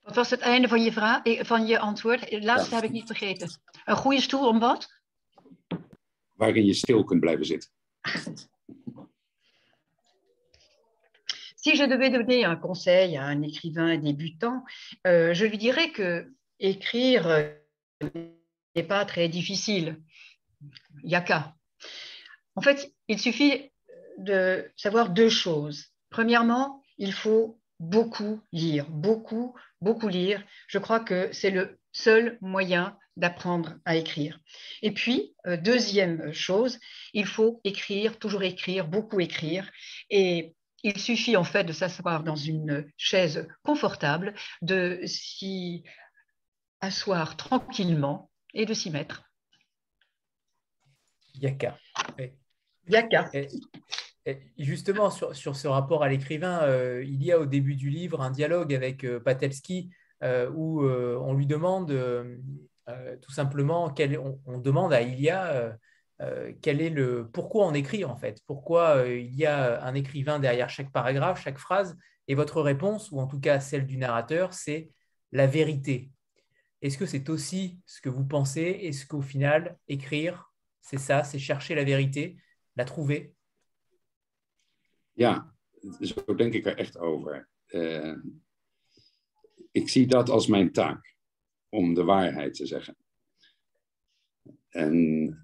Wat 0.02 0.16
was 0.16 0.30
het 0.30 0.40
einde 0.40 0.68
van 0.68 0.84
je, 0.84 0.92
vraag, 0.92 1.24
eh, 1.24 1.44
van 1.44 1.68
je 1.68 1.80
antwoord? 1.80 2.30
Het 2.30 2.44
laatste 2.44 2.70
ja. 2.70 2.76
heb 2.76 2.86
ik 2.86 2.92
niet 2.92 3.06
vergeten. 3.06 3.50
Een 3.86 3.96
goede 3.96 4.22
stoel 4.22 4.48
om 4.48 4.60
wat? 4.60 4.88
Waarin 6.34 6.66
je 6.66 6.74
stil 6.74 7.04
kunt 7.04 7.20
blijven 7.20 7.46
zitten. 7.46 7.70
Si 11.56 11.78
je 11.78 11.88
devais 11.88 12.12
donner 12.12 12.46
un 12.46 12.60
conseil 12.60 13.18
à 13.18 13.28
un 13.28 13.44
écrivain 13.44 14.02
débutant, 14.02 14.64
euh, 15.08 15.34
je 15.34 15.46
lui 15.46 15.58
dirais 15.58 15.92
que 15.92 16.34
écrire 16.58 17.54
n'est 18.76 18.88
pas 18.88 19.06
très 19.06 19.30
difficile. 19.30 20.02
Il 21.04 21.10
n'y 21.10 21.16
a 21.16 21.22
qu'à. 21.22 21.56
En 22.56 22.62
fait, 22.62 22.94
il 23.08 23.20
suffit 23.20 23.72
de 24.18 24.70
savoir 24.76 25.10
deux 25.10 25.30
choses. 25.30 25.88
Premièrement, 26.10 26.82
il 26.98 27.14
faut 27.14 27.60
beaucoup 27.80 28.42
lire, 28.52 28.90
beaucoup, 28.90 29.56
beaucoup 29.82 30.08
lire. 30.08 30.44
Je 30.68 30.78
crois 30.78 31.00
que 31.00 31.32
c'est 31.32 31.50
le 31.50 31.80
seul 31.92 32.38
moyen 32.42 32.98
d'apprendre 33.18 33.76
à 33.86 33.96
écrire. 33.96 34.40
Et 34.82 34.92
puis, 34.92 35.36
euh, 35.46 35.58
deuxième 35.58 36.32
chose, 36.32 36.80
il 37.14 37.26
faut 37.26 37.60
écrire, 37.64 38.18
toujours 38.20 38.44
écrire, 38.44 38.88
beaucoup 38.88 39.20
écrire. 39.20 39.70
Et 40.10 40.56
il 40.84 41.00
suffit 41.00 41.36
en 41.36 41.44
fait 41.44 41.64
de 41.64 41.74
s'asseoir 41.74 42.24
dans 42.24 42.36
une 42.36 42.90
chaise 42.98 43.48
confortable, 43.64 44.34
de 44.62 45.02
s'y 45.06 45.84
asseoir 46.80 47.38
tranquillement 47.38 48.32
et 48.54 48.66
de 48.66 48.74
s'y 48.74 48.90
mettre. 48.90 49.24
Yaka. 51.36 51.78
Justement, 54.58 55.10
sur, 55.10 55.56
ce 55.56 55.68
rapport 55.68 56.04
à 56.04 56.10
l'écrivain, 56.10 56.62
euh, 56.64 57.04
il 57.04 57.24
y 57.24 57.32
a 57.32 57.40
au 57.40 57.46
début 57.46 57.76
du 57.76 57.90
livre 57.90 58.22
un 58.22 58.30
dialogue 58.30 58.74
avec 58.74 59.04
euh, 59.04 59.20
euh, 60.24 60.50
où 60.52 60.84
on 60.86 61.34
lui 61.34 61.48
demande 61.48 61.92
tout 63.22 63.32
simplement, 63.32 63.94
on, 64.46 64.58
demande 64.60 64.94
à 64.94 65.02
Ilia 65.02 65.76
quel 66.62 66.82
est 66.82 66.90
le, 66.92 67.28
pourquoi 67.32 67.66
on 67.66 67.74
écrit 67.74 68.06
en 68.06 68.16
fait, 68.16 68.42
pourquoi 68.46 69.06
il 69.08 69.34
y 69.36 69.46
a 69.46 69.84
un 69.84 69.96
écrivain 69.96 70.40
derrière 70.40 70.70
chaque 70.70 70.92
paragraphe, 70.92 71.42
chaque 71.42 71.58
phrase, 71.58 71.98
et 72.28 72.36
votre 72.36 72.62
réponse, 72.62 73.12
ou 73.12 73.20
en 73.20 73.28
tout 73.28 73.40
cas 73.40 73.60
celle 73.60 73.88
du 73.88 73.98
narrateur, 73.98 74.54
c'est 74.54 74.92
la 75.32 75.48
vérité. 75.48 76.12
Est-ce 76.82 76.98
que 76.98 77.06
c'est 77.06 77.30
aussi 77.30 77.80
ce 77.86 78.02
que 78.02 78.10
vous 78.10 78.26
pensez? 78.26 78.62
Est-ce 78.62 79.06
qu'au 79.06 79.22
final, 79.22 79.78
écrire, 79.88 80.52
c'est 80.82 81.00
ça, 81.00 81.24
c'est 81.24 81.40
chercher 81.40 81.76
la 81.76 81.84
vérité, 81.84 82.38
la 82.74 82.84
trouver 82.84 83.34
Ja, 85.12 85.56
zo 86.00 86.36
denk 86.36 86.54
ik 86.54 86.66
er 86.66 86.78
echt 86.78 86.98
over. 86.98 87.50
Uh, 87.68 88.18
ik 89.72 89.90
zie 89.90 90.08
dat 90.08 90.30
als 90.30 90.48
mijn 90.48 90.72
taak, 90.72 91.16
om 91.70 91.94
de 91.94 92.04
waarheid 92.04 92.54
te 92.54 92.66
zeggen. 92.66 92.98
En 94.70 95.38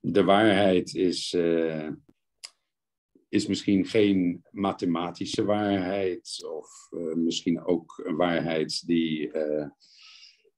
de 0.00 0.24
waarheid 0.24 0.94
is, 0.94 1.32
uh, 1.32 1.90
is 3.28 3.46
misschien 3.46 3.86
geen 3.86 4.44
mathematische 4.50 5.44
waarheid, 5.44 6.44
of 6.50 6.88
uh, 6.90 7.14
misschien 7.14 7.64
ook 7.64 8.02
een 8.04 8.16
waarheid 8.16 8.86
die 8.86 9.30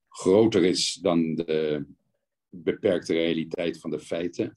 groter 0.09 0.65
is 0.65 0.95
dan 0.95 1.35
de 1.35 1.87
beperkte 2.49 3.13
realiteit 3.13 3.81
van 3.81 3.91
de 3.91 4.01
feiten. 4.01 4.57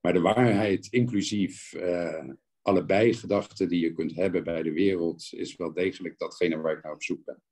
Maar 0.00 0.12
de 0.12 0.20
waarheid, 0.20 0.86
inclusief 0.90 1.74
alle 2.62 2.84
bijgedachten 2.84 3.68
die 3.68 3.80
je 3.80 3.92
kunt 3.92 4.14
hebben 4.14 4.44
bij 4.44 4.62
de 4.62 4.72
wereld, 4.72 5.28
is 5.30 5.56
wel 5.56 5.72
degelijk 5.72 6.18
datgene 6.18 6.56
waar 6.56 6.76
ik 6.76 6.82
naar 6.82 6.92
op 6.92 7.02
zoek 7.02 7.24
ben. 7.24 7.42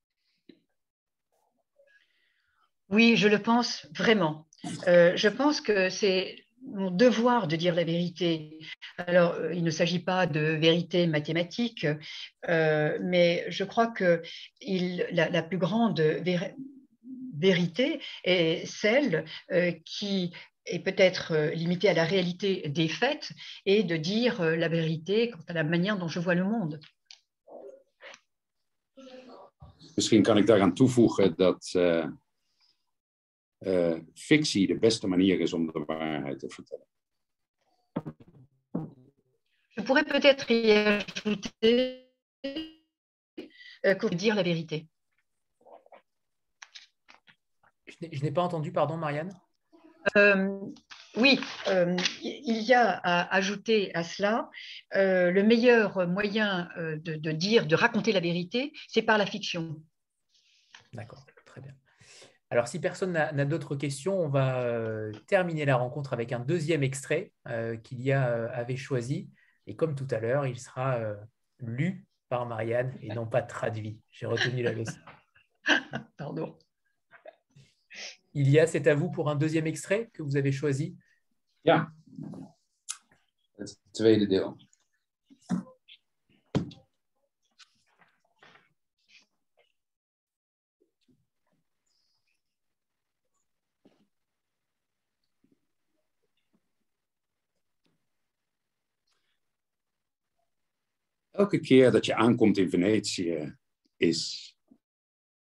Oui, 2.87 3.17
je 3.17 3.29
le 3.29 3.41
pense 3.41 3.89
vraiment. 3.93 4.47
Euh, 4.87 5.15
je 5.17 5.31
pense 5.31 5.61
que 5.61 5.91
c'est 5.91 6.45
mon 6.63 6.91
devoir 6.91 7.47
de 7.47 7.57
dire 7.57 7.75
la 7.75 7.85
vérité. 7.85 8.59
Alors, 8.97 9.35
euh, 9.35 9.53
il 9.55 9.63
ne 9.63 9.71
s'agit 9.71 9.99
pas 9.99 10.27
de 10.27 10.41
vérité 10.41 11.07
mathématique, 11.07 11.87
euh, 12.49 12.99
mais 13.03 13.45
je 13.49 13.65
crois 13.65 13.89
que 13.89 14.23
il, 14.61 15.07
la, 15.13 15.29
la, 15.29 15.43
plus 15.43 15.59
grande 15.59 16.01
vérité 17.37 18.01
est 18.25 18.67
celle 18.67 19.25
euh, 19.53 19.73
qui 19.85 20.33
est 20.69 20.81
peut-être 20.81 21.33
euh, 21.33 21.51
limité 21.51 21.89
à 21.89 21.95
la 21.95 22.05
réalité 22.05 22.69
des 22.69 22.89
faits 22.89 23.33
et 23.65 23.83
de 23.83 23.97
dire 23.97 24.41
euh, 24.41 24.57
la 24.57 24.69
vérité 24.69 25.31
quant 25.31 25.45
à 25.49 25.53
la 25.53 25.65
manière 25.65 25.99
dont 25.99 26.09
je 26.09 26.21
vois 26.21 26.35
le 26.35 26.45
monde. 26.45 26.79
Misschien 29.95 30.23
kan 30.23 30.37
ik 30.37 30.47
daaraan 30.47 30.75
toevoegen 30.75 31.37
dat 31.37 31.73
uh, 31.77 32.07
uh, 33.59 33.99
fictie 34.15 34.67
de 34.67 34.79
beste 34.79 35.07
manier 35.07 35.41
is 35.41 35.53
om 35.53 35.67
de 35.67 35.85
waarheid 35.87 36.39
te 36.39 36.49
vertellen. 36.49 36.87
Je 39.69 39.83
pourrais 39.83 40.05
peut-être 40.05 40.51
y 40.51 40.71
ajouter 40.71 42.09
euh, 43.85 43.95
que 43.95 44.15
dire 44.15 44.35
la 44.35 44.43
vérité. 44.43 44.89
Je 48.01 48.23
n'ai 48.23 48.33
pas 48.33 48.43
entendu, 48.43 48.71
pardon, 48.73 48.97
Marianne? 48.97 49.33
Euh, 50.17 50.61
oui, 51.17 51.41
euh, 51.69 51.97
il 52.23 52.63
y 52.63 52.75
a 52.75 52.91
à 52.91 53.35
ajouter 53.35 53.95
à 53.95 54.05
cela 54.05 54.51
euh, 54.95 55.31
le 55.31 55.43
meilleur 55.43 56.07
moyen 56.07 56.69
de, 56.77 57.15
de, 57.17 57.33
dire, 57.33 57.67
de 57.67 57.75
raconter 57.75 58.13
la 58.13 58.21
vérité, 58.21 58.73
c'est 58.89 59.03
par 59.03 59.19
la 59.19 59.27
fiction. 59.27 59.83
D'accord, 60.93 61.27
très 61.45 61.61
bien. 61.61 61.75
Alors, 62.51 62.67
si 62.69 62.81
personne 62.81 63.13
n'a 63.13 63.45
d'autres 63.45 63.77
questions, 63.77 64.19
on 64.19 64.29
va 64.29 64.65
terminer 65.27 65.67
la 65.67 65.77
rencontre 65.77 66.15
avec 66.15 66.33
un 66.33 66.41
deuxième 66.41 66.83
extrait 66.83 67.33
qu'Ilia 67.83 68.51
avait 68.53 68.77
choisi. 68.77 69.29
Et 69.67 69.77
comme 69.77 69.95
tout 69.95 70.09
à 70.11 70.19
l'heure, 70.19 70.47
il 70.47 70.59
sera 70.59 70.99
lu 71.59 72.07
par 72.31 72.47
Marianne 72.47 72.97
et 73.03 73.09
non 73.09 73.27
pas 73.27 73.43
traduit. 73.43 74.01
J'ai 74.11 74.25
retenu 74.25 74.63
la 74.63 74.73
leçon. 74.73 74.99
Pardon. 76.17 76.57
Il 78.39 78.51
y 78.51 78.61
a, 78.61 78.69
c'est 78.69 78.87
à 78.87 78.95
vous 78.95 79.11
pour 79.11 79.29
un 79.29 79.35
deuxième 79.35 79.67
extrait 79.67 80.11
que 80.13 80.23
vous 80.23 80.37
avez 80.37 80.53
choisi. 80.53 80.97
Ja, 81.65 81.93
het 83.57 83.79
tweede 83.91 84.27
deel. 84.27 84.57
Elke 101.31 101.61
keer 101.61 101.91
dat 101.91 102.07
je 102.07 102.15
aankomt 102.15 102.59
in 102.59 102.71
Venetië 102.71 103.59
is 103.97 104.57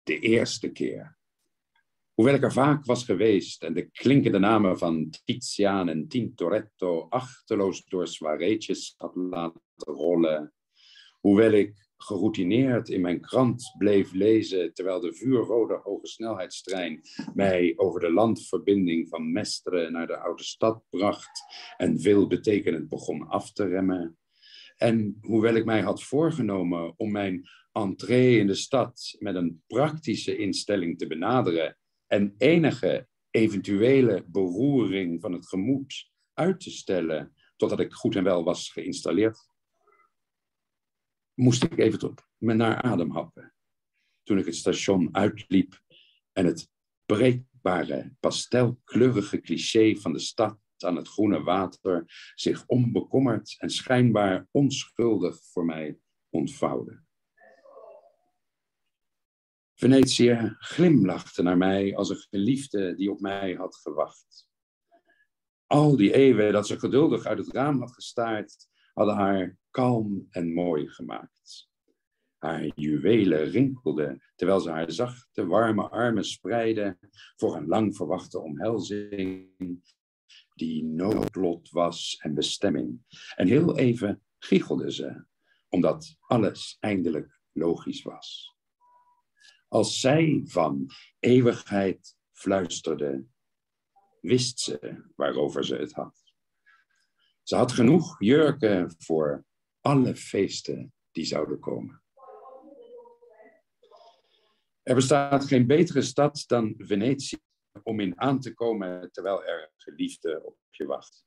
de 0.02 0.18
eerste 0.18 0.72
keer. 0.72 1.20
Hoewel 2.14 2.34
ik 2.34 2.42
er 2.42 2.52
vaak 2.52 2.84
was 2.84 3.04
geweest 3.04 3.62
en 3.62 3.74
de 3.74 3.90
klinkende 3.90 4.38
namen 4.38 4.78
van 4.78 5.14
Tizian 5.24 5.88
en 5.88 6.08
Tintoretto 6.08 7.06
achterloos 7.08 7.84
door 7.84 8.08
soireetjes 8.08 8.94
had 8.96 9.16
laten 9.16 9.60
rollen. 9.76 10.52
Hoewel 11.20 11.52
ik 11.52 11.90
geroutineerd 11.96 12.88
in 12.88 13.00
mijn 13.00 13.20
krant 13.20 13.74
bleef 13.78 14.12
lezen 14.12 14.74
terwijl 14.74 15.00
de 15.00 15.14
vuurrode 15.14 15.80
hogesnelheidstrein 15.82 17.00
mij 17.34 17.72
over 17.76 18.00
de 18.00 18.12
landverbinding 18.12 19.08
van 19.08 19.32
Mestre 19.32 19.90
naar 19.90 20.06
de 20.06 20.16
oude 20.16 20.42
stad 20.42 20.82
bracht 20.90 21.42
en 21.76 22.00
veel 22.00 22.26
betekenend 22.26 22.88
begon 22.88 23.28
af 23.28 23.52
te 23.52 23.66
remmen. 23.66 24.18
En 24.76 25.18
hoewel 25.20 25.54
ik 25.54 25.64
mij 25.64 25.80
had 25.80 26.02
voorgenomen 26.02 26.94
om 26.96 27.10
mijn 27.10 27.48
entree 27.72 28.38
in 28.38 28.46
de 28.46 28.54
stad 28.54 29.16
met 29.18 29.34
een 29.34 29.62
praktische 29.66 30.36
instelling 30.36 30.98
te 30.98 31.06
benaderen 31.06 31.76
en 32.12 32.34
enige 32.38 33.08
eventuele 33.30 34.24
beroering 34.26 35.20
van 35.20 35.32
het 35.32 35.48
gemoed 35.48 36.10
uit 36.32 36.60
te 36.60 36.70
stellen 36.70 37.34
totdat 37.56 37.80
ik 37.80 37.92
goed 37.92 38.16
en 38.16 38.24
wel 38.24 38.44
was 38.44 38.70
geïnstalleerd, 38.70 39.48
moest 41.34 41.62
ik 41.62 41.78
even 41.78 41.98
tot 41.98 42.22
me 42.36 42.54
naar 42.54 42.82
adem 42.82 43.10
happen. 43.10 43.54
Toen 44.22 44.38
ik 44.38 44.44
het 44.44 44.56
station 44.56 45.14
uitliep 45.14 45.80
en 46.32 46.46
het 46.46 46.70
breekbare, 47.06 48.14
pastelkleurige 48.20 49.40
cliché 49.40 49.96
van 49.96 50.12
de 50.12 50.18
stad 50.18 50.58
aan 50.78 50.96
het 50.96 51.08
groene 51.08 51.42
water 51.42 52.04
zich 52.34 52.66
onbekommerd 52.66 53.56
en 53.58 53.70
schijnbaar 53.70 54.48
onschuldig 54.50 55.44
voor 55.44 55.64
mij 55.64 55.98
ontvouwde. 56.30 57.01
Venetië 59.82 60.56
glimlachte 60.58 61.42
naar 61.42 61.56
mij 61.56 61.96
als 61.96 62.10
een 62.10 62.26
geliefde 62.30 62.94
die 62.94 63.10
op 63.10 63.20
mij 63.20 63.54
had 63.54 63.76
gewacht. 63.76 64.48
Al 65.66 65.96
die 65.96 66.14
eeuwen 66.14 66.52
dat 66.52 66.66
ze 66.66 66.78
geduldig 66.78 67.24
uit 67.24 67.38
het 67.38 67.52
raam 67.52 67.80
had 67.80 67.92
gestaard, 67.92 68.68
hadden 68.94 69.14
haar 69.14 69.56
kalm 69.70 70.26
en 70.30 70.52
mooi 70.52 70.88
gemaakt. 70.88 71.68
Haar 72.38 72.66
juwelen 72.74 73.44
rinkelden 73.44 74.22
terwijl 74.34 74.60
ze 74.60 74.70
haar 74.70 74.92
zachte, 74.92 75.46
warme 75.46 75.88
armen 75.88 76.24
spreidde 76.24 76.98
voor 77.36 77.56
een 77.56 77.66
lang 77.66 77.96
verwachte 77.96 78.40
omhelzing, 78.40 79.48
die 80.54 80.84
noodlot 80.84 81.70
was 81.70 82.16
en 82.20 82.34
bestemming. 82.34 83.00
En 83.36 83.46
heel 83.46 83.78
even 83.78 84.22
giechelde 84.38 84.92
ze, 84.92 85.24
omdat 85.68 86.16
alles 86.20 86.76
eindelijk 86.80 87.40
logisch 87.52 88.02
was 88.02 88.52
als 89.72 90.00
zij 90.00 90.42
van 90.44 90.90
Ze 97.42 97.56
had 97.56 97.72
genoeg 97.72 98.16
jurken 98.18 98.94
voor 98.98 99.44
alle 99.80 100.16
feesten 100.16 100.94
die 101.10 101.24
zouden 101.24 101.58
komen. 101.58 102.02
Er 104.82 104.94
bestaat 104.94 105.44
geen 105.44 105.66
betere 105.66 106.02
stad 106.02 106.44
dan 106.46 106.74
Venetië 106.78 107.38
om 107.82 108.00
in 108.00 108.20
aan 108.20 108.40
te 108.40 108.54
komen 108.54 109.12
terwijl 109.12 109.44
er 109.44 109.72
geliefde 109.76 110.42
op 110.44 110.56
je 110.70 110.86
wacht. 110.86 111.24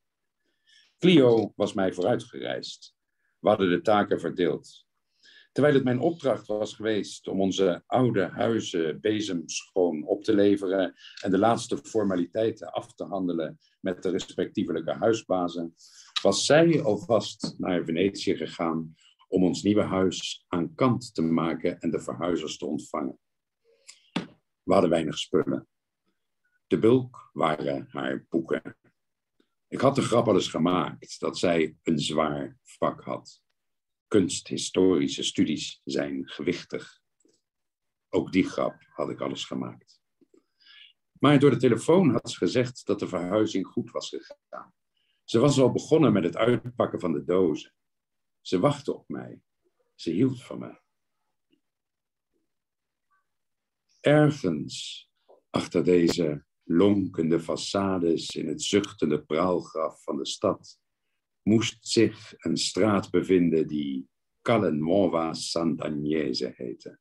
Clio 0.97 1.53
was 1.55 1.73
mij 1.73 1.93
vooruitgereisd. 1.93 2.95
We 3.39 3.47
hadden 3.47 3.69
de 3.69 3.81
taken 3.81 4.19
verdeeld. 4.19 4.84
Terwijl 5.55 5.75
het 5.75 5.83
mijn 5.83 5.99
opdracht 5.99 6.47
was 6.47 6.73
geweest 6.73 7.27
om 7.27 7.41
onze 7.41 7.83
oude 7.85 8.27
huizen 8.27 9.01
bezemschoon 9.01 10.03
op 10.03 10.23
te 10.23 10.33
leveren 10.35 10.93
en 11.21 11.31
de 11.31 11.37
laatste 11.37 11.77
formaliteiten 11.77 12.71
af 12.71 12.93
te 12.93 13.03
handelen 13.03 13.59
met 13.79 14.03
de 14.03 14.09
respectievelijke 14.09 14.91
huisbazen, 14.91 15.75
was 16.21 16.45
zij 16.45 16.83
alvast 16.83 17.55
naar 17.57 17.85
Venetië 17.85 18.35
gegaan 18.35 18.95
om 19.27 19.43
ons 19.43 19.63
nieuwe 19.63 19.81
huis 19.81 20.45
aan 20.47 20.75
kant 20.75 21.13
te 21.13 21.21
maken 21.21 21.79
en 21.79 21.91
de 21.91 21.99
verhuizers 21.99 22.57
te 22.57 22.65
ontvangen. 22.65 23.19
We 24.63 24.73
hadden 24.73 24.89
weinig 24.89 25.17
spullen. 25.17 25.67
De 26.67 26.79
bulk 26.79 27.29
waren 27.33 27.87
haar 27.89 28.25
boeken. 28.29 28.77
Ik 29.67 29.79
had 29.79 29.95
de 29.95 30.01
grap 30.01 30.27
al 30.27 30.33
eens 30.33 30.49
gemaakt 30.49 31.19
dat 31.19 31.37
zij 31.37 31.77
een 31.83 31.99
zwaar 31.99 32.57
vak 32.63 33.03
had. 33.03 33.43
Kunsthistorische 34.15 35.23
studies 35.23 35.81
zijn 35.83 36.29
gewichtig. 36.29 37.01
Ook 38.09 38.31
die 38.31 38.43
grap 38.43 38.75
had 38.87 39.09
ik 39.09 39.21
alles 39.21 39.45
gemaakt. 39.45 40.01
Maar 41.19 41.39
door 41.39 41.49
de 41.49 41.57
telefoon 41.57 42.09
had 42.09 42.31
ze 42.31 42.37
gezegd 42.37 42.85
dat 42.85 42.99
de 42.99 43.07
verhuizing 43.07 43.67
goed 43.67 43.91
was 43.91 44.09
gegaan. 44.09 44.73
Ze 45.23 45.39
was 45.39 45.59
al 45.59 45.71
begonnen 45.71 46.13
met 46.13 46.23
het 46.23 46.35
uitpakken 46.35 46.99
van 46.99 47.11
de 47.11 47.23
dozen. 47.23 47.73
Ze 48.41 48.59
wachtte 48.59 48.93
op 48.93 49.07
mij. 49.07 49.41
Ze 49.95 50.11
hield 50.11 50.43
van 50.43 50.59
me. 50.59 50.79
Ergens 53.99 55.09
achter 55.49 55.83
deze 55.83 56.45
lonkende 56.63 57.39
façades 57.39 58.25
in 58.25 58.47
het 58.47 58.61
zuchtende 58.61 59.23
praalgraf 59.23 60.03
van 60.03 60.17
de 60.17 60.25
stad 60.25 60.83
moest 61.47 61.87
zich 61.87 62.33
een 62.37 62.57
straat 62.57 63.11
bevinden 63.11 63.67
die 63.67 64.07
Calle 64.41 65.33
Sant'Agnese 65.33 66.53
heette. 66.55 66.99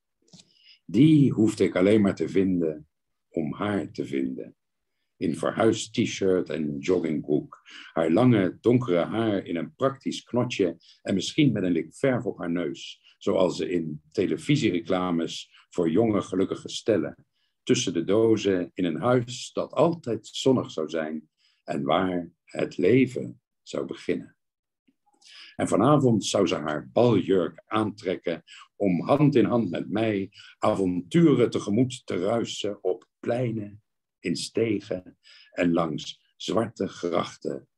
Die 0.85 1.33
hoefde 1.33 1.65
ik 1.65 1.77
alleen 1.77 2.01
maar 2.01 2.15
te 2.15 2.29
vinden 2.29 2.89
om 3.29 3.55
haar 3.55 3.91
te 3.91 4.07
vinden. 4.07 4.57
In 5.16 5.37
verhuisd 5.37 5.95
t-shirt 5.95 6.51
en 6.51 6.79
joggingbroek, 6.79 7.61
haar 7.93 8.11
lange 8.11 8.59
donkere 8.61 9.05
haar 9.05 9.47
in 9.47 9.57
een 9.57 9.75
praktisch 9.75 10.23
knotje 10.23 10.77
en 11.03 11.15
misschien 11.15 11.53
met 11.53 11.62
een 11.62 11.73
lik 11.73 11.95
verf 11.95 12.25
op 12.25 12.39
haar 12.39 12.51
neus, 12.51 13.15
zoals 13.19 13.57
ze 13.57 13.71
in 13.71 14.03
televisiereclames 14.12 15.66
voor 15.71 15.91
jonge 15.91 16.23
gelukkige 16.23 16.69
stellen, 16.69 17.27
tussen 17.62 17.93
de 17.93 18.05
dozen 18.05 18.71
in 18.75 18.85
een 18.85 19.01
huis 19.01 19.53
dat 19.53 19.73
altijd 19.73 20.27
zonnig 20.27 20.71
zou 20.71 20.89
zijn 20.89 21.29
en 21.65 21.83
waar 21.83 22.31
het 22.45 22.77
leven 22.77 23.41
zou 23.62 23.87
beginnen. 23.87 24.34
En 25.57 25.69
vanavond 25.69 26.25
zou 26.25 26.47
ze 26.47 26.55
haar 26.55 26.89
baljurk 26.89 27.63
aantrekken 27.67 28.43
om 28.77 29.01
hand 29.01 29.35
in 29.35 29.45
hand 29.45 29.71
met 29.71 29.91
mij 29.91 30.31
avonturen 30.59 31.51
tegemoet 31.51 32.03
te 32.07 32.17
ruisen 32.17 32.85
op 32.85 33.09
pleinen, 33.21 33.83
in 34.19 34.37
stegen 34.37 35.19
en 35.51 35.73
langs 35.73 36.33
zwarte 36.37 36.89
grachten. 36.89 37.69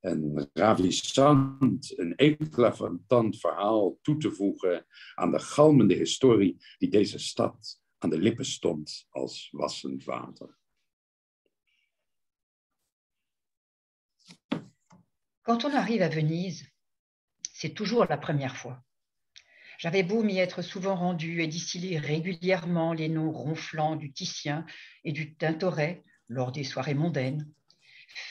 Een 0.00 0.50
ravissant, 0.52 1.98
een 1.98 2.16
eclatant 2.16 3.40
verhaal 3.40 3.98
toe 4.02 4.16
te 4.16 4.30
voegen 4.30 4.86
aan 5.14 5.30
de 5.30 5.38
galmende 5.38 5.94
historie 5.94 6.56
die 6.78 6.90
deze 6.90 7.18
stad 7.18 7.80
aan 7.98 8.10
de 8.10 8.18
lippen 8.18 8.44
stond 8.44 9.06
als 9.10 9.48
wassend 9.50 10.04
water. 10.04 10.58
Quand 15.42 15.64
on 15.64 15.72
arrive 15.72 16.04
à 16.04 16.10
Venise, 16.10 16.70
c'est 17.60 17.74
toujours 17.74 18.06
la 18.06 18.16
première 18.16 18.56
fois. 18.56 18.82
J'avais 19.76 20.02
beau 20.02 20.22
m'y 20.22 20.38
être 20.38 20.62
souvent 20.62 20.96
rendu 20.96 21.42
et 21.42 21.46
distiller 21.46 21.98
régulièrement 21.98 22.94
les 22.94 23.10
noms 23.10 23.30
ronflants 23.30 23.96
du 23.96 24.12
Titien 24.12 24.64
et 25.04 25.12
du 25.12 25.34
Tintoret 25.34 26.02
lors 26.28 26.52
des 26.52 26.64
soirées 26.64 26.94
mondaines, 26.94 27.46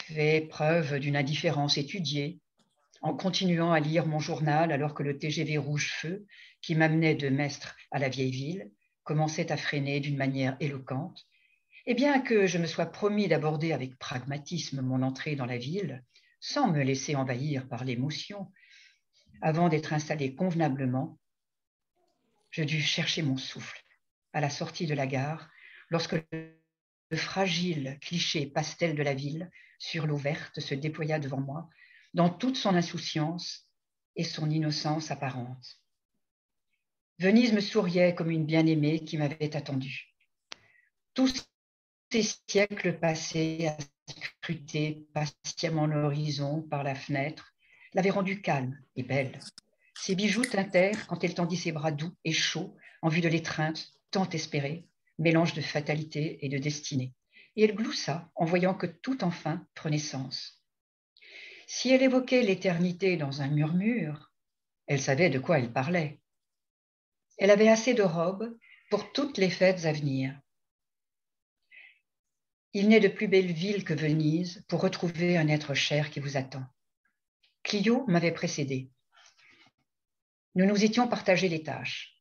fait 0.08 0.48
preuve 0.50 0.98
d'une 0.98 1.16
indifférence 1.16 1.78
étudiée, 1.78 2.40
en 3.02 3.14
continuant 3.14 3.72
à 3.72 3.80
lire 3.80 4.08
mon 4.08 4.18
journal 4.18 4.72
alors 4.72 4.96
que 4.96 5.04
le 5.04 5.20
TGV 5.20 5.60
Rouge 5.60 5.94
Feu, 5.94 6.26
qui 6.64 6.74
m'amenait 6.74 7.14
de 7.14 7.30
Mestre 7.30 7.76
à 7.92 8.00
la 8.00 8.10
vieille 8.10 8.32
ville, 8.32 8.72
commençait 9.04 9.52
à 9.52 9.58
freiner 9.58 10.00
d'une 10.00 10.18
manière 10.18 10.58
éloquente, 10.60 11.28
et 11.86 11.94
bien 11.94 12.20
que 12.20 12.48
je 12.48 12.58
me 12.58 12.66
sois 12.66 12.88
promis 12.88 13.28
d'aborder 13.28 13.74
avec 13.74 13.96
pragmatisme 14.00 14.82
mon 14.82 15.04
entrée 15.04 15.36
dans 15.36 15.46
la 15.46 15.58
ville, 15.58 16.04
sans 16.40 16.72
me 16.72 16.82
laisser 16.82 17.16
envahir 17.16 17.68
par 17.68 17.86
l'émotion, 17.86 18.52
avant 19.42 19.70
d'être 19.70 19.94
installé 19.94 20.36
convenablement, 20.36 21.20
je 22.52 22.64
dus 22.64 22.82
chercher 22.82 23.22
mon 23.22 23.38
souffle 23.38 23.84
à 24.34 24.42
la 24.42 24.50
sortie 24.50 24.88
de 24.88 24.94
la 24.94 25.08
gare 25.08 25.50
lorsque 25.90 26.16
le 26.32 27.18
fragile 27.18 27.98
cliché 28.02 28.46
pastel 28.48 28.96
de 28.96 29.04
la 29.04 29.14
ville 29.14 29.50
sur 29.78 30.08
l'eau 30.08 30.18
verte 30.18 30.60
se 30.60 30.76
déploya 30.76 31.20
devant 31.20 31.40
moi 31.40 31.70
dans 32.14 32.30
toute 32.30 32.58
son 32.58 32.76
insouciance 32.76 33.68
et 34.16 34.24
son 34.24 34.50
innocence 34.50 35.12
apparente. 35.12 35.80
Venise 37.20 37.54
me 37.54 37.62
souriait 37.62 38.16
comme 38.16 38.32
une 38.32 38.46
bien-aimée 38.46 39.04
qui 39.04 39.18
m'avait 39.18 39.56
attendue. 39.56 40.16
Tous 41.14 41.48
ces 42.12 42.24
siècles 42.48 42.98
passés 42.98 43.68
à 43.68 43.78
scruter 44.12 45.08
patiemment 45.14 45.86
l'horizon 45.86 46.62
par 46.62 46.84
la 46.84 46.96
fenêtre 46.96 47.54
l'avaient 47.94 48.10
rendue 48.10 48.42
calme 48.42 48.80
et 48.96 49.04
belle. 49.04 49.40
Ses 49.96 50.16
bijoux 50.16 50.46
tintèrent 50.46 51.08
quand 51.08 51.24
elle 51.24 51.34
tendit 51.34 51.58
ses 51.58 51.72
bras 51.72 51.92
doux 51.92 52.16
et 52.24 52.32
chauds 52.32 52.76
en 53.02 53.10
vue 53.10 53.22
de 53.22 53.30
l'étreinte 53.30 53.94
tant 54.12 54.30
espérée, 54.30 54.88
mélange 55.18 55.54
de 55.54 55.62
fatalité 55.62 56.44
et 56.46 56.50
de 56.50 56.58
destinée. 56.58 57.14
Et 57.56 57.64
elle 57.64 57.76
gloussa 57.76 58.32
en 58.36 58.46
voyant 58.46 58.74
que 58.74 58.86
tout 58.86 59.24
enfin 59.24 59.66
prenait 59.76 59.98
sens. 59.98 60.64
Si 61.68 61.90
elle 61.90 62.02
évoquait 62.02 62.42
l'éternité 62.42 63.18
dans 63.18 63.42
un 63.42 63.48
murmure, 63.48 64.32
elle 64.88 65.02
savait 65.02 65.30
de 65.30 65.40
quoi 65.40 65.60
elle 65.60 65.72
parlait. 65.72 66.20
Elle 67.38 67.52
avait 67.52 67.70
assez 67.70 67.94
de 67.94 68.04
robes 68.04 68.58
pour 68.90 69.12
toutes 69.12 69.38
les 69.38 69.50
fêtes 69.50 69.86
à 69.86 69.92
venir. 69.92 70.40
Il 72.74 72.88
n'est 72.88 73.00
de 73.00 73.08
plus 73.08 73.28
belle 73.28 73.52
ville 73.52 73.84
que 73.84 73.94
Venise 73.94 74.64
pour 74.68 74.82
retrouver 74.82 75.38
un 75.38 75.48
être 75.48 75.74
cher 75.74 76.10
qui 76.10 76.20
vous 76.20 76.38
attend. 76.38 76.66
Clio 77.64 78.06
m'avait 78.08 78.32
précédé. 78.32 78.90
Nous 80.56 80.66
nous 80.66 80.84
étions 80.84 81.08
partagé 81.08 81.50
les 81.50 81.64
tâches. 81.64 82.16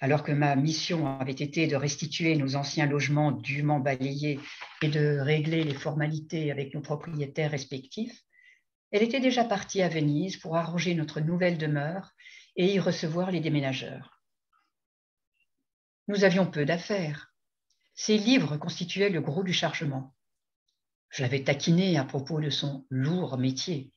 Alors 0.00 0.24
que 0.24 0.32
ma 0.32 0.56
mission 0.56 1.20
avait 1.20 1.30
été 1.30 1.66
de 1.66 1.76
restituer 1.76 2.34
nos 2.34 2.56
anciens 2.56 2.86
logements 2.86 3.30
dûment 3.30 3.78
balayés 3.78 4.40
et 4.82 4.88
de 4.88 5.18
régler 5.20 5.62
les 5.62 5.74
formalités 5.74 6.50
avec 6.50 6.74
nos 6.74 6.80
propriétaires 6.80 7.52
respectifs, 7.52 8.22
elle 8.90 9.02
était 9.02 9.20
déjà 9.20 9.44
partie 9.44 9.80
à 9.80 9.88
Venise 9.88 10.36
pour 10.36 10.56
arranger 10.56 10.94
notre 10.94 11.20
nouvelle 11.20 11.56
demeure 11.56 12.10
et 12.56 12.74
y 12.74 12.78
recevoir 12.78 13.30
les 13.30 13.40
déménageurs. 13.40 14.22
Nous 16.08 16.24
avions 16.24 16.46
peu 16.46 16.64
d'affaires. 16.64 17.32
Ses 17.94 18.18
livres 18.18 18.56
constituaient 18.56 19.08
le 19.08 19.20
gros 19.20 19.44
du 19.44 19.52
chargement. 19.52 20.14
Je 21.10 21.22
l'avais 21.22 21.44
taquiné 21.44 21.96
à 21.96 22.04
propos 22.04 22.40
de 22.40 22.50
son 22.50 22.86
lourd 22.90 23.38
métier. 23.38 23.92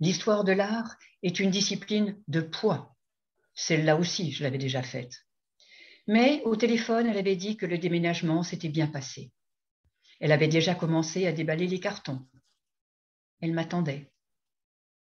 L'histoire 0.00 0.44
de 0.44 0.52
l'art 0.52 0.96
est 1.22 1.40
une 1.40 1.50
discipline 1.50 2.20
de 2.28 2.40
poids. 2.40 2.96
Celle-là 3.54 3.96
aussi, 3.96 4.32
je 4.32 4.42
l'avais 4.42 4.58
déjà 4.58 4.82
faite. 4.82 5.26
Mais 6.06 6.42
au 6.44 6.54
téléphone, 6.56 7.06
elle 7.06 7.18
avait 7.18 7.36
dit 7.36 7.56
que 7.56 7.66
le 7.66 7.78
déménagement 7.78 8.42
s'était 8.42 8.68
bien 8.68 8.86
passé. 8.86 9.32
Elle 10.20 10.32
avait 10.32 10.48
déjà 10.48 10.74
commencé 10.74 11.26
à 11.26 11.32
déballer 11.32 11.66
les 11.66 11.80
cartons. 11.80 12.26
Elle 13.40 13.52
m'attendait. 13.52 14.10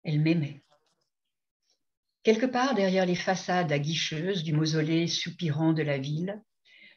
Elle 0.03 0.19
m'aimait. 0.19 0.63
Quelque 2.23 2.45
part 2.45 2.75
derrière 2.75 3.05
les 3.05 3.15
façades 3.15 3.71
aguicheuses 3.71 4.43
du 4.43 4.53
mausolée 4.53 5.07
soupirant 5.07 5.73
de 5.73 5.83
la 5.83 5.97
ville, 5.97 6.41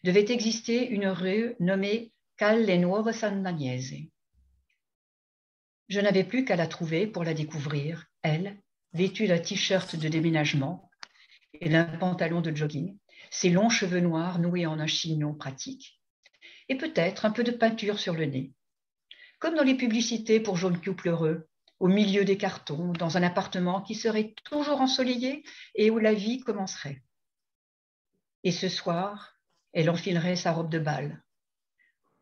devait 0.05 0.31
exister 0.31 0.89
une 0.89 1.09
rue 1.09 1.57
nommée 1.59 2.13
Calle 2.37 2.67
Nuove 2.67 3.13
Sant'Agnese. 3.13 4.09
Je 5.89 6.01
n'avais 6.01 6.25
plus 6.25 6.45
qu'à 6.45 6.57
la 6.57 6.67
trouver 6.67 7.07
pour 7.07 7.25
la 7.25 7.35
découvrir, 7.35 8.07
elle, 8.23 8.61
vêtue 8.93 9.29
d'un 9.29 9.39
t-shirt 9.39 9.97
de 9.97 10.09
déménagement 10.09 10.91
et 11.61 11.69
d'un 11.69 11.85
pantalon 11.85 12.41
de 12.41 12.55
jogging, 12.55 12.99
ses 13.31 13.51
longs 13.51 13.71
cheveux 13.71 14.01
noirs 14.01 14.39
noués 14.39 14.67
en 14.67 14.81
un 14.81 14.87
chignon 14.87 15.35
pratique, 15.35 16.01
et 16.69 16.77
peut-être 16.77 17.25
un 17.25 17.31
peu 17.31 17.45
de 17.45 17.53
peinture 17.53 17.99
sur 17.99 18.15
le 18.15 18.27
nez. 18.27 18.53
Comme 19.39 19.55
dans 19.55 19.63
les 19.63 19.77
publicités 19.77 20.41
pour 20.41 20.57
jaune 20.57 20.81
couple 20.81 21.09
heureux, 21.09 21.49
au 21.79 21.89
milieu 21.89 22.25
des 22.25 22.39
cartons, 22.39 22.93
dans 22.93 23.17
un 23.17 23.23
appartement 23.23 23.83
qui 23.83 23.95
serait 23.95 24.35
toujours 24.45 24.81
ensoleillé 24.81 25.45
et 25.75 25.91
où 25.91 25.99
la 25.99 26.15
vie 26.15 26.41
commencerait. 26.41 27.03
Et 28.45 28.53
ce 28.53 28.69
soir, 28.69 29.39
elle 29.73 29.91
enfilerait 29.91 30.37
sa 30.37 30.53
robe 30.53 30.71
de 30.71 30.79
bal 30.79 31.23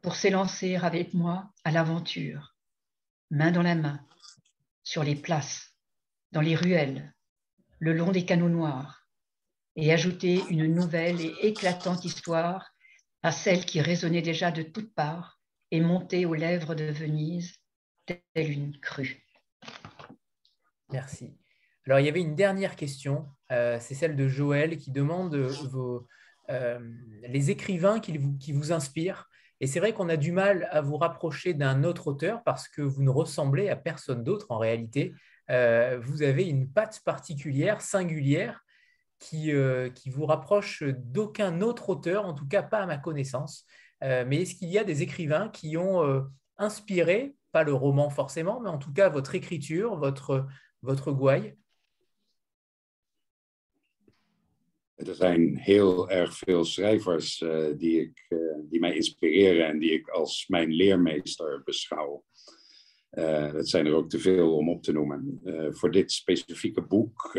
pour 0.03 0.17
s'élancer 0.17 0.77
avec 0.77 1.15
moi 1.15 1.51
à 1.65 1.71
l'aventure, 1.71 2.54
main 3.35 3.51
dans 3.51 3.63
la 3.63 3.75
main, 3.75 4.01
sur 4.85 5.03
les 5.03 5.17
places, 5.17 5.77
dans 6.31 6.41
les 6.41 6.55
ruelles, 6.55 7.13
le 7.81 7.93
long 7.93 8.13
des 8.13 8.25
canaux 8.25 8.49
noirs, 8.49 9.09
et 9.77 9.93
ajouter 9.93 10.41
une 10.51 10.73
nouvelle 10.73 11.21
et 11.21 11.35
éclatante 11.43 12.05
histoire 12.05 12.71
à 13.25 13.33
celle 13.33 13.65
qui 13.65 13.81
résonnait 13.81 14.23
déjà 14.23 14.53
de 14.53 14.63
toutes 14.63 14.95
parts 14.95 15.41
et 15.73 15.81
montait 15.81 16.27
aux 16.27 16.35
lèvres 16.35 16.77
de 16.77 16.85
Venise 16.85 17.57
telle 18.07 18.51
une 18.51 18.79
crue. 18.79 19.27
Merci. 20.93 21.37
Alors, 21.87 21.99
il 21.99 22.07
y 22.07 22.09
avait 22.09 22.21
une 22.21 22.37
dernière 22.37 22.77
question, 22.77 23.27
euh, 23.51 23.79
c'est 23.81 23.95
celle 23.95 24.15
de 24.15 24.29
Joël 24.29 24.79
qui 24.79 24.93
demande 24.93 25.35
vos, 25.35 26.07
euh, 26.51 26.79
les 27.23 27.51
écrivains 27.51 27.99
qui 27.99 28.17
vous, 28.17 28.39
qui 28.39 28.53
vous 28.53 28.71
inspirent. 28.71 29.29
Et 29.61 29.67
c'est 29.67 29.81
vrai 29.81 29.93
qu'on 29.93 30.09
a 30.09 30.17
du 30.17 30.33
mal 30.33 30.69
à 30.71 30.81
vous 30.81 30.97
rapprocher 30.97 31.55
d'un 31.55 31.85
autre 31.85 32.09
auteur 32.09 32.43
parce 32.45 32.69
que 32.69 32.83
vous 32.83 33.03
ne 33.03 33.11
ressemblez 33.11 33.69
à 33.69 33.77
personne 33.77 34.23
d'autre 34.23 34.47
en 34.51 34.59
réalité. 34.59 35.15
Euh, 35.51 35.99
vous 36.03 36.23
avez 36.23 36.45
une 36.45 36.71
patte 36.71 37.01
particulière, 37.05 37.81
singulière, 37.81 38.61
qui, 39.21 39.53
qui 39.95 40.11
vous 40.11 40.27
rapproche 40.27 40.83
d'aucun 40.83 41.63
autre 41.63 41.89
auteur, 41.89 42.27
en 42.27 42.35
tout 42.35 42.47
cas 42.47 42.63
pas 42.63 42.81
à 42.81 42.87
ma 42.87 42.99
connaissance. 42.99 43.65
mais 44.03 44.43
est-ce 44.43 44.57
qu'il 44.57 44.69
y 44.69 44.77
a 44.77 44.85
des 44.85 45.03
écrivains 45.03 45.49
qui 45.49 45.79
ont 45.79 46.27
inspiré, 46.59 47.35
pas 47.51 47.63
le 47.63 47.73
roman 47.73 48.11
forcément, 48.11 48.61
mais 48.61 48.69
en 48.69 48.77
tout 48.77 48.93
cas 48.93 49.09
votre 49.09 49.35
écriture, 49.35 49.97
votre, 49.97 50.47
votre 50.83 51.11
gouaille? 51.11 51.57
Er 54.95 55.15
zijn 55.15 55.57
heel 55.57 56.11
erg 56.11 56.37
veel 56.37 56.65
schrijvers 56.65 57.41
uh, 57.41 57.67
die, 57.77 58.01
ik, 58.01 58.27
uh, 58.29 58.59
die 58.71 58.81
mij 58.81 58.95
inspireren 58.95 59.67
en 59.67 59.79
die 59.79 59.91
ik 59.91 60.09
als 60.09 60.47
mijn 60.49 60.73
leermeester 60.73 61.63
beschouw. 61.65 62.25
Uh, 63.11 63.53
dat 63.53 63.69
zijn 63.69 63.87
er 63.87 63.95
ook 63.95 64.11
te 64.11 64.19
veel 64.19 64.57
om 64.57 64.69
op 64.69 64.83
te 64.83 64.93
noemen. 64.93 65.41
voor 65.75 65.91
dit 65.91 66.13
specifieke 66.13 66.83
boek 66.83 67.39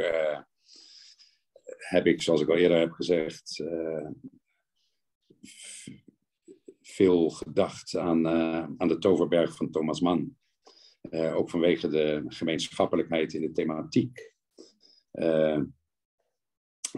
heb 1.77 2.05
ik, 2.05 2.21
zoals 2.21 2.41
ik 2.41 2.49
al 2.49 2.55
eerder 2.55 2.79
heb 2.79 2.91
gezegd, 2.91 3.63
veel 6.81 7.29
gedacht 7.29 7.95
aan, 7.95 8.27
aan 8.77 8.87
de 8.87 8.97
Toverberg 8.97 9.55
van 9.55 9.71
Thomas 9.71 10.01
Mann. 10.01 10.37
ook 11.11 11.49
vanwege 11.49 11.87
de 11.87 12.23
gemeenschappelijkheid 12.27 13.33
in 13.33 13.41
de 13.41 13.51
thematiek. 13.51 14.33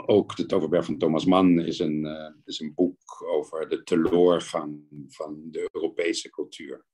Ook 0.05 0.35
De 0.35 0.45
Toverberg 0.45 0.85
van 0.85 0.97
Thomas 0.97 1.25
Mann 1.25 1.59
is 1.59 1.79
een, 1.79 2.05
uh, 2.05 2.29
is 2.45 2.59
een 2.59 2.73
boek 2.73 3.25
over 3.27 3.69
de 3.69 3.83
teloorgang 3.83 4.81
van 5.07 5.47
de 5.51 5.69
Europese 5.71 6.29
cultuur. 6.29 6.85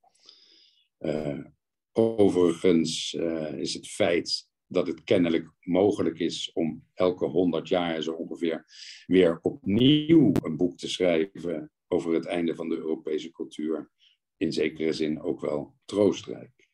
Uh, 1.00 1.46
overigens 1.92 3.14
uh, 3.14 3.54
is 3.54 3.74
het 3.74 3.88
feit 3.88 4.48
dat 4.68 4.88
het 4.88 5.04
kennelijk 5.04 5.50
mogelijk 5.60 6.20
is 6.20 6.52
om 6.54 6.88
elke 6.94 7.26
honderd 7.26 7.68
jaar 7.68 8.02
zo 8.02 8.12
ongeveer 8.12 8.66
weer 9.06 9.40
opnieuw 9.42 10.32
een 10.42 10.58
boek 10.58 10.78
te 10.78 10.90
schrijven 10.90 11.72
over 11.88 12.14
het 12.14 12.26
einde 12.26 12.56
van 12.56 12.70
de 12.70 12.76
Europese 12.76 13.32
cultuur, 13.32 13.92
in 14.38 14.54
zekere 14.54 14.94
zin 14.94 15.22
ook 15.22 15.42
wel 15.42 15.76
troostrijk. 15.86 16.68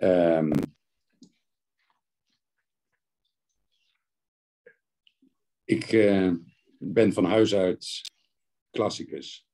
Um, 0.00 0.50
Ik 5.68 5.92
uh, 5.92 6.32
ben 6.78 7.12
van 7.12 7.24
huis 7.24 7.54
uit 7.54 8.00
klassicus. 8.70 9.46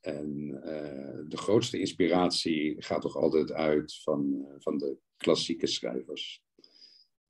En 0.00 0.48
uh, 0.64 1.28
de 1.28 1.36
grootste 1.36 1.78
inspiratie 1.78 2.82
gaat 2.82 3.02
toch 3.02 3.16
altijd 3.16 3.52
uit 3.52 4.02
van, 4.02 4.34
uh, 4.34 4.54
van 4.58 4.78
de 4.78 4.98
klassieke 5.16 5.66
schrijvers. 5.66 6.42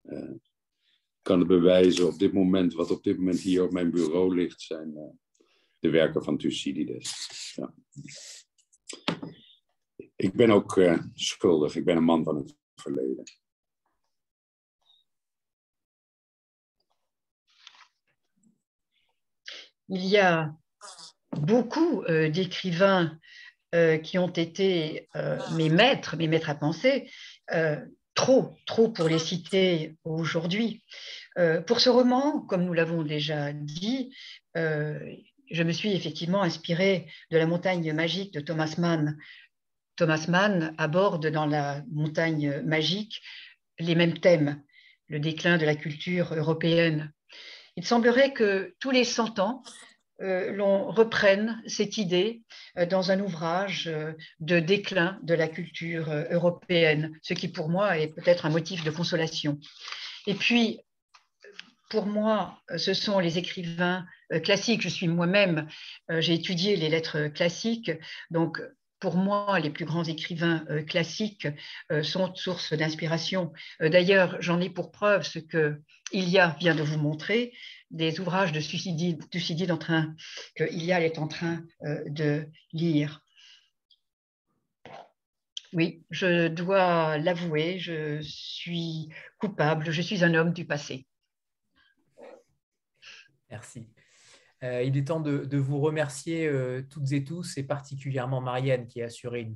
Ik 0.03 1.23
kan 1.23 1.39
het 1.39 1.49
bewijzen 1.49 2.07
op 2.07 2.19
dit 2.19 2.33
moment, 2.33 2.75
wat 2.75 2.91
op 2.91 3.03
dit 3.03 3.17
moment 3.17 3.41
hier 3.41 3.63
op 3.63 3.73
mijn 3.73 3.91
bureau 3.91 4.35
ligt, 4.35 4.61
zijn 4.61 5.19
de 5.79 5.91
werken 5.91 6.25
van 6.25 6.39
Thucydides. 6.39 7.53
Ja. 7.55 7.75
Ik 10.17 10.33
ben 10.33 10.51
ook 10.51 10.81
schuldig, 11.15 11.77
ik 11.77 11.85
ben 11.85 11.97
een 11.97 12.05
man 12.05 12.25
van 12.25 12.37
het 12.37 12.57
verleden. 12.75 13.25
Il 19.89 20.05
y 20.05 20.19
a 20.19 20.55
beaucoup 21.33 22.03
euh, 22.03 22.29
d'écrivains 22.29 23.19
euh, 23.75 23.99
qui 23.99 24.19
ont 24.19 24.29
été 24.29 25.09
euh, 25.17 25.39
mes 25.53 25.69
maîtres, 25.69 26.17
mes 26.17 26.29
maîtres 26.29 26.51
à 26.51 26.55
penser, 26.55 27.11
trop, 28.15 28.57
trop 28.67 28.89
pour 28.89 29.09
les 29.09 29.19
citer 29.19 29.95
aujourd'hui. 30.05 30.83
pour 31.67 31.81
ce 31.81 31.91
roman, 31.91 32.41
comme 32.41 32.65
nous 32.65 32.73
l'avons 32.73 33.03
déjà 33.03 33.53
dit, 33.53 34.13
je 34.55 35.63
me 35.63 35.71
suis 35.71 35.93
effectivement 35.93 36.43
inspirée 36.43 37.07
de 37.31 37.39
la 37.39 37.47
montagne 37.47 37.93
magique 37.93 38.33
de 38.33 38.41
Thomas 38.41 38.75
Mann. 38.79 39.17
Thomas 39.95 40.27
Mann 40.29 40.75
aborde 40.79 41.29
dans 41.29 41.47
la 41.47 41.83
montagne 41.93 42.63
magique 42.63 43.23
les 43.79 43.95
mêmes 43.95 44.19
thèmes, 44.19 44.63
le 45.09 45.21
déclin 45.21 45.59
de 45.59 45.67
la 45.67 45.77
culture 45.77 46.35
européenne, 46.35 47.13
il 47.77 47.87
semblerait 47.87 48.33
que 48.33 48.75
tous 48.81 48.91
les 48.91 49.05
100 49.05 49.39
ans, 49.39 49.63
euh, 50.23 50.51
l'on 50.51 50.91
reprenne 50.91 51.63
cette 51.67 51.99
idée 51.99 52.43
euh, 52.79 52.87
dans 52.87 53.11
un 53.11 53.21
ouvrage 53.21 53.87
euh, 53.87 54.13
de 54.41 54.61
déclin 54.61 55.19
de 55.23 55.35
la 55.35 55.47
culture 55.47 56.11
européenne, 56.31 57.13
ce 57.21 57.35
qui 57.35 57.49
pour 57.49 57.69
moi 57.69 57.99
est 57.99 58.09
peut-être 58.09 58.47
un 58.47 58.51
motif 58.51 58.83
de 58.83 58.91
consolation. 58.91 59.59
Et 60.27 60.33
puis, 60.33 60.81
pour 61.91 62.07
moi, 62.07 62.59
ce 62.79 62.95
sont 62.95 63.21
les 63.21 63.39
écrivains 63.39 64.07
classiques. 64.43 64.83
Je 64.83 64.89
suis 64.89 65.07
moi-même, 65.07 65.69
j'ai 66.09 66.35
étudié 66.35 66.75
les 66.75 66.89
lettres 66.89 67.29
classiques, 67.29 67.93
donc 68.33 68.61
pour 68.99 69.17
moi, 69.17 69.59
les 69.61 69.71
plus 69.71 69.85
grands 69.85 70.05
écrivains 70.05 70.65
classiques 70.87 71.49
sont 72.03 72.35
source 72.35 72.73
d'inspiration. 72.73 73.53
D'ailleurs, 73.81 74.37
j'en 74.41 74.61
ai 74.61 74.71
pour 74.71 74.91
preuve 74.91 75.23
ce 75.23 75.39
que 75.39 75.83
Ilia 76.13 76.57
vient 76.61 76.75
de 76.75 76.83
vous 76.83 76.99
montrer, 76.99 77.53
des 77.91 78.21
ouvrages 78.21 78.53
de 78.53 78.61
Thucydide, 78.61 79.71
en 79.71 79.79
train, 79.79 80.15
que 80.55 80.65
Ilia 80.65 81.01
est 81.01 81.19
en 81.19 81.29
train 81.29 81.65
euh, 81.85 82.03
de 82.07 82.49
lire. 82.73 83.23
Oui, 85.73 86.05
je 86.11 86.49
dois 86.49 87.19
l'avouer, 87.19 87.79
je 87.79 88.21
suis 88.23 89.09
coupable, 89.39 89.91
je 89.91 90.03
suis 90.03 90.25
un 90.25 90.35
homme 90.35 90.53
du 90.53 90.65
passé. 90.65 91.07
Merci. 93.51 93.89
Euh, 94.65 94.83
il 94.83 94.97
est 94.97 95.09
temps 95.09 95.21
de, 95.21 95.57
vous 95.57 95.81
remercier 95.81 96.47
euh, 96.47 96.83
toutes 96.89 97.13
et 97.13 97.25
tous, 97.25 97.59
et 97.59 97.63
particulièrement 97.63 98.41
Marianne 98.41 98.87
qui 98.87 99.03
a 99.03 99.07
assuré 99.07 99.53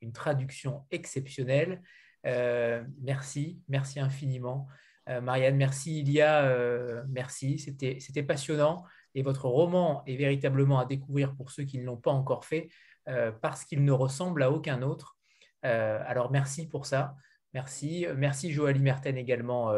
une 0.00 0.12
traduction 0.12 0.84
exceptionnelle. 0.90 1.82
merci, 2.24 3.60
merci 3.68 4.00
infiniment. 4.00 4.68
Euh, 5.10 5.20
Marianne, 5.20 5.56
merci 5.56 6.00
Ilia, 6.00 6.44
euh, 6.44 7.02
merci, 7.08 7.58
c'était 7.58 8.22
passionnant. 8.22 8.84
Et 9.14 9.22
votre 9.22 9.48
roman 9.48 10.04
est 10.06 10.16
véritablement 10.16 10.78
à 10.78 10.84
découvrir 10.84 11.34
pour 11.34 11.50
ceux 11.50 11.64
qui 11.64 11.78
ne 11.78 11.84
l'ont 11.84 11.96
pas 11.96 12.12
encore 12.12 12.44
fait, 12.44 12.68
euh, 13.08 13.32
parce 13.32 13.64
qu'il 13.64 13.84
ne 13.84 13.92
ressemble 13.92 14.42
à 14.42 14.50
aucun 14.50 14.82
autre. 14.82 15.16
alors 15.62 16.30
merci 16.30 16.68
pour 16.68 16.86
ça. 16.86 17.16
Merci. 17.52 18.06
Merci 18.16 18.52
Joalie 18.52 18.80
Merten 18.80 19.16
également, 19.16 19.72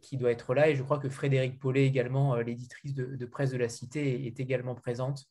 qui 0.00 0.16
doit 0.16 0.30
être 0.30 0.54
là. 0.54 0.68
Et 0.68 0.76
je 0.76 0.82
crois 0.82 0.98
que 0.98 1.08
Frédéric 1.08 1.58
Paulet 1.58 1.86
également, 1.86 2.36
l'éditrice 2.36 2.94
de, 2.94 3.26
Presse 3.26 3.50
de 3.50 3.56
la 3.56 3.68
Cité, 3.68 4.26
est 4.26 4.38
également 4.40 4.74
présente. 4.74 5.24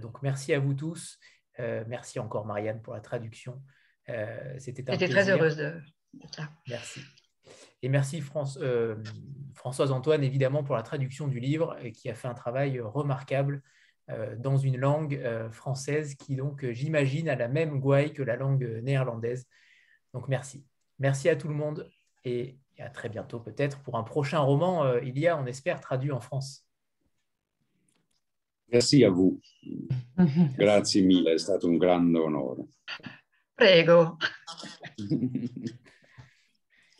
donc 0.00 0.22
merci 0.22 0.54
à 0.54 0.58
vous 0.58 0.74
tous. 0.74 1.18
merci 1.58 2.18
encore 2.18 2.46
Marianne 2.46 2.80
pour 2.80 2.94
la 2.94 3.00
traduction. 3.00 3.62
C'était 4.58 4.82
très 4.82 5.30
heureuse 5.30 5.56
de, 5.56 5.74
ça. 6.30 6.48
Merci. 6.68 7.00
Et 7.82 7.88
merci 7.88 8.22
euh, 8.58 8.96
Françoise 9.54 9.92
Antoine, 9.92 10.24
évidemment, 10.24 10.64
pour 10.64 10.76
la 10.76 10.82
traduction 10.82 11.28
du 11.28 11.38
livre, 11.38 11.76
qui 11.94 12.08
a 12.08 12.14
fait 12.14 12.28
un 12.28 12.34
travail 12.34 12.80
remarquable 12.80 13.62
euh, 14.10 14.34
dans 14.36 14.56
une 14.56 14.76
langue 14.76 15.14
euh, 15.16 15.50
française 15.50 16.14
qui, 16.14 16.36
donc, 16.36 16.68
j'imagine, 16.70 17.28
a 17.28 17.36
la 17.36 17.48
même 17.48 17.80
gouaille 17.80 18.12
que 18.12 18.22
la 18.22 18.36
langue 18.36 18.80
néerlandaise. 18.82 19.46
Donc, 20.14 20.28
merci. 20.28 20.66
Merci 20.98 21.28
à 21.28 21.36
tout 21.36 21.48
le 21.48 21.54
monde 21.54 21.90
et 22.24 22.58
à 22.78 22.90
très 22.90 23.08
bientôt, 23.08 23.40
peut-être, 23.40 23.80
pour 23.82 23.96
un 23.96 24.02
prochain 24.02 24.40
roman, 24.40 24.98
il 24.98 25.18
y 25.18 25.26
a, 25.26 25.38
on 25.38 25.46
espère, 25.46 25.80
traduit 25.80 26.12
en 26.12 26.20
France. 26.20 26.66
Merci 28.72 29.04
à 29.04 29.10
vous. 29.10 29.40
Grazie 30.56 31.02
mille, 31.02 31.32
è 31.32 31.38
stato 31.38 31.68
un 31.68 31.78
grande 31.78 32.18
onore. 32.18 32.64
Prego. 33.54 34.16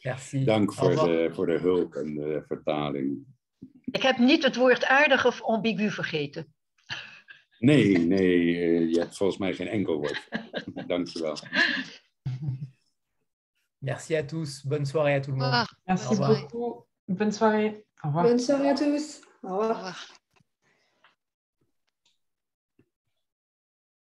Merci. 0.03 0.45
Dank 0.45 0.73
voor 0.73 0.91
de, 0.91 1.31
voor 1.33 1.47
de 1.47 1.59
hulp 1.59 1.95
en 1.95 2.15
de 2.15 2.45
vertaling. 2.47 3.27
Ik 3.85 4.03
heb 4.03 4.19
niet 4.19 4.43
het 4.43 4.57
woord 4.57 4.85
aardig 4.85 5.27
of 5.27 5.43
ambigu 5.43 5.91
vergeten. 5.91 6.55
Nee, 7.59 7.99
nee, 7.99 8.61
eh, 8.61 8.91
je 8.93 8.99
hebt 8.99 9.17
volgens 9.17 9.39
mij 9.39 9.55
geen 9.55 9.69
enkel 9.69 9.97
woord. 9.97 10.29
Dankjewel. 10.87 11.37
Merci 13.83 14.17
à 14.17 14.23
tous. 14.23 14.67
Bonne 14.67 14.85
soirée 14.85 15.15
à 15.15 15.21
tout 15.21 15.31
le 15.33 15.37
monde. 15.39 15.45
Au 15.45 15.51
revoir. 15.51 15.75
Merci 15.87 16.15
Au 16.15 16.17
beaucoup. 16.17 16.85
Bonne 17.09 17.33
soirée. 17.33 17.87
Au 18.03 18.09
revoir. 18.09 18.25
Bonne 18.25 18.39
soirée 18.39 18.71
à 18.71 18.75
tous. 18.75 19.21
Au 19.43 19.49
Au 19.49 19.51
revoir. 19.59 19.77
revoir. 19.77 20.07